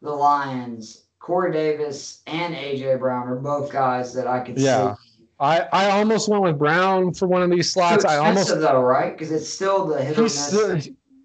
the 0.00 0.10
Lions. 0.10 1.02
Corey 1.18 1.52
Davis 1.52 2.20
and 2.26 2.54
AJ 2.54 2.98
Brown 2.98 3.26
are 3.28 3.36
both 3.36 3.72
guys 3.72 4.12
that 4.12 4.26
I 4.26 4.40
could 4.40 4.58
yeah. 4.58 4.94
see. 4.94 5.00
I, 5.40 5.60
I 5.72 5.90
almost 5.90 6.28
went 6.28 6.42
with 6.42 6.58
Brown 6.58 7.12
for 7.12 7.26
one 7.26 7.42
of 7.42 7.50
these 7.50 7.72
slots. 7.72 8.04
I 8.04 8.18
almost 8.18 8.48
though, 8.48 8.82
right? 8.82 9.12
Because 9.12 9.32
it's 9.32 9.48
still 9.48 9.86
the 9.86 10.04
hit 10.04 10.18
or 10.18 10.24
miss. 10.24 10.46
Still, 10.48 10.80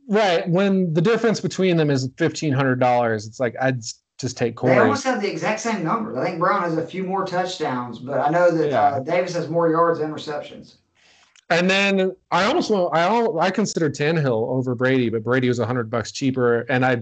right. 0.07 0.47
When 0.49 0.93
the 0.93 1.01
difference 1.01 1.39
between 1.39 1.77
them 1.77 1.91
is 1.91 2.09
fifteen 2.17 2.53
hundred 2.53 2.79
dollars, 2.79 3.27
it's 3.27 3.39
like 3.39 3.55
I'd 3.61 3.83
just 4.19 4.37
take 4.37 4.55
Corey. 4.55 4.75
They 4.75 4.79
almost 4.81 5.03
have 5.05 5.21
the 5.21 5.31
exact 5.31 5.61
same 5.61 5.83
numbers. 5.83 6.17
I 6.17 6.25
think 6.25 6.39
Brown 6.39 6.61
has 6.61 6.77
a 6.77 6.85
few 6.85 7.03
more 7.03 7.25
touchdowns, 7.25 7.99
but 7.99 8.19
I 8.19 8.29
know 8.29 8.51
that 8.51 8.69
yeah. 8.69 8.81
uh, 8.81 8.99
Davis 8.99 9.33
has 9.33 9.49
more 9.49 9.69
yards 9.69 9.99
and 9.99 10.13
receptions. 10.13 10.77
And 11.49 11.69
then 11.69 12.15
I 12.29 12.43
almost 12.43 12.69
want 12.69 12.95
I 12.95 13.07
I 13.39 13.49
consider 13.49 13.89
Tannehill 13.89 14.49
over 14.49 14.75
Brady, 14.75 15.09
but 15.09 15.23
Brady 15.23 15.47
was 15.47 15.59
a 15.59 15.65
hundred 15.65 15.89
bucks 15.89 16.11
cheaper, 16.11 16.61
and 16.69 16.85
I 16.85 17.01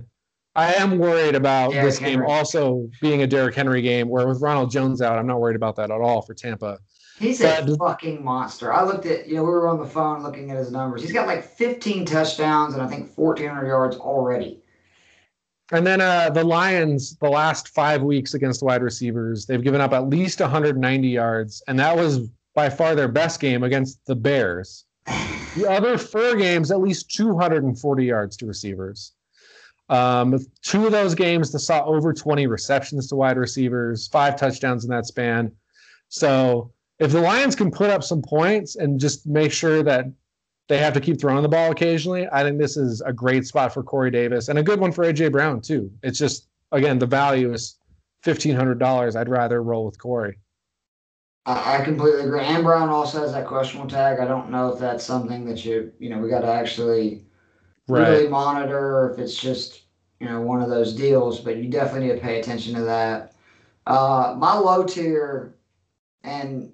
I 0.55 0.73
am 0.73 0.99
worried 0.99 1.35
about 1.35 1.71
Derrick 1.71 1.85
this 1.85 1.99
game 1.99 2.19
Henry. 2.19 2.27
also 2.27 2.89
being 3.01 3.23
a 3.23 3.27
Derrick 3.27 3.55
Henry 3.55 3.81
game. 3.81 4.07
Where 4.07 4.27
with 4.27 4.39
Ronald 4.39 4.71
Jones 4.71 5.01
out, 5.01 5.17
I'm 5.17 5.27
not 5.27 5.41
worried 5.41 5.57
about 5.57 5.75
that 5.77 5.91
at 5.91 5.99
all 5.99 6.21
for 6.21 6.33
Tampa. 6.33 6.79
He's 7.19 7.41
but, 7.41 7.67
a 7.67 7.75
fucking 7.75 8.23
monster. 8.23 8.71
I 8.71 8.83
looked 8.83 9.05
at 9.05 9.27
you 9.27 9.35
know 9.35 9.43
we 9.43 9.49
were 9.49 9.67
on 9.67 9.79
the 9.79 9.85
phone 9.85 10.23
looking 10.23 10.51
at 10.51 10.57
his 10.57 10.71
numbers. 10.71 11.01
He's 11.01 11.11
got 11.11 11.27
like 11.27 11.43
15 11.43 12.05
touchdowns 12.05 12.73
and 12.73 12.81
I 12.81 12.87
think 12.87 13.11
1,400 13.17 13.67
yards 13.67 13.97
already. 13.97 14.61
And 15.71 15.85
then 15.85 15.99
uh, 15.99 16.29
the 16.29 16.43
Lions, 16.43 17.17
the 17.17 17.29
last 17.29 17.69
five 17.69 18.01
weeks 18.01 18.33
against 18.33 18.63
wide 18.63 18.81
receivers, 18.81 19.45
they've 19.45 19.63
given 19.63 19.81
up 19.81 19.91
at 19.91 20.09
least 20.09 20.39
190 20.39 21.07
yards, 21.07 21.61
and 21.67 21.77
that 21.79 21.95
was 21.95 22.29
by 22.55 22.69
far 22.69 22.95
their 22.95 23.09
best 23.09 23.39
game 23.39 23.63
against 23.63 24.05
the 24.05 24.15
Bears. 24.15 24.85
The 25.05 25.67
other 25.69 25.97
four 25.97 26.35
games, 26.35 26.71
at 26.71 26.79
least 26.79 27.11
240 27.11 28.05
yards 28.05 28.37
to 28.37 28.45
receivers. 28.45 29.13
Um, 29.89 30.39
two 30.61 30.85
of 30.85 30.91
those 30.91 31.15
games, 31.15 31.51
they 31.51 31.59
saw 31.59 31.83
over 31.85 32.13
20 32.13 32.47
receptions 32.47 33.07
to 33.07 33.15
wide 33.15 33.37
receivers, 33.37 34.07
five 34.07 34.35
touchdowns 34.35 34.83
in 34.83 34.89
that 34.91 35.05
span. 35.05 35.51
So 36.09 36.71
if 36.99 37.11
the 37.11 37.21
Lions 37.21 37.55
can 37.55 37.71
put 37.71 37.89
up 37.89 38.03
some 38.03 38.21
points 38.21 38.75
and 38.75 38.99
just 38.99 39.25
make 39.27 39.51
sure 39.51 39.83
that 39.83 40.05
they 40.67 40.77
have 40.77 40.93
to 40.93 40.99
keep 40.99 41.19
throwing 41.19 41.43
the 41.43 41.49
ball 41.49 41.71
occasionally. 41.71 42.27
I 42.31 42.43
think 42.43 42.57
this 42.57 42.77
is 42.77 43.01
a 43.01 43.13
great 43.13 43.47
spot 43.47 43.73
for 43.73 43.83
Corey 43.83 44.11
Davis 44.11 44.49
and 44.49 44.59
a 44.59 44.63
good 44.63 44.79
one 44.79 44.91
for 44.91 45.05
AJ 45.05 45.31
Brown 45.31 45.61
too. 45.61 45.91
It's 46.03 46.19
just 46.19 46.47
again 46.71 46.99
the 46.99 47.05
value 47.05 47.53
is 47.53 47.77
fifteen 48.23 48.55
hundred 48.55 48.79
dollars. 48.79 49.15
I'd 49.15 49.29
rather 49.29 49.63
roll 49.63 49.85
with 49.85 49.99
Corey. 49.99 50.37
I 51.45 51.81
completely 51.81 52.23
agree. 52.23 52.41
And 52.41 52.61
Brown 52.61 52.89
also 52.89 53.21
has 53.21 53.31
that 53.31 53.47
questionable 53.47 53.89
tag. 53.89 54.19
I 54.19 54.27
don't 54.27 54.49
know 54.49 54.73
if 54.73 54.79
that's 54.79 55.05
something 55.05 55.45
that 55.45 55.63
you 55.63 55.93
you 55.99 56.09
know 56.09 56.19
we 56.19 56.29
got 56.29 56.41
to 56.41 56.51
actually 56.51 57.25
right. 57.87 58.09
really 58.09 58.27
monitor 58.27 59.11
if 59.11 59.19
it's 59.19 59.35
just 59.35 59.83
you 60.19 60.27
know 60.27 60.41
one 60.41 60.61
of 60.61 60.69
those 60.69 60.93
deals. 60.93 61.39
But 61.39 61.57
you 61.57 61.69
definitely 61.69 62.09
need 62.09 62.15
to 62.15 62.19
pay 62.19 62.39
attention 62.41 62.75
to 62.75 62.81
that. 62.81 63.33
Uh, 63.85 64.35
my 64.37 64.57
low 64.57 64.83
tier, 64.83 65.55
and 66.23 66.73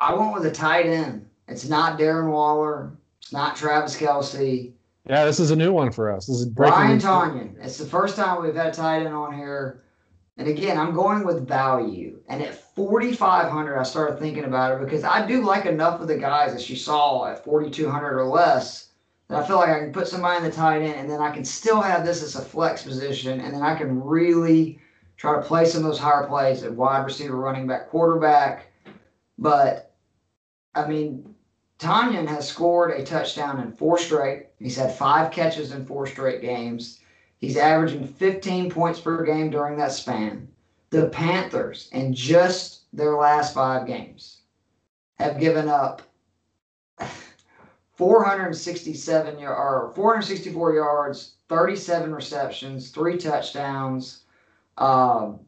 I 0.00 0.12
went 0.14 0.34
with 0.34 0.46
a 0.46 0.50
tight 0.50 0.86
end. 0.86 1.27
It's 1.48 1.68
not 1.68 1.98
Darren 1.98 2.30
Waller. 2.30 2.92
It's 3.20 3.32
not 3.32 3.56
Travis 3.56 3.96
Kelce. 3.96 4.72
Yeah, 5.08 5.24
this 5.24 5.40
is 5.40 5.50
a 5.50 5.56
new 5.56 5.72
one 5.72 5.90
for 5.90 6.12
us. 6.12 6.26
This 6.26 6.40
is 6.40 6.50
Ryan 6.54 6.98
Tonyan. 6.98 7.54
It's 7.64 7.78
the 7.78 7.86
first 7.86 8.16
time 8.16 8.42
we've 8.42 8.54
had 8.54 8.66
a 8.68 8.72
tight 8.72 9.06
end 9.06 9.14
on 9.14 9.34
here. 9.34 9.82
And 10.36 10.46
again, 10.46 10.78
I'm 10.78 10.94
going 10.94 11.24
with 11.24 11.48
value. 11.48 12.20
And 12.28 12.42
at 12.42 12.54
4,500, 12.74 13.78
I 13.78 13.82
started 13.82 14.18
thinking 14.18 14.44
about 14.44 14.72
it 14.72 14.84
because 14.84 15.02
I 15.02 15.26
do 15.26 15.44
like 15.44 15.64
enough 15.64 16.00
of 16.00 16.08
the 16.08 16.16
guys 16.16 16.52
that 16.52 16.68
you 16.68 16.76
saw 16.76 17.26
at 17.26 17.42
4,200 17.42 18.18
or 18.18 18.24
less 18.24 18.90
that 19.28 19.42
I 19.42 19.46
feel 19.46 19.56
like 19.56 19.70
I 19.70 19.80
can 19.80 19.92
put 19.92 20.08
somebody 20.08 20.36
in 20.36 20.44
the 20.44 20.54
tight 20.54 20.82
end 20.82 20.94
and 20.94 21.10
then 21.10 21.20
I 21.20 21.30
can 21.30 21.44
still 21.44 21.80
have 21.80 22.04
this 22.04 22.22
as 22.22 22.36
a 22.36 22.42
flex 22.42 22.82
position. 22.82 23.40
And 23.40 23.54
then 23.54 23.62
I 23.62 23.74
can 23.74 24.00
really 24.00 24.78
try 25.16 25.34
to 25.34 25.42
play 25.42 25.64
some 25.64 25.82
of 25.82 25.88
those 25.88 25.98
higher 25.98 26.26
plays 26.26 26.62
at 26.62 26.72
wide 26.72 27.04
receiver, 27.04 27.36
running 27.36 27.66
back, 27.66 27.88
quarterback. 27.88 28.70
But 29.38 29.92
I 30.74 30.86
mean, 30.86 31.34
Tonyan 31.78 32.26
has 32.26 32.48
scored 32.48 32.90
a 32.90 33.04
touchdown 33.04 33.60
in 33.60 33.72
four 33.72 33.98
straight. 33.98 34.46
He's 34.58 34.76
had 34.76 34.92
five 34.92 35.30
catches 35.30 35.72
in 35.72 35.86
four 35.86 36.06
straight 36.06 36.40
games. 36.40 36.98
He's 37.38 37.56
averaging 37.56 38.06
15 38.06 38.70
points 38.70 38.98
per 38.98 39.24
game 39.24 39.50
during 39.50 39.76
that 39.78 39.92
span. 39.92 40.48
The 40.90 41.08
Panthers, 41.08 41.88
in 41.92 42.12
just 42.12 42.84
their 42.92 43.16
last 43.16 43.54
five 43.54 43.86
games, 43.86 44.38
have 45.18 45.38
given 45.38 45.68
up 45.68 46.02
467 47.92 49.36
or 49.44 49.92
464 49.94 50.74
yards, 50.74 51.34
37 51.48 52.12
receptions, 52.12 52.90
three 52.90 53.18
touchdowns. 53.18 54.24
Um, 54.78 55.40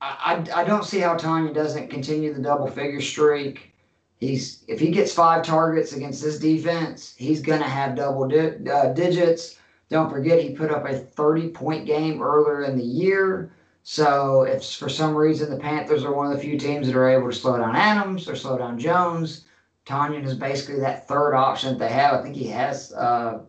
I, 0.00 0.44
I 0.54 0.64
don't 0.64 0.84
see 0.84 0.98
how 0.98 1.16
Tonyan 1.16 1.54
doesn't 1.54 1.90
continue 1.90 2.32
the 2.32 2.42
double 2.42 2.68
figure 2.68 3.00
streak. 3.00 3.72
He's 4.18 4.64
if 4.66 4.80
he 4.80 4.90
gets 4.90 5.12
five 5.12 5.42
targets 5.42 5.92
against 5.92 6.22
this 6.22 6.38
defense, 6.38 7.14
he's 7.16 7.40
gonna 7.42 7.64
have 7.68 7.96
double 7.96 8.28
di- 8.28 8.68
uh, 8.70 8.92
digits. 8.94 9.58
Don't 9.90 10.10
forget 10.10 10.40
he 10.40 10.54
put 10.54 10.70
up 10.70 10.86
a 10.86 10.98
30 10.98 11.50
point 11.50 11.86
game 11.86 12.22
earlier 12.22 12.62
in 12.62 12.76
the 12.76 12.84
year. 12.84 13.52
So 13.82 14.42
if 14.42 14.64
for 14.64 14.88
some 14.88 15.14
reason 15.14 15.50
the 15.50 15.58
Panthers 15.58 16.04
are 16.04 16.12
one 16.12 16.26
of 16.26 16.32
the 16.32 16.42
few 16.42 16.58
teams 16.58 16.86
that 16.86 16.96
are 16.96 17.08
able 17.08 17.30
to 17.30 17.36
slow 17.36 17.58
down 17.58 17.76
Adams 17.76 18.28
or 18.28 18.34
slow 18.34 18.58
down 18.58 18.78
Jones, 18.78 19.44
Tonyan 19.86 20.24
is 20.24 20.34
basically 20.34 20.80
that 20.80 21.06
third 21.06 21.34
option 21.34 21.72
that 21.72 21.78
they 21.78 21.92
have. 21.92 22.14
I 22.14 22.22
think 22.22 22.34
he 22.34 22.48
has 22.48 22.92
uh, 22.94 23.42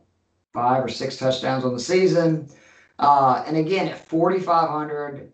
five 0.53 0.83
or 0.83 0.89
six 0.89 1.17
touchdowns 1.17 1.65
on 1.65 1.73
the 1.73 1.79
season. 1.79 2.49
Uh, 2.99 3.43
and 3.47 3.57
again, 3.57 3.87
at 3.87 4.07
4,500, 4.07 5.31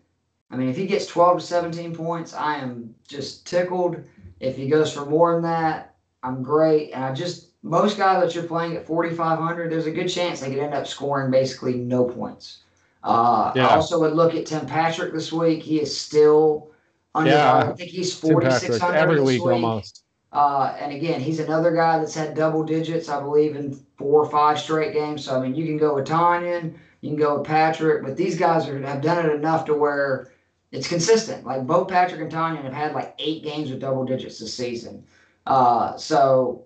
I 0.50 0.56
mean, 0.56 0.68
if 0.68 0.76
he 0.76 0.86
gets 0.86 1.06
12 1.06 1.40
to 1.40 1.44
17 1.44 1.94
points, 1.94 2.34
I 2.34 2.56
am 2.56 2.94
just 3.06 3.46
tickled. 3.46 3.96
If 4.40 4.56
he 4.56 4.68
goes 4.68 4.92
for 4.92 5.06
more 5.06 5.32
than 5.34 5.42
that, 5.42 5.94
I'm 6.22 6.42
great. 6.42 6.92
And 6.92 7.04
I 7.04 7.12
just 7.12 7.50
most 7.62 7.96
guys 7.96 8.22
that 8.22 8.34
you're 8.34 8.44
playing 8.44 8.76
at 8.76 8.86
4,500, 8.86 9.72
there's 9.72 9.86
a 9.86 9.90
good 9.90 10.08
chance 10.08 10.40
they 10.40 10.50
could 10.50 10.58
end 10.58 10.74
up 10.74 10.86
scoring 10.86 11.30
basically 11.30 11.74
no 11.74 12.04
points. 12.04 12.58
Uh, 13.02 13.52
yeah. 13.56 13.68
I 13.68 13.76
also 13.76 14.00
would 14.00 14.14
look 14.14 14.34
at 14.34 14.46
Tim 14.46 14.66
Patrick 14.66 15.12
this 15.12 15.32
week. 15.32 15.62
He 15.62 15.80
is 15.80 15.96
still 15.96 16.70
under. 17.14 17.30
Yeah, 17.30 17.70
I 17.70 17.72
think 17.72 17.90
he's 17.90 18.18
4,600 18.18 18.96
every 18.96 19.20
week, 19.20 19.44
week, 19.44 19.52
almost. 19.54 20.04
Uh, 20.32 20.74
and 20.80 20.92
again, 20.92 21.20
he's 21.20 21.38
another 21.38 21.74
guy 21.74 21.98
that's 21.98 22.14
had 22.14 22.34
double 22.34 22.64
digits, 22.64 23.08
I 23.08 23.20
believe, 23.20 23.56
in 23.56 23.78
four 23.96 24.24
or 24.24 24.30
five 24.30 24.58
straight 24.58 24.92
games. 24.92 25.24
So 25.24 25.36
I 25.36 25.40
mean, 25.40 25.54
you 25.54 25.64
can 25.64 25.76
go 25.76 25.94
with 25.94 26.06
Tonyan, 26.06 26.74
you 27.02 27.10
can 27.10 27.18
go 27.18 27.38
with 27.38 27.46
Patrick, 27.46 28.02
but 28.02 28.16
these 28.16 28.36
guys 28.36 28.68
are, 28.68 28.80
have 28.80 29.00
done 29.00 29.24
it 29.24 29.32
enough 29.32 29.64
to 29.66 29.74
where 29.74 30.32
it's 30.74 30.88
consistent. 30.88 31.46
Like 31.46 31.66
both 31.66 31.88
Patrick 31.88 32.20
and 32.20 32.32
Tonyan 32.32 32.64
have 32.64 32.72
had 32.72 32.94
like 32.94 33.14
eight 33.20 33.44
games 33.44 33.70
with 33.70 33.80
double 33.80 34.04
digits 34.04 34.40
this 34.40 34.52
season. 34.52 35.04
Uh, 35.46 35.96
so 35.96 36.64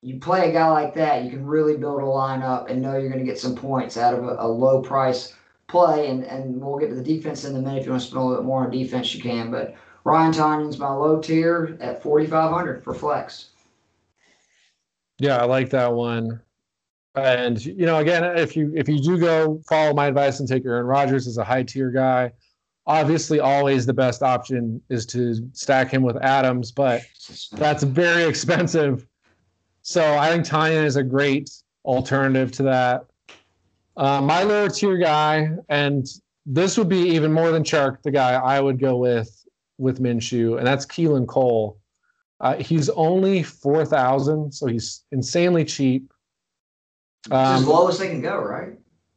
you 0.00 0.18
play 0.18 0.48
a 0.48 0.52
guy 0.52 0.68
like 0.70 0.94
that, 0.94 1.22
you 1.24 1.30
can 1.30 1.44
really 1.44 1.76
build 1.76 2.00
a 2.00 2.04
lineup 2.04 2.70
and 2.70 2.80
know 2.80 2.96
you're 2.96 3.10
going 3.10 3.24
to 3.24 3.30
get 3.30 3.38
some 3.38 3.54
points 3.54 3.98
out 3.98 4.14
of 4.14 4.24
a, 4.24 4.36
a, 4.38 4.48
low 4.48 4.80
price 4.80 5.34
play. 5.68 6.08
And, 6.08 6.24
and 6.24 6.60
we'll 6.60 6.78
get 6.78 6.88
to 6.88 6.94
the 6.94 7.02
defense 7.02 7.44
in 7.44 7.54
a 7.56 7.60
minute. 7.60 7.80
If 7.80 7.84
you 7.84 7.90
want 7.90 8.02
to 8.02 8.08
spend 8.08 8.22
a 8.22 8.24
little 8.24 8.42
bit 8.42 8.46
more 8.46 8.64
on 8.64 8.70
defense, 8.70 9.14
you 9.14 9.22
can. 9.22 9.50
But 9.50 9.74
Ryan 10.04 10.32
Tonyan's 10.32 10.78
my 10.78 10.90
low 10.90 11.20
tier 11.20 11.76
at 11.80 12.02
4,500 12.02 12.82
for 12.82 12.94
flex. 12.94 13.50
Yeah, 15.18 15.36
I 15.36 15.44
like 15.44 15.70
that 15.70 15.92
one. 15.92 16.40
And 17.16 17.64
you 17.64 17.86
know, 17.86 17.98
again, 17.98 18.24
if 18.36 18.54
you 18.54 18.72
if 18.76 18.90
you 18.90 19.00
do 19.00 19.18
go 19.18 19.62
follow 19.66 19.94
my 19.94 20.06
advice 20.06 20.38
and 20.38 20.46
take 20.46 20.66
Aaron 20.66 20.84
Rodgers 20.84 21.26
as 21.26 21.38
a 21.38 21.44
high 21.44 21.62
tier 21.62 21.90
guy, 21.90 22.30
obviously 22.86 23.40
always 23.40 23.86
the 23.86 23.94
best 23.94 24.22
option 24.22 24.80
is 24.88 25.06
to 25.06 25.48
stack 25.52 25.90
him 25.90 26.02
with 26.02 26.16
Adams, 26.18 26.70
but 26.70 27.02
that's 27.52 27.82
very 27.82 28.24
expensive. 28.24 29.06
So 29.82 30.16
I 30.16 30.30
think 30.30 30.46
Tonyan 30.46 30.84
is 30.84 30.96
a 30.96 31.02
great 31.02 31.50
alternative 31.84 32.52
to 32.52 32.62
that. 32.64 33.06
Uh, 33.96 34.20
my 34.20 34.42
lower 34.42 34.68
tier 34.68 34.98
guy, 34.98 35.50
and 35.68 36.06
this 36.44 36.76
would 36.76 36.88
be 36.88 36.98
even 37.10 37.32
more 37.32 37.50
than 37.50 37.64
Chark, 37.64 38.02
the 38.02 38.10
guy 38.10 38.34
I 38.34 38.60
would 38.60 38.78
go 38.78 38.96
with 38.96 39.32
with 39.78 40.00
Minshew, 40.00 40.58
and 40.58 40.66
that's 40.66 40.86
Keelan 40.86 41.26
Cole. 41.26 41.78
Uh, 42.40 42.56
he's 42.56 42.88
only 42.90 43.42
four 43.42 43.84
thousand, 43.84 44.52
so 44.52 44.66
he's 44.66 45.04
insanely 45.12 45.64
cheap. 45.64 46.12
Um, 47.30 47.56
as 47.56 47.66
low 47.66 47.88
as 47.88 47.98
they 47.98 48.08
can 48.08 48.20
go, 48.20 48.38
right? 48.38 48.74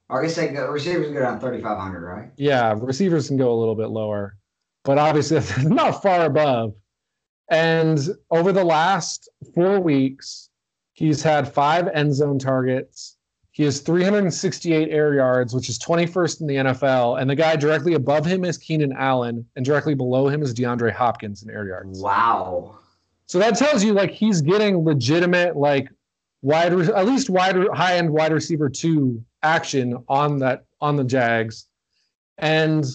I 0.09 0.21
guess 0.23 0.35
they 0.35 0.47
go, 0.47 0.67
receivers 0.71 1.05
can 1.05 1.13
go 1.13 1.21
down 1.21 1.39
3,500, 1.39 2.01
right? 2.01 2.31
Yeah, 2.35 2.75
receivers 2.77 3.27
can 3.27 3.37
go 3.37 3.53
a 3.53 3.57
little 3.57 3.75
bit 3.75 3.89
lower, 3.89 4.37
but 4.83 4.97
obviously 4.97 5.41
not 5.69 6.01
far 6.01 6.25
above. 6.25 6.73
And 7.51 7.99
over 8.31 8.51
the 8.51 8.63
last 8.63 9.29
four 9.53 9.79
weeks, 9.79 10.49
he's 10.93 11.21
had 11.21 11.51
five 11.51 11.87
end 11.89 12.13
zone 12.13 12.39
targets. 12.39 13.17
He 13.51 13.63
has 13.63 13.81
368 13.81 14.89
air 14.89 15.15
yards, 15.15 15.53
which 15.53 15.67
is 15.69 15.77
21st 15.79 16.41
in 16.41 16.47
the 16.47 16.55
NFL. 16.55 17.19
And 17.19 17.29
the 17.29 17.35
guy 17.35 17.55
directly 17.55 17.95
above 17.95 18.25
him 18.25 18.45
is 18.45 18.57
Keenan 18.57 18.93
Allen, 18.93 19.45
and 19.55 19.65
directly 19.65 19.95
below 19.95 20.27
him 20.27 20.41
is 20.41 20.53
DeAndre 20.53 20.93
Hopkins 20.93 21.43
in 21.43 21.49
air 21.49 21.67
yards. 21.67 21.99
Wow. 21.99 22.77
So 23.25 23.37
that 23.39 23.57
tells 23.57 23.83
you 23.83 23.93
like 23.93 24.11
he's 24.11 24.41
getting 24.41 24.83
legitimate, 24.83 25.57
like 25.57 25.89
wide, 26.41 26.71
at 26.71 27.05
least 27.05 27.29
wide, 27.29 27.55
high 27.73 27.97
end 27.97 28.11
wide 28.11 28.31
receiver 28.31 28.69
two 28.69 29.23
action 29.43 29.97
on 30.07 30.39
that 30.39 30.65
on 30.81 30.95
the 30.95 31.03
Jags. 31.03 31.65
And 32.37 32.85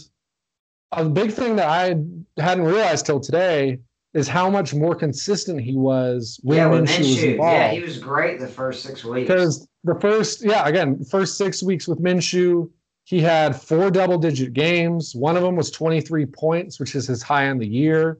a 0.93 1.05
big 1.05 1.33
thing 1.33 1.57
that 1.57 1.69
I 1.69 1.97
hadn't 2.41 2.65
realized 2.65 3.07
till 3.07 3.21
today 3.21 3.81
is 4.15 4.29
how 4.29 4.49
much 4.49 4.73
more 4.73 4.95
consistent 4.95 5.61
he 5.61 5.77
was 5.77 6.39
when 6.43 6.59
yeah, 6.59 6.69
Minshew 6.69 6.99
was 6.99 7.23
involved. 7.25 7.53
Yeah, 7.53 7.71
he 7.73 7.83
was 7.83 7.99
great 7.99 8.39
the 8.39 8.47
first 8.47 8.83
six 8.83 9.05
weeks. 9.05 9.29
Because 9.29 9.69
the 9.83 9.99
first, 10.01 10.45
yeah, 10.45 10.67
again, 10.67 11.05
first 11.05 11.37
six 11.37 11.63
weeks 11.63 11.89
with 11.89 12.01
Minshew, 12.01 12.71
he 13.03 13.21
had 13.21 13.61
four 13.61 13.91
double 13.91 14.19
digit 14.19 14.53
games. 14.53 15.15
One 15.15 15.37
of 15.37 15.43
them 15.43 15.57
was 15.57 15.71
23 15.71 16.27
points, 16.27 16.79
which 16.79 16.95
is 16.95 17.09
his 17.09 17.23
high 17.23 17.51
on 17.51 17.59
the 17.59 17.67
year. 17.67 18.19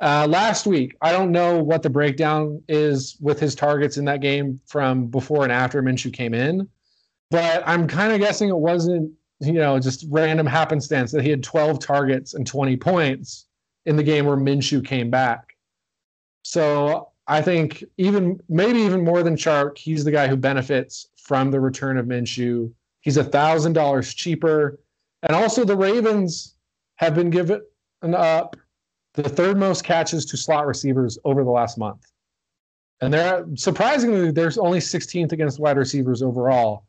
Uh, 0.00 0.26
last 0.28 0.66
week, 0.66 0.96
I 1.00 1.12
don't 1.12 1.30
know 1.30 1.62
what 1.62 1.82
the 1.82 1.90
breakdown 1.90 2.62
is 2.68 3.16
with 3.20 3.38
his 3.38 3.54
targets 3.54 3.96
in 3.96 4.04
that 4.06 4.20
game 4.20 4.60
from 4.66 5.06
before 5.06 5.44
and 5.44 5.52
after 5.52 5.82
Minshew 5.82 6.12
came 6.12 6.34
in, 6.34 6.68
but 7.34 7.64
I'm 7.66 7.88
kind 7.88 8.12
of 8.12 8.20
guessing 8.20 8.48
it 8.48 8.56
wasn't, 8.56 9.10
you 9.40 9.54
know, 9.54 9.80
just 9.80 10.06
random 10.08 10.46
happenstance 10.46 11.10
that 11.10 11.24
he 11.24 11.30
had 11.30 11.42
12 11.42 11.80
targets 11.80 12.34
and 12.34 12.46
20 12.46 12.76
points 12.76 13.46
in 13.86 13.96
the 13.96 14.04
game 14.04 14.24
where 14.24 14.36
Minshew 14.36 14.86
came 14.86 15.10
back. 15.10 15.56
So 16.44 17.10
I 17.26 17.42
think 17.42 17.82
even 17.98 18.38
maybe 18.48 18.78
even 18.78 19.02
more 19.02 19.24
than 19.24 19.34
Chark, 19.34 19.78
he's 19.78 20.04
the 20.04 20.12
guy 20.12 20.28
who 20.28 20.36
benefits 20.36 21.08
from 21.16 21.50
the 21.50 21.58
return 21.58 21.98
of 21.98 22.06
Minshew. 22.06 22.72
He's 23.00 23.16
a 23.16 23.24
thousand 23.24 23.72
dollars 23.72 24.14
cheaper, 24.14 24.78
and 25.24 25.34
also 25.34 25.64
the 25.64 25.76
Ravens 25.76 26.54
have 26.98 27.16
been 27.16 27.30
given 27.30 27.62
up 28.14 28.54
the 29.14 29.28
third 29.28 29.56
most 29.56 29.82
catches 29.82 30.24
to 30.26 30.36
slot 30.36 30.68
receivers 30.68 31.18
over 31.24 31.42
the 31.42 31.50
last 31.50 31.78
month, 31.78 32.12
and 33.00 33.12
they're 33.12 33.44
surprisingly 33.56 34.30
there's 34.30 34.56
only 34.56 34.78
16th 34.78 35.32
against 35.32 35.58
wide 35.58 35.78
receivers 35.78 36.22
overall. 36.22 36.86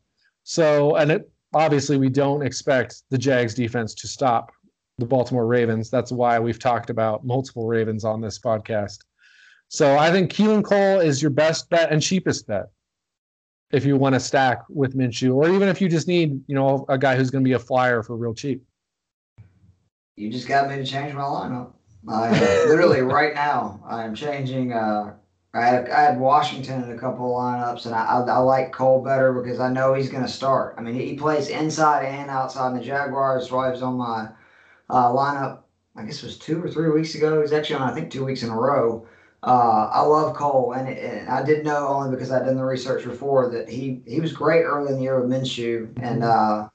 So, 0.48 0.94
and 0.94 1.10
it 1.10 1.28
obviously 1.54 1.98
we 1.98 2.08
don't 2.08 2.46
expect 2.46 3.02
the 3.10 3.18
Jags 3.18 3.52
defense 3.52 3.94
to 3.94 4.06
stop 4.06 4.52
the 4.96 5.04
Baltimore 5.04 5.44
Ravens. 5.44 5.90
That's 5.90 6.12
why 6.12 6.38
we've 6.38 6.60
talked 6.60 6.88
about 6.88 7.26
multiple 7.26 7.66
Ravens 7.66 8.04
on 8.04 8.20
this 8.20 8.38
podcast. 8.38 8.98
So 9.68 9.98
I 9.98 10.12
think 10.12 10.30
Keelan 10.30 10.62
Cole 10.62 11.00
is 11.00 11.20
your 11.20 11.32
best 11.32 11.68
bet 11.68 11.90
and 11.90 12.00
cheapest 12.00 12.46
bet 12.46 12.66
if 13.72 13.84
you 13.84 13.96
want 13.96 14.14
to 14.14 14.20
stack 14.20 14.62
with 14.68 14.96
Minshew, 14.96 15.34
or 15.34 15.48
even 15.48 15.68
if 15.68 15.80
you 15.80 15.88
just 15.88 16.06
need, 16.06 16.40
you 16.46 16.54
know, 16.54 16.86
a 16.88 16.96
guy 16.96 17.16
who's 17.16 17.28
going 17.28 17.42
to 17.42 17.48
be 17.48 17.54
a 17.54 17.58
flyer 17.58 18.04
for 18.04 18.16
real 18.16 18.32
cheap. 18.32 18.62
You 20.14 20.30
just 20.30 20.46
got 20.46 20.70
me 20.70 20.76
to 20.76 20.84
change 20.84 21.12
my 21.12 21.22
lineup. 21.22 21.72
I 22.08 22.30
literally 22.66 23.00
right 23.02 23.34
now 23.34 23.82
I'm 23.84 24.14
changing. 24.14 24.72
Uh, 24.72 25.14
I 25.56 25.66
had, 25.66 25.90
I 25.90 26.00
had 26.02 26.20
Washington 26.20 26.84
in 26.84 26.90
a 26.90 26.98
couple 26.98 27.26
of 27.26 27.42
lineups, 27.42 27.86
and 27.86 27.94
I, 27.94 28.04
I, 28.04 28.20
I 28.20 28.38
like 28.38 28.72
Cole 28.72 29.02
better 29.02 29.32
because 29.32 29.60
I 29.60 29.70
know 29.70 29.94
he's 29.94 30.10
going 30.10 30.22
to 30.24 30.28
start. 30.28 30.74
I 30.76 30.82
mean, 30.82 30.94
he 30.94 31.16
plays 31.16 31.48
inside 31.48 32.04
and 32.04 32.30
outside. 32.30 32.72
And 32.72 32.80
the 32.80 32.84
Jaguars, 32.84 33.50
was 33.50 33.82
on 33.82 33.94
my 33.94 34.28
uh, 34.90 35.08
lineup. 35.08 35.60
I 35.96 36.04
guess 36.04 36.22
it 36.22 36.26
was 36.26 36.38
two 36.38 36.62
or 36.62 36.68
three 36.68 36.90
weeks 36.90 37.14
ago. 37.14 37.40
He's 37.40 37.52
actually 37.52 37.76
on 37.76 37.90
I 37.90 37.94
think 37.94 38.10
two 38.10 38.24
weeks 38.24 38.42
in 38.42 38.50
a 38.50 38.56
row. 38.56 39.06
Uh, 39.42 39.88
I 39.92 40.00
love 40.00 40.34
Cole, 40.34 40.72
and, 40.72 40.88
it, 40.88 40.98
and, 40.98 41.28
I 41.28 41.42
did 41.42 41.64
know 41.64 41.86
only 41.88 42.10
because 42.10 42.32
I'd 42.32 42.44
done 42.44 42.56
the 42.56 42.64
research 42.64 43.04
before 43.04 43.48
that 43.50 43.68
he 43.68 44.02
he 44.06 44.20
was 44.20 44.32
great 44.32 44.62
early 44.62 44.90
in 44.90 44.96
the 44.96 45.02
year 45.02 45.20
with 45.20 45.30
Minshew, 45.30 45.88
and 46.02 46.24
uh, 46.24 46.68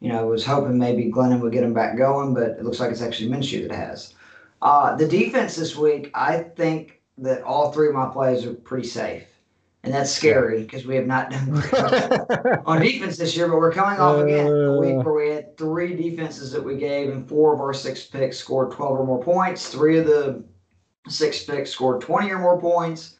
you 0.00 0.10
know 0.12 0.26
was 0.26 0.44
hoping 0.44 0.78
maybe 0.78 1.10
Glennon 1.10 1.40
would 1.40 1.52
get 1.52 1.64
him 1.64 1.72
back 1.72 1.96
going, 1.96 2.34
but 2.34 2.50
it 2.50 2.64
looks 2.64 2.80
like 2.80 2.90
it's 2.90 3.00
actually 3.02 3.30
Minshew 3.30 3.66
that 3.68 3.74
has. 3.74 4.14
Uh, 4.60 4.94
the 4.96 5.08
defense 5.08 5.56
this 5.56 5.76
week, 5.76 6.10
I 6.14 6.40
think 6.40 6.97
that 7.18 7.42
all 7.42 7.72
three 7.72 7.88
of 7.88 7.94
my 7.94 8.08
plays 8.08 8.44
are 8.46 8.54
pretty 8.54 8.86
safe, 8.86 9.24
and 9.82 9.92
that's 9.92 10.10
scary 10.10 10.62
because 10.62 10.86
we 10.86 10.96
have 10.96 11.06
not 11.06 11.30
done 11.30 11.50
on 12.66 12.80
defense 12.80 13.16
this 13.16 13.36
year. 13.36 13.48
But 13.48 13.58
we're 13.58 13.72
coming 13.72 14.00
off 14.00 14.20
again 14.20 14.46
a 14.46 14.78
week 14.78 15.04
where 15.04 15.14
we 15.14 15.30
had 15.30 15.56
three 15.56 15.94
defenses 15.94 16.52
that 16.52 16.64
we 16.64 16.76
gave, 16.76 17.10
and 17.10 17.28
four 17.28 17.54
of 17.54 17.60
our 17.60 17.74
six 17.74 18.04
picks 18.04 18.38
scored 18.38 18.72
12 18.72 19.00
or 19.00 19.04
more 19.04 19.22
points. 19.22 19.68
Three 19.68 19.98
of 19.98 20.06
the 20.06 20.44
six 21.08 21.44
picks 21.44 21.70
scored 21.70 22.00
20 22.00 22.30
or 22.30 22.38
more 22.38 22.60
points. 22.60 23.16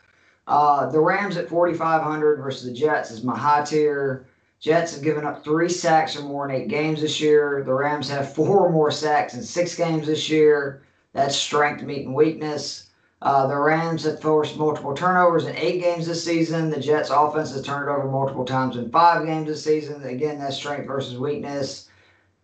Uh, 0.46 0.88
the 0.90 1.00
Rams 1.00 1.36
at 1.36 1.48
4,500 1.48 2.40
versus 2.40 2.64
the 2.64 2.72
Jets 2.72 3.10
is 3.10 3.22
my 3.22 3.36
high 3.36 3.62
tier. 3.62 4.26
Jets 4.60 4.94
have 4.94 5.02
given 5.02 5.24
up 5.24 5.44
three 5.44 5.68
sacks 5.68 6.16
or 6.16 6.22
more 6.22 6.48
in 6.48 6.54
eight 6.54 6.68
games 6.68 7.00
this 7.00 7.20
year. 7.20 7.62
The 7.64 7.72
Rams 7.72 8.08
have 8.08 8.34
four 8.34 8.66
or 8.66 8.70
more 8.70 8.90
sacks 8.90 9.34
in 9.34 9.42
six 9.42 9.74
games 9.74 10.06
this 10.06 10.28
year. 10.28 10.82
That's 11.12 11.36
strength 11.36 11.82
meeting 11.82 12.14
weakness. 12.14 12.87
Uh, 13.20 13.46
the 13.48 13.56
Rams 13.56 14.04
have 14.04 14.20
forced 14.20 14.56
multiple 14.56 14.94
turnovers 14.94 15.46
in 15.46 15.56
eight 15.56 15.80
games 15.80 16.06
this 16.06 16.24
season. 16.24 16.70
The 16.70 16.80
Jets' 16.80 17.10
offense 17.10 17.52
has 17.52 17.62
turned 17.62 17.88
over 17.88 18.08
multiple 18.08 18.44
times 18.44 18.76
in 18.76 18.90
five 18.90 19.26
games 19.26 19.48
this 19.48 19.64
season. 19.64 20.02
Again, 20.04 20.38
that's 20.38 20.56
strength 20.56 20.86
versus 20.86 21.18
weakness. 21.18 21.88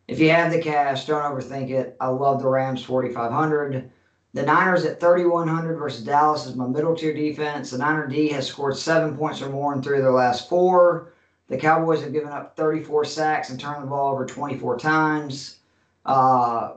If 0.09 0.19
you 0.19 0.31
have 0.31 0.53
the 0.53 0.61
cash, 0.61 1.07
don't 1.07 1.23
overthink 1.23 1.71
it. 1.71 1.97
I 2.01 2.09
love 2.09 2.43
the 2.43 2.49
Rams 2.49 2.83
4,500. 2.85 3.91
The 4.35 4.43
Niners 4.43 4.85
at 4.85 4.99
3,100 4.99 5.77
versus 5.77 6.05
Dallas 6.05 6.45
is 6.45 6.57
my 6.57 6.67
middle 6.67 6.97
tier 6.97 7.15
defense. 7.15 7.71
The 7.71 7.79
Niner 7.79 8.09
D 8.09 8.29
has 8.31 8.49
scored 8.49 8.77
seven 8.77 9.17
points 9.17 9.41
or 9.41 9.49
more 9.49 9.73
in 9.73 9.81
three 9.81 9.99
of 9.99 10.03
their 10.03 10.13
last 10.13 10.49
four. 10.49 11.13
The 11.49 11.57
Cowboys 11.57 12.03
have 12.03 12.13
given 12.13 12.31
up 12.31 12.57
34 12.57 13.05
sacks 13.05 13.51
and 13.51 13.61
turned 13.61 13.83
the 13.83 13.87
ball 13.87 14.13
over 14.13 14.27
24 14.27 14.79
times. 14.79 15.61
Uh, 16.05 16.73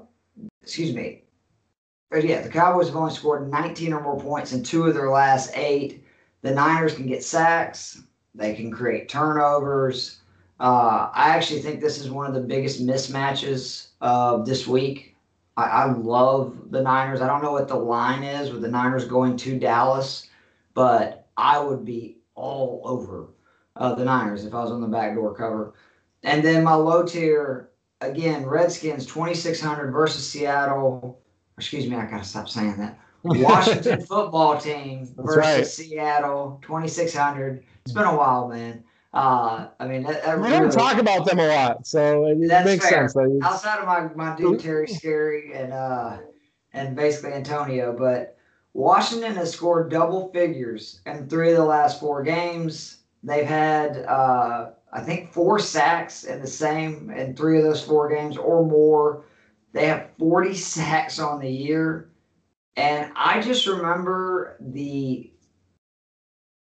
excuse 0.61 0.93
me. 0.93 1.23
But 2.09 2.23
yeah, 2.23 2.41
the 2.41 2.49
Cowboys 2.49 2.87
have 2.87 2.95
only 2.95 3.13
scored 3.13 3.49
19 3.49 3.93
or 3.93 4.01
more 4.01 4.19
points 4.19 4.53
in 4.53 4.63
two 4.63 4.85
of 4.85 4.93
their 4.93 5.09
last 5.09 5.51
eight. 5.55 6.05
The 6.41 6.51
Niners 6.51 6.93
can 6.93 7.07
get 7.07 7.23
sacks. 7.23 8.01
They 8.33 8.55
can 8.55 8.71
create 8.71 9.09
turnovers. 9.09 10.19
Uh, 10.59 11.09
I 11.13 11.29
actually 11.29 11.61
think 11.61 11.81
this 11.81 11.99
is 11.99 12.09
one 12.09 12.25
of 12.25 12.33
the 12.33 12.39
biggest 12.39 12.85
mismatches 12.85 13.87
of 14.01 14.45
this 14.45 14.65
week. 14.65 15.15
I, 15.57 15.63
I 15.63 15.91
love 15.91 16.71
the 16.71 16.81
Niners. 16.81 17.21
I 17.21 17.27
don't 17.27 17.41
know 17.41 17.51
what 17.51 17.67
the 17.67 17.75
line 17.75 18.23
is 18.23 18.51
with 18.51 18.61
the 18.61 18.69
Niners 18.69 19.05
going 19.05 19.35
to 19.37 19.59
Dallas, 19.59 20.29
but 20.73 21.27
I 21.35 21.59
would 21.59 21.83
be 21.83 22.19
all 22.35 22.81
over 22.85 23.27
uh, 23.75 23.95
the 23.95 24.05
Niners 24.05 24.45
if 24.45 24.53
I 24.53 24.61
was 24.61 24.71
on 24.71 24.81
the 24.81 24.87
backdoor 24.87 25.35
cover. 25.35 25.73
And 26.23 26.43
then 26.43 26.63
my 26.63 26.73
low 26.73 27.05
tier, 27.05 27.69
again, 28.01 28.45
Redskins 28.45 29.05
2,600 29.05 29.91
versus 29.91 30.27
Seattle. 30.27 31.19
Excuse 31.57 31.87
me, 31.87 31.95
I 31.95 32.05
got 32.05 32.23
to 32.23 32.29
stop 32.29 32.47
saying 32.47 32.77
that. 32.77 32.99
Washington 33.23 33.99
football 34.01 34.59
team 34.59 35.07
versus 35.17 35.37
right. 35.37 35.65
Seattle 35.65 36.59
2,600. 36.61 37.63
It's 37.83 37.93
been 37.93 38.03
a 38.03 38.15
while, 38.15 38.47
man. 38.47 38.83
Uh, 39.13 39.69
I 39.79 39.87
mean, 39.87 40.03
that, 40.03 40.23
that 40.23 40.37
We 40.37 40.49
really, 40.49 40.59
don't 40.59 40.71
talk 40.71 40.97
about 40.99 41.25
them 41.25 41.39
a 41.39 41.47
lot, 41.47 41.87
so 41.87 42.25
it 42.27 42.47
That's 42.47 42.65
makes 42.65 42.87
fair. 42.87 43.09
sense. 43.09 43.15
Like, 43.15 43.29
outside 43.41 43.79
of 43.79 43.87
my, 43.87 44.13
my 44.13 44.35
dude 44.35 44.59
Terry 44.59 44.87
Scary 44.87 45.53
and 45.53 45.73
uh 45.73 46.17
and 46.73 46.95
basically 46.95 47.33
Antonio, 47.33 47.95
but 47.97 48.37
Washington 48.73 49.33
has 49.35 49.51
scored 49.51 49.89
double 49.89 50.31
figures 50.33 51.01
in 51.07 51.27
three 51.27 51.49
of 51.51 51.57
the 51.57 51.65
last 51.65 51.99
four 51.99 52.21
games. 52.21 52.97
They've 53.23 53.47
had 53.47 54.05
uh 54.05 54.71
I 54.93 55.01
think 55.01 55.33
four 55.33 55.57
sacks 55.57 56.25
in 56.25 56.39
the 56.39 56.47
same 56.47 57.09
in 57.09 57.35
three 57.35 57.57
of 57.57 57.63
those 57.63 57.83
four 57.83 58.09
games 58.09 58.37
or 58.37 58.63
more. 58.63 59.23
They 59.73 59.87
have 59.87 60.09
40 60.17 60.53
sacks 60.55 61.19
on 61.19 61.39
the 61.39 61.49
year. 61.49 62.09
And 62.75 63.11
I 63.15 63.41
just 63.41 63.65
remember 63.65 64.55
the 64.59 65.31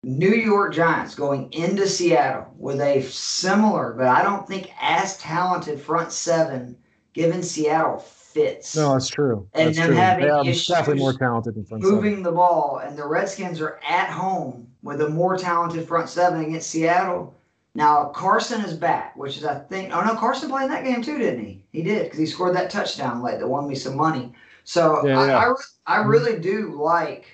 New 0.03 0.33
York 0.33 0.73
Giants 0.73 1.15
going 1.15 1.51
into 1.51 1.87
Seattle 1.87 2.53
with 2.57 2.79
a 2.79 3.01
similar, 3.01 3.93
but 3.93 4.07
I 4.07 4.23
don't 4.23 4.47
think 4.47 4.71
as 4.79 5.17
talented 5.17 5.81
front 5.81 6.11
seven, 6.11 6.77
given 7.13 7.43
Seattle 7.43 7.99
fits. 7.99 8.75
no, 8.75 8.93
that's 8.93 9.09
true. 9.09 9.47
And 9.53 9.67
that's 9.67 9.77
them 9.77 9.87
true. 9.87 9.95
having 9.95 10.27
they 10.27 10.49
issues 10.51 10.67
definitely 10.67 11.01
more 11.01 11.13
talented 11.13 11.55
than 11.55 11.65
front 11.65 11.83
seven. 11.83 11.95
moving 11.95 12.23
the 12.23 12.31
ball, 12.31 12.81
and 12.83 12.97
the 12.97 13.05
Redskins 13.05 13.59
are 13.59 13.79
at 13.87 14.09
home 14.09 14.67
with 14.81 15.01
a 15.01 15.09
more 15.09 15.37
talented 15.37 15.87
front 15.87 16.07
seven 16.07 16.45
against 16.45 16.69
Seattle. 16.69 17.36
Now 17.77 18.05
Carson 18.05 18.65
is 18.65 18.73
back, 18.73 19.15
which 19.15 19.37
is 19.37 19.45
I 19.45 19.59
think. 19.59 19.95
Oh 19.95 20.01
no, 20.01 20.15
Carson 20.15 20.49
played 20.49 20.63
in 20.63 20.71
that 20.71 20.83
game 20.83 21.03
too, 21.03 21.19
didn't 21.19 21.45
he? 21.45 21.63
He 21.71 21.83
did 21.83 22.05
because 22.05 22.17
he 22.17 22.25
scored 22.25 22.55
that 22.55 22.71
touchdown 22.71 23.21
late 23.21 23.37
that 23.39 23.47
won 23.47 23.67
me 23.67 23.75
some 23.75 23.95
money. 23.95 24.33
So 24.63 25.05
Yeah, 25.05 25.19
I, 25.19 25.27
yeah. 25.27 25.53
I, 25.85 25.99
I 25.99 26.03
really 26.03 26.39
do 26.39 26.75
like 26.75 27.25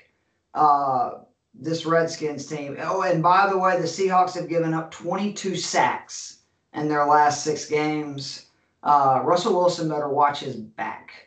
uh, 0.54 1.20
this 1.54 1.86
Redskins 1.86 2.46
team. 2.46 2.76
Oh, 2.82 3.04
and 3.04 3.24
by 3.24 3.50
the 3.50 3.58
way, 3.58 3.78
the 3.78 3.88
Seahawks 3.88 4.36
have 4.36 4.50
given 4.50 4.74
up 4.74 4.92
22 4.92 5.56
sacks 5.56 6.40
in 6.74 6.90
their 6.90 7.06
last 7.06 7.46
six 7.46 7.66
games. 7.66 8.48
Uh, 8.84 9.22
Russell 9.24 9.56
Wilson 9.56 9.88
better 9.88 10.10
watch 10.10 10.42
his 10.42 10.58
back 10.58 11.23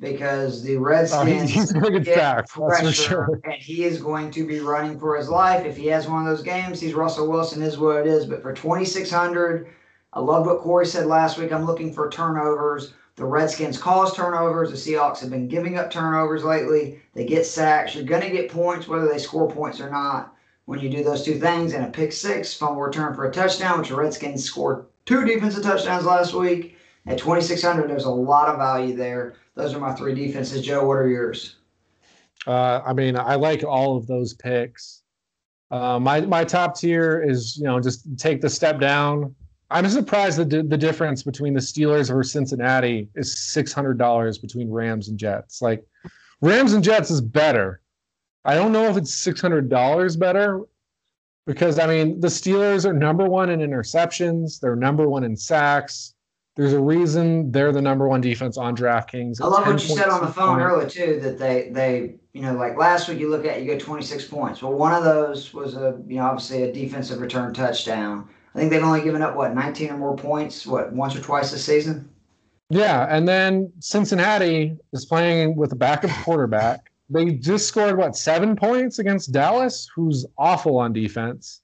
because 0.00 0.62
the 0.62 0.76
Oh, 0.76 0.80
Redskins 0.80 1.50
he's, 1.50 1.70
he's 1.70 1.72
going 1.72 1.92
to 1.94 2.00
get 2.00 2.14
get 2.16 2.48
for 2.48 2.68
pressure, 2.70 2.92
sure. 2.92 3.40
and 3.44 3.54
he 3.54 3.84
is 3.84 4.00
going 4.00 4.30
to 4.32 4.46
be 4.46 4.60
running 4.60 4.98
for 4.98 5.16
his 5.16 5.28
life. 5.28 5.64
If 5.66 5.76
he 5.76 5.86
has 5.86 6.08
one 6.08 6.22
of 6.22 6.28
those 6.28 6.44
games, 6.44 6.80
he's 6.80 6.94
Russell 6.94 7.28
Wilson 7.28 7.62
is 7.62 7.78
what 7.78 7.96
it 7.96 8.06
is. 8.06 8.24
But 8.26 8.42
for 8.42 8.52
2,600, 8.52 9.68
I 10.12 10.20
love 10.20 10.46
what 10.46 10.60
Corey 10.60 10.86
said 10.86 11.06
last 11.06 11.38
week. 11.38 11.52
I'm 11.52 11.66
looking 11.66 11.92
for 11.92 12.08
turnovers. 12.10 12.94
The 13.16 13.24
Redskins 13.24 13.78
cause 13.78 14.14
turnovers. 14.14 14.70
The 14.70 14.76
Seahawks 14.76 15.18
have 15.20 15.30
been 15.30 15.48
giving 15.48 15.76
up 15.76 15.90
turnovers 15.90 16.44
lately. 16.44 17.00
They 17.14 17.24
get 17.24 17.44
sacks. 17.44 17.94
You're 17.94 18.04
going 18.04 18.22
to 18.22 18.30
get 18.30 18.50
points 18.50 18.86
whether 18.86 19.08
they 19.08 19.18
score 19.18 19.50
points 19.50 19.80
or 19.80 19.90
not 19.90 20.34
when 20.66 20.78
you 20.78 20.88
do 20.88 21.02
those 21.02 21.24
two 21.24 21.40
things. 21.40 21.72
And 21.72 21.84
a 21.84 21.88
pick 21.88 22.12
six, 22.12 22.54
fumble 22.54 22.80
return 22.82 23.14
for 23.14 23.26
a 23.26 23.32
touchdown, 23.32 23.80
which 23.80 23.88
the 23.88 23.96
Redskins 23.96 24.44
scored 24.44 24.86
two 25.04 25.24
defensive 25.24 25.64
touchdowns 25.64 26.04
last 26.06 26.32
week. 26.32 26.76
At 27.08 27.16
2,600, 27.16 27.88
there's 27.88 28.04
a 28.04 28.10
lot 28.10 28.50
of 28.50 28.58
value 28.58 28.94
there. 28.94 29.34
Those 29.54 29.72
are 29.72 29.80
my 29.80 29.94
three 29.94 30.14
defenses. 30.14 30.62
Joe, 30.62 30.84
what 30.86 30.98
are 30.98 31.08
yours? 31.08 31.56
Uh, 32.46 32.82
I 32.84 32.92
mean, 32.92 33.16
I 33.16 33.34
like 33.34 33.64
all 33.64 33.96
of 33.96 34.06
those 34.06 34.34
picks. 34.34 35.02
Uh, 35.70 35.98
my 35.98 36.20
my 36.20 36.44
top 36.44 36.78
tier 36.78 37.22
is 37.22 37.56
you 37.56 37.64
know 37.64 37.80
just 37.80 38.06
take 38.18 38.40
the 38.42 38.48
step 38.48 38.78
down. 38.78 39.34
I'm 39.70 39.88
surprised 39.88 40.38
that 40.38 40.50
the, 40.50 40.78
difference 40.78 41.22
between 41.22 41.52
the 41.52 41.60
Steelers 41.60 42.08
versus 42.08 42.32
Cincinnati 42.32 43.08
is 43.14 43.38
six 43.38 43.72
hundred 43.72 43.98
dollars 43.98 44.38
between 44.38 44.70
Rams 44.70 45.08
and 45.08 45.18
Jets. 45.18 45.60
Like 45.60 45.84
Rams 46.40 46.72
and 46.72 46.84
Jets 46.84 47.10
is 47.10 47.20
better. 47.20 47.80
I 48.44 48.54
don't 48.54 48.72
know 48.72 48.84
if 48.84 48.96
it's 48.96 49.14
six 49.14 49.40
hundred 49.40 49.68
dollars 49.68 50.16
better 50.16 50.62
because 51.46 51.78
I 51.78 51.86
mean 51.86 52.20
the 52.20 52.28
Steelers 52.28 52.86
are 52.86 52.94
number 52.94 53.26
one 53.26 53.50
in 53.50 53.60
interceptions. 53.60 54.60
They're 54.60 54.76
number 54.76 55.08
one 55.08 55.24
in 55.24 55.36
sacks. 55.36 56.14
There's 56.58 56.72
a 56.72 56.80
reason 56.80 57.52
they're 57.52 57.70
the 57.70 57.80
number 57.80 58.08
one 58.08 58.20
defense 58.20 58.58
on 58.58 58.76
DraftKings. 58.76 59.40
I 59.40 59.46
love 59.46 59.64
what 59.64 59.80
you 59.80 59.94
said 59.94 60.08
on 60.08 60.22
the 60.22 60.32
phone 60.32 60.58
points. 60.58 60.64
earlier 60.64 60.88
too. 60.88 61.20
That 61.20 61.38
they 61.38 61.70
they 61.70 62.16
you 62.32 62.42
know 62.42 62.52
like 62.54 62.76
last 62.76 63.08
week 63.08 63.20
you 63.20 63.30
look 63.30 63.44
at 63.44 63.60
you 63.60 63.64
get 63.64 63.78
26 63.78 64.24
points. 64.24 64.60
Well, 64.60 64.72
one 64.72 64.92
of 64.92 65.04
those 65.04 65.54
was 65.54 65.76
a 65.76 66.02
you 66.08 66.16
know 66.16 66.24
obviously 66.24 66.64
a 66.64 66.72
defensive 66.72 67.20
return 67.20 67.54
touchdown. 67.54 68.28
I 68.56 68.58
think 68.58 68.72
they've 68.72 68.82
only 68.82 69.02
given 69.02 69.22
up 69.22 69.36
what 69.36 69.54
19 69.54 69.90
or 69.90 69.98
more 69.98 70.16
points 70.16 70.66
what 70.66 70.92
once 70.92 71.14
or 71.14 71.20
twice 71.20 71.52
this 71.52 71.64
season. 71.64 72.10
Yeah, 72.70 73.06
and 73.08 73.28
then 73.28 73.72
Cincinnati 73.78 74.76
is 74.92 75.06
playing 75.06 75.54
with 75.54 75.70
a 75.70 75.76
backup 75.76 76.10
quarterback. 76.24 76.90
They 77.08 77.34
just 77.34 77.68
scored 77.68 77.96
what 77.96 78.16
seven 78.16 78.56
points 78.56 78.98
against 78.98 79.30
Dallas, 79.30 79.88
who's 79.94 80.26
awful 80.36 80.76
on 80.78 80.92
defense, 80.92 81.62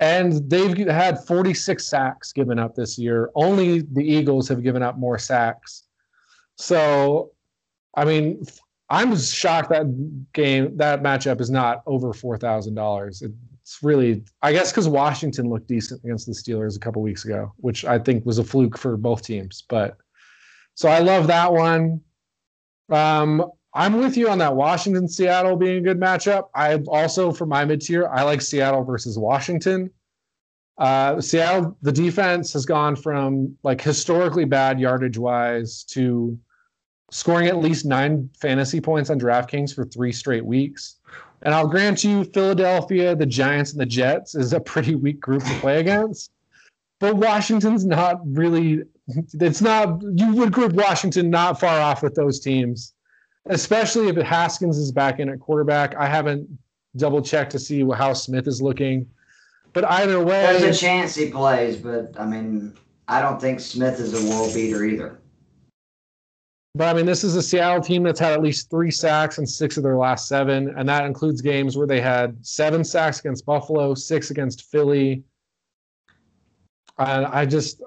and 0.00 0.48
they've 0.50 0.88
had 0.88 1.24
46 1.26 1.86
sacks 1.86 2.32
given 2.32 2.58
up 2.58 2.74
this 2.74 2.98
year. 2.98 3.30
Only 3.34 3.80
the 3.80 4.02
Eagles 4.02 4.48
have 4.48 4.62
given 4.62 4.82
up 4.82 4.98
more 4.98 5.18
sacks. 5.18 5.84
So, 6.56 7.32
I 7.94 8.06
mean, 8.06 8.42
I'm 8.88 9.16
shocked 9.16 9.68
that 9.70 9.86
game 10.32 10.76
that 10.78 11.02
matchup 11.02 11.40
is 11.40 11.50
not 11.50 11.82
over 11.86 12.12
four 12.12 12.36
thousand 12.36 12.74
dollars. 12.74 13.22
It's 13.22 13.78
really, 13.82 14.24
I 14.42 14.52
guess, 14.52 14.72
because 14.72 14.88
Washington 14.88 15.48
looked 15.48 15.68
decent 15.68 16.02
against 16.02 16.26
the 16.26 16.32
Steelers 16.32 16.76
a 16.76 16.80
couple 16.80 17.02
weeks 17.02 17.24
ago, 17.24 17.52
which 17.58 17.84
I 17.84 17.98
think 17.98 18.26
was 18.26 18.38
a 18.38 18.44
fluke 18.44 18.76
for 18.76 18.96
both 18.96 19.22
teams. 19.22 19.62
But 19.68 19.96
so 20.74 20.88
I 20.88 20.98
love 21.00 21.28
that 21.28 21.52
one. 21.52 22.00
Um, 22.90 23.44
I'm 23.72 23.98
with 23.98 24.16
you 24.16 24.28
on 24.28 24.38
that 24.38 24.54
Washington 24.56 25.06
Seattle 25.08 25.56
being 25.56 25.78
a 25.78 25.80
good 25.80 26.00
matchup. 26.00 26.48
I 26.54 26.74
also 26.88 27.32
for 27.32 27.46
my 27.46 27.64
mid 27.64 27.80
tier, 27.80 28.08
I 28.08 28.22
like 28.22 28.40
Seattle 28.40 28.82
versus 28.82 29.18
Washington. 29.18 29.90
Uh, 30.78 31.20
Seattle, 31.20 31.76
the 31.82 31.92
defense 31.92 32.52
has 32.54 32.64
gone 32.64 32.96
from 32.96 33.56
like 33.62 33.80
historically 33.80 34.44
bad 34.44 34.80
yardage 34.80 35.18
wise 35.18 35.84
to 35.84 36.38
scoring 37.10 37.48
at 37.48 37.58
least 37.58 37.84
nine 37.84 38.30
fantasy 38.40 38.80
points 38.80 39.10
on 39.10 39.20
DraftKings 39.20 39.74
for 39.74 39.84
three 39.84 40.12
straight 40.12 40.44
weeks. 40.44 40.96
And 41.42 41.54
I'll 41.54 41.68
grant 41.68 42.04
you, 42.04 42.24
Philadelphia, 42.24 43.16
the 43.16 43.26
Giants, 43.26 43.72
and 43.72 43.80
the 43.80 43.86
Jets 43.86 44.34
is 44.34 44.52
a 44.52 44.60
pretty 44.60 44.94
weak 44.94 45.20
group 45.20 45.42
to 45.42 45.54
play 45.60 45.80
against. 45.80 46.32
But 46.98 47.16
Washington's 47.16 47.86
not 47.86 48.20
really, 48.24 48.82
it's 49.32 49.62
not, 49.62 50.02
you 50.02 50.34
would 50.34 50.52
group 50.52 50.72
Washington 50.72 51.30
not 51.30 51.58
far 51.58 51.80
off 51.80 52.02
with 52.02 52.14
those 52.14 52.40
teams, 52.40 52.94
especially 53.46 54.08
if 54.08 54.16
Haskins 54.16 54.78
is 54.78 54.92
back 54.92 55.18
in 55.20 55.28
at 55.28 55.40
quarterback. 55.40 55.94
I 55.96 56.06
haven't 56.06 56.48
double 56.96 57.22
checked 57.22 57.52
to 57.52 57.58
see 57.58 57.84
how 57.96 58.12
Smith 58.12 58.46
is 58.46 58.60
looking. 58.60 59.06
But 59.72 59.84
either 59.90 60.24
way, 60.24 60.58
There's 60.58 60.76
a 60.76 60.80
chance 60.80 61.14
he 61.14 61.30
plays, 61.30 61.76
but 61.76 62.18
I 62.18 62.26
mean 62.26 62.74
I 63.08 63.20
don't 63.20 63.40
think 63.40 63.60
Smith 63.60 63.98
is 64.00 64.14
a 64.14 64.30
world 64.30 64.54
beater 64.54 64.84
either. 64.84 65.20
But 66.76 66.88
I 66.88 66.94
mean, 66.96 67.06
this 67.06 67.24
is 67.24 67.34
a 67.34 67.42
Seattle 67.42 67.82
team 67.82 68.04
that's 68.04 68.20
had 68.20 68.32
at 68.32 68.42
least 68.42 68.70
three 68.70 68.92
sacks 68.92 69.38
in 69.38 69.46
six 69.46 69.76
of 69.76 69.82
their 69.82 69.96
last 69.96 70.28
seven, 70.28 70.72
and 70.78 70.88
that 70.88 71.04
includes 71.04 71.40
games 71.40 71.76
where 71.76 71.86
they 71.86 72.00
had 72.00 72.36
seven 72.46 72.84
sacks 72.84 73.18
against 73.18 73.44
Buffalo, 73.44 73.94
six 73.94 74.30
against 74.30 74.70
Philly. 74.70 75.24
And 76.98 77.26
I 77.26 77.46
just 77.46 77.82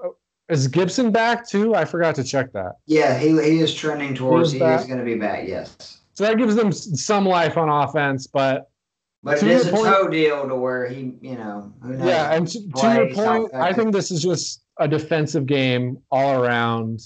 is 0.48 0.68
Gibson 0.68 1.10
back 1.10 1.48
too? 1.48 1.74
I 1.74 1.84
forgot 1.84 2.14
to 2.16 2.24
check 2.24 2.52
that. 2.52 2.72
Yeah, 2.86 3.18
he 3.18 3.28
he 3.30 3.60
is 3.60 3.74
trending 3.74 4.14
towards 4.14 4.52
He 4.52 4.58
he 4.58 4.64
is 4.64 4.84
going 4.84 4.98
to 4.98 5.04
be 5.04 5.14
back. 5.16 5.46
Yes. 5.48 6.00
So 6.12 6.24
that 6.24 6.36
gives 6.38 6.54
them 6.54 6.70
some 6.70 7.26
life 7.26 7.56
on 7.56 7.68
offense, 7.68 8.26
but 8.26 8.70
But 9.22 9.38
To 9.38 9.46
it 9.46 9.52
is 9.52 9.66
a 9.68 9.72
point- 9.72 9.86
toe 9.86 10.08
deal 10.08 10.46
to 10.48 10.54
where 10.54 10.86
he, 10.86 11.14
you 11.22 11.34
know, 11.36 11.72
who 11.82 11.94
knows? 11.96 12.06
yeah. 12.06 12.32
And 12.34 12.46
to, 12.48 12.58
to 12.76 12.94
your 12.94 13.14
point, 13.14 13.54
I 13.54 13.72
think 13.72 13.92
this 13.92 14.10
is 14.10 14.22
just 14.22 14.62
a 14.78 14.86
defensive 14.86 15.46
game 15.46 15.98
all 16.10 16.40
around. 16.42 17.00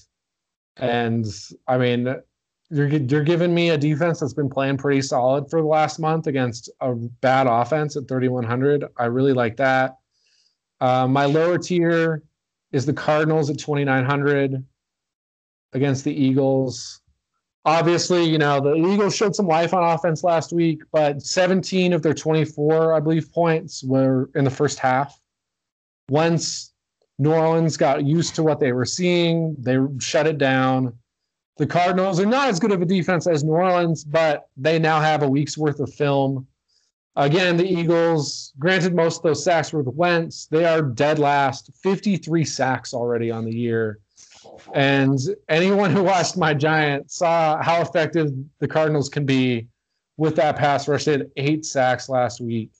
And 0.77 1.24
I 1.66 1.78
mean, 1.78 2.15
you're 2.70 2.89
you're 2.89 3.24
giving 3.24 3.55
me 3.55 3.70
a 3.70 3.78
defense 3.78 4.20
that's 4.20 4.35
been 4.35 4.51
playing 4.51 4.77
pretty 4.78 5.01
solid 5.02 5.48
for 5.48 5.60
the 5.62 5.66
last 5.66 5.98
month 5.98 6.27
against 6.27 6.69
a 6.81 6.94
bad 6.94 7.47
offense 7.47 7.97
at 7.97 8.06
3100. 8.09 8.85
I 8.98 9.06
really 9.06 9.32
like 9.32 9.56
that. 9.56 9.97
Uh, 10.81 11.06
my 11.09 11.24
lower 11.24 11.56
tier 11.59 12.23
is 12.73 12.86
the 12.86 12.93
Cardinals 12.93 13.51
at 13.51 13.59
2900 13.59 14.65
against 15.73 16.05
the 16.05 16.12
Eagles. 16.12 17.01
Obviously, 17.65 18.24
you 18.24 18.39
know, 18.39 18.61
the 18.61 18.74
Eagles 18.74 19.15
showed 19.15 19.35
some 19.35 19.47
life 19.47 19.74
on 19.74 19.85
offense 19.85 20.24
last 20.24 20.53
week, 20.53 20.82
but 20.93 21.23
17 21.23 21.93
of 21.93 22.03
their 22.03 22.15
24, 22.15 22.95
I 22.95 23.01
believe, 23.01 23.31
points 23.32 23.85
were 23.85 24.31
in 24.35 24.45
the 24.45 24.51
first 24.51 24.78
half. 24.78 25.19
Once 26.09 26.73
New 27.19 27.32
Orleans 27.32 27.77
got 27.77 28.05
used 28.05 28.35
to 28.36 28.43
what 28.43 28.61
they 28.61 28.73
were 28.73 28.86
seeing, 28.86 29.55
they 29.59 29.77
shut 29.99 30.27
it 30.27 30.39
down. 30.39 30.95
The 31.57 31.66
Cardinals 31.66 32.20
are 32.20 32.27
not 32.27 32.49
as 32.49 32.61
good 32.61 32.70
of 32.70 32.81
a 32.81 32.86
defense 32.86 33.27
as 33.27 33.43
New 33.43 33.53
Orleans, 33.53 34.05
but 34.05 34.49
they 34.57 34.78
now 34.78 35.01
have 35.01 35.23
a 35.23 35.28
week's 35.28 35.59
worth 35.59 35.81
of 35.81 35.93
film. 35.93 36.47
Again, 37.19 37.57
the 37.57 37.66
Eagles, 37.66 38.53
granted, 38.61 38.95
most 38.95 39.16
of 39.16 39.23
those 39.24 39.43
sacks 39.43 39.73
were 39.73 39.82
with 39.82 39.93
Wentz. 39.97 40.47
They 40.47 40.65
are 40.65 40.81
dead 40.81 41.19
last, 41.19 41.69
53 41.82 42.45
sacks 42.45 42.95
already 42.95 43.28
on 43.32 43.45
the 43.45 43.53
year. 43.53 43.99
And 44.73 45.19
anyone 45.49 45.90
who 45.90 46.05
watched 46.05 46.36
my 46.36 46.55
Giant 46.55 47.11
saw 47.11 47.61
how 47.61 47.82
effective 47.82 48.32
the 48.61 48.69
Cardinals 48.69 49.09
can 49.09 49.27
be 49.27 49.66
with 50.16 50.36
that 50.36 50.55
pass 50.55 50.86
rush. 50.86 51.07
They 51.07 51.12
had 51.12 51.31
eight 51.36 51.65
sacks 51.65 52.09
last 52.09 52.40
week. 52.40 52.70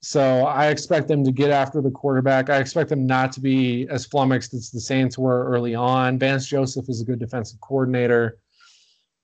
So 0.00 0.46
I 0.46 0.68
expect 0.68 1.08
them 1.08 1.22
to 1.22 1.30
get 1.30 1.50
after 1.50 1.82
the 1.82 1.90
quarterback. 1.90 2.48
I 2.48 2.56
expect 2.56 2.88
them 2.88 3.06
not 3.06 3.30
to 3.32 3.42
be 3.42 3.86
as 3.90 4.06
flummoxed 4.06 4.54
as 4.54 4.70
the 4.70 4.80
Saints 4.80 5.18
were 5.18 5.44
early 5.44 5.74
on. 5.74 6.18
Vance 6.18 6.46
Joseph 6.46 6.88
is 6.88 7.02
a 7.02 7.04
good 7.04 7.18
defensive 7.18 7.60
coordinator. 7.60 8.38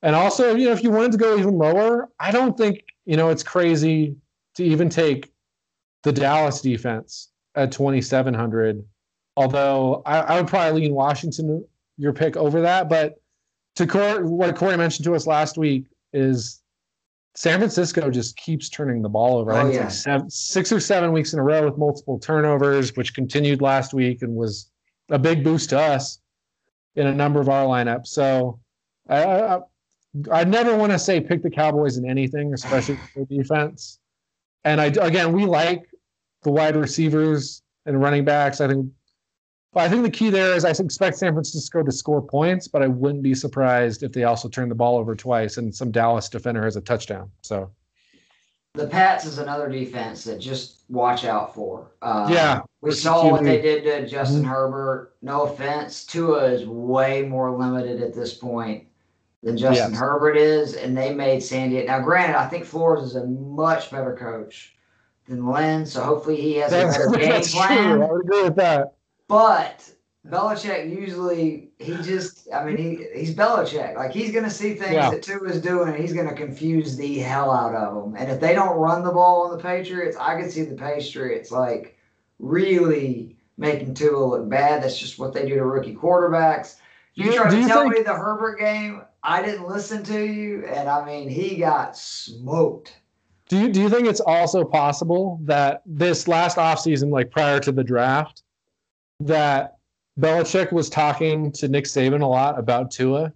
And 0.03 0.15
also, 0.15 0.55
you 0.55 0.67
know, 0.67 0.73
if 0.73 0.83
you 0.83 0.91
wanted 0.91 1.13
to 1.13 1.19
go 1.19 1.39
even 1.39 1.57
lower, 1.57 2.11
I 2.21 2.33
don't 2.33 2.55
think, 2.59 2.85
you 3.07 3.17
know, 3.17 3.31
it's 3.31 3.43
crazy 3.43 4.15
to 4.57 4.65
even 4.65 4.89
take 4.89 5.33
the 6.03 6.13
Dallas 6.13 6.61
defense 6.61 7.31
at 7.55 7.73
2,700. 7.73 8.85
Although 9.37 10.03
I, 10.07 10.19
I 10.19 10.41
would 10.41 10.49
probably 10.49 10.83
lean 10.83 10.95
Washington, 10.95 11.65
your 11.99 12.13
pick, 12.13 12.37
over 12.37 12.63
that. 12.63 12.89
But 12.89 13.15
to 13.77 13.87
Cor- 13.87 14.25
what 14.25 14.55
Corey 14.57 14.77
mentioned 14.77 15.05
to 15.05 15.15
us 15.15 15.27
last 15.27 15.59
week 15.59 15.87
is 16.13 16.63
San 17.35 17.59
Francisco 17.59 18.11
just 18.11 18.37
keeps 18.39 18.71
turning 18.71 19.03
the 19.03 19.09
ball 19.11 19.39
over. 19.39 19.53
Oh, 19.53 19.71
yeah. 19.71 19.81
like 19.81 19.91
seven, 19.91 20.31
six 20.31 20.73
or 20.73 20.81
seven 20.81 21.13
weeks 21.13 21.35
in 21.35 21.39
a 21.39 21.43
row 21.43 21.65
with 21.65 21.77
multiple 21.77 22.19
turnovers, 22.19 22.97
which 22.97 23.15
continued 23.15 23.61
last 23.61 23.93
week 23.93 24.23
and 24.23 24.35
was 24.35 24.71
a 25.11 25.19
big 25.19 25.45
boost 25.45 25.71
to 25.71 25.79
us 25.79 26.21
in 26.95 27.07
a 27.07 27.15
number 27.15 27.41
of 27.41 27.51
our 27.51 27.67
lineups. 27.67 28.07
So 28.07 28.59
I, 29.09 29.23
I, 29.23 29.61
I 30.33 30.45
never 30.45 30.75
want 30.75 30.93
to 30.93 30.99
say 30.99 31.21
pick 31.21 31.43
the 31.43 31.51
Cowboys 31.51 31.99
in 31.99 32.09
anything, 32.09 32.55
especially 32.55 32.99
for 33.13 33.27
defense. 33.27 33.99
And 34.67 34.81
I 34.81 34.87
again, 34.87 35.33
we 35.33 35.47
like 35.47 35.89
the 36.43 36.51
wide 36.51 36.75
receivers 36.75 37.63
and 37.87 38.03
running 38.03 38.25
backs. 38.25 38.61
I 38.61 38.67
think. 38.67 38.91
But 39.73 39.85
I 39.85 39.89
think 39.89 40.03
the 40.03 40.11
key 40.11 40.29
there 40.31 40.55
is 40.55 40.65
I 40.65 40.71
expect 40.71 41.19
San 41.19 41.33
Francisco 41.33 41.83
to 41.83 41.93
score 41.93 42.21
points, 42.21 42.67
but 42.67 42.83
I 42.83 42.89
wouldn't 42.89 43.23
be 43.23 43.35
surprised 43.35 44.03
if 44.03 44.13
they 44.13 44.25
also 44.25 44.49
turn 44.49 44.69
the 44.69 44.75
ball 44.75 44.99
over 44.99 45.15
twice 45.15 45.57
and 45.59 45.73
some 45.75 45.91
Dallas 45.91 46.29
defender 46.29 46.65
has 46.65 46.77
a 46.77 46.81
touchdown. 46.81 47.31
So 47.43 47.71
The 48.75 48.87
Pats 48.89 49.25
is 49.25 49.39
another 49.39 49.69
defense 49.69 50.25
that 50.25 50.41
just 50.41 50.83
watch 50.89 51.25
out 51.25 51.55
for. 51.55 51.93
Uh, 52.03 52.29
Yeah, 52.31 52.63
we 52.81 52.91
saw 52.93 53.31
what 53.31 53.45
they 53.45 53.61
did 53.61 53.85
to 53.85 54.07
Justin 54.07 54.43
Mhm. 54.43 54.49
Herbert. 54.49 55.15
No 55.23 55.43
offense, 55.43 56.05
Tua 56.07 56.45
is 56.47 56.67
way 56.67 57.23
more 57.23 57.57
limited 57.57 58.03
at 58.03 58.15
this 58.15 58.35
point 58.35 58.87
than 59.43 59.57
Justin 59.57 59.93
Yes. 59.93 60.01
Herbert 60.01 60.37
is, 60.37 60.75
and 60.75 60.97
they 60.97 61.15
made 61.15 61.43
Sandy. 61.43 61.83
Now, 61.85 62.01
granted, 62.01 62.37
I 62.37 62.49
think 62.49 62.65
Flores 62.65 63.03
is 63.03 63.17
a 63.17 63.27
much 63.27 63.91
better 63.91 64.17
coach 64.17 64.75
than 65.29 65.47
Lynn, 65.47 65.87
so 65.87 66.03
hopefully 66.03 66.41
he 66.41 66.55
has 66.57 66.73
a 66.73 66.87
better 66.87 67.11
game 67.19 67.43
plan. 67.43 67.99
true. 67.99 68.03
I 68.05 68.11
would 68.13 68.25
agree 68.25 68.43
with 68.45 68.57
that. 68.57 68.95
But 69.29 69.91
Belichick 70.29 70.91
usually 70.91 71.71
he 71.79 71.95
just 71.97 72.49
I 72.53 72.65
mean 72.65 72.77
he 72.77 73.07
he's 73.15 73.35
Belichick. 73.35 73.95
Like 73.97 74.11
he's 74.13 74.33
gonna 74.33 74.51
see 74.51 74.75
things 74.75 74.93
Yeah. 74.93 75.11
that 75.11 75.23
Tua 75.23 75.49
is 75.49 75.61
doing 75.61 75.89
and 75.89 75.97
he's 75.97 76.13
gonna 76.13 76.35
confuse 76.35 76.97
the 76.97 77.19
hell 77.19 77.51
out 77.53 77.75
of 77.75 77.95
them. 77.95 78.15
And 78.17 78.31
if 78.31 78.41
they 78.41 78.53
don't 78.55 78.77
run 78.77 79.03
the 79.05 79.13
ball 79.13 79.43
on 79.49 79.57
the 79.57 79.63
Patriots, 79.63 80.17
I 80.19 80.41
can 80.41 80.49
see 80.51 80.63
the 80.63 80.75
Patriots 80.77 81.51
like 81.53 81.97
really 82.39 83.37
making 83.59 83.95
Tua 83.95 84.17
look 84.25 84.49
bad. 84.49 84.83
That's 84.83 84.99
just 84.99 85.19
what 85.19 85.33
they 85.33 85.47
do 85.47 85.55
to 85.57 85.65
rookie 85.65 85.95
quarterbacks. 85.95 86.77
You 87.15 87.31
Do- 87.31 87.37
try 87.37 87.51
to 87.51 87.57
you 87.61 87.67
tell 87.69 87.83
think- 87.83 87.95
me 87.95 88.03
the 88.03 88.15
Herbert 88.15 88.59
game, 88.59 89.03
I 89.27 89.43
didn't 89.43 89.67
listen 89.67 90.05
to 90.05 90.25
you, 90.25 90.65
and 90.67 90.89
I 90.89 91.05
mean 91.05 91.29
he 91.29 91.57
got 91.57 91.97
smoked. 91.97 92.97
Do 93.49 93.59
you 93.59 93.69
do 93.69 93.81
you 93.81 93.91
think 93.91 94.07
it's 94.07 94.21
also 94.21 94.65
possible 94.65 95.41
that 95.43 95.83
this 95.85 96.29
last 96.29 96.57
offseason, 96.57 97.11
like 97.11 97.31
prior 97.33 97.59
to 97.61 97.73
the 97.73 97.83
draft, 97.83 98.45
that 99.21 99.79
Belichick 100.19 100.73
was 100.73 100.89
talking 100.89 101.51
to 101.53 101.67
Nick 101.67 101.85
Saban 101.85 102.23
a 102.23 102.27
lot 102.27 102.57
about 102.57 102.93
Tua? 102.93 103.33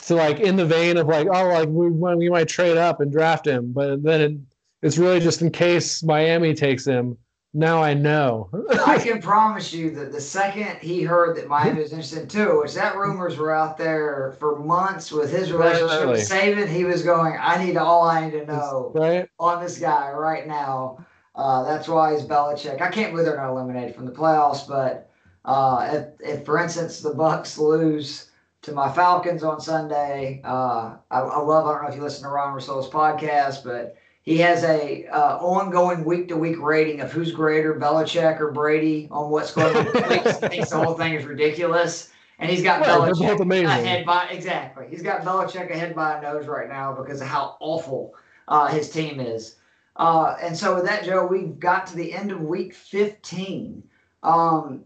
So 0.00 0.16
like 0.16 0.40
in 0.40 0.56
the 0.56 0.66
vein 0.66 0.96
of 0.96 1.06
like, 1.06 1.28
oh, 1.28 1.48
like 1.48 1.68
we, 1.68 1.88
we 1.88 2.28
might 2.28 2.48
trade 2.48 2.76
up 2.76 3.00
and 3.00 3.10
draft 3.12 3.46
him, 3.46 3.72
but 3.72 4.02
then 4.02 4.20
it, 4.20 4.38
it's 4.82 4.98
really 4.98 5.20
just 5.20 5.40
in 5.40 5.50
case 5.50 6.02
Miami 6.02 6.52
takes 6.52 6.84
him. 6.84 7.16
Now 7.54 7.82
I 7.82 7.94
know. 7.94 8.50
I 8.86 8.98
can 9.02 9.22
promise 9.22 9.72
you 9.72 9.90
that 9.92 10.12
the 10.12 10.20
second 10.20 10.78
he 10.80 11.02
heard 11.02 11.36
that 11.36 11.48
Miami 11.48 11.80
was 11.80 11.92
interested 11.92 12.22
in 12.22 12.28
Tua, 12.28 12.60
which 12.60 12.74
that 12.74 12.96
rumors 12.96 13.38
were 13.38 13.54
out 13.54 13.78
there 13.78 14.36
for 14.38 14.58
months 14.58 15.10
with 15.10 15.32
his 15.32 15.50
relationship 15.50 16.08
with 16.08 16.28
Saban, 16.28 16.68
he 16.68 16.84
was 16.84 17.02
going, 17.02 17.36
I 17.40 17.64
need 17.64 17.76
all 17.76 18.02
I 18.02 18.26
need 18.26 18.32
to 18.32 18.46
know 18.46 18.92
right? 18.94 19.28
on 19.38 19.62
this 19.62 19.78
guy 19.78 20.12
right 20.12 20.46
now. 20.46 21.04
Uh, 21.34 21.62
that's 21.64 21.88
why 21.88 22.12
he's 22.12 22.24
Belichick. 22.24 22.82
I 22.82 22.90
can't 22.90 23.12
believe 23.12 23.24
they're 23.24 23.36
not 23.36 23.50
eliminated 23.50 23.94
from 23.94 24.06
the 24.06 24.12
playoffs, 24.12 24.68
but 24.68 25.08
uh, 25.44 25.88
if, 25.92 26.38
if, 26.38 26.44
for 26.44 26.58
instance, 26.58 27.00
the 27.00 27.14
Bucs 27.14 27.58
lose 27.58 28.30
to 28.62 28.72
my 28.72 28.92
Falcons 28.92 29.42
on 29.42 29.60
Sunday, 29.60 30.42
uh, 30.44 30.96
I, 31.10 31.20
I 31.20 31.38
love. 31.38 31.66
I 31.66 31.72
don't 31.72 31.82
know 31.84 31.88
if 31.88 31.96
you 31.96 32.02
listen 32.02 32.24
to 32.24 32.28
Ron 32.28 32.54
Russo's 32.54 32.90
podcast, 32.90 33.64
but 33.64 33.96
he 34.28 34.36
has 34.36 34.62
a 34.62 35.06
uh, 35.06 35.38
ongoing 35.38 36.04
week 36.04 36.28
to 36.28 36.36
week 36.36 36.60
rating 36.60 37.00
of 37.00 37.10
who's 37.10 37.32
greater, 37.32 37.80
Belichick 37.80 38.38
or 38.40 38.52
Brady, 38.52 39.08
on 39.10 39.30
what's 39.30 39.54
going 39.54 39.74
on. 39.74 39.86
Thinks, 40.02 40.36
thinks 40.36 40.68
the 40.68 40.76
whole 40.76 40.92
thing 40.92 41.14
is 41.14 41.24
ridiculous, 41.24 42.10
and 42.38 42.50
he's 42.50 42.62
got 42.62 42.82
Right, 42.82 42.90
Belichick 42.90 43.40
ahead 43.64 44.04
by 44.04 44.26
exactly. 44.26 44.86
He's 44.90 45.00
got 45.00 45.22
Belichick 45.22 45.70
ahead 45.70 45.94
by 45.94 46.18
a 46.18 46.20
nose 46.20 46.46
right 46.46 46.68
now 46.68 46.92
because 46.92 47.22
of 47.22 47.26
how 47.26 47.56
awful 47.60 48.12
uh, 48.48 48.66
his 48.66 48.90
team 48.90 49.18
is. 49.18 49.56
Uh, 49.96 50.36
and 50.42 50.54
so 50.54 50.74
with 50.74 50.84
that, 50.84 51.04
Joe, 51.04 51.26
we've 51.26 51.58
got 51.58 51.86
to 51.86 51.96
the 51.96 52.12
end 52.12 52.30
of 52.30 52.42
week 52.42 52.74
15. 52.74 53.82
Um, 54.24 54.84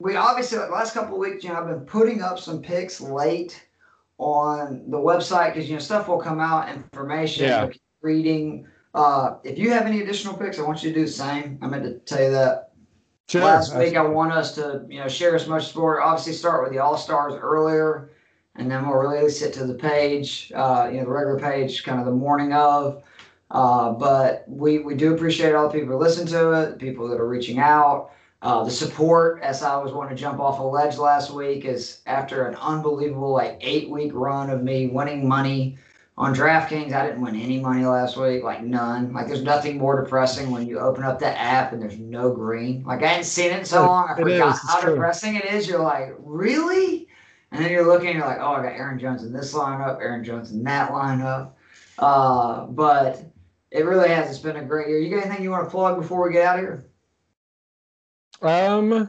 we 0.00 0.16
obviously, 0.16 0.58
the 0.58 0.66
last 0.66 0.92
couple 0.92 1.14
of 1.14 1.20
weeks, 1.20 1.44
you 1.44 1.48
know, 1.48 1.60
I've 1.60 1.66
been 1.66 1.86
putting 1.86 2.20
up 2.20 2.38
some 2.38 2.60
picks 2.60 3.00
late 3.00 3.58
on 4.18 4.82
the 4.90 4.98
website 4.98 5.54
because, 5.54 5.66
you 5.66 5.76
know, 5.76 5.80
stuff 5.80 6.08
will 6.08 6.20
come 6.20 6.40
out, 6.40 6.68
information, 6.68 7.46
Yeah. 7.46 7.70
Reading. 8.02 8.66
Uh, 8.94 9.36
if 9.44 9.58
you 9.58 9.70
have 9.70 9.86
any 9.86 10.00
additional 10.00 10.34
picks, 10.34 10.58
I 10.58 10.62
want 10.62 10.82
you 10.82 10.90
to 10.90 10.94
do 10.94 11.04
the 11.04 11.10
same. 11.10 11.58
I 11.62 11.66
meant 11.66 11.84
to 11.84 11.98
tell 12.00 12.22
you 12.22 12.30
that 12.30 12.72
Sure. 13.28 13.42
last 13.42 13.76
week. 13.76 13.94
I 13.94 14.02
want 14.02 14.32
us 14.32 14.54
to, 14.54 14.86
you 14.88 15.00
know, 15.00 15.08
share 15.08 15.34
as 15.34 15.46
much 15.46 15.68
sport. 15.68 16.00
Obviously, 16.02 16.32
start 16.32 16.62
with 16.62 16.72
the 16.72 16.78
All 16.78 16.96
Stars 16.96 17.34
earlier, 17.34 18.08
and 18.56 18.70
then 18.70 18.86
we'll 18.88 18.96
release 18.96 19.42
it 19.42 19.52
to 19.54 19.66
the 19.66 19.74
page, 19.74 20.50
uh, 20.54 20.88
you 20.90 20.98
know, 20.98 21.04
the 21.04 21.10
regular 21.10 21.38
page, 21.38 21.84
kind 21.84 22.00
of 22.00 22.06
the 22.06 22.12
morning 22.12 22.54
of. 22.54 23.02
Uh, 23.50 23.92
but 23.92 24.44
we 24.48 24.78
we 24.78 24.94
do 24.94 25.12
appreciate 25.14 25.54
all 25.54 25.68
the 25.68 25.78
people 25.78 25.94
who 25.94 26.02
listen 26.02 26.26
to 26.28 26.52
it, 26.52 26.78
the 26.78 26.86
people 26.86 27.06
that 27.08 27.20
are 27.20 27.28
reaching 27.28 27.58
out, 27.58 28.12
uh, 28.40 28.64
the 28.64 28.70
support. 28.70 29.42
As 29.42 29.62
I 29.62 29.76
was 29.76 29.92
wanting 29.92 30.16
to 30.16 30.20
jump 30.22 30.40
off 30.40 30.58
a 30.58 30.62
ledge 30.62 30.96
last 30.96 31.30
week, 31.30 31.66
is 31.66 32.00
after 32.06 32.46
an 32.46 32.54
unbelievable 32.56 33.32
like 33.32 33.58
eight 33.60 33.90
week 33.90 34.12
run 34.14 34.48
of 34.48 34.62
me 34.62 34.86
winning 34.86 35.28
money 35.28 35.76
on 36.18 36.34
DraftKings. 36.34 36.92
I 36.92 37.06
didn't 37.06 37.22
win 37.22 37.36
any 37.36 37.60
money 37.60 37.86
last 37.86 38.16
week, 38.16 38.42
like 38.42 38.62
none. 38.64 39.12
Like 39.12 39.28
there's 39.28 39.44
nothing 39.44 39.78
more 39.78 40.02
depressing 40.02 40.50
when 40.50 40.66
you 40.66 40.80
open 40.80 41.04
up 41.04 41.20
that 41.20 41.38
app 41.38 41.72
and 41.72 41.80
there's 41.80 41.98
no 41.98 42.32
green. 42.34 42.82
Like 42.84 43.02
I 43.04 43.06
hadn't 43.06 43.24
seen 43.24 43.52
it 43.52 43.60
in 43.60 43.64
so 43.64 43.86
long. 43.86 44.08
I 44.08 44.14
It 44.14 44.22
forgot 44.24 44.54
is, 44.54 44.60
how 44.68 44.80
true. 44.80 44.94
depressing 44.94 45.36
it 45.36 45.44
is. 45.46 45.68
You're 45.68 45.78
like, 45.82 46.14
really? 46.18 47.06
And 47.52 47.64
then 47.64 47.70
you're 47.70 47.86
looking, 47.86 48.14
you're 48.16 48.26
like, 48.26 48.40
oh, 48.40 48.52
I 48.52 48.62
got 48.62 48.72
Aaron 48.72 48.98
Jones 48.98 49.22
in 49.22 49.32
this 49.32 49.54
lineup, 49.54 50.00
Aaron 50.00 50.24
Jones 50.24 50.50
in 50.50 50.62
that 50.64 50.90
lineup. 50.90 51.52
Uh, 51.98 52.66
but 52.66 53.22
it 53.70 53.84
really 53.86 54.08
has. 54.08 54.28
It's 54.28 54.38
been 54.40 54.56
a 54.56 54.64
great 54.64 54.88
year. 54.88 54.98
You 54.98 55.14
got 55.14 55.24
anything 55.24 55.44
you 55.44 55.50
want 55.50 55.64
to 55.64 55.70
plug 55.70 56.00
before 56.00 56.26
we 56.26 56.32
get 56.32 56.44
out 56.44 56.58
of 56.58 56.64
here? 56.64 56.84
Um, 58.42 59.08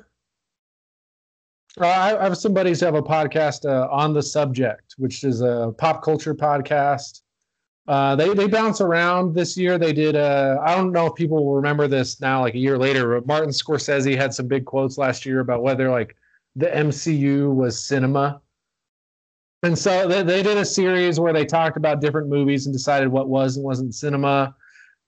uh, 1.81 1.87
I 1.87 2.19
I 2.19 2.23
have 2.23 2.37
some 2.37 2.53
buddies 2.53 2.79
who 2.79 2.85
have 2.85 2.95
a 2.95 3.01
podcast 3.01 3.69
uh, 3.69 3.87
on 3.91 4.13
the 4.13 4.21
subject, 4.21 4.95
which 4.97 5.23
is 5.23 5.41
a 5.41 5.73
pop 5.77 6.03
culture 6.03 6.35
podcast. 6.35 7.21
Uh, 7.87 8.15
they 8.15 8.33
they 8.33 8.47
bounce 8.47 8.81
around. 8.81 9.33
This 9.33 9.57
year 9.57 9.77
they 9.77 9.93
did. 9.93 10.15
Uh, 10.15 10.57
I 10.61 10.75
don't 10.75 10.91
know 10.91 11.07
if 11.07 11.15
people 11.15 11.45
will 11.45 11.55
remember 11.55 11.87
this 11.87 12.21
now, 12.21 12.41
like 12.41 12.53
a 12.53 12.59
year 12.59 12.77
later. 12.77 13.19
But 13.19 13.27
Martin 13.27 13.49
Scorsese 13.49 14.15
had 14.15 14.33
some 14.33 14.47
big 14.47 14.65
quotes 14.65 14.97
last 14.97 15.25
year 15.25 15.39
about 15.39 15.63
whether 15.63 15.89
like 15.89 16.15
the 16.55 16.67
MCU 16.67 17.53
was 17.53 17.83
cinema. 17.83 18.41
And 19.63 19.77
so 19.77 20.07
they, 20.07 20.23
they 20.23 20.43
did 20.43 20.57
a 20.57 20.65
series 20.65 21.19
where 21.19 21.33
they 21.33 21.45
talked 21.45 21.77
about 21.77 21.99
different 21.99 22.29
movies 22.29 22.65
and 22.65 22.73
decided 22.73 23.09
what 23.09 23.27
was 23.27 23.57
and 23.57 23.65
wasn't 23.65 23.93
cinema. 23.93 24.55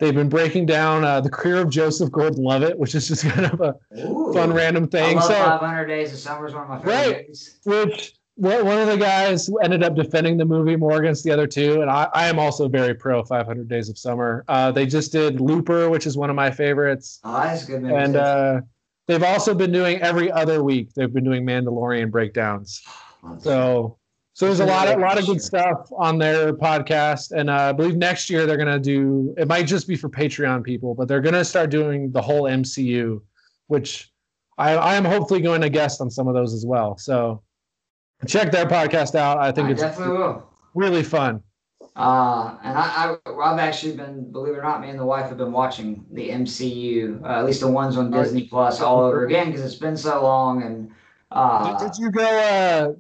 They've 0.02 0.16
been 0.16 0.30
breaking 0.30 0.66
down 0.66 1.04
uh, 1.06 1.22
the 1.22 1.30
career 1.30 1.58
of 1.58 1.70
Joseph 1.70 2.12
Gordon-Levitt, 2.12 2.76
which 2.80 2.96
is 2.96 3.08
just 3.08 3.24
kind 3.30 3.46
of 3.46 3.62
a 3.62 3.76
Ooh. 4.00 4.34
fun 4.34 4.52
random 4.52 4.86
I 4.86 4.88
thing. 4.88 5.16
love 5.18 5.26
So, 5.26 5.34
500 5.36 5.86
Days 5.86 6.12
of 6.12 6.18
Summer 6.18 6.48
is 6.48 6.56
one 6.56 6.64
of 6.64 6.70
my 6.70 6.78
favorite 6.80 6.92
Right. 6.96 7.22
movies. 7.28 7.60
which 7.66 8.14
one 8.36 8.66
one 8.66 8.80
of 8.80 8.88
the 8.88 8.98
guys 8.98 9.48
ended 9.62 9.84
up 9.84 9.94
defending 9.96 10.38
the 10.38 10.46
movie 10.46 10.76
more 10.76 10.98
against 11.00 11.24
the 11.24 11.30
other 11.30 11.46
two, 11.46 11.82
and 11.84 11.92
I, 11.92 12.08
I 12.16 12.28
am 12.30 12.40
also 12.40 12.68
very 12.68 12.96
pro 12.96 13.24
500 13.24 13.68
Days 13.68 13.90
of 13.90 13.98
Summer. 14.00 14.44
Uh, 14.48 14.72
they 14.72 14.88
just 14.88 15.12
did 15.12 15.40
Looper, 15.40 15.88
which 15.88 16.08
is 16.08 16.18
one 16.18 16.32
of 16.32 16.36
my 16.36 16.50
favorites, 16.50 17.20
Oh, 17.24 17.34
that's 17.40 17.66
a 17.66 17.68
good 17.68 17.84
movie. 17.84 17.94
and 17.94 18.16
uh, 18.16 18.62
they've 19.08 19.22
also 19.22 19.54
been 19.54 19.72
doing 19.72 20.02
every 20.02 20.32
other 20.32 20.64
week. 20.64 20.96
They've 20.96 21.14
been 21.14 21.24
doing 21.26 21.46
Mandalorian 21.46 22.10
breakdowns. 22.10 22.82
Love 23.24 23.36
that. 23.36 23.44
So, 23.44 23.98
so 24.42 24.48
there's 24.48 24.60
a 24.60 24.66
lot 24.66 24.88
of 24.88 24.96
really 24.96 25.08
lot 25.08 25.20
of 25.20 25.28
good 25.28 25.40
stuff 25.40 25.88
on 25.96 26.18
their 26.18 26.52
podcast, 26.52 27.32
and 27.32 27.48
uh, 27.48 27.54
I 27.54 27.72
believe 27.74 27.96
next 27.96 28.28
year 28.28 28.48
they're 28.48 28.58
gonna 28.58 28.80
do. 28.80 29.36
It 29.38 29.48
might 29.48 29.68
just 29.68 29.88
be 29.88 29.96
for 29.96 30.10
Patreon 30.10 30.64
people, 30.64 30.96
but 30.96 31.08
they're 31.08 31.22
gonna 31.22 31.46
start 31.46 31.70
doing 31.70 32.12
the 32.12 32.24
whole 32.24 32.46
MCU, 32.46 33.22
which 33.68 34.12
I, 34.58 34.72
I 34.72 34.96
am 34.96 35.06
hopefully 35.06 35.42
going 35.42 35.62
to 35.62 35.70
guest 35.70 36.02
on 36.02 36.10
some 36.10 36.28
of 36.28 36.34
those 36.34 36.56
as 36.56 36.66
well. 36.66 36.98
So 36.98 37.44
check 38.26 38.52
their 38.52 38.66
podcast 38.66 39.14
out. 39.14 39.38
I 39.38 39.52
think 39.52 39.68
I 39.68 39.72
it's 39.74 39.82
definitely 39.82 40.18
will. 40.18 40.50
really 40.74 41.04
fun. 41.04 41.44
Uh, 41.96 42.58
and 42.64 42.76
I, 42.76 43.16
I, 43.28 43.32
I've 43.44 43.60
actually 43.60 43.96
been, 43.96 44.32
believe 44.32 44.56
it 44.56 44.58
or 44.58 44.64
not, 44.64 44.82
me 44.82 44.90
and 44.90 44.98
the 44.98 45.06
wife 45.06 45.30
have 45.30 45.38
been 45.38 45.52
watching 45.52 46.04
the 46.14 46.30
MCU, 46.30 47.24
uh, 47.24 47.28
at 47.28 47.46
least 47.46 47.60
the 47.60 47.68
ones 47.68 47.96
on 47.96 48.10
Disney 48.10 48.48
Plus, 48.48 48.82
all 48.82 49.02
over 49.02 49.24
again 49.24 49.52
because 49.52 49.64
it's 49.64 49.76
been 49.76 49.98
so 49.98 50.24
long. 50.24 50.64
And 50.64 50.90
uh, 51.30 51.78
did, 51.78 51.92
did 51.92 52.02
you 52.02 52.10
go 52.10 52.24
uh, 52.24 52.94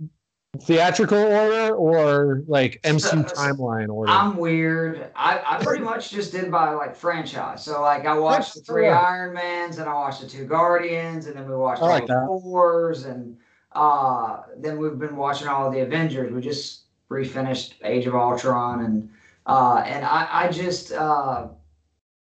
theatrical 0.59 1.17
order 1.17 1.75
or 1.75 2.43
like 2.47 2.81
MCU 2.83 2.99
So- 2.99 3.35
timeline 3.35 3.89
order? 3.89 4.11
I'm 4.11 4.35
weird. 4.37 5.09
I, 5.15 5.41
I 5.45 5.63
pretty 5.63 5.83
much 5.83 6.11
just 6.11 6.31
did 6.31 6.51
by 6.51 6.71
like 6.71 6.95
franchise. 6.95 7.63
So 7.63 7.81
like 7.81 8.05
I 8.05 8.17
watched 8.17 8.55
the 8.55 8.61
three 8.61 8.85
yeah. 8.85 8.99
Iron 8.99 9.33
Mans 9.33 9.77
and 9.77 9.87
I 9.89 9.93
watched 9.93 10.21
the 10.21 10.27
two 10.27 10.45
Guardians 10.45 11.27
and 11.27 11.35
then 11.35 11.47
we 11.47 11.55
watched 11.55 11.81
I 11.81 11.87
like 11.87 12.07
the 12.07 12.25
Fours 12.27 13.05
and 13.05 13.37
uh, 13.71 14.41
then 14.57 14.77
we've 14.77 14.99
been 14.99 15.15
watching 15.15 15.47
all 15.47 15.67
of 15.67 15.73
the 15.73 15.79
Avengers. 15.81 16.31
We 16.33 16.41
just 16.41 16.81
refinished 17.09 17.73
Age 17.83 18.05
of 18.05 18.15
Ultron 18.15 18.83
and 18.85 19.09
uh, 19.45 19.83
and 19.85 20.05
I, 20.05 20.27
I 20.31 20.51
just 20.51 20.91
uh, 20.91 21.47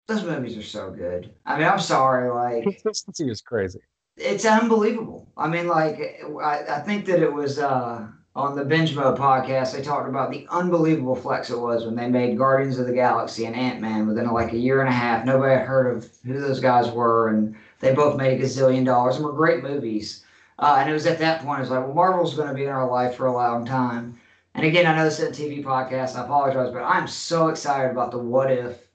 those 0.08 0.24
movies 0.24 0.56
are 0.56 0.62
so 0.62 0.90
good. 0.90 1.30
I 1.44 1.58
mean 1.58 1.68
I'm 1.68 1.78
sorry 1.78 2.30
like 2.30 2.62
Consistency 2.64 3.30
is 3.30 3.42
crazy. 3.42 3.80
It's 4.16 4.44
unbelievable. 4.44 5.28
I 5.36 5.48
mean, 5.48 5.66
like, 5.68 6.20
I, 6.42 6.64
I 6.68 6.80
think 6.80 7.04
that 7.06 7.20
it 7.22 7.32
was 7.32 7.58
uh, 7.58 8.06
on 8.34 8.56
the 8.56 8.64
Binge 8.64 8.94
Mode 8.94 9.18
podcast. 9.18 9.72
They 9.72 9.82
talked 9.82 10.08
about 10.08 10.30
the 10.30 10.46
unbelievable 10.50 11.14
flex 11.14 11.50
it 11.50 11.58
was 11.58 11.84
when 11.84 11.94
they 11.96 12.08
made 12.08 12.38
Guardians 12.38 12.78
of 12.78 12.86
the 12.86 12.92
Galaxy 12.94 13.44
and 13.46 13.54
Ant 13.56 13.80
Man 13.80 14.06
within 14.06 14.30
like 14.30 14.52
a 14.52 14.58
year 14.58 14.80
and 14.80 14.88
a 14.88 14.92
half. 14.92 15.24
Nobody 15.24 15.54
had 15.54 15.66
heard 15.66 15.94
of 15.94 16.08
who 16.24 16.40
those 16.40 16.60
guys 16.60 16.90
were, 16.90 17.28
and 17.28 17.54
they 17.80 17.94
both 17.94 18.16
made 18.16 18.40
a 18.40 18.42
gazillion 18.42 18.84
dollars 18.84 19.16
and 19.16 19.24
were 19.24 19.32
great 19.32 19.62
movies. 19.62 20.24
Uh, 20.58 20.76
and 20.80 20.88
it 20.88 20.94
was 20.94 21.06
at 21.06 21.18
that 21.18 21.42
point, 21.42 21.58
it 21.58 21.62
was 21.62 21.70
like, 21.70 21.84
well, 21.84 21.94
Marvel's 21.94 22.34
going 22.34 22.48
to 22.48 22.54
be 22.54 22.64
in 22.64 22.70
our 22.70 22.90
life 22.90 23.14
for 23.14 23.26
a 23.26 23.32
long 23.32 23.66
time. 23.66 24.18
And 24.54 24.64
again, 24.64 24.86
I 24.86 24.96
know 24.96 25.04
this 25.04 25.20
is 25.20 25.38
a 25.38 25.42
TV 25.42 25.62
podcast. 25.62 26.16
I 26.16 26.24
apologize, 26.24 26.72
but 26.72 26.82
I'm 26.82 27.06
so 27.06 27.48
excited 27.48 27.90
about 27.90 28.10
the 28.10 28.18
What 28.18 28.50
If 28.50 28.88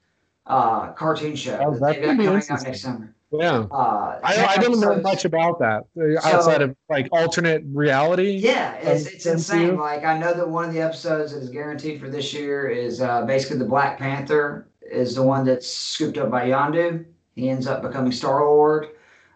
uh, 0.46 0.92
cartoon 0.94 1.36
show 1.36 1.56
Oh, 1.60 1.70
that 1.74 1.80
that 1.80 2.00
they've 2.00 2.02
got 2.02 2.16
coming 2.24 2.42
out 2.50 2.62
next 2.64 2.80
summer. 2.80 3.14
Yeah. 3.32 3.66
Uh, 3.70 4.20
I, 4.22 4.34
10 4.34 4.48
I 4.48 4.56
don't 4.56 4.80
know 4.80 5.00
much 5.00 5.24
about 5.24 5.58
that 5.60 5.84
uh, 5.98 6.28
outside 6.28 6.60
of 6.60 6.76
like 6.90 7.08
alternate 7.12 7.62
reality. 7.72 8.32
Yeah, 8.32 8.74
it's, 8.74 9.06
Um, 9.06 9.12
it's 9.14 9.26
insane. 9.26 9.76
Like 9.78 10.04
I 10.04 10.18
know 10.18 10.34
that 10.34 10.48
one 10.48 10.66
of 10.66 10.74
the 10.74 10.82
episodes 10.82 11.32
that 11.32 11.38
is 11.38 11.48
guaranteed 11.48 12.00
for 12.00 12.10
this 12.10 12.32
year 12.34 12.68
is 12.68 13.00
uh, 13.00 13.24
basically 13.24 13.58
the 13.58 13.64
Black 13.64 13.98
Panther 13.98 14.68
is 14.82 15.14
the 15.14 15.22
one 15.22 15.44
that's 15.46 15.68
scooped 15.68 16.18
up 16.18 16.30
by 16.30 16.48
Yondu. 16.48 17.04
He 17.34 17.48
ends 17.48 17.66
up 17.66 17.82
becoming 17.82 18.12
Star 18.12 18.44
Lord. 18.44 18.88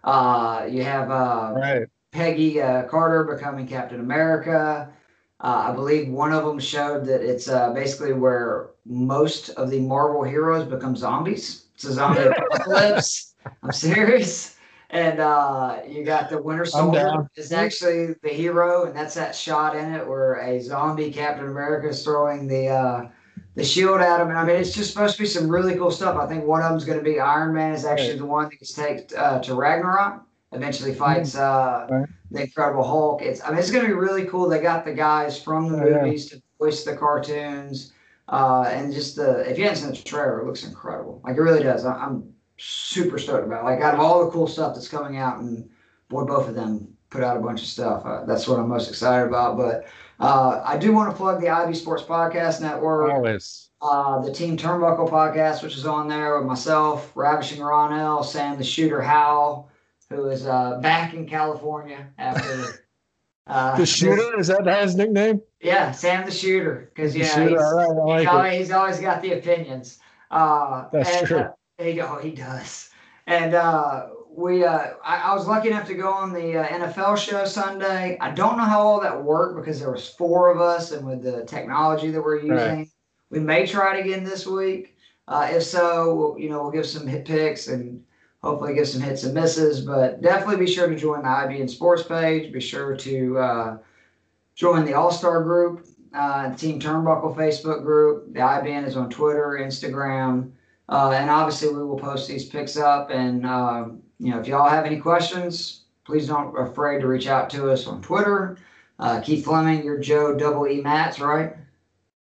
Uh, 0.04 0.66
you 0.70 0.84
have 0.84 1.10
uh, 1.10 1.52
Right. 1.56 1.86
Peggy 2.12 2.60
uh, 2.60 2.84
Carter 2.84 3.24
becoming 3.24 3.66
Captain 3.66 4.00
America. 4.00 4.90
Uh, 5.40 5.68
I 5.70 5.72
believe 5.74 6.08
one 6.08 6.32
of 6.32 6.44
them 6.44 6.58
showed 6.58 7.04
that 7.06 7.22
it's 7.22 7.48
uh, 7.48 7.72
basically 7.72 8.12
where 8.12 8.70
most 8.86 9.50
of 9.50 9.70
the 9.70 9.80
Marvel 9.80 10.22
heroes 10.22 10.66
become 10.66 10.96
zombies. 10.96 11.66
It's 11.74 11.84
a 11.84 11.92
zombie 11.92 12.20
apocalypse. 12.50 13.34
I'm 13.62 13.72
serious. 13.72 14.56
And 14.90 15.18
uh, 15.18 15.80
you 15.88 16.04
got 16.04 16.30
the 16.30 16.40
Winter 16.40 16.64
Soldier 16.64 17.28
is 17.36 17.52
actually 17.52 18.14
the 18.22 18.28
hero, 18.28 18.84
and 18.84 18.94
that's 18.96 19.14
that 19.14 19.34
shot 19.34 19.74
in 19.74 19.92
it 19.92 20.06
where 20.06 20.34
a 20.34 20.60
zombie 20.60 21.10
Captain 21.10 21.48
America 21.48 21.88
is 21.88 22.04
throwing 22.04 22.46
the 22.46 22.68
uh, 22.68 23.08
the 23.56 23.64
shield 23.64 24.00
at 24.00 24.20
him. 24.20 24.28
And 24.28 24.38
I 24.38 24.44
mean, 24.44 24.56
it's 24.56 24.72
just 24.72 24.92
supposed 24.92 25.16
to 25.16 25.22
be 25.22 25.26
some 25.26 25.48
really 25.48 25.74
cool 25.74 25.90
stuff. 25.90 26.16
I 26.16 26.26
think 26.28 26.44
one 26.44 26.62
of 26.62 26.70
them's 26.70 26.84
going 26.84 26.98
to 26.98 27.04
be 27.04 27.18
Iron 27.18 27.52
Man 27.52 27.72
is 27.72 27.84
actually 27.84 28.10
Right. 28.10 28.18
the 28.18 28.26
one 28.26 28.44
that 28.44 28.58
gets 28.60 28.72
taken 28.74 29.06
uh, 29.18 29.40
to 29.42 29.54
Ragnarok. 29.56 30.22
Eventually 30.52 30.94
fights 30.94 31.34
uh, 31.36 31.88
Right. 31.90 32.06
the 32.30 32.42
Incredible 32.42 32.84
Hulk. 32.84 33.22
It's 33.22 33.42
I 33.44 33.50
mean, 33.50 33.58
it's 33.58 33.72
going 33.72 33.82
to 33.82 33.88
be 33.88 33.94
really 33.94 34.26
cool. 34.26 34.48
They 34.48 34.60
got 34.60 34.84
the 34.84 34.94
guys 34.94 35.42
from 35.42 35.68
the 35.72 35.78
Oh, 35.82 35.88
yeah. 35.88 36.02
movies 36.04 36.30
to 36.30 36.40
voice 36.60 36.84
the 36.84 36.96
cartoons, 36.96 37.92
uh, 38.28 38.66
and 38.70 38.92
just 38.92 39.16
the 39.16 39.40
if 39.50 39.58
you 39.58 39.64
haven't 39.64 39.80
seen 39.80 39.90
the 39.90 39.96
trailer, 39.96 40.40
it 40.42 40.46
looks 40.46 40.62
incredible. 40.64 41.20
Like 41.24 41.36
it 41.36 41.40
really 41.40 41.64
does. 41.64 41.84
I, 41.84 41.92
I'm 41.94 42.32
super 42.58 43.18
stoked 43.18 43.46
about. 43.46 43.64
Like 43.64 43.80
out 43.80 43.94
of 43.94 44.00
all 44.00 44.24
the 44.24 44.30
cool 44.30 44.46
stuff 44.46 44.74
that's 44.74 44.88
coming 44.88 45.16
out, 45.18 45.38
and 45.40 45.68
boy, 46.08 46.24
both 46.24 46.48
of 46.48 46.54
them 46.54 46.88
put 47.10 47.22
out 47.22 47.36
a 47.36 47.40
bunch 47.40 47.60
of 47.62 47.66
stuff. 47.68 48.04
Uh, 48.04 48.24
that's 48.24 48.46
what 48.48 48.58
I'm 48.58 48.68
most 48.68 48.88
excited 48.88 49.26
about. 49.28 49.56
But 49.56 49.86
uh, 50.20 50.62
I 50.64 50.76
do 50.76 50.92
want 50.92 51.10
to 51.10 51.16
plug 51.16 51.40
the 51.40 51.48
Ivy 51.48 51.74
Sports 51.74 52.02
Podcast 52.02 52.60
Network 52.60 53.10
Always. 53.12 53.68
uh, 53.82 54.20
the 54.22 54.32
Team 54.32 54.56
Turnbuckle 54.56 55.08
podcast, 55.10 55.62
which 55.62 55.76
is 55.76 55.86
on 55.86 56.08
there 56.08 56.38
with 56.38 56.46
myself, 56.46 57.12
Ravishing 57.14 57.60
Ronell, 57.60 58.24
Sam 58.24 58.56
the 58.58 58.64
Shooter 58.64 59.02
Howell, 59.02 59.70
who 60.10 60.28
is 60.28 60.46
uh, 60.46 60.78
back 60.80 61.14
in 61.14 61.26
California 61.28 62.08
after. 62.18 62.82
Uh, 63.48 63.76
The 63.76 63.86
shooter 63.86 64.36
is 64.40 64.48
that 64.48 64.66
his 64.82 64.96
nickname? 64.96 65.40
Yeah, 65.60 65.92
Sam 65.92 66.26
the 66.26 66.32
Shooter, 66.32 66.90
because 66.92 67.12
The 67.12 67.20
yeah, 67.20 67.26
shooter. 67.32 67.50
he's, 67.50 67.58
right, 67.60 68.08
I 68.10 68.18
he's, 68.18 68.26
always, 68.28 68.58
he's 68.58 68.70
always 68.72 68.98
got 69.00 69.22
the 69.22 69.34
opinions. 69.34 70.00
Uh, 70.32 70.86
That's 70.92 71.08
and, 71.18 71.26
true. 71.28 71.44
He, 71.78 72.00
oh, 72.00 72.18
he 72.18 72.30
does. 72.30 72.90
And 73.26 73.54
uh, 73.54 74.06
we, 74.30 74.64
uh, 74.64 74.92
I, 75.04 75.16
I 75.30 75.34
was 75.34 75.46
lucky 75.46 75.68
enough 75.68 75.86
to 75.88 75.94
go 75.94 76.10
on 76.10 76.32
the 76.32 76.58
uh, 76.58 76.66
NFL 76.68 77.18
show 77.18 77.44
Sunday. 77.44 78.16
I 78.20 78.30
don't 78.30 78.56
know 78.56 78.64
how 78.64 78.80
all 78.80 79.00
that 79.00 79.22
worked 79.22 79.56
because 79.56 79.80
there 79.80 79.90
was 79.90 80.08
four 80.08 80.50
of 80.50 80.60
us, 80.60 80.92
and 80.92 81.06
with 81.06 81.22
the 81.22 81.44
technology 81.44 82.10
that 82.10 82.22
we're 82.22 82.36
using, 82.36 82.50
Right. 82.54 82.88
we 83.30 83.40
may 83.40 83.66
try 83.66 83.96
it 83.96 84.06
again 84.06 84.24
this 84.24 84.46
week. 84.46 84.96
Uh, 85.28 85.48
if 85.50 85.64
so, 85.64 86.14
we'll, 86.14 86.38
you 86.38 86.48
know, 86.48 86.62
we'll 86.62 86.70
give 86.70 86.86
some 86.86 87.06
hit 87.06 87.24
picks 87.26 87.66
and 87.68 88.02
hopefully 88.42 88.74
give 88.74 88.86
some 88.88 89.00
hits 89.02 89.24
and 89.24 89.34
misses. 89.34 89.80
But 89.80 90.22
definitely 90.22 90.64
be 90.64 90.70
sure 90.72 90.88
to 90.88 90.96
join 90.96 91.22
the 91.22 91.28
IBN 91.28 91.68
Sports 91.68 92.04
page. 92.04 92.52
Be 92.52 92.60
sure 92.60 92.96
to 92.96 93.38
uh, 93.38 93.78
join 94.54 94.84
the 94.84 94.94
All 94.94 95.10
Star 95.10 95.42
group, 95.42 95.84
uh, 96.14 96.54
Team 96.54 96.80
Turnbuckle 96.80 97.36
Facebook 97.36 97.82
group. 97.82 98.32
The 98.32 98.38
IBN 98.40 98.86
is 98.86 98.96
on 98.96 99.10
Twitter, 99.10 99.58
Instagram, 99.60 100.52
uh, 100.88 101.10
and 101.10 101.30
obviously 101.30 101.68
we 101.68 101.84
will 101.84 101.98
post 101.98 102.28
these 102.28 102.46
picks 102.46 102.76
up. 102.76 103.10
And 103.10 103.46
um, 103.46 104.02
you 104.18 104.30
know, 104.30 104.40
if 104.40 104.46
y'all 104.46 104.68
have 104.68 104.86
any 104.86 104.98
questions, 104.98 105.82
please 106.04 106.26
don't 106.26 106.54
be 106.54 106.60
afraid 106.60 107.00
to 107.00 107.08
reach 107.08 107.26
out 107.26 107.50
to 107.50 107.70
us 107.70 107.86
on 107.86 108.02
Twitter. 108.02 108.58
Uh, 108.98 109.20
Keith 109.20 109.44
Fleming, 109.44 109.84
you're 109.84 109.98
Joe 109.98 110.34
Double 110.34 110.66
E 110.66 110.80
Mats, 110.80 111.20
right? 111.20 111.54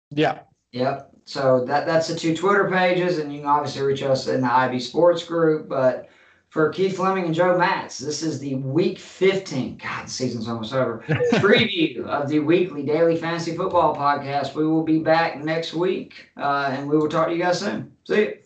Yeah. 0.10 0.40
Yep. 0.72 1.11
So 1.26 1.64
that 1.65 1.85
that's 1.85 2.07
the 2.07 2.15
two 2.15 2.35
Twitter 2.35 2.69
pages, 2.69 3.19
and 3.19 3.31
you 3.34 3.40
can 3.40 3.48
obviously 3.48 3.84
reach 3.84 4.03
us 4.03 4.27
in 4.27 4.41
the 4.41 4.52
IB 4.52 4.80
Sports 4.80 5.23
group. 5.23 5.69
But 5.69 6.10
for 6.49 6.69
Keith 6.69 6.98
Fleming 6.98 7.26
and 7.26 7.34
Joe 7.34 7.57
Matz, 7.57 7.98
this 7.98 8.22
is 8.22 8.40
the 8.40 8.56
Week 8.56 8.99
15. 8.99 9.77
God, 9.77 10.06
the 10.06 10.10
season's 10.10 10.48
almost 10.48 10.73
over. 10.73 11.03
Preview 11.34 12.06
of 12.06 12.27
the 12.27 12.40
weekly 12.40 12.84
daily 12.84 13.18
fantasy 13.18 13.56
football 13.56 13.95
podcast. 13.95 14.53
We 14.53 14.68
will 14.68 14.84
be 14.84 14.99
back 14.99 15.44
next 15.44 15.73
week, 15.73 16.30
uh, 16.38 16.69
and 16.72 16.90
we 16.90 16.98
will 16.98 17.10
talk 17.10 17.27
to 17.27 17.34
you 17.34 17.41
guys 17.41 17.60
soon. 17.60 17.91
See 18.06 18.19
you. 18.19 18.43